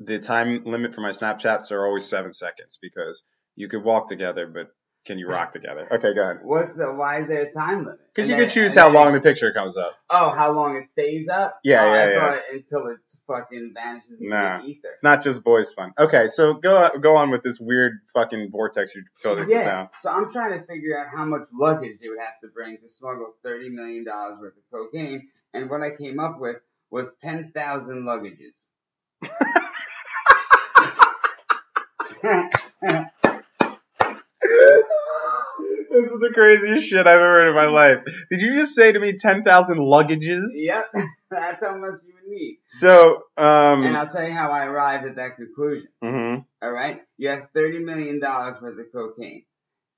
the 0.00 0.18
time 0.18 0.64
limit 0.64 0.94
for 0.94 1.00
my 1.00 1.10
Snapchats 1.10 1.70
are 1.70 1.86
always 1.86 2.04
seven 2.04 2.32
seconds 2.32 2.78
because 2.82 3.24
you 3.54 3.68
could 3.68 3.84
walk 3.84 4.08
together, 4.08 4.46
but 4.52 4.72
can 5.04 5.18
you 5.18 5.28
rock 5.28 5.52
together? 5.52 5.86
Okay, 5.92 6.14
go 6.14 6.22
ahead. 6.22 6.38
What's 6.42 6.76
the? 6.76 6.92
Why 6.92 7.20
is 7.20 7.26
there 7.28 7.42
a 7.42 7.52
time 7.52 7.84
limit? 7.84 8.00
Because 8.14 8.28
you 8.30 8.36
then- 8.36 8.46
can 8.46 8.54
choose 8.54 8.74
how 8.74 8.86
then- 8.86 8.94
long 8.94 9.12
the 9.12 9.20
picture 9.20 9.52
comes 9.52 9.76
up. 9.76 9.94
Oh, 10.08 10.30
how 10.30 10.52
long 10.52 10.76
it 10.76 10.88
stays 10.88 11.28
up? 11.28 11.58
Yeah, 11.62 11.82
oh, 11.82 11.86
yeah, 11.86 11.92
I 11.92 12.10
yeah. 12.10 12.20
thought 12.20 12.42
until 12.52 12.86
it 12.88 12.98
fucking 13.26 13.72
vanishes 13.74 14.20
into 14.20 14.34
Nah. 14.34 14.62
the 14.62 14.68
ether. 14.68 14.88
It's 14.92 15.02
not 15.02 15.22
just 15.22 15.44
boys 15.44 15.72
fun. 15.72 15.92
Okay, 15.98 16.26
so 16.28 16.54
go 16.54 16.90
go 17.00 17.16
on 17.16 17.30
with 17.30 17.42
this 17.42 17.58
weird 17.60 18.00
fucking 18.14 18.50
vortex 18.50 18.94
you 18.94 19.04
totally 19.22 19.50
Yeah, 19.52 19.64
down. 19.64 19.88
so 20.00 20.10
I'm 20.10 20.30
trying 20.30 20.58
to 20.60 20.66
figure 20.66 20.98
out 20.98 21.08
how 21.14 21.24
much 21.24 21.42
luggage 21.52 21.98
they 22.00 22.08
would 22.08 22.20
have 22.20 22.40
to 22.42 22.48
bring 22.48 22.78
to 22.78 22.88
smuggle 22.88 23.34
thirty 23.42 23.68
million 23.68 24.04
dollars 24.04 24.38
worth 24.40 24.54
of 24.56 24.62
cocaine, 24.72 25.28
and 25.52 25.68
what 25.68 25.82
I 25.82 25.90
came 25.90 26.18
up 26.20 26.40
with 26.40 26.56
was 26.90 27.14
ten 27.20 27.50
thousand 27.52 28.04
luggages. 28.04 28.66
This 35.94 36.10
is 36.10 36.18
the 36.20 36.30
craziest 36.34 36.88
shit 36.88 37.06
I've 37.06 37.20
ever 37.20 37.24
heard 37.24 37.48
in 37.50 37.54
my 37.54 37.66
life. 37.66 37.98
Did 38.28 38.40
you 38.40 38.58
just 38.58 38.74
say 38.74 38.90
to 38.90 38.98
me 38.98 39.16
ten 39.16 39.44
thousand 39.44 39.78
luggages? 39.78 40.48
yep, 40.54 40.86
that's 41.30 41.64
how 41.64 41.76
much 41.78 42.00
you 42.04 42.14
would 42.14 42.28
need. 42.28 42.58
So, 42.66 43.22
um, 43.36 43.84
And 43.84 43.96
I'll 43.96 44.08
tell 44.08 44.26
you 44.26 44.34
how 44.34 44.50
I 44.50 44.66
arrived 44.66 45.06
at 45.06 45.16
that 45.16 45.36
conclusion. 45.36 45.88
mhm. 46.02 46.44
All 46.60 46.72
right, 46.72 47.02
you 47.16 47.28
have 47.28 47.48
thirty 47.54 47.78
million 47.78 48.18
dollars 48.18 48.60
worth 48.60 48.76
of 48.78 48.86
cocaine. 48.92 49.44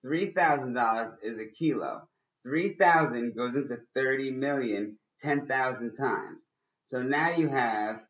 Three 0.03 0.33
thousand 0.33 0.75
dollars 0.75 1.17
is 1.23 1.39
a 1.41 1.47
kilo. 1.47 2.09
Three 2.43 2.75
thousand 2.75 3.35
goes 3.35 3.57
into 3.57 3.79
thirty 3.95 4.31
million 4.31 4.99
ten 5.21 5.47
thousand 5.47 5.95
times. 5.97 6.41
So 6.85 7.03
now 7.03 7.31
you 7.31 7.49
have 7.49 8.01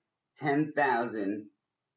ten 0.40 0.72
thousand 0.72 1.46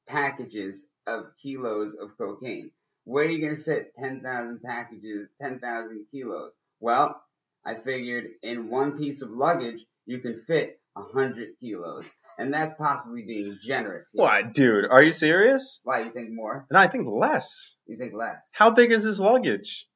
packages 0.08 0.86
of 1.08 1.26
kilos 1.42 1.96
of 1.96 2.16
cocaine. 2.18 2.70
Where 3.10 3.26
are 3.26 3.28
you 3.28 3.42
gonna 3.42 3.58
fit 3.60 3.92
ten 3.98 4.22
thousand 4.22 4.62
packages, 4.62 5.30
ten 5.42 5.60
thousand 5.60 6.06
kilos? 6.12 6.52
Well, 6.80 7.20
I 7.66 7.74
figured 7.74 8.26
in 8.44 8.70
one 8.70 9.00
piece 9.00 9.24
of 9.24 9.32
luggage 9.32 9.84
you 10.06 10.20
can 10.20 10.36
fit 10.38 10.80
a 10.96 11.02
hundred 11.02 11.50
kilos, 11.60 12.06
and 12.38 12.54
that's 12.54 12.76
possibly 12.76 13.24
being 13.24 13.58
generous. 13.64 14.06
here. 14.14 14.24
what, 14.24 14.54
dude? 14.54 14.86
Are 14.92 15.02
you 15.02 15.12
serious? 15.12 15.82
Why 15.84 16.02
you 16.04 16.12
think 16.12 16.30
more? 16.32 16.68
No, 16.72 16.78
I 16.78 16.86
think 16.86 17.08
less. 17.10 17.78
You 17.88 17.98
think 17.98 18.14
less? 18.14 18.48
How 18.54 18.70
big 18.70 18.92
is 18.92 19.04
this 19.06 19.20
luggage? 19.20 19.88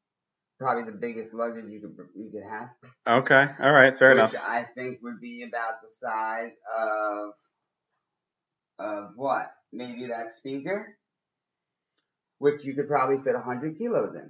Probably 0.59 0.91
the 0.91 0.97
biggest 0.97 1.35
luggage 1.35 1.65
you 1.69 1.81
could 1.81 1.95
you 2.15 2.31
could 2.31 2.49
have. 2.49 2.69
Okay, 3.21 3.45
all 3.59 3.71
right, 3.71 3.95
fair 3.95 4.09
which 4.15 4.33
enough. 4.33 4.35
I 4.41 4.65
think 4.75 5.03
would 5.03 5.21
be 5.21 5.43
about 5.43 5.83
the 5.83 5.87
size 5.87 6.55
of 6.79 7.29
of 8.79 9.11
what? 9.15 9.51
Maybe 9.71 10.07
that 10.07 10.33
speaker, 10.33 10.97
which 12.43 12.65
you 12.65 12.73
could 12.73 12.89
probably 12.89 13.17
fit 13.23 13.35
hundred 13.37 13.77
kilos 13.77 14.13
in. 14.15 14.29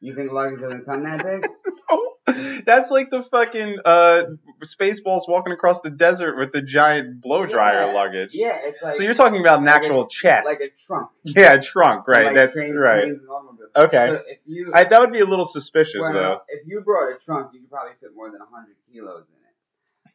you 0.00 0.14
think 0.14 0.32
luggage 0.32 0.60
doesn't 0.60 0.86
come 0.86 1.04
that 1.04 1.22
big? 1.22 1.42
no. 1.90 2.62
That's 2.64 2.90
like 2.90 3.10
the 3.10 3.22
fucking 3.22 3.78
uh, 3.84 4.22
Spaceballs 4.64 5.22
walking 5.28 5.52
across 5.52 5.82
the 5.82 5.90
desert 5.90 6.38
with 6.38 6.52
the 6.52 6.62
giant 6.62 7.20
blow 7.20 7.44
dryer 7.44 7.86
Yeah. 7.86 7.92
luggage. 7.92 8.30
Yeah, 8.32 8.58
it's 8.62 8.82
like 8.82 8.94
so 8.94 9.02
you're 9.02 9.12
talking 9.14 9.40
about 9.40 9.58
an 9.58 9.66
like 9.66 9.74
a- 9.74 9.76
actual 9.76 10.06
chest. 10.06 10.46
like 10.46 10.60
a 10.60 10.70
trunk, 10.86 11.10
yeah, 11.24 11.58
trunk, 11.58 12.08
right? 12.08 12.26
Like 12.26 12.34
That's 12.34 12.56
trains, 12.56 12.76
right. 12.80 13.04
automobiles. 13.28 13.70
Okay. 13.76 14.06
So 14.08 14.14
if 14.26 14.38
you 14.46 14.70
I, 14.72 14.84
that 14.84 15.00
would 15.00 15.12
be 15.12 15.20
a 15.20 15.26
little 15.26 15.44
suspicious, 15.44 16.00
well, 16.00 16.12
though. 16.14 16.40
if 16.48 16.66
you 16.66 16.80
brought 16.80 17.12
a 17.14 17.18
trunk, 17.18 17.50
you 17.52 17.60
could 17.60 17.70
probably 17.70 17.92
fit 18.00 18.10
more 18.14 18.30
than 18.30 18.40
hundred 18.50 18.76
kilos 18.90 19.24
in 19.28 20.10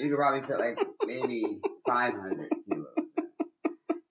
it. 0.00 0.02
You 0.02 0.08
could 0.10 0.18
probably 0.18 0.42
fit 0.48 0.58
like 0.58 0.78
maybe 1.06 1.60
five 1.86 2.14
hundred 2.14 2.50
kilos. 2.68 2.86
In 2.96 3.24
it. 3.24 3.27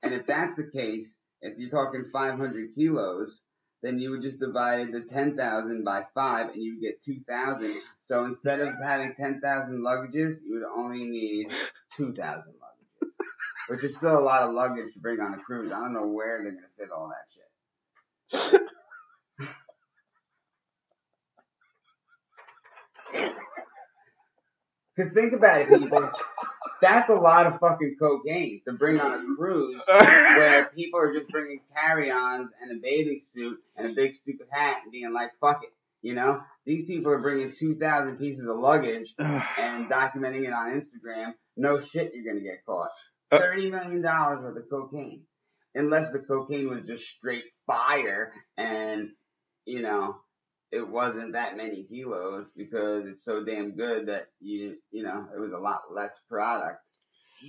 And 0.03 0.13
if 0.13 0.25
that's 0.27 0.55
the 0.55 0.69
case, 0.69 1.19
if 1.41 1.57
you're 1.57 1.69
talking 1.69 2.05
five 2.11 2.37
hundred 2.37 2.73
kilos, 2.75 3.41
then 3.83 3.99
you 3.99 4.11
would 4.11 4.21
just 4.21 4.39
divide 4.39 4.91
the 4.91 5.01
ten 5.01 5.37
thousand 5.37 5.83
by 5.83 6.03
five, 6.13 6.49
and 6.49 6.61
you 6.61 6.75
would 6.75 6.81
get 6.81 7.03
two 7.03 7.19
thousand. 7.27 7.73
So 8.01 8.25
instead 8.25 8.59
of 8.59 8.69
having 8.83 9.13
ten 9.15 9.41
thousand 9.41 9.79
luggages, 9.79 10.37
you 10.43 10.55
would 10.55 10.63
only 10.63 11.05
need 11.05 11.51
two 11.95 12.13
thousand 12.13 12.53
luggages, 12.53 13.09
which 13.69 13.83
is 13.83 13.97
still 13.97 14.17
a 14.17 14.21
lot 14.21 14.43
of 14.43 14.53
luggage 14.53 14.93
to 14.93 14.99
bring 14.99 15.19
on 15.19 15.33
a 15.33 15.37
cruise. 15.37 15.71
I 15.71 15.79
don't 15.79 15.93
know 15.93 16.07
where 16.07 16.43
they're 16.43 16.51
gonna 16.53 16.67
fit 16.77 16.91
all 16.91 17.09
that 17.09 18.51
shit. 18.51 18.61
Because 24.95 25.13
think 25.13 25.33
about 25.33 25.61
it, 25.61 25.69
people. 25.69 26.09
That's 26.81 27.09
a 27.09 27.15
lot 27.15 27.47
of 27.47 27.59
fucking 27.59 27.95
cocaine 27.99 28.61
to 28.65 28.73
bring 28.73 28.99
on 28.99 29.13
a 29.13 29.35
cruise 29.35 29.81
where 29.87 30.65
people 30.75 30.99
are 30.99 31.13
just 31.13 31.29
bringing 31.29 31.61
carry-ons 31.75 32.49
and 32.61 32.71
a 32.71 32.81
bathing 32.81 33.21
suit 33.23 33.59
and 33.75 33.91
a 33.91 33.93
big 33.93 34.13
stupid 34.13 34.47
hat 34.49 34.81
and 34.83 34.91
being 34.91 35.13
like, 35.13 35.31
fuck 35.39 35.63
it. 35.63 35.73
You 36.01 36.13
know? 36.13 36.41
These 36.65 36.85
people 36.85 37.11
are 37.11 37.19
bringing 37.19 37.51
2,000 37.51 38.17
pieces 38.17 38.47
of 38.47 38.57
luggage 38.57 39.13
and 39.19 39.89
documenting 39.89 40.45
it 40.45 40.53
on 40.53 40.79
Instagram. 40.79 41.33
No 41.55 41.79
shit, 41.79 42.13
you're 42.13 42.31
gonna 42.31 42.43
get 42.43 42.65
caught. 42.65 42.91
Uh, 43.31 43.39
$30 43.39 43.71
million 43.71 44.01
worth 44.01 44.57
of 44.57 44.69
cocaine. 44.69 45.23
Unless 45.75 46.11
the 46.11 46.19
cocaine 46.19 46.69
was 46.69 46.87
just 46.87 47.07
straight 47.07 47.43
fire 47.65 48.33
and, 48.55 49.09
you 49.65 49.81
know, 49.81 50.17
it 50.71 50.87
wasn't 50.87 51.33
that 51.33 51.55
many 51.57 51.83
kilos 51.83 52.51
because 52.55 53.07
it's 53.07 53.23
so 53.23 53.43
damn 53.43 53.71
good 53.71 54.07
that 54.07 54.27
you 54.41 54.77
you 54.91 55.03
know 55.03 55.27
it 55.35 55.39
was 55.39 55.53
a 55.53 55.57
lot 55.57 55.81
less 55.93 56.21
product. 56.29 56.89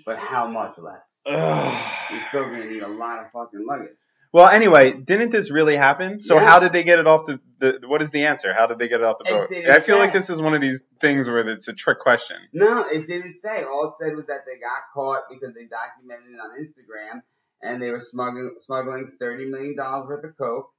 But 0.04 0.18
how 0.18 0.46
much 0.48 0.76
less? 0.78 1.22
You're 1.26 2.20
still 2.20 2.44
gonna 2.44 2.66
need 2.66 2.82
a 2.82 2.88
lot 2.88 3.20
of 3.24 3.30
fucking 3.32 3.64
luggage. 3.66 3.96
well, 4.32 4.46
anyway, 4.48 4.92
didn't 4.92 5.30
this 5.30 5.50
really 5.50 5.76
happen? 5.76 6.20
So 6.20 6.34
Yeah. 6.36 6.44
how 6.44 6.60
did 6.60 6.72
they 6.72 6.84
get 6.84 6.98
it 6.98 7.06
off 7.06 7.24
the, 7.26 7.40
the? 7.58 7.80
What 7.86 8.02
is 8.02 8.10
the 8.10 8.26
answer? 8.26 8.52
How 8.52 8.66
did 8.66 8.78
they 8.78 8.88
get 8.88 9.00
it 9.00 9.04
off 9.04 9.16
the 9.18 9.24
boat? 9.24 9.50
I 9.66 9.80
feel 9.80 9.98
like 9.98 10.12
this 10.12 10.28
is 10.28 10.42
one 10.42 10.54
of 10.54 10.60
these 10.60 10.84
things 11.00 11.28
where 11.28 11.48
it's 11.48 11.68
a 11.68 11.72
trick 11.72 12.00
question. 12.00 12.36
No, 12.52 12.86
it 12.86 13.06
didn't 13.06 13.34
say. 13.36 13.64
All 13.64 13.88
it 13.88 13.94
said 13.98 14.14
was 14.14 14.26
that 14.26 14.44
they 14.46 14.58
got 14.60 14.82
caught 14.92 15.22
because 15.30 15.54
they 15.54 15.64
documented 15.64 16.34
it 16.34 16.38
on 16.38 16.60
Instagram 16.60 17.22
and 17.62 17.80
they 17.80 17.90
were 17.90 18.00
smuggling 18.00 18.56
smuggling 18.58 19.12
thirty 19.18 19.46
million 19.46 19.74
dollars 19.74 20.06
worth 20.08 20.24
of 20.24 20.36
coke 20.36 20.70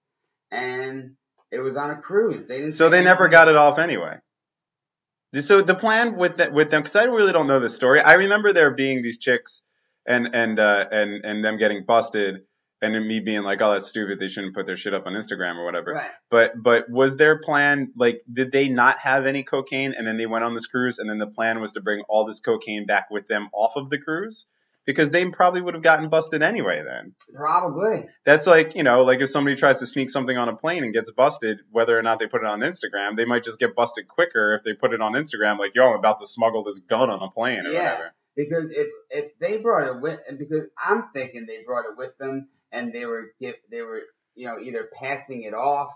and 0.51 1.15
it 1.51 1.59
was 1.59 1.75
on 1.77 1.91
a 1.91 1.95
cruise. 1.95 2.47
They 2.47 2.59
didn't. 2.59 2.73
So 2.73 2.89
they 2.89 3.03
never 3.03 3.27
got 3.27 3.47
it 3.47 3.55
off 3.55 3.79
anyway. 3.79 4.17
So 5.33 5.61
the 5.61 5.75
plan 5.75 6.15
with 6.15 6.37
with 6.51 6.71
them, 6.71 6.81
because 6.81 6.95
I 6.95 7.03
really 7.03 7.33
don't 7.33 7.47
know 7.47 7.59
the 7.59 7.69
story. 7.69 8.01
I 8.01 8.13
remember 8.13 8.51
there 8.51 8.71
being 8.71 9.01
these 9.01 9.19
chicks 9.19 9.63
and 10.05 10.29
and 10.33 10.59
uh, 10.59 10.85
and 10.91 11.23
and 11.23 11.45
them 11.45 11.57
getting 11.57 11.85
busted, 11.85 12.41
and 12.81 12.95
then 12.95 13.07
me 13.07 13.19
being 13.19 13.43
like, 13.43 13.61
"Oh, 13.61 13.73
that's 13.73 13.87
stupid. 13.87 14.19
They 14.19 14.27
shouldn't 14.27 14.55
put 14.55 14.65
their 14.65 14.77
shit 14.77 14.95
up 14.95 15.05
on 15.05 15.13
Instagram 15.13 15.57
or 15.57 15.65
whatever." 15.65 15.93
Right. 15.93 16.09
But 16.31 16.53
but 16.61 16.89
was 16.89 17.15
their 17.17 17.37
plan 17.37 17.91
like 17.95 18.21
did 18.31 18.51
they 18.51 18.69
not 18.69 18.97
have 18.99 19.27
any 19.27 19.43
cocaine 19.43 19.93
and 19.95 20.07
then 20.07 20.17
they 20.17 20.25
went 20.25 20.43
on 20.43 20.55
this 20.55 20.65
cruise 20.65 20.97
and 20.97 21.07
then 21.07 21.19
the 21.19 21.27
plan 21.27 21.61
was 21.61 21.73
to 21.73 21.81
bring 21.81 22.01
all 22.09 22.25
this 22.25 22.41
cocaine 22.41 22.87
back 22.87 23.11
with 23.11 23.27
them 23.27 23.49
off 23.53 23.75
of 23.75 23.91
the 23.91 23.99
cruise? 23.99 24.47
Because 24.89 25.11
they 25.11 25.23
probably 25.29 25.61
would 25.61 25.75
have 25.75 25.83
gotten 25.83 26.09
busted 26.09 26.41
anyway 26.41 26.81
then. 26.83 27.13
Probably. 27.35 28.07
That's 28.25 28.47
like, 28.47 28.75
you 28.75 28.81
know, 28.81 29.03
like 29.03 29.19
if 29.19 29.29
somebody 29.29 29.55
tries 29.55 29.77
to 29.81 29.85
sneak 29.85 30.09
something 30.09 30.35
on 30.35 30.49
a 30.49 30.55
plane 30.55 30.83
and 30.83 30.91
gets 30.91 31.11
busted, 31.11 31.59
whether 31.69 31.95
or 31.95 32.01
not 32.01 32.17
they 32.17 32.25
put 32.25 32.41
it 32.41 32.47
on 32.47 32.61
Instagram, 32.61 33.15
they 33.15 33.25
might 33.25 33.43
just 33.43 33.59
get 33.59 33.75
busted 33.75 34.07
quicker 34.07 34.55
if 34.55 34.63
they 34.63 34.73
put 34.73 34.91
it 34.91 34.99
on 34.99 35.13
Instagram, 35.13 35.59
like, 35.59 35.75
yo, 35.75 35.91
I'm 35.91 35.99
about 35.99 36.19
to 36.21 36.25
smuggle 36.25 36.63
this 36.63 36.79
gun 36.79 37.11
on 37.11 37.21
a 37.21 37.29
plane 37.29 37.67
or 37.67 37.71
Yeah. 37.71 37.83
whatever. 37.83 38.13
Because 38.35 38.71
if 38.71 38.87
if 39.11 39.37
they 39.39 39.57
brought 39.57 39.87
it 39.95 40.01
with, 40.01 40.19
because 40.39 40.65
I'm 40.75 41.09
thinking 41.13 41.45
they 41.45 41.61
brought 41.63 41.85
it 41.85 41.95
with 41.95 42.17
them, 42.17 42.47
and 42.71 42.91
they 42.91 43.05
were 43.05 43.25
give 43.39 43.55
they 43.69 43.81
were 43.81 44.01
you 44.33 44.47
know 44.47 44.57
either 44.59 44.89
passing 44.97 45.43
it 45.43 45.53
off 45.53 45.91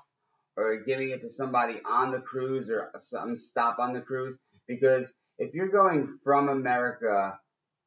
or 0.55 0.83
giving 0.85 1.09
it 1.09 1.21
to 1.21 1.29
somebody 1.29 1.79
on 1.83 2.11
the 2.11 2.19
cruise 2.19 2.69
or 2.69 2.91
some 2.97 3.35
stop 3.37 3.79
on 3.79 3.93
the 3.93 4.01
cruise. 4.01 4.37
Because 4.67 5.11
if 5.39 5.55
you're 5.55 5.69
going 5.69 6.19
from 6.23 6.49
America 6.49 7.39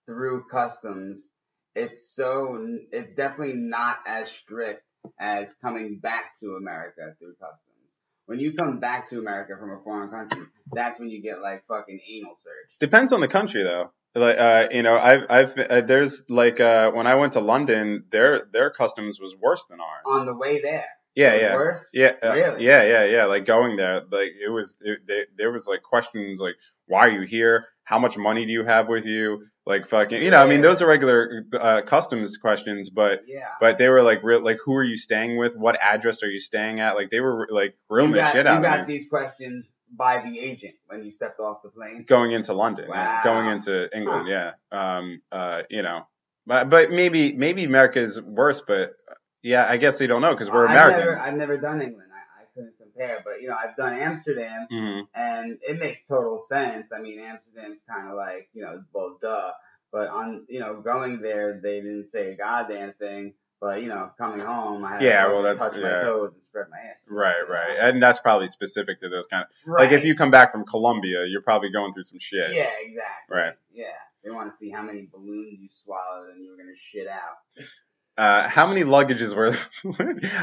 through 0.07 0.44
customs, 0.50 1.26
it's 1.74 2.14
so 2.14 2.59
it's 2.92 3.12
definitely 3.14 3.54
not 3.54 3.98
as 4.07 4.30
strict 4.30 4.82
as 5.20 5.54
coming 5.62 5.98
back 5.98 6.38
to 6.40 6.57
America 6.57 7.14
through 7.18 7.34
customs. 7.34 7.72
When 8.26 8.40
you 8.40 8.54
come 8.54 8.80
back 8.80 9.11
to 9.11 9.18
America 9.18 9.54
from 9.59 9.70
a 9.70 9.82
foreign 9.84 10.11
country, 10.11 10.46
that's 10.72 10.98
when 10.98 11.09
you 11.11 11.22
get 11.22 11.40
like 11.42 11.64
fucking 11.68 12.00
anal 12.11 12.34
search. 12.36 12.76
Depends 12.80 13.12
on 13.12 13.20
the 13.20 13.28
country 13.28 13.62
though. 13.62 13.90
Like, 14.16 14.38
uh, 14.38 14.68
you 14.72 14.82
know, 14.82 14.96
I've, 14.96 15.20
I've, 15.28 15.59
uh, 15.59 15.80
there's 15.82 16.24
like, 16.30 16.59
uh, 16.59 16.90
when 16.92 17.07
I 17.07 17.16
went 17.16 17.34
to 17.34 17.40
London, 17.40 18.04
their, 18.11 18.46
their 18.50 18.70
customs 18.70 19.20
was 19.20 19.36
worse 19.36 19.66
than 19.68 19.78
ours. 19.78 20.20
on 20.20 20.24
the 20.24 20.34
way 20.34 20.62
there. 20.62 20.86
Yeah, 21.14 21.34
yeah. 21.34 21.54
Worse? 21.54 21.86
Yeah, 21.92 22.12
uh, 22.22 22.32
Really? 22.32 22.64
yeah, 22.64 22.82
yeah, 22.84 23.04
yeah. 23.04 23.24
Like 23.26 23.44
going 23.44 23.76
there, 23.76 24.00
like 24.11 24.32
it 24.42 24.50
was. 24.50 24.78
It, 24.82 25.00
they, 25.07 25.24
there 25.36 25.50
was 25.50 25.66
like 25.66 25.82
questions 25.82 26.40
like, 26.40 26.57
"Why 26.86 27.07
are 27.07 27.11
you 27.11 27.22
here? 27.26 27.66
How 27.84 27.98
much 27.98 28.18
money 28.18 28.44
do 28.44 28.52
you 28.52 28.64
have 28.66 28.86
with 28.88 29.07
you?" 29.07 29.46
Like 29.69 29.89
fucking, 29.89 30.23
you 30.23 30.31
know. 30.31 30.41
I 30.41 30.47
mean, 30.47 30.61
those 30.61 30.81
are 30.81 30.87
regular 30.87 31.45
uh, 31.61 31.83
customs 31.83 32.37
questions, 32.37 32.89
but 32.89 33.23
Yeah. 33.27 33.41
but 33.61 33.79
they 33.79 33.89
were 33.89 34.03
like 34.05 34.23
real. 34.23 34.45
Like, 34.45 34.59
who 34.64 34.77
are 34.77 34.85
you 34.85 34.97
staying 34.97 35.37
with? 35.39 35.57
What 35.57 35.77
address 35.81 36.23
are 36.23 36.31
you 36.31 36.39
staying 36.39 36.79
at? 36.79 36.95
Like 36.95 37.11
they 37.11 37.19
were 37.19 37.49
like 37.51 37.77
grilling 37.91 38.12
the 38.12 38.19
got, 38.19 38.33
shit 38.33 38.47
you 38.47 38.53
out 38.53 38.62
got 38.62 38.81
of 38.81 38.89
me 38.89 38.97
these 38.99 39.09
questions 39.09 39.73
by 39.91 40.19
the 40.23 40.39
agent 40.39 40.75
when 40.87 41.03
you 41.05 41.11
stepped 41.11 41.41
off 41.41 41.62
the 41.64 41.71
plane. 41.71 42.05
going 42.07 42.31
into 42.31 42.53
London, 42.53 42.89
Wow. 42.89 43.21
going 43.25 43.49
into 43.49 43.89
England. 43.97 44.29
Yeah. 44.29 44.53
Um. 44.71 45.21
Uh. 45.33 45.62
You 45.69 45.83
know. 45.83 46.07
But 46.47 46.71
but 46.71 46.93
maybe 46.93 47.33
maybe 47.33 47.64
America 47.64 47.99
is 47.99 48.23
worse, 48.23 48.61
but 48.61 48.95
yeah, 49.43 49.67
I 49.69 49.79
guess 49.79 49.99
they 49.99 50.07
don't 50.07 50.23
know 50.23 50.31
because 50.33 50.49
we're 50.49 50.67
I've 50.69 50.71
Americans. 50.77 51.19
Never, 51.19 51.29
I've 51.33 51.37
never 51.39 51.57
done 51.57 51.83
England. 51.83 52.05
I, 52.99 53.03
I 53.03 53.07
compare, 53.07 53.22
but 53.24 53.40
you 53.42 53.49
know, 53.49 53.57
I've 53.57 53.76
done 53.76 53.94
Amsterdam, 53.99 54.66
hmm 54.70 55.01
and 55.14 55.59
it 55.66 55.78
makes 55.78 56.05
total 56.05 56.38
sense. 56.49 56.92
I 56.92 57.01
mean, 57.01 57.18
Amsterdam's 57.20 57.80
kind 57.88 58.09
of 58.09 58.16
like 58.16 58.49
you 58.55 58.62
know, 58.62 58.82
well, 58.92 59.18
duh. 59.20 59.53
But 59.92 60.09
on 60.09 60.44
you 60.49 60.61
know, 60.61 60.80
going 60.80 61.20
there, 61.20 61.61
they 61.62 61.80
didn't 61.80 62.05
say 62.05 62.32
a 62.32 62.36
goddamn 62.36 62.92
thing. 62.99 63.34
But 63.61 63.80
you 63.82 63.88
know, 63.88 64.11
coming 64.18 64.40
home, 64.40 64.84
I 64.84 64.94
had 64.94 65.03
Yeah, 65.03 65.24
to 65.26 65.32
well, 65.32 65.42
that's- 65.42 65.64
touch 65.72 65.80
my 65.80 65.88
toes 66.03 66.32
and 66.34 66.42
spread 66.42 66.66
my 66.70 66.76
ass. 66.76 66.97
Right, 67.09 67.36
You 67.38 67.49
know? 67.49 67.55
right, 67.55 67.76
and 67.88 68.03
that's 68.03 68.20
probably 68.20 68.49
specific 68.49 69.01
to 69.01 69.09
those 69.09 69.26
kind 69.28 69.44
of. 69.44 69.49
Right. 69.66 69.84
Like 69.90 69.99
if 69.99 70.05
you 70.05 70.14
come 70.14 70.30
back 70.30 70.53
from 70.53 70.66
Colombia, 70.66 71.24
you're 71.26 71.40
probably 71.42 71.70
going 71.70 71.94
through 71.94 72.03
some 72.03 72.18
shit. 72.18 72.53
Yeah, 72.53 72.68
exactly. 72.80 73.34
Right. 73.34 73.55
Yeah, 73.72 73.86
they 74.22 74.30
want 74.30 74.51
to 74.51 74.57
see 74.57 74.68
how 74.70 74.82
many 74.82 75.09
balloons 75.11 75.59
you 75.59 75.68
swallowed 75.70 76.30
and 76.34 76.44
you 76.44 76.51
were 76.51 76.57
gonna 76.59 76.76
shit 76.76 77.09
out. 77.09 77.38
Uh, 78.17 78.49
how 78.49 78.67
many 78.67 78.83
luggages 78.83 79.37
were? 79.37 79.55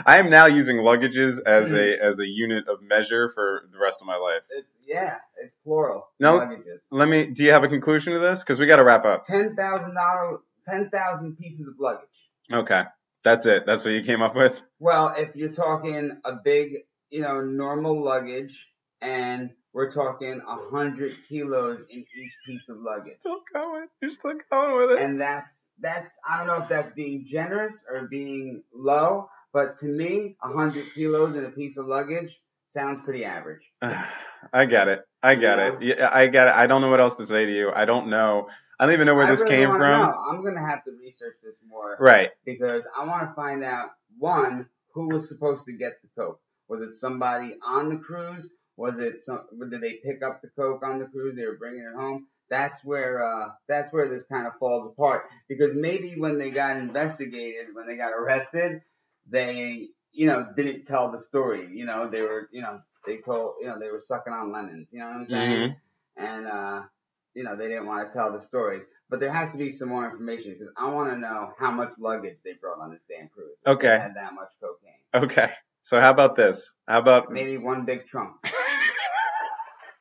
I 0.06 0.20
am 0.20 0.30
now 0.30 0.46
using 0.46 0.78
luggages 0.78 1.40
as 1.44 1.74
a 1.74 1.98
as 2.00 2.20
a 2.20 2.28
unit 2.28 2.68
of 2.68 2.84
measure 2.84 3.30
for 3.30 3.68
the 3.72 3.80
rest 3.80 4.02
of 4.02 4.08
my 4.08 4.16
life. 4.16 4.44
It's 4.52 4.68
yeah, 4.88 5.18
it's 5.42 5.56
plural. 5.64 6.08
No. 6.20 6.40
luggages. 6.40 6.82
Let 6.92 7.08
me. 7.10 7.28
Do 7.28 7.44
you 7.44 7.52
have 7.52 7.64
a 7.64 7.68
conclusion 7.68 8.14
to 8.14 8.20
this? 8.20 8.44
Because 8.44 8.60
we 8.60 8.68
got 8.68 8.76
to 8.76 8.84
wrap 8.84 9.06
up. 9.06 9.26
Ten 9.26 9.56
thousand 9.56 9.96
dollar, 9.96 10.40
ten 10.70 10.90
thousand 10.92 11.38
pieces 11.38 11.68
of 11.68 11.76
luggage. 11.80 12.08
Okay, 12.52 12.84
that's 13.24 13.48
it. 13.48 13.66
That's 13.66 13.84
what 13.84 13.94
you 13.96 14.04
came 14.04 14.22
up 14.22 14.36
with. 14.36 14.62
Well, 14.80 15.16
if 15.18 15.36
you're 15.36 15.54
talking 15.54 16.18
a 16.24 16.36
big, 16.36 16.84
you 17.10 17.22
know, 17.22 17.42
normal 17.42 18.00
luggage, 18.00 18.70
and 19.02 19.50
we're 19.74 19.92
talking 19.92 20.42
a 20.48 20.56
hundred 20.70 21.16
kilos 21.28 21.86
in 21.90 22.06
each 22.16 22.34
piece 22.46 22.70
of 22.70 22.78
luggage, 22.78 23.06
Still 23.08 23.40
going. 23.54 23.88
You're 24.02 24.12
still 24.12 24.36
going 24.52 24.78
with 24.88 24.98
it. 25.00 25.04
and 25.04 25.20
that's 25.20 25.66
that's 25.80 26.12
I 26.28 26.38
don't 26.40 26.48
know 26.48 26.62
if 26.64 26.70
that's 26.70 26.92
being 26.92 27.26
generous 27.28 27.84
or 27.90 28.08
being 28.08 28.64
low, 28.74 29.30
but 29.52 29.78
to 29.80 29.86
me, 29.88 30.36
a 30.44 30.50
hundred 30.52 30.86
kilos 30.94 31.36
in 31.36 31.44
a 31.46 31.50
piece 31.50 31.78
of 31.78 31.88
luggage 31.88 32.40
sounds 32.68 33.02
pretty 33.04 33.26
average. 33.26 33.64
I 34.54 34.66
get 34.66 34.88
it. 34.90 35.04
I 35.22 35.36
get 35.36 35.58
Yeah. 35.58 35.68
it. 35.74 35.82
Yeah, 35.82 36.10
I 36.14 36.28
get 36.28 36.48
it. 36.48 36.54
I 36.54 36.68
don't 36.68 36.82
know 36.82 36.90
what 36.90 37.00
else 37.00 37.16
to 37.16 37.26
say 37.26 37.46
to 37.46 37.52
you. 37.52 37.72
I 37.74 37.86
don't 37.86 38.08
know. 38.10 38.50
I 38.80 38.86
don't 38.86 38.94
even 38.94 39.06
know 39.08 39.16
where 39.16 39.26
I 39.26 39.30
this 39.30 39.40
really 39.42 39.52
came 39.58 39.70
from. 39.70 39.80
know. 39.80 40.14
I'm 40.30 40.44
gonna 40.44 40.66
have 40.68 40.84
to 40.86 40.92
research 40.92 41.36
this 41.44 41.56
more. 41.68 41.96
Right. 42.00 42.30
because 42.46 42.84
I 43.00 43.06
want 43.06 43.30
to 43.30 43.34
find 43.36 43.64
out 43.64 43.90
one 44.18 44.68
who 44.94 45.08
was 45.10 45.30
supposed 45.30 45.66
to 45.66 45.72
get 45.72 45.94
the 46.02 46.10
coke. 46.22 46.40
Was 46.68 46.82
it 46.82 46.94
somebody 46.94 47.56
on 47.66 47.90
the 47.90 47.98
cruise? 47.98 48.50
Was 48.78 49.00
it 49.00 49.20
some? 49.20 49.42
Did 49.70 49.82
they 49.82 49.94
pick 50.04 50.24
up 50.24 50.42
the 50.42 50.50
coke 50.50 50.84
on 50.84 51.00
the 51.00 51.06
cruise? 51.06 51.36
They 51.36 51.46
were 51.46 51.58
bringing 51.58 51.84
it 51.84 51.96
home. 51.96 52.28
That's 52.50 52.84
where 52.84 53.24
uh, 53.24 53.50
that's 53.68 53.94
where 53.94 54.08
this 54.10 54.24
kind 54.24 54.48
of 54.48 54.54
falls 54.60 54.86
apart 54.86 55.26
because 55.48 55.74
maybe 55.76 56.16
when 56.18 56.38
they 56.38 56.50
got 56.52 56.78
investigated, 56.78 57.68
when 57.74 57.88
they 57.88 57.98
got 57.98 58.12
arrested, 58.14 58.82
they 59.30 59.90
you 60.12 60.28
know 60.28 60.48
didn't 60.56 60.84
tell 60.86 61.12
the 61.12 61.20
story. 61.20 61.70
You 61.72 61.86
know 61.86 62.08
they 62.08 62.22
were 62.22 62.50
you 62.52 62.62
know 62.62 62.82
they 63.06 63.18
told 63.18 63.56
you 63.62 63.68
know 63.68 63.80
they 63.80 63.90
were 63.90 64.00
sucking 64.00 64.34
on 64.34 64.52
lemons. 64.52 64.88
You 64.92 65.00
know 65.00 65.08
what 65.08 65.16
I'm 65.18 65.28
saying? 65.28 65.76
And 66.18 66.48
uh, 66.48 66.84
you 67.34 67.44
know 67.44 67.56
they 67.56 67.68
didn't 67.68 67.86
want 67.88 68.10
to 68.12 68.18
tell 68.18 68.32
the 68.32 68.40
story. 68.42 68.82
But 69.10 69.20
there 69.20 69.32
has 69.32 69.52
to 69.52 69.58
be 69.60 69.70
some 69.70 69.90
more 69.90 70.06
information 70.10 70.54
because 70.54 70.70
I 70.76 70.90
want 70.92 71.12
to 71.12 71.18
know 71.20 71.54
how 71.60 71.72
much 71.72 71.92
luggage 72.00 72.38
they 72.44 72.54
brought 72.54 72.80
on 72.80 72.92
this 72.92 73.02
damn 73.08 73.28
cruise. 73.30 73.52
if 73.60 73.64
they 73.66 73.72
Okay. 73.72 73.98
had 74.00 74.16
that 74.16 74.34
much 74.34 74.50
cocaine. 74.60 75.24
Okay. 75.30 75.52
So 75.84 76.00
how 76.00 76.12
about 76.12 76.36
this? 76.36 76.74
How 76.88 77.00
about 77.00 77.30
Maybe 77.32 77.58
one 77.58 77.86
big 77.86 78.08
trunk, 78.08 78.38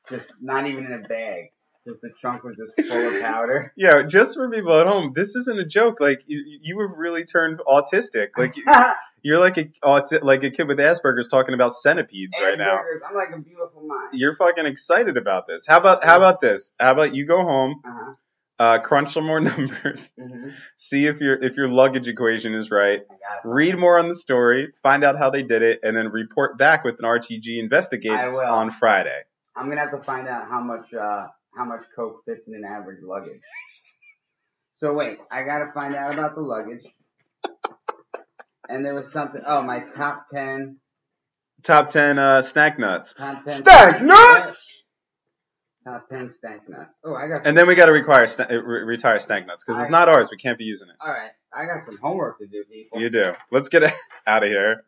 just 0.08 0.26
not 0.40 0.66
even 0.66 0.86
in 0.86 0.92
a 1.04 1.08
bag. 1.08 1.50
Just 1.86 2.00
the 2.00 2.10
trunk 2.20 2.44
was 2.44 2.54
just 2.56 2.88
full 2.88 3.08
of 3.08 3.20
powder. 3.22 3.72
Yeah, 3.76 4.02
just 4.02 4.36
for 4.36 4.48
people 4.48 4.72
at 4.78 4.86
home, 4.86 5.12
this 5.16 5.34
isn't 5.34 5.58
a 5.58 5.64
joke. 5.64 5.98
Like 6.00 6.22
you, 6.26 6.58
you 6.62 6.76
were 6.76 6.94
really 6.96 7.24
turned 7.24 7.58
autistic. 7.58 8.28
Like 8.36 8.54
you're 9.22 9.40
like 9.40 9.58
a 9.58 9.64
auti- 9.84 10.22
like 10.22 10.44
a 10.44 10.50
kid 10.50 10.68
with 10.68 10.78
Asperger's 10.78 11.26
talking 11.28 11.54
about 11.54 11.74
centipedes 11.74 12.36
right 12.40 12.56
now. 12.56 12.76
Asperger's, 12.78 13.02
I'm 13.08 13.16
like 13.16 13.30
a 13.34 13.38
beautiful 13.40 13.82
mind. 13.84 14.10
You're 14.12 14.36
fucking 14.36 14.66
excited 14.66 15.16
about 15.16 15.48
this. 15.48 15.66
How 15.66 15.78
about 15.78 16.04
how 16.04 16.18
about 16.18 16.40
this? 16.40 16.72
How 16.78 16.92
about 16.92 17.14
you 17.16 17.26
go 17.26 17.42
home, 17.42 17.82
Uh-huh. 17.84 18.12
uh, 18.60 18.78
crunch 18.78 19.12
some 19.14 19.24
more 19.26 19.40
numbers, 19.52 20.12
hmm 20.16 20.50
see 20.76 21.06
if 21.06 21.20
your 21.20 21.42
if 21.42 21.56
your 21.56 21.66
luggage 21.68 22.06
equation 22.06 22.54
is 22.54 22.70
right, 22.70 23.00
read 23.44 23.76
more 23.76 23.98
on 23.98 24.08
the 24.08 24.14
story, 24.14 24.72
find 24.84 25.02
out 25.02 25.18
how 25.18 25.30
they 25.30 25.42
did 25.42 25.62
it, 25.62 25.80
and 25.82 25.96
then 25.96 26.10
report 26.10 26.58
back 26.58 26.84
with 26.84 26.96
an 27.00 27.04
RTG 27.06 27.58
investigates 27.58 28.38
on 28.38 28.70
Friday. 28.70 29.22
I'm 29.56 29.68
gonna 29.68 29.80
have 29.80 29.90
to 29.92 30.00
find 30.02 30.28
out 30.28 30.48
how 30.48 30.60
much 30.60 30.92
uh 30.94 31.26
how 31.56 31.64
much 31.64 31.82
coke 31.94 32.22
fits 32.26 32.48
in 32.48 32.54
an 32.54 32.64
average 32.64 33.00
luggage. 33.02 33.40
So 34.74 34.92
wait, 34.94 35.18
I 35.30 35.44
gotta 35.44 35.70
find 35.72 35.94
out 35.94 36.12
about 36.14 36.34
the 36.34 36.40
luggage. 36.42 36.84
And 38.68 38.84
there 38.86 38.94
was 38.94 39.12
something. 39.12 39.42
Oh, 39.46 39.62
my 39.62 39.80
top 39.94 40.24
ten. 40.32 40.78
Top 41.62 41.88
ten 41.88 42.18
uh, 42.18 42.42
snack 42.42 42.78
nuts, 42.78 43.14
Top 43.14 43.44
ten. 43.44 43.62
Snack 43.62 44.02
nuts! 44.02 44.86
Top 45.86 46.08
ten 46.08 46.28
snack 46.28 46.68
nuts. 46.68 46.96
Oh, 47.04 47.14
I 47.14 47.28
got. 47.28 47.46
and 47.46 47.56
then 47.58 47.66
we 47.66 47.74
got 47.74 47.86
to 47.86 47.92
require 47.92 48.24
sna- 48.24 48.50
uh, 48.50 48.62
re- 48.62 48.82
retire 48.82 49.18
snack 49.18 49.46
nuts 49.46 49.64
because 49.64 49.80
it's 49.80 49.90
not 49.90 50.08
ours. 50.08 50.28
We 50.30 50.38
can't 50.38 50.58
be 50.58 50.64
using 50.64 50.88
it. 50.88 50.96
All 51.04 51.12
right, 51.12 51.30
I 51.52 51.66
got 51.66 51.84
some 51.84 51.98
homework 52.00 52.38
to 52.38 52.46
do, 52.46 52.64
people. 52.64 53.00
You 53.00 53.10
do. 53.10 53.34
Let's 53.50 53.68
get 53.68 53.82
out 54.26 54.42
of 54.42 54.48
here. 54.48 54.84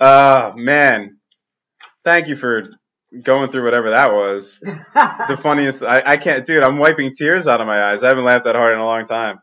Oh 0.00 0.52
man, 0.54 1.18
thank 2.04 2.28
you 2.28 2.36
for 2.36 2.68
going 3.22 3.50
through 3.50 3.64
whatever 3.64 3.90
that 3.90 4.12
was. 4.12 4.60
The 5.28 5.36
funniest. 5.36 5.82
I, 5.82 6.02
I 6.04 6.16
can't, 6.16 6.46
dude. 6.46 6.64
I'm 6.64 6.78
wiping 6.78 7.12
tears 7.14 7.46
out 7.46 7.60
of 7.60 7.66
my 7.66 7.90
eyes. 7.90 8.02
I 8.02 8.08
haven't 8.08 8.24
laughed 8.24 8.44
that 8.44 8.56
hard 8.56 8.72
in 8.72 8.80
a 8.80 8.84
long 8.84 9.04
time. 9.04 9.40